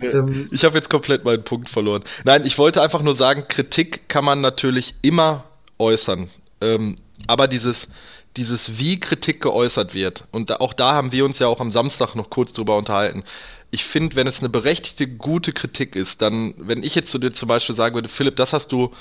Ähm. 0.00 0.48
ich 0.52 0.64
habe 0.64 0.76
jetzt 0.76 0.90
komplett 0.90 1.24
meinen 1.24 1.42
Punkt 1.42 1.70
verloren. 1.70 2.04
Nein, 2.24 2.44
ich 2.44 2.58
wollte 2.58 2.82
einfach 2.82 3.02
nur 3.02 3.14
sagen, 3.14 3.46
Kritik 3.48 4.08
kann 4.08 4.24
man 4.24 4.40
natürlich 4.40 4.94
immer 5.02 5.44
äußern. 5.78 6.28
Ähm, 6.60 6.96
aber 7.26 7.48
dieses, 7.48 7.88
dieses, 8.36 8.78
wie 8.78 9.00
Kritik 9.00 9.40
geäußert 9.40 9.94
wird, 9.94 10.24
und 10.32 10.60
auch 10.60 10.72
da 10.72 10.92
haben 10.92 11.12
wir 11.12 11.24
uns 11.24 11.38
ja 11.38 11.46
auch 11.46 11.60
am 11.60 11.72
Samstag 11.72 12.14
noch 12.14 12.30
kurz 12.30 12.52
drüber 12.52 12.76
unterhalten. 12.76 13.24
Ich 13.70 13.84
finde, 13.84 14.14
wenn 14.14 14.26
es 14.26 14.38
eine 14.38 14.48
berechtigte, 14.48 15.08
gute 15.08 15.52
Kritik 15.52 15.96
ist, 15.96 16.22
dann, 16.22 16.54
wenn 16.56 16.82
ich 16.82 16.94
jetzt 16.94 17.10
zu 17.10 17.18
dir 17.18 17.32
zum 17.32 17.48
Beispiel 17.48 17.74
sagen 17.74 17.94
würde, 17.94 18.08
Philipp, 18.08 18.36
das 18.36 18.52
hast 18.52 18.70
du 18.70 18.92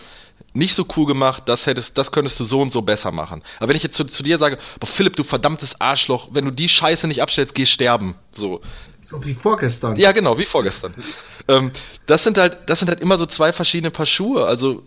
nicht 0.54 0.74
so 0.74 0.86
cool 0.96 1.06
gemacht, 1.06 1.44
das 1.46 1.66
hättest, 1.68 1.98
das 1.98 2.12
könntest 2.12 2.40
du 2.40 2.46
so 2.46 2.62
und 2.62 2.72
so 2.72 2.82
besser 2.82 3.12
machen. 3.12 3.44
Aber 3.60 3.70
wenn 3.70 3.76
ich 3.76 3.84
jetzt 3.84 3.96
zu, 3.96 4.06
zu 4.06 4.24
dir 4.24 4.38
sage, 4.38 4.58
boah, 4.80 4.88
Philipp, 4.88 5.16
du 5.16 5.24
verdammtes 5.24 5.80
Arschloch, 5.80 6.30
wenn 6.32 6.46
du 6.46 6.52
die 6.52 6.70
Scheiße 6.70 7.08
nicht 7.08 7.22
abstellst, 7.22 7.54
geh 7.54 7.66
sterben. 7.66 8.16
So. 8.34 8.62
So 9.04 9.24
wie 9.24 9.36
vorgestern. 9.36 9.96
Ja, 9.98 10.12
genau, 10.12 10.38
wie 10.40 10.46
vorgestern. 10.46 10.96
ähm, 11.48 11.72
das 12.08 12.24
sind 12.24 12.38
halt, 12.38 12.58
das 12.68 12.80
sind 12.80 12.90
halt 12.90 13.02
immer 13.02 13.18
so 13.18 13.28
zwei 13.28 13.54
verschiedene 13.54 13.92
Paar 13.92 14.08
Schuhe. 14.08 14.48
Also, 14.48 14.82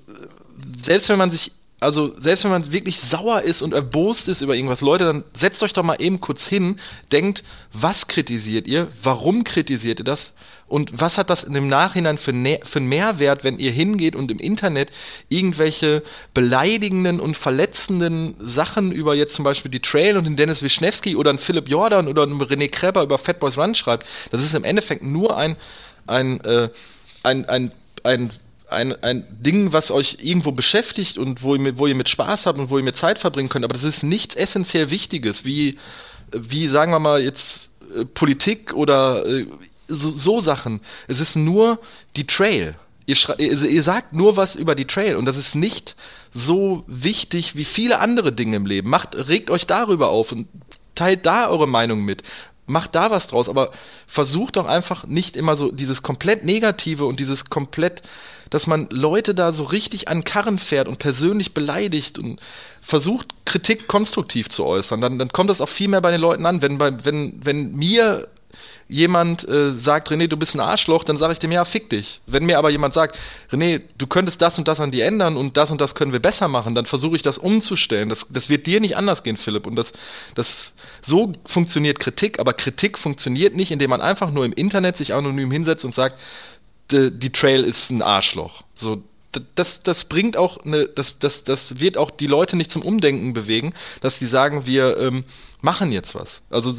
selbst 0.82 1.08
wenn 1.08 1.18
man 1.18 1.30
sich 1.30 1.52
also 1.80 2.12
selbst 2.18 2.42
wenn 2.44 2.50
man 2.50 2.72
wirklich 2.72 2.98
sauer 2.98 3.42
ist 3.42 3.62
und 3.62 3.72
erbost 3.72 4.26
ist 4.26 4.40
über 4.40 4.56
irgendwas, 4.56 4.80
Leute, 4.80 5.04
dann 5.04 5.24
setzt 5.36 5.62
euch 5.62 5.72
doch 5.72 5.84
mal 5.84 6.00
eben 6.00 6.20
kurz 6.20 6.46
hin, 6.46 6.80
denkt, 7.12 7.44
was 7.72 8.08
kritisiert 8.08 8.66
ihr, 8.66 8.88
warum 9.02 9.44
kritisiert 9.44 10.00
ihr 10.00 10.04
das 10.04 10.32
und 10.66 11.00
was 11.00 11.18
hat 11.18 11.30
das 11.30 11.42
dem 11.42 11.68
Nachhinein 11.68 12.18
für, 12.18 12.32
für 12.32 12.78
einen 12.78 12.88
Mehrwert, 12.88 13.44
wenn 13.44 13.58
ihr 13.58 13.70
hingeht 13.70 14.16
und 14.16 14.30
im 14.32 14.38
Internet 14.38 14.90
irgendwelche 15.28 16.02
beleidigenden 16.34 17.20
und 17.20 17.36
verletzenden 17.36 18.34
Sachen 18.40 18.90
über 18.90 19.14
jetzt 19.14 19.34
zum 19.34 19.44
Beispiel 19.44 19.70
die 19.70 19.80
Trail 19.80 20.16
und 20.16 20.24
den 20.24 20.36
Dennis 20.36 20.62
Wischnewski 20.62 21.14
oder 21.14 21.30
einen 21.30 21.38
Philipp 21.38 21.68
Jordan 21.68 22.08
oder 22.08 22.24
einen 22.24 22.40
René 22.42 22.68
Kreber 22.68 23.02
über 23.02 23.18
Fatboys 23.18 23.56
Run 23.56 23.76
schreibt, 23.76 24.04
das 24.32 24.42
ist 24.42 24.54
im 24.56 24.64
Endeffekt 24.64 25.04
nur 25.04 25.36
ein, 25.36 25.56
ein, 26.08 26.40
äh, 26.40 26.70
ein, 27.22 27.48
ein, 27.48 27.72
ein 28.02 28.30
ein, 28.70 29.02
ein 29.02 29.26
Ding, 29.30 29.72
was 29.72 29.90
euch 29.90 30.18
irgendwo 30.20 30.52
beschäftigt 30.52 31.18
und 31.18 31.42
wo 31.42 31.54
ihr, 31.54 31.60
mit, 31.60 31.78
wo 31.78 31.86
ihr 31.86 31.94
mit 31.94 32.08
Spaß 32.08 32.46
habt 32.46 32.58
und 32.58 32.70
wo 32.70 32.78
ihr 32.78 32.84
mit 32.84 32.96
Zeit 32.96 33.18
verbringen 33.18 33.48
könnt, 33.48 33.64
aber 33.64 33.74
das 33.74 33.84
ist 33.84 34.02
nichts 34.02 34.34
essentiell 34.34 34.90
Wichtiges, 34.90 35.44
wie, 35.44 35.78
wie 36.32 36.68
sagen 36.68 36.92
wir 36.92 36.98
mal 36.98 37.22
jetzt 37.22 37.70
äh, 37.96 38.04
Politik 38.04 38.74
oder 38.74 39.26
äh, 39.26 39.46
so, 39.86 40.10
so, 40.10 40.40
Sachen. 40.40 40.80
Es 41.06 41.18
ist 41.20 41.36
nur 41.36 41.80
die 42.16 42.26
Trail. 42.26 42.74
Ihr, 43.06 43.16
ihr, 43.38 43.62
ihr 43.62 43.82
sagt 43.82 44.12
nur 44.12 44.36
was 44.36 44.54
über 44.54 44.74
die 44.74 44.86
Trail 44.86 45.16
und 45.16 45.24
das 45.24 45.38
ist 45.38 45.54
nicht 45.54 45.96
so 46.34 46.84
wichtig 46.86 47.56
wie 47.56 47.64
viele 47.64 48.00
andere 48.00 48.32
Dinge 48.32 48.56
im 48.56 48.66
Leben. 48.66 48.90
Macht, 48.90 49.14
regt 49.16 49.50
euch 49.50 49.66
darüber 49.66 50.08
auf 50.10 50.32
und 50.32 50.46
teilt 50.94 51.24
da 51.24 51.48
eure 51.48 51.66
Meinung 51.66 52.04
mit 52.04 52.22
macht 52.68 52.94
da 52.94 53.10
was 53.10 53.26
draus, 53.26 53.48
aber 53.48 53.72
versucht 54.06 54.56
doch 54.56 54.66
einfach 54.66 55.06
nicht 55.06 55.36
immer 55.36 55.56
so 55.56 55.72
dieses 55.72 56.02
komplett 56.02 56.44
Negative 56.44 57.06
und 57.06 57.18
dieses 57.18 57.46
komplett, 57.46 58.02
dass 58.50 58.66
man 58.66 58.88
Leute 58.90 59.34
da 59.34 59.52
so 59.52 59.64
richtig 59.64 60.08
an 60.08 60.24
Karren 60.24 60.58
fährt 60.58 60.88
und 60.88 60.98
persönlich 60.98 61.54
beleidigt 61.54 62.18
und 62.18 62.40
versucht, 62.82 63.28
Kritik 63.44 63.86
konstruktiv 63.88 64.48
zu 64.48 64.64
äußern. 64.64 65.00
Dann, 65.00 65.18
dann 65.18 65.28
kommt 65.28 65.50
das 65.50 65.60
auch 65.60 65.68
viel 65.68 65.88
mehr 65.88 66.00
bei 66.00 66.10
den 66.10 66.20
Leuten 66.20 66.46
an. 66.46 66.62
Wenn, 66.62 66.78
bei, 66.78 67.04
wenn, 67.04 67.44
wenn 67.44 67.74
mir 67.74 68.28
jemand 68.88 69.46
äh, 69.46 69.72
sagt, 69.72 70.10
René, 70.10 70.26
du 70.28 70.36
bist 70.36 70.54
ein 70.54 70.60
Arschloch, 70.60 71.04
dann 71.04 71.18
sage 71.18 71.34
ich 71.34 71.38
dem, 71.38 71.52
ja, 71.52 71.64
fick 71.64 71.90
dich. 71.90 72.20
Wenn 72.26 72.46
mir 72.46 72.58
aber 72.58 72.70
jemand 72.70 72.94
sagt, 72.94 73.18
René, 73.52 73.82
du 73.98 74.06
könntest 74.06 74.40
das 74.40 74.58
und 74.58 74.66
das 74.66 74.80
an 74.80 74.90
dir 74.90 75.04
ändern 75.04 75.36
und 75.36 75.56
das 75.56 75.70
und 75.70 75.80
das 75.80 75.94
können 75.94 76.12
wir 76.12 76.20
besser 76.20 76.48
machen, 76.48 76.74
dann 76.74 76.86
versuche 76.86 77.16
ich 77.16 77.22
das 77.22 77.36
umzustellen. 77.36 78.08
Das, 78.08 78.26
das 78.30 78.48
wird 78.48 78.66
dir 78.66 78.80
nicht 78.80 78.96
anders 78.96 79.22
gehen, 79.22 79.36
Philipp. 79.36 79.66
Und 79.66 79.76
das, 79.76 79.92
das, 80.34 80.72
so 81.02 81.32
funktioniert 81.44 82.00
Kritik, 82.00 82.38
aber 82.38 82.54
Kritik 82.54 82.98
funktioniert 82.98 83.54
nicht, 83.54 83.70
indem 83.70 83.90
man 83.90 84.00
einfach 84.00 84.30
nur 84.30 84.44
im 84.44 84.52
Internet 84.52 84.96
sich 84.96 85.12
anonym 85.12 85.50
hinsetzt 85.50 85.84
und 85.84 85.94
sagt, 85.94 86.16
die, 86.90 87.10
die 87.10 87.30
Trail 87.30 87.64
ist 87.64 87.90
ein 87.90 88.02
Arschloch. 88.02 88.62
So, 88.74 89.02
das, 89.54 89.82
das 89.82 90.04
bringt 90.04 90.36
auch 90.36 90.64
eine, 90.64 90.86
das, 90.86 91.18
das, 91.18 91.44
das 91.44 91.80
wird 91.80 91.98
auch 91.98 92.10
die 92.10 92.26
Leute 92.26 92.56
nicht 92.56 92.72
zum 92.72 92.82
Umdenken 92.82 93.32
bewegen, 93.34 93.74
dass 94.00 94.18
die 94.18 94.26
sagen, 94.26 94.66
wir 94.66 94.96
ähm, 94.98 95.24
machen 95.60 95.92
jetzt 95.92 96.14
was. 96.14 96.42
Also 96.50 96.74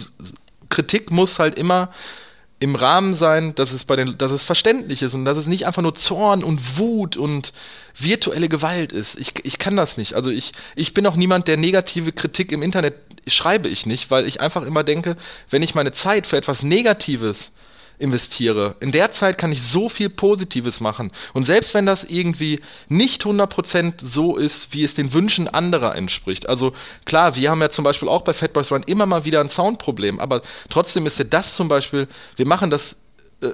Kritik 0.70 1.12
muss 1.12 1.40
halt 1.40 1.58
immer 1.58 1.92
im 2.62 2.76
Rahmen 2.76 3.14
sein, 3.14 3.56
dass 3.56 3.72
es 3.72 3.86
bei 3.86 3.96
den, 3.96 4.18
dass 4.18 4.32
es 4.32 4.44
verständlich 4.44 5.02
ist 5.02 5.14
und 5.14 5.24
dass 5.24 5.38
es 5.38 5.48
nicht 5.48 5.66
einfach 5.66 5.82
nur 5.82 5.96
Zorn 5.96 6.44
und 6.44 6.78
Wut 6.78 7.16
und 7.16 7.54
virtuelle 7.98 8.50
Gewalt 8.50 8.92
ist. 8.92 9.18
Ich, 9.18 9.34
ich 9.44 9.60
kann 9.60 9.78
das 9.78 9.96
nicht. 9.96 10.14
Also 10.14 10.30
ich, 10.30 10.52
ich 10.76 10.94
bin 10.94 11.08
auch 11.08 11.16
niemand, 11.16 11.48
der 11.48 11.56
negative 11.56 12.12
Kritik 12.12 12.52
im 12.52 12.62
Internet 12.62 12.96
schreibe 13.28 13.70
ich 13.70 13.86
nicht, 13.86 14.12
weil 14.12 14.28
ich 14.28 14.42
einfach 14.42 14.64
immer 14.64 14.84
denke, 14.84 15.16
wenn 15.50 15.64
ich 15.64 15.74
meine 15.74 15.94
Zeit 15.94 16.28
für 16.28 16.36
etwas 16.36 16.62
Negatives 16.62 17.52
investiere. 18.00 18.76
In 18.80 18.92
der 18.92 19.12
Zeit 19.12 19.38
kann 19.38 19.52
ich 19.52 19.62
so 19.62 19.90
viel 19.90 20.10
Positives 20.10 20.80
machen. 20.80 21.12
Und 21.34 21.46
selbst 21.46 21.74
wenn 21.74 21.86
das 21.86 22.06
irgendwie 22.06 22.62
nicht 22.88 23.24
100% 23.24 23.96
so 24.04 24.38
ist, 24.38 24.74
wie 24.74 24.84
es 24.84 24.96
den 24.96 25.14
Wünschen 25.14 25.48
anderer 25.48 25.96
entspricht. 25.96 26.50
Also 26.50 26.74
klar, 27.06 27.36
wir 27.36 27.52
haben 27.52 27.62
ja 27.62 27.70
zum 27.70 27.84
Beispiel 27.84 28.08
auch 28.10 28.22
bei 28.22 28.34
Fatboys 28.34 28.72
Run 28.72 28.84
immer 28.84 29.06
mal 29.06 29.26
wieder 29.26 29.42
ein 29.42 29.50
Soundproblem, 29.50 30.20
aber 30.20 30.42
trotzdem 30.70 31.06
ist 31.06 31.20
ja 31.20 31.26
das 31.26 31.56
zum 31.56 31.68
Beispiel, 31.68 32.08
wir 32.38 32.48
machen 32.48 32.70
das 32.70 32.96
äh, 33.42 33.50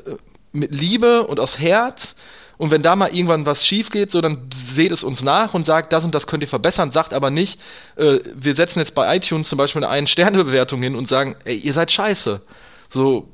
mit 0.53 0.71
Liebe 0.71 1.27
und 1.27 1.39
aus 1.39 1.59
Herz. 1.59 2.15
Und 2.57 2.71
wenn 2.71 2.81
da 2.81 2.95
mal 2.95 3.13
irgendwann 3.13 3.45
was 3.45 3.65
schief 3.65 3.89
geht, 3.89 4.11
so 4.11 4.21
dann 4.21 4.49
seht 4.53 4.91
es 4.91 5.03
uns 5.03 5.21
nach 5.23 5.53
und 5.53 5.65
sagt, 5.65 5.91
das 5.91 6.05
und 6.05 6.15
das 6.15 6.25
könnt 6.25 6.41
ihr 6.41 6.47
verbessern, 6.47 6.91
sagt 6.91 7.13
aber 7.13 7.29
nicht, 7.29 7.59
äh, 7.97 8.19
wir 8.33 8.55
setzen 8.55 8.79
jetzt 8.79 8.95
bei 8.95 9.13
iTunes 9.13 9.49
zum 9.49 9.57
Beispiel 9.57 9.83
eine 9.83 9.91
Ein-Sterne-Bewertung 9.91 10.81
hin 10.81 10.95
und 10.95 11.09
sagen, 11.09 11.35
ey, 11.43 11.57
ihr 11.57 11.73
seid 11.73 11.91
scheiße. 11.91 12.41
So, 12.95 13.27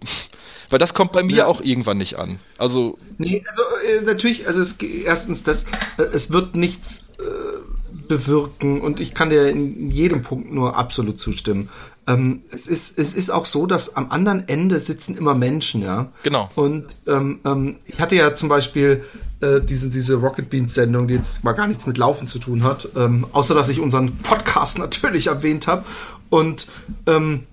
weil 0.71 0.79
das 0.79 0.95
kommt 0.95 1.11
bei 1.11 1.21
mir 1.21 1.35
ja. 1.35 1.45
auch 1.45 1.61
irgendwann 1.61 1.99
nicht 1.99 2.17
an. 2.17 2.39
Also. 2.57 2.97
Nee, 3.19 3.43
also 3.47 3.61
äh, 3.61 4.03
natürlich, 4.03 4.47
also 4.47 4.59
es, 4.59 4.73
erstens, 4.81 5.43
das, 5.43 5.65
äh, 5.97 6.03
es 6.13 6.31
wird 6.31 6.55
nichts 6.55 7.11
äh, 7.19 8.01
bewirken 8.07 8.81
und 8.81 8.99
ich 8.99 9.13
kann 9.13 9.29
dir 9.29 9.49
in 9.49 9.91
jedem 9.91 10.23
Punkt 10.23 10.51
nur 10.51 10.75
absolut 10.75 11.19
zustimmen. 11.19 11.69
Ähm, 12.07 12.41
es, 12.51 12.65
ist, 12.67 12.97
es 12.97 13.13
ist 13.13 13.29
auch 13.29 13.45
so, 13.45 13.67
dass 13.67 13.95
am 13.95 14.09
anderen 14.09 14.47
Ende 14.47 14.79
sitzen 14.79 15.15
immer 15.15 15.35
Menschen, 15.35 15.83
ja. 15.83 16.11
Genau. 16.23 16.49
Und 16.55 16.95
ähm, 17.05 17.39
ähm, 17.45 17.75
ich 17.85 18.01
hatte 18.01 18.15
ja 18.15 18.33
zum 18.33 18.49
Beispiel 18.49 19.03
äh, 19.41 19.61
diese, 19.61 19.91
diese 19.91 20.15
Rocket 20.15 20.49
Beans 20.49 20.73
Sendung, 20.73 21.07
die 21.07 21.13
jetzt 21.13 21.43
mal 21.43 21.51
gar 21.51 21.67
nichts 21.67 21.85
mit 21.85 21.99
Laufen 21.99 22.25
zu 22.25 22.39
tun 22.39 22.63
hat, 22.63 22.89
ähm, 22.95 23.27
außer 23.31 23.53
dass 23.53 23.69
ich 23.69 23.79
unseren 23.79 24.17
Podcast 24.17 24.77
natürlich 24.79 25.27
erwähnt 25.27 25.67
habe. 25.67 25.85
Und 26.31 26.67
ähm, 27.05 27.43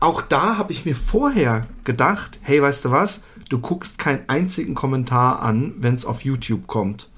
auch 0.00 0.22
da 0.22 0.58
habe 0.58 0.72
ich 0.72 0.84
mir 0.84 0.96
vorher 0.96 1.66
gedacht, 1.84 2.38
hey, 2.42 2.60
weißt 2.60 2.84
du 2.84 2.90
was, 2.90 3.24
du 3.48 3.58
guckst 3.58 3.98
keinen 3.98 4.28
einzigen 4.28 4.74
Kommentar 4.74 5.40
an, 5.40 5.74
wenn 5.78 5.94
es 5.94 6.04
auf 6.04 6.22
YouTube 6.22 6.66
kommt. 6.66 7.08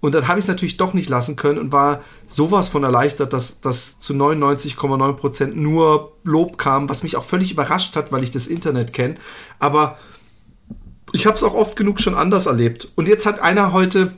Und 0.00 0.14
dann 0.14 0.28
habe 0.28 0.38
ich 0.38 0.44
es 0.44 0.48
natürlich 0.48 0.76
doch 0.76 0.92
nicht 0.92 1.08
lassen 1.08 1.34
können 1.34 1.58
und 1.58 1.72
war 1.72 2.02
sowas 2.28 2.68
von 2.68 2.84
erleichtert, 2.84 3.32
dass 3.32 3.60
das 3.60 3.98
zu 4.00 4.12
99,9% 4.12 5.54
nur 5.54 6.12
Lob 6.24 6.58
kam, 6.58 6.90
was 6.90 7.02
mich 7.02 7.16
auch 7.16 7.24
völlig 7.24 7.52
überrascht 7.52 7.96
hat, 7.96 8.12
weil 8.12 8.22
ich 8.22 8.30
das 8.30 8.46
Internet 8.46 8.92
kenne. 8.92 9.14
Aber 9.58 9.96
ich 11.12 11.26
habe 11.26 11.38
es 11.38 11.42
auch 11.42 11.54
oft 11.54 11.74
genug 11.74 12.00
schon 12.00 12.14
anders 12.14 12.44
erlebt. 12.44 12.92
Und 12.96 13.08
jetzt 13.08 13.24
hat 13.24 13.40
einer 13.40 13.72
heute 13.72 14.12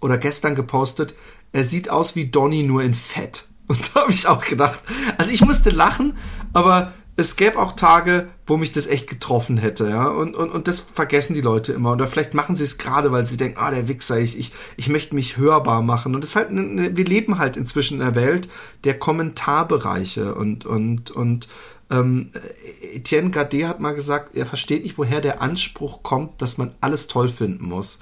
oder 0.00 0.18
gestern 0.18 0.56
gepostet, 0.56 1.14
er 1.52 1.64
sieht 1.64 1.88
aus 1.88 2.16
wie 2.16 2.26
Donny 2.26 2.64
nur 2.64 2.82
in 2.82 2.94
Fett. 2.94 3.46
Und 3.68 3.94
da 3.94 4.00
habe 4.00 4.12
ich 4.12 4.26
auch 4.26 4.44
gedacht, 4.44 4.80
also 5.18 5.32
ich 5.32 5.42
musste 5.42 5.70
lachen, 5.70 6.16
aber 6.52 6.92
es 7.16 7.36
gäbe 7.36 7.58
auch 7.58 7.72
Tage, 7.72 8.28
wo 8.46 8.56
mich 8.56 8.72
das 8.72 8.86
echt 8.86 9.08
getroffen 9.08 9.58
hätte, 9.58 9.88
ja. 9.88 10.08
Und, 10.08 10.34
und, 10.34 10.50
und 10.50 10.68
das 10.68 10.80
vergessen 10.80 11.34
die 11.34 11.40
Leute 11.40 11.72
immer. 11.72 11.92
Oder 11.92 12.08
vielleicht 12.08 12.34
machen 12.34 12.56
sie 12.56 12.64
es 12.64 12.78
gerade, 12.78 13.12
weil 13.12 13.26
sie 13.26 13.36
denken, 13.36 13.58
ah, 13.58 13.70
der 13.70 13.88
Wichser, 13.88 14.18
ich, 14.18 14.38
ich, 14.38 14.52
ich 14.76 14.88
möchte 14.88 15.14
mich 15.14 15.36
hörbar 15.36 15.82
machen. 15.82 16.14
Und 16.14 16.24
es 16.24 16.34
halt, 16.36 16.48
eine, 16.48 16.96
wir 16.96 17.04
leben 17.04 17.38
halt 17.38 17.56
inzwischen 17.56 17.94
in 17.94 18.00
der 18.00 18.14
Welt 18.14 18.48
der 18.84 18.98
Kommentarbereiche 18.98 20.34
und, 20.34 20.64
und, 20.64 21.10
und, 21.10 21.48
ähm, 21.90 22.30
Etienne 22.94 23.30
Gade 23.30 23.68
hat 23.68 23.80
mal 23.80 23.94
gesagt, 23.94 24.36
er 24.36 24.46
versteht 24.46 24.84
nicht, 24.84 24.96
woher 24.96 25.20
der 25.20 25.42
Anspruch 25.42 26.02
kommt, 26.02 26.40
dass 26.40 26.56
man 26.56 26.72
alles 26.80 27.08
toll 27.08 27.28
finden 27.28 27.64
muss. 27.64 27.98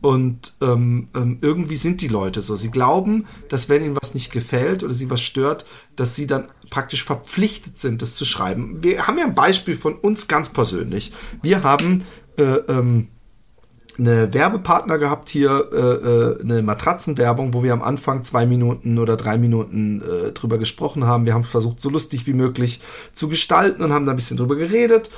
Und 0.00 0.54
ähm, 0.62 1.08
ähm, 1.14 1.38
irgendwie 1.42 1.76
sind 1.76 2.00
die 2.00 2.08
Leute 2.08 2.40
so. 2.40 2.56
Sie 2.56 2.70
glauben, 2.70 3.26
dass 3.48 3.68
wenn 3.68 3.84
ihnen 3.84 3.96
was 4.00 4.14
nicht 4.14 4.32
gefällt 4.32 4.82
oder 4.82 4.94
sie 4.94 5.10
was 5.10 5.20
stört, 5.20 5.66
dass 5.96 6.14
sie 6.14 6.26
dann 6.26 6.48
praktisch 6.70 7.04
verpflichtet 7.04 7.78
sind, 7.78 8.00
das 8.00 8.14
zu 8.14 8.24
schreiben. 8.24 8.82
Wir 8.82 9.06
haben 9.06 9.18
ja 9.18 9.24
ein 9.24 9.34
Beispiel 9.34 9.74
von 9.74 9.94
uns 9.94 10.26
ganz 10.26 10.50
persönlich. 10.50 11.12
Wir 11.42 11.62
haben 11.62 12.04
äh, 12.38 12.42
ähm, 12.42 13.08
eine 13.98 14.32
Werbepartner 14.32 14.98
gehabt 14.98 15.28
hier, 15.28 15.68
äh, 15.72 15.76
äh, 15.76 16.40
eine 16.40 16.62
Matratzenwerbung, 16.62 17.52
wo 17.52 17.62
wir 17.62 17.72
am 17.72 17.82
Anfang 17.82 18.24
zwei 18.24 18.46
Minuten 18.46 18.98
oder 18.98 19.16
drei 19.16 19.36
Minuten 19.36 20.00
äh, 20.00 20.32
drüber 20.32 20.58
gesprochen 20.58 21.04
haben. 21.04 21.26
Wir 21.26 21.34
haben 21.34 21.44
versucht, 21.44 21.80
so 21.80 21.90
lustig 21.90 22.26
wie 22.26 22.32
möglich 22.32 22.80
zu 23.12 23.28
gestalten 23.28 23.82
und 23.82 23.92
haben 23.92 24.06
da 24.06 24.12
ein 24.12 24.16
bisschen 24.16 24.38
drüber 24.38 24.56
geredet. 24.56 25.10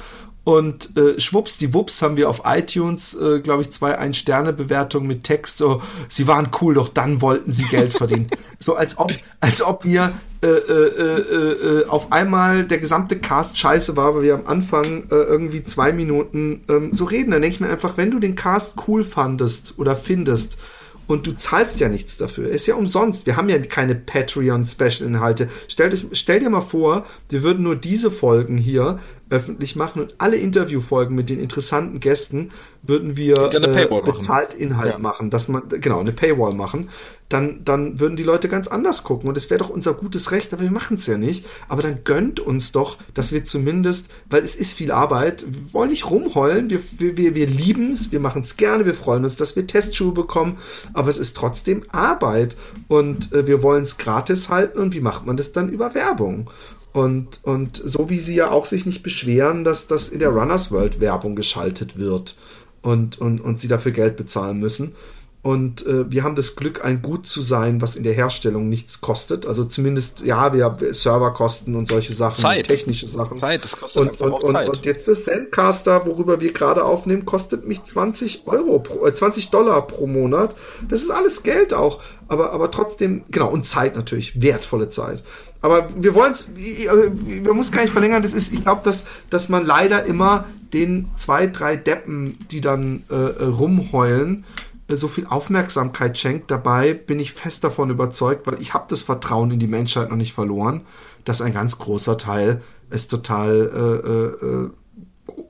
Und 0.45 0.97
äh, 0.97 1.21
schwupps, 1.21 1.57
die 1.57 1.73
Wups 1.73 2.03
haben 2.03 2.17
wir 2.17 2.29
auf 2.29 2.43
iTunes, 2.45 3.15
äh, 3.15 3.39
glaube 3.41 3.63
ich, 3.63 3.71
zwei 3.71 3.97
Ein-Sterne-Bewertungen 3.97 5.07
mit 5.07 5.23
Text. 5.23 5.59
So, 5.59 5.83
sie 6.09 6.27
waren 6.27 6.49
cool, 6.61 6.75
doch 6.75 6.89
dann 6.89 7.21
wollten 7.21 7.53
sie 7.53 7.65
Geld 7.65 7.95
verdienen. 7.95 8.27
so 8.59 8.75
als 8.75 8.99
ob, 8.99 9.13
als 9.41 9.63
ob 9.63 9.85
wir 9.85 10.15
äh, 10.43 10.49
äh, 10.49 10.51
äh, 10.51 11.83
äh, 11.83 11.87
auf 11.87 12.11
einmal 12.11 12.65
der 12.65 12.79
gesamte 12.79 13.21
Cast 13.21 13.57
scheiße 13.57 13.97
war, 13.97 14.17
weil 14.17 14.23
wir 14.23 14.35
am 14.35 14.47
Anfang 14.47 15.05
äh, 15.11 15.15
irgendwie 15.15 15.63
zwei 15.63 15.93
Minuten 15.93 16.65
ähm, 16.69 16.93
so 16.93 17.05
reden. 17.05 17.31
Dann 17.31 17.43
denke 17.43 17.55
ich 17.55 17.61
mir 17.61 17.71
einfach, 17.71 17.97
wenn 17.97 18.11
du 18.11 18.19
den 18.19 18.35
Cast 18.35 18.75
cool 18.89 19.05
fandest 19.05 19.75
oder 19.79 19.95
findest, 19.95 20.59
und 21.07 21.27
du 21.27 21.33
zahlst 21.33 21.81
ja 21.81 21.89
nichts 21.89 22.17
dafür. 22.17 22.49
Ist 22.49 22.67
ja 22.67 22.75
umsonst. 22.75 23.27
Wir 23.27 23.37
haben 23.37 23.49
ja 23.49 23.59
keine 23.59 23.95
Patreon-Special-Inhalte. 23.95 25.49
Stell, 25.69 25.93
stell, 26.13 26.41
dir 26.41 26.49
mal 26.49 26.61
vor, 26.61 27.05
wir 27.29 27.43
würden 27.43 27.65
nur 27.65 27.77
diese 27.77 28.11
Folgen 28.11 28.57
hier 28.57 28.99
öffentlich 29.33 29.77
machen 29.77 30.03
und 30.03 30.15
alle 30.19 30.37
Interviewfolgen 30.37 31.17
mit 31.17 31.31
den 31.31 31.41
interessanten 31.41 32.01
Gästen 32.01 32.51
würden 32.83 33.17
wir 33.17 33.37
äh, 33.39 34.01
bezahlt 34.03 34.55
Inhalt 34.55 34.93
ja. 34.93 34.99
machen, 34.99 35.31
dass 35.31 35.49
man 35.49 35.63
genau 35.69 36.01
eine 36.01 36.13
Paywall 36.13 36.55
machen, 36.55 36.91
dann 37.31 37.65
dann 37.65 37.99
würden 37.99 38.17
die 38.17 38.25
Leute 38.25 38.49
ganz 38.49 38.69
anders 38.69 39.05
gucken 39.05 39.29
und 39.29 39.39
es 39.39 39.49
wäre 39.49 39.59
doch 39.59 39.71
unser 39.71 39.95
gutes 39.95 40.33
Recht, 40.33 40.53
aber 40.53 40.63
wir 40.63 40.71
machen 40.71 40.97
es 40.97 41.07
ja 41.07 41.17
nicht. 41.17 41.47
Aber 41.69 41.81
dann 41.81 42.05
gönnt 42.05 42.41
uns 42.41 42.73
doch, 42.73 42.99
dass 43.15 43.33
wir 43.33 43.45
zumindest, 43.45 44.11
weil 44.29 44.43
es 44.43 44.55
ist 44.55 44.75
viel 44.75 44.93
Arbeit, 44.93 45.47
wir 45.49 45.73
wollen 45.73 45.91
nicht 45.91 46.11
rumheulen, 46.11 46.69
wir 46.69 46.81
wir 46.99 47.17
wir, 47.17 47.35
wir 47.35 47.47
lieben 47.47 47.93
es, 47.93 48.13
wir 48.13 48.21
machen 48.21 48.43
es 48.43 48.59
gerne, 48.59 48.85
wir 48.85 48.95
freuen 48.95 49.25
uns, 49.25 49.37
dass 49.37 49.57
wir 49.57 49.67
Testschuhe 49.67 50.13
bekommen, 50.13 50.59
aber 50.93 51.09
es 51.09 51.19
ist 51.19 51.37
trotzdem 51.37 51.85
Arbeit 51.91 52.57
und 52.89 53.33
äh, 53.33 53.47
wir 53.47 53.63
wollen 53.63 53.85
es 53.85 53.97
gratis 53.97 54.51
halten 54.51 54.79
und 54.79 54.93
wie 54.93 55.01
macht 55.01 55.25
man 55.25 55.39
das 55.39 55.53
dann 55.53 55.71
über 55.71 55.95
Werbung? 55.95 56.51
Und, 56.93 57.41
und 57.43 57.77
so 57.77 58.11
wie 58.11 58.19
sie 58.19 58.35
ja 58.35 58.51
auch 58.51 58.67
sich 58.67 58.85
nicht 58.85 59.03
beschweren, 59.03 59.65
dass 59.65 59.87
das 59.87 60.09
in 60.09 60.19
der 60.19 60.29
Runners 60.29 60.71
World 60.71 61.01
Werbung 61.01 61.37
geschaltet 61.37 61.99
wird 61.99 62.37
und, 62.83 63.19
und, 63.19 63.41
und 63.41 63.59
sie 63.59 63.69
dafür 63.69 63.93
Geld 63.93 64.17
bezahlen 64.17 64.59
müssen. 64.59 64.95
Und 65.43 65.85
äh, 65.87 66.09
wir 66.09 66.23
haben 66.23 66.37
das 66.37 66.55
Glück, 66.55 66.85
ein 66.85 67.03
Gut 67.03 67.27
zu 67.27 67.41
sein, 67.41 67.83
was 67.83 67.97
in 67.97 68.05
der 68.05 68.13
Herstellung 68.13 68.69
nichts 68.69 69.01
kostet. 69.01 69.45
Also 69.45 69.65
zumindest, 69.65 70.21
ja, 70.21 70.53
wir 70.53 70.65
haben 70.65 70.93
Serverkosten 70.95 71.75
und 71.75 71.89
solche 71.89 72.13
Sachen, 72.13 72.41
Zeit. 72.41 72.69
technische 72.69 73.09
Sachen. 73.09 73.39
Zeit, 73.39 73.65
das 73.65 73.77
kostet 73.77 74.03
und, 74.03 74.21
und, 74.21 74.45
und, 74.45 74.53
Zeit. 74.53 74.69
Und 74.69 74.87
jetzt 74.87 75.09
das 75.09 75.25
Sendcaster, 75.25 76.07
worüber 76.07 76.41
wir 76.41 76.53
gerade 76.53 76.85
aufnehmen, 76.85 77.25
kostet 77.25 77.67
mich 77.67 77.83
20 77.83 78.45
Euro, 78.47 78.79
pro, 78.79 79.05
äh, 79.05 79.13
20 79.13 79.51
Dollar 79.51 79.85
pro 79.89 80.07
Monat. 80.07 80.55
Das 80.89 81.03
ist 81.03 81.11
alles 81.11 81.43
Geld 81.43 81.75
auch. 81.75 82.01
Aber, 82.29 82.53
aber 82.53 82.71
trotzdem, 82.71 83.25
genau, 83.33 83.51
und 83.51 83.67
Zeit 83.67 83.97
natürlich, 83.97 84.41
wertvolle 84.41 84.91
Zeit. 84.91 85.25
Aber 85.61 85.89
wir 85.97 86.15
wollen 86.15 86.33
es, 86.33 86.53
wir 86.55 87.55
muss 87.55 87.73
gar 87.73 87.83
nicht 87.83 87.93
verlängern. 87.93 88.23
Das 88.23 88.33
ist, 88.33 88.53
ich 88.53 88.63
glaube, 88.63 88.83
dass, 88.85 89.07
dass 89.29 89.49
man 89.49 89.65
leider 89.65 90.05
immer 90.05 90.45
den 90.73 91.09
zwei, 91.17 91.47
drei 91.49 91.77
Deppen, 91.77 92.39
die 92.51 92.61
dann 92.61 93.03
äh, 93.11 93.15
äh 93.15 93.45
rumheulen, 93.45 94.45
äh, 94.45 94.72
so 94.89 95.09
viel 95.09 95.27
Aufmerksamkeit 95.27 96.19
schenkt. 96.19 96.51
Dabei 96.51 96.95
bin 96.95 97.19
ich 97.21 97.33
fest 97.33 97.65
davon 97.65 97.91
überzeugt, 97.91 98.47
weil 98.47 98.61
ich 98.61 98.75
habe 98.75 98.87
das 98.89 99.03
Vertrauen 99.03 99.51
in 99.51 99.59
die 99.59 99.67
Menschheit 99.67 100.11
noch 100.11 100.17
nicht 100.17 100.33
verloren, 100.33 100.85
dass 101.25 101.41
ein 101.41 101.53
ganz 101.53 101.79
großer 101.79 102.19
Teil 102.19 102.63
es 102.91 103.09
total 103.09 103.71
äh, 103.75 104.47
äh, 104.47 104.71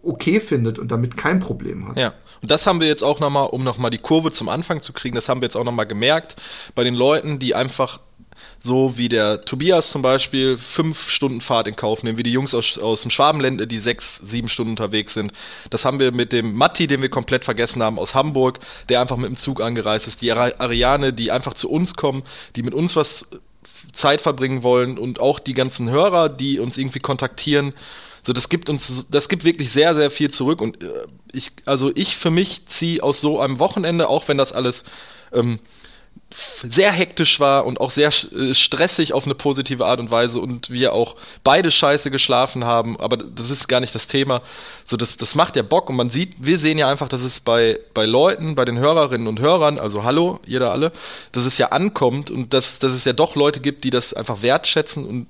okay 0.02 0.40
findet 0.40 0.78
und 0.78 0.92
damit 0.92 1.16
kein 1.16 1.38
Problem 1.38 1.88
hat. 1.88 1.96
Ja, 1.96 2.14
und 2.40 2.50
das 2.50 2.66
haben 2.66 2.80
wir 2.80 2.88
jetzt 2.88 3.02
auch 3.02 3.20
nochmal, 3.20 3.48
um 3.48 3.64
nochmal 3.64 3.90
die 3.90 3.98
Kurve 3.98 4.32
zum 4.32 4.48
Anfang 4.48 4.82
zu 4.82 4.92
kriegen, 4.92 5.14
das 5.14 5.28
haben 5.28 5.40
wir 5.40 5.46
jetzt 5.46 5.56
auch 5.56 5.64
nochmal 5.64 5.86
gemerkt 5.86 6.36
bei 6.74 6.84
den 6.84 6.94
Leuten, 6.94 7.38
die 7.38 7.54
einfach 7.54 8.00
so 8.62 8.96
wie 8.96 9.08
der 9.08 9.40
Tobias 9.40 9.90
zum 9.90 10.02
Beispiel 10.02 10.56
fünf 10.56 11.10
Stunden 11.10 11.40
Fahrt 11.40 11.66
in 11.66 11.74
Kauf 11.74 12.02
nehmen, 12.02 12.16
wie 12.16 12.22
die 12.22 12.32
Jungs 12.32 12.54
aus, 12.54 12.78
aus 12.78 13.02
dem 13.02 13.10
Schwabenländle, 13.10 13.66
die 13.66 13.80
sechs, 13.80 14.20
sieben 14.24 14.48
Stunden 14.48 14.72
unterwegs 14.72 15.14
sind. 15.14 15.32
Das 15.70 15.84
haben 15.84 15.98
wir 15.98 16.12
mit 16.12 16.32
dem 16.32 16.54
Matti, 16.54 16.86
den 16.86 17.02
wir 17.02 17.08
komplett 17.08 17.44
vergessen 17.44 17.82
haben, 17.82 17.98
aus 17.98 18.14
Hamburg, 18.14 18.60
der 18.88 19.00
einfach 19.00 19.16
mit 19.16 19.28
dem 19.28 19.36
Zug 19.36 19.60
angereist 19.60 20.06
ist. 20.06 20.22
Die 20.22 20.32
Ariane, 20.32 21.12
die 21.12 21.32
einfach 21.32 21.54
zu 21.54 21.68
uns 21.68 21.94
kommen, 21.94 22.22
die 22.54 22.62
mit 22.62 22.74
uns 22.74 22.94
was 22.94 23.26
Zeit 23.92 24.20
verbringen 24.20 24.62
wollen 24.62 24.96
und 24.96 25.18
auch 25.18 25.40
die 25.40 25.54
ganzen 25.54 25.90
Hörer, 25.90 26.28
die 26.28 26.60
uns 26.60 26.78
irgendwie 26.78 27.00
kontaktieren. 27.00 27.74
So, 28.22 28.32
das 28.32 28.48
gibt 28.48 28.70
uns, 28.70 29.06
das 29.10 29.28
gibt 29.28 29.44
wirklich 29.44 29.70
sehr, 29.70 29.96
sehr 29.96 30.10
viel 30.10 30.30
zurück. 30.30 30.60
Und 30.60 30.84
äh, 30.84 31.06
ich, 31.32 31.50
also 31.64 31.90
ich 31.96 32.16
für 32.16 32.30
mich 32.30 32.66
ziehe 32.66 33.02
aus 33.02 33.20
so 33.20 33.40
einem 33.40 33.58
Wochenende, 33.58 34.08
auch 34.08 34.28
wenn 34.28 34.38
das 34.38 34.52
alles 34.52 34.84
ähm, 35.32 35.58
sehr 36.62 36.92
hektisch 36.92 37.40
war 37.40 37.66
und 37.66 37.80
auch 37.80 37.90
sehr 37.90 38.08
äh, 38.08 38.54
stressig 38.54 39.12
auf 39.12 39.24
eine 39.24 39.34
positive 39.34 39.84
Art 39.86 40.00
und 40.00 40.10
Weise 40.10 40.40
und 40.40 40.70
wir 40.70 40.92
auch 40.92 41.16
beide 41.44 41.70
scheiße 41.70 42.10
geschlafen 42.10 42.64
haben, 42.64 42.98
aber 42.98 43.16
das 43.16 43.50
ist 43.50 43.68
gar 43.68 43.80
nicht 43.80 43.94
das 43.94 44.06
Thema. 44.06 44.42
So, 44.86 44.96
das, 44.96 45.16
das 45.16 45.34
macht 45.34 45.56
ja 45.56 45.62
Bock 45.62 45.90
und 45.90 45.96
man 45.96 46.10
sieht, 46.10 46.34
wir 46.38 46.58
sehen 46.58 46.78
ja 46.78 46.90
einfach, 46.90 47.08
dass 47.08 47.22
es 47.22 47.40
bei, 47.40 47.78
bei 47.94 48.06
Leuten, 48.06 48.54
bei 48.54 48.64
den 48.64 48.78
Hörerinnen 48.78 49.26
und 49.26 49.40
Hörern, 49.40 49.78
also 49.78 50.04
hallo, 50.04 50.40
jeder 50.46 50.72
alle, 50.72 50.92
dass 51.32 51.46
es 51.46 51.58
ja 51.58 51.68
ankommt 51.68 52.30
und 52.30 52.52
dass, 52.54 52.78
dass 52.78 52.92
es 52.92 53.04
ja 53.04 53.12
doch 53.12 53.34
Leute 53.36 53.60
gibt, 53.60 53.84
die 53.84 53.90
das 53.90 54.14
einfach 54.14 54.42
wertschätzen 54.42 55.04
und 55.04 55.26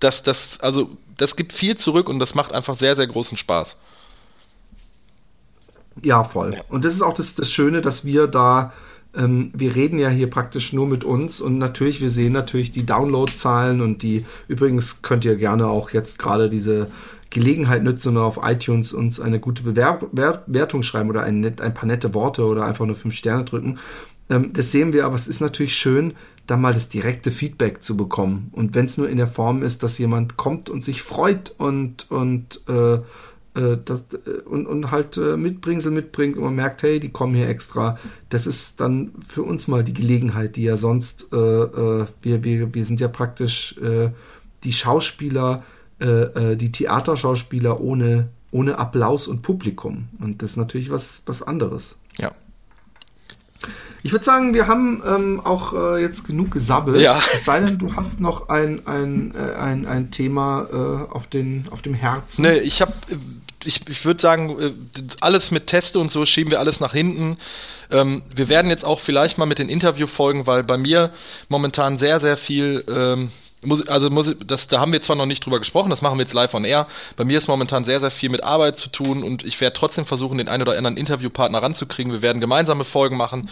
dass 0.00 0.22
das, 0.22 0.60
also 0.60 0.90
das 1.16 1.36
gibt 1.36 1.52
viel 1.52 1.76
zurück 1.76 2.08
und 2.08 2.18
das 2.18 2.34
macht 2.34 2.52
einfach 2.52 2.76
sehr, 2.78 2.96
sehr 2.96 3.06
großen 3.06 3.36
Spaß. 3.36 3.76
Ja, 6.02 6.22
voll. 6.22 6.54
Ja. 6.54 6.60
Und 6.68 6.84
das 6.84 6.94
ist 6.94 7.02
auch 7.02 7.14
das, 7.14 7.34
das 7.34 7.50
Schöne, 7.50 7.80
dass 7.80 8.04
wir 8.04 8.28
da 8.28 8.72
ähm, 9.18 9.50
wir 9.52 9.74
reden 9.74 9.98
ja 9.98 10.08
hier 10.08 10.30
praktisch 10.30 10.72
nur 10.72 10.86
mit 10.86 11.04
uns 11.04 11.40
und 11.40 11.58
natürlich, 11.58 12.00
wir 12.00 12.10
sehen 12.10 12.32
natürlich 12.32 12.70
die 12.70 12.86
Downloadzahlen 12.86 13.80
und 13.80 14.02
die, 14.02 14.24
übrigens 14.46 15.02
könnt 15.02 15.24
ihr 15.24 15.36
gerne 15.36 15.66
auch 15.66 15.90
jetzt 15.90 16.18
gerade 16.18 16.48
diese 16.48 16.88
Gelegenheit 17.30 17.82
nutzen 17.82 18.16
und 18.16 18.22
auf 18.22 18.40
iTunes 18.42 18.92
uns 18.92 19.20
eine 19.20 19.40
gute 19.40 19.62
Bewertung 19.64 20.82
schreiben 20.82 21.10
oder 21.10 21.24
ein, 21.24 21.44
ein 21.44 21.74
paar 21.74 21.86
nette 21.86 22.14
Worte 22.14 22.46
oder 22.46 22.64
einfach 22.64 22.86
nur 22.86 22.96
fünf 22.96 23.14
Sterne 23.14 23.44
drücken. 23.44 23.78
Ähm, 24.30 24.52
das 24.52 24.72
sehen 24.72 24.92
wir, 24.92 25.04
aber 25.04 25.16
es 25.16 25.26
ist 25.26 25.40
natürlich 25.40 25.74
schön, 25.74 26.14
da 26.46 26.56
mal 26.56 26.72
das 26.72 26.88
direkte 26.88 27.30
Feedback 27.30 27.82
zu 27.82 27.96
bekommen. 27.96 28.48
Und 28.52 28.74
wenn 28.74 28.86
es 28.86 28.96
nur 28.96 29.08
in 29.08 29.18
der 29.18 29.26
Form 29.26 29.62
ist, 29.62 29.82
dass 29.82 29.98
jemand 29.98 30.36
kommt 30.36 30.70
und 30.70 30.82
sich 30.82 31.02
freut 31.02 31.54
und, 31.58 32.10
und 32.10 32.62
äh, 32.68 33.00
das, 33.84 34.04
äh, 34.26 34.40
und, 34.42 34.66
und 34.66 34.90
halt 34.90 35.16
äh, 35.16 35.36
Mitbringsel 35.36 35.92
mitbringt 35.92 36.36
und 36.36 36.44
man 36.44 36.54
merkt, 36.54 36.82
hey, 36.82 37.00
die 37.00 37.10
kommen 37.10 37.34
hier 37.34 37.48
extra. 37.48 37.98
Das 38.28 38.46
ist 38.46 38.80
dann 38.80 39.12
für 39.26 39.42
uns 39.42 39.68
mal 39.68 39.84
die 39.84 39.94
Gelegenheit, 39.94 40.56
die 40.56 40.64
ja 40.64 40.76
sonst, 40.76 41.32
äh, 41.32 41.36
äh 41.36 42.06
wir, 42.22 42.44
wir, 42.44 42.74
wir 42.74 42.84
sind 42.84 43.00
ja 43.00 43.08
praktisch 43.08 43.76
äh, 43.78 44.10
die 44.64 44.72
Schauspieler, 44.72 45.62
äh, 45.98 46.56
die 46.56 46.70
Theaterschauspieler 46.70 47.80
ohne, 47.80 48.28
ohne 48.50 48.78
Applaus 48.78 49.28
und 49.28 49.42
Publikum. 49.42 50.08
Und 50.20 50.42
das 50.42 50.52
ist 50.52 50.56
natürlich 50.56 50.90
was, 50.90 51.22
was 51.26 51.42
anderes. 51.42 51.96
Ja. 52.18 52.32
Ich 54.02 54.12
würde 54.12 54.24
sagen, 54.24 54.54
wir 54.54 54.68
haben 54.68 55.02
ähm, 55.06 55.40
auch 55.40 55.72
äh, 55.72 56.00
jetzt 56.00 56.26
genug 56.26 56.52
gesabbelt. 56.52 57.00
Ja. 57.00 57.20
Es 57.34 57.44
sei 57.44 57.60
denn, 57.60 57.78
du 57.78 57.96
hast 57.96 58.20
noch 58.20 58.48
ein, 58.48 58.86
ein, 58.86 59.34
äh, 59.34 59.54
ein, 59.54 59.86
ein 59.86 60.10
Thema 60.10 60.66
äh, 60.72 61.12
auf, 61.12 61.26
den, 61.26 61.66
auf 61.70 61.82
dem 61.82 61.94
Herzen. 61.94 62.42
Nee, 62.42 62.58
ich 62.58 62.80
habe 62.80 62.92
ich, 63.68 63.86
ich 63.88 64.04
würde 64.04 64.20
sagen, 64.20 64.60
äh, 64.60 64.72
alles 65.20 65.50
mit 65.50 65.66
Teste 65.66 65.98
und 65.98 66.10
so 66.10 66.24
schieben 66.24 66.50
wir 66.50 66.58
alles 66.58 66.80
nach 66.80 66.92
hinten. 66.92 67.36
Ähm, 67.90 68.22
wir 68.34 68.48
werden 68.48 68.70
jetzt 68.70 68.84
auch 68.84 68.98
vielleicht 68.98 69.38
mal 69.38 69.46
mit 69.46 69.58
den 69.58 69.68
Interviewfolgen, 69.68 70.46
weil 70.46 70.64
bei 70.64 70.78
mir 70.78 71.12
momentan 71.48 71.98
sehr, 71.98 72.18
sehr 72.18 72.38
viel, 72.38 72.84
ähm, 72.88 73.30
muss, 73.64 73.86
also 73.88 74.08
muss, 74.08 74.34
das, 74.46 74.68
da 74.68 74.80
haben 74.80 74.92
wir 74.92 75.02
zwar 75.02 75.16
noch 75.16 75.26
nicht 75.26 75.44
drüber 75.44 75.58
gesprochen, 75.58 75.90
das 75.90 76.00
machen 76.00 76.16
wir 76.16 76.22
jetzt 76.22 76.32
live 76.32 76.54
on 76.54 76.64
air. 76.64 76.86
Bei 77.16 77.24
mir 77.24 77.36
ist 77.36 77.46
momentan 77.46 77.84
sehr, 77.84 78.00
sehr 78.00 78.10
viel 78.10 78.30
mit 78.30 78.42
Arbeit 78.42 78.78
zu 78.78 78.88
tun 78.88 79.22
und 79.22 79.44
ich 79.44 79.60
werde 79.60 79.74
trotzdem 79.74 80.06
versuchen, 80.06 80.38
den 80.38 80.48
einen 80.48 80.62
oder 80.62 80.76
anderen 80.76 80.96
Interviewpartner 80.96 81.62
ranzukriegen. 81.62 82.12
Wir 82.12 82.22
werden 82.22 82.40
gemeinsame 82.40 82.84
Folgen 82.84 83.18
machen. 83.18 83.50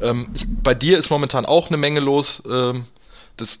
Ähm, 0.00 0.30
ich, 0.34 0.46
bei 0.48 0.74
dir 0.74 0.98
ist 0.98 1.10
momentan 1.10 1.44
auch 1.44 1.68
eine 1.68 1.76
Menge 1.76 2.00
los. 2.00 2.42
Ähm, 2.50 2.86
das 3.36 3.60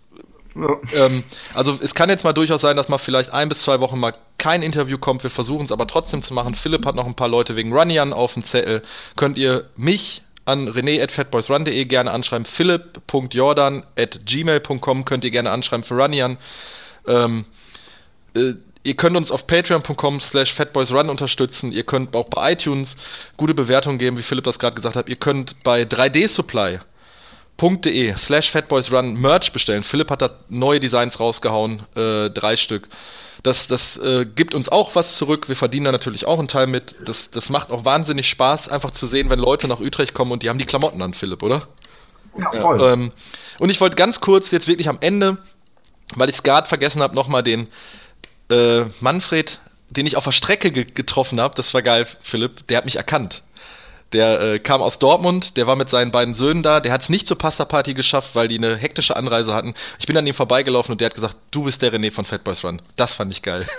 Ähm, 0.94 1.22
also 1.54 1.78
es 1.80 1.94
kann 1.94 2.08
jetzt 2.08 2.24
mal 2.24 2.32
durchaus 2.32 2.60
sein, 2.60 2.76
dass 2.76 2.88
mal 2.88 2.98
vielleicht 2.98 3.32
ein 3.32 3.48
bis 3.48 3.60
zwei 3.60 3.80
Wochen 3.80 3.98
mal 3.98 4.12
kein 4.38 4.62
Interview 4.62 4.98
kommt. 4.98 5.22
Wir 5.22 5.30
versuchen 5.30 5.64
es 5.64 5.72
aber 5.72 5.86
trotzdem 5.86 6.22
zu 6.22 6.34
machen. 6.34 6.54
Philipp 6.54 6.86
hat 6.86 6.94
noch 6.94 7.06
ein 7.06 7.14
paar 7.14 7.28
Leute 7.28 7.56
wegen 7.56 7.72
Runyan 7.72 8.12
auf 8.12 8.34
dem 8.34 8.44
Zettel. 8.44 8.82
Könnt 9.16 9.38
ihr 9.38 9.68
mich 9.76 10.22
an 10.44 10.68
rené.fatboysrun.de 10.68 11.84
gerne 11.84 12.10
anschreiben. 12.10 12.46
Philipp.jordan 12.46 13.84
at 13.96 14.20
gmail.com 14.24 15.04
könnt 15.04 15.24
ihr 15.24 15.30
gerne 15.30 15.50
anschreiben 15.50 15.84
für 15.84 15.94
Runyan. 15.94 16.38
Ähm, 17.06 17.44
äh, 18.34 18.54
ihr 18.82 18.96
könnt 18.96 19.16
uns 19.16 19.30
auf 19.30 19.46
patreon.com 19.46 20.20
slash 20.20 20.54
fatboysrun 20.54 21.10
unterstützen. 21.10 21.72
Ihr 21.72 21.84
könnt 21.84 22.16
auch 22.16 22.28
bei 22.28 22.52
iTunes 22.52 22.96
gute 23.36 23.54
Bewertungen 23.54 23.98
geben, 23.98 24.16
wie 24.16 24.22
Philipp 24.22 24.44
das 24.44 24.58
gerade 24.58 24.74
gesagt 24.74 24.96
hat. 24.96 25.08
Ihr 25.08 25.16
könnt 25.16 25.62
bei 25.62 25.84
3dsupply.de 27.58 28.16
slash 28.16 28.50
fatboysrun 28.50 29.14
Merch 29.14 29.52
bestellen. 29.52 29.82
Philipp 29.82 30.10
hat 30.10 30.22
da 30.22 30.30
neue 30.48 30.80
Designs 30.80 31.18
rausgehauen, 31.20 31.82
äh, 31.96 32.30
drei 32.30 32.56
Stück. 32.56 32.88
Das, 33.42 33.68
das 33.68 33.96
äh, 33.98 34.26
gibt 34.26 34.54
uns 34.54 34.68
auch 34.68 34.94
was 34.94 35.16
zurück. 35.16 35.48
Wir 35.48 35.56
verdienen 35.56 35.84
da 35.84 35.92
natürlich 35.92 36.26
auch 36.26 36.38
einen 36.38 36.48
Teil 36.48 36.66
mit. 36.66 36.96
Das, 37.04 37.30
das 37.30 37.50
macht 37.50 37.70
auch 37.70 37.84
wahnsinnig 37.84 38.28
Spaß, 38.28 38.68
einfach 38.68 38.90
zu 38.90 39.06
sehen, 39.06 39.30
wenn 39.30 39.38
Leute 39.38 39.68
nach 39.68 39.80
Utrecht 39.80 40.14
kommen 40.14 40.32
und 40.32 40.42
die 40.42 40.48
haben 40.48 40.58
die 40.58 40.66
Klamotten 40.66 41.02
an, 41.02 41.14
Philipp, 41.14 41.42
oder? 41.42 41.68
Ja, 42.36 42.52
voll. 42.60 42.80
Ja, 42.80 42.92
ähm, 42.92 43.12
und 43.60 43.70
ich 43.70 43.80
wollte 43.80 43.96
ganz 43.96 44.20
kurz 44.20 44.50
jetzt 44.50 44.66
wirklich 44.66 44.88
am 44.88 44.98
Ende, 45.00 45.38
weil 46.14 46.28
ich 46.28 46.36
es 46.36 46.42
gerade 46.42 46.68
vergessen 46.68 47.02
habe, 47.02 47.14
nochmal 47.14 47.42
den 47.42 47.68
äh, 48.50 48.84
Manfred, 49.00 49.60
den 49.90 50.06
ich 50.06 50.16
auf 50.16 50.24
der 50.24 50.32
Strecke 50.32 50.70
ge 50.70 50.84
getroffen 50.84 51.40
habe, 51.40 51.54
das 51.54 51.74
war 51.74 51.82
geil, 51.82 52.06
Philipp, 52.22 52.66
der 52.66 52.78
hat 52.78 52.84
mich 52.84 52.96
erkannt. 52.96 53.42
Der 54.12 54.40
äh, 54.40 54.58
kam 54.58 54.80
aus 54.80 54.98
Dortmund, 54.98 55.56
der 55.58 55.66
war 55.66 55.76
mit 55.76 55.90
seinen 55.90 56.10
beiden 56.10 56.34
Söhnen 56.34 56.62
da, 56.62 56.80
der 56.80 56.92
hat 56.92 57.02
es 57.02 57.10
nicht 57.10 57.26
zur 57.26 57.36
Pasta-Party 57.36 57.92
geschafft, 57.92 58.30
weil 58.34 58.48
die 58.48 58.56
eine 58.56 58.76
hektische 58.76 59.16
Anreise 59.16 59.52
hatten. 59.52 59.74
Ich 59.98 60.06
bin 60.06 60.16
an 60.16 60.26
ihm 60.26 60.34
vorbeigelaufen 60.34 60.92
und 60.92 61.00
der 61.00 61.06
hat 61.06 61.14
gesagt, 61.14 61.36
du 61.50 61.64
bist 61.64 61.82
der 61.82 61.92
René 61.92 62.10
von 62.10 62.24
Fat 62.24 62.42
Boys 62.42 62.64
Run. 62.64 62.80
Das 62.96 63.14
fand 63.14 63.32
ich 63.32 63.42
geil. 63.42 63.66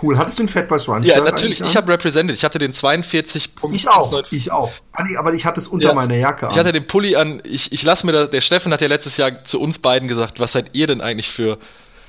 Cool. 0.00 0.16
Hattest 0.16 0.38
du 0.38 0.44
ein 0.44 0.48
Fat 0.48 0.68
Boys 0.68 0.88
Run? 0.88 1.02
Ja, 1.02 1.20
natürlich. 1.20 1.60
Ich 1.60 1.76
habe 1.76 1.92
represented. 1.92 2.34
Ich 2.34 2.44
hatte 2.44 2.58
den 2.58 2.72
42 2.72 3.56
Punkt. 3.56 3.76
Ich 3.76 3.88
auch. 3.88 4.22
Ich 4.30 4.50
auch. 4.50 4.72
Aber 4.92 5.34
ich 5.34 5.44
hatte 5.44 5.60
es 5.60 5.68
unter 5.68 5.88
ja, 5.88 5.94
meiner 5.94 6.16
Jacke 6.16 6.46
an. 6.46 6.52
Ich 6.52 6.58
hatte 6.58 6.72
den 6.72 6.86
Pulli 6.86 7.16
an. 7.16 7.42
Ich, 7.44 7.72
ich 7.72 7.82
lasse 7.82 8.06
mir 8.06 8.12
da, 8.12 8.26
der 8.26 8.40
Steffen 8.40 8.72
hat 8.72 8.80
ja 8.80 8.88
letztes 8.88 9.16
Jahr 9.18 9.44
zu 9.44 9.60
uns 9.60 9.78
beiden 9.78 10.08
gesagt, 10.08 10.40
was 10.40 10.52
seid 10.52 10.70
ihr 10.72 10.86
denn 10.86 11.00
eigentlich 11.00 11.30
für 11.30 11.58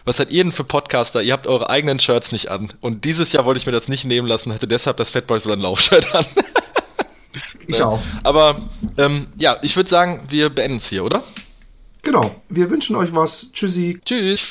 was 0.06 0.16
seid 0.16 0.32
ihr 0.32 0.42
denn 0.42 0.54
für 0.54 0.64
Podcaster? 0.64 1.22
Ihr 1.22 1.34
habt 1.34 1.48
eure 1.48 1.70
eigenen 1.70 2.00
Shirts 2.00 2.32
nicht 2.32 2.50
an. 2.50 2.72
Und 2.80 3.04
dieses 3.04 3.34
Jahr 3.34 3.44
wollte 3.44 3.60
ich 3.60 3.66
mir 3.66 3.74
das 3.74 3.90
nicht 3.90 4.06
nehmen 4.06 4.26
lassen, 4.26 4.54
hatte 4.54 4.66
deshalb 4.66 4.96
das 4.96 5.10
Fat 5.10 5.28
Boys 5.28 5.46
Run 5.46 5.60
Laufshirt 5.60 6.16
an. 6.16 6.26
ich 7.68 7.82
auch. 7.82 8.00
Aber 8.24 8.58
ähm, 8.98 9.28
ja, 9.38 9.58
ich 9.62 9.76
würde 9.76 9.90
sagen, 9.90 10.26
wir 10.30 10.50
beenden 10.50 10.78
es 10.78 10.90
hier, 10.90 11.04
oder? 11.04 11.24
Genau. 12.02 12.36
Wir 12.50 12.70
wünschen 12.70 12.96
euch 12.96 13.14
was. 13.14 13.52
Tschüssi. 13.52 14.00
Tschüss. 14.04 14.42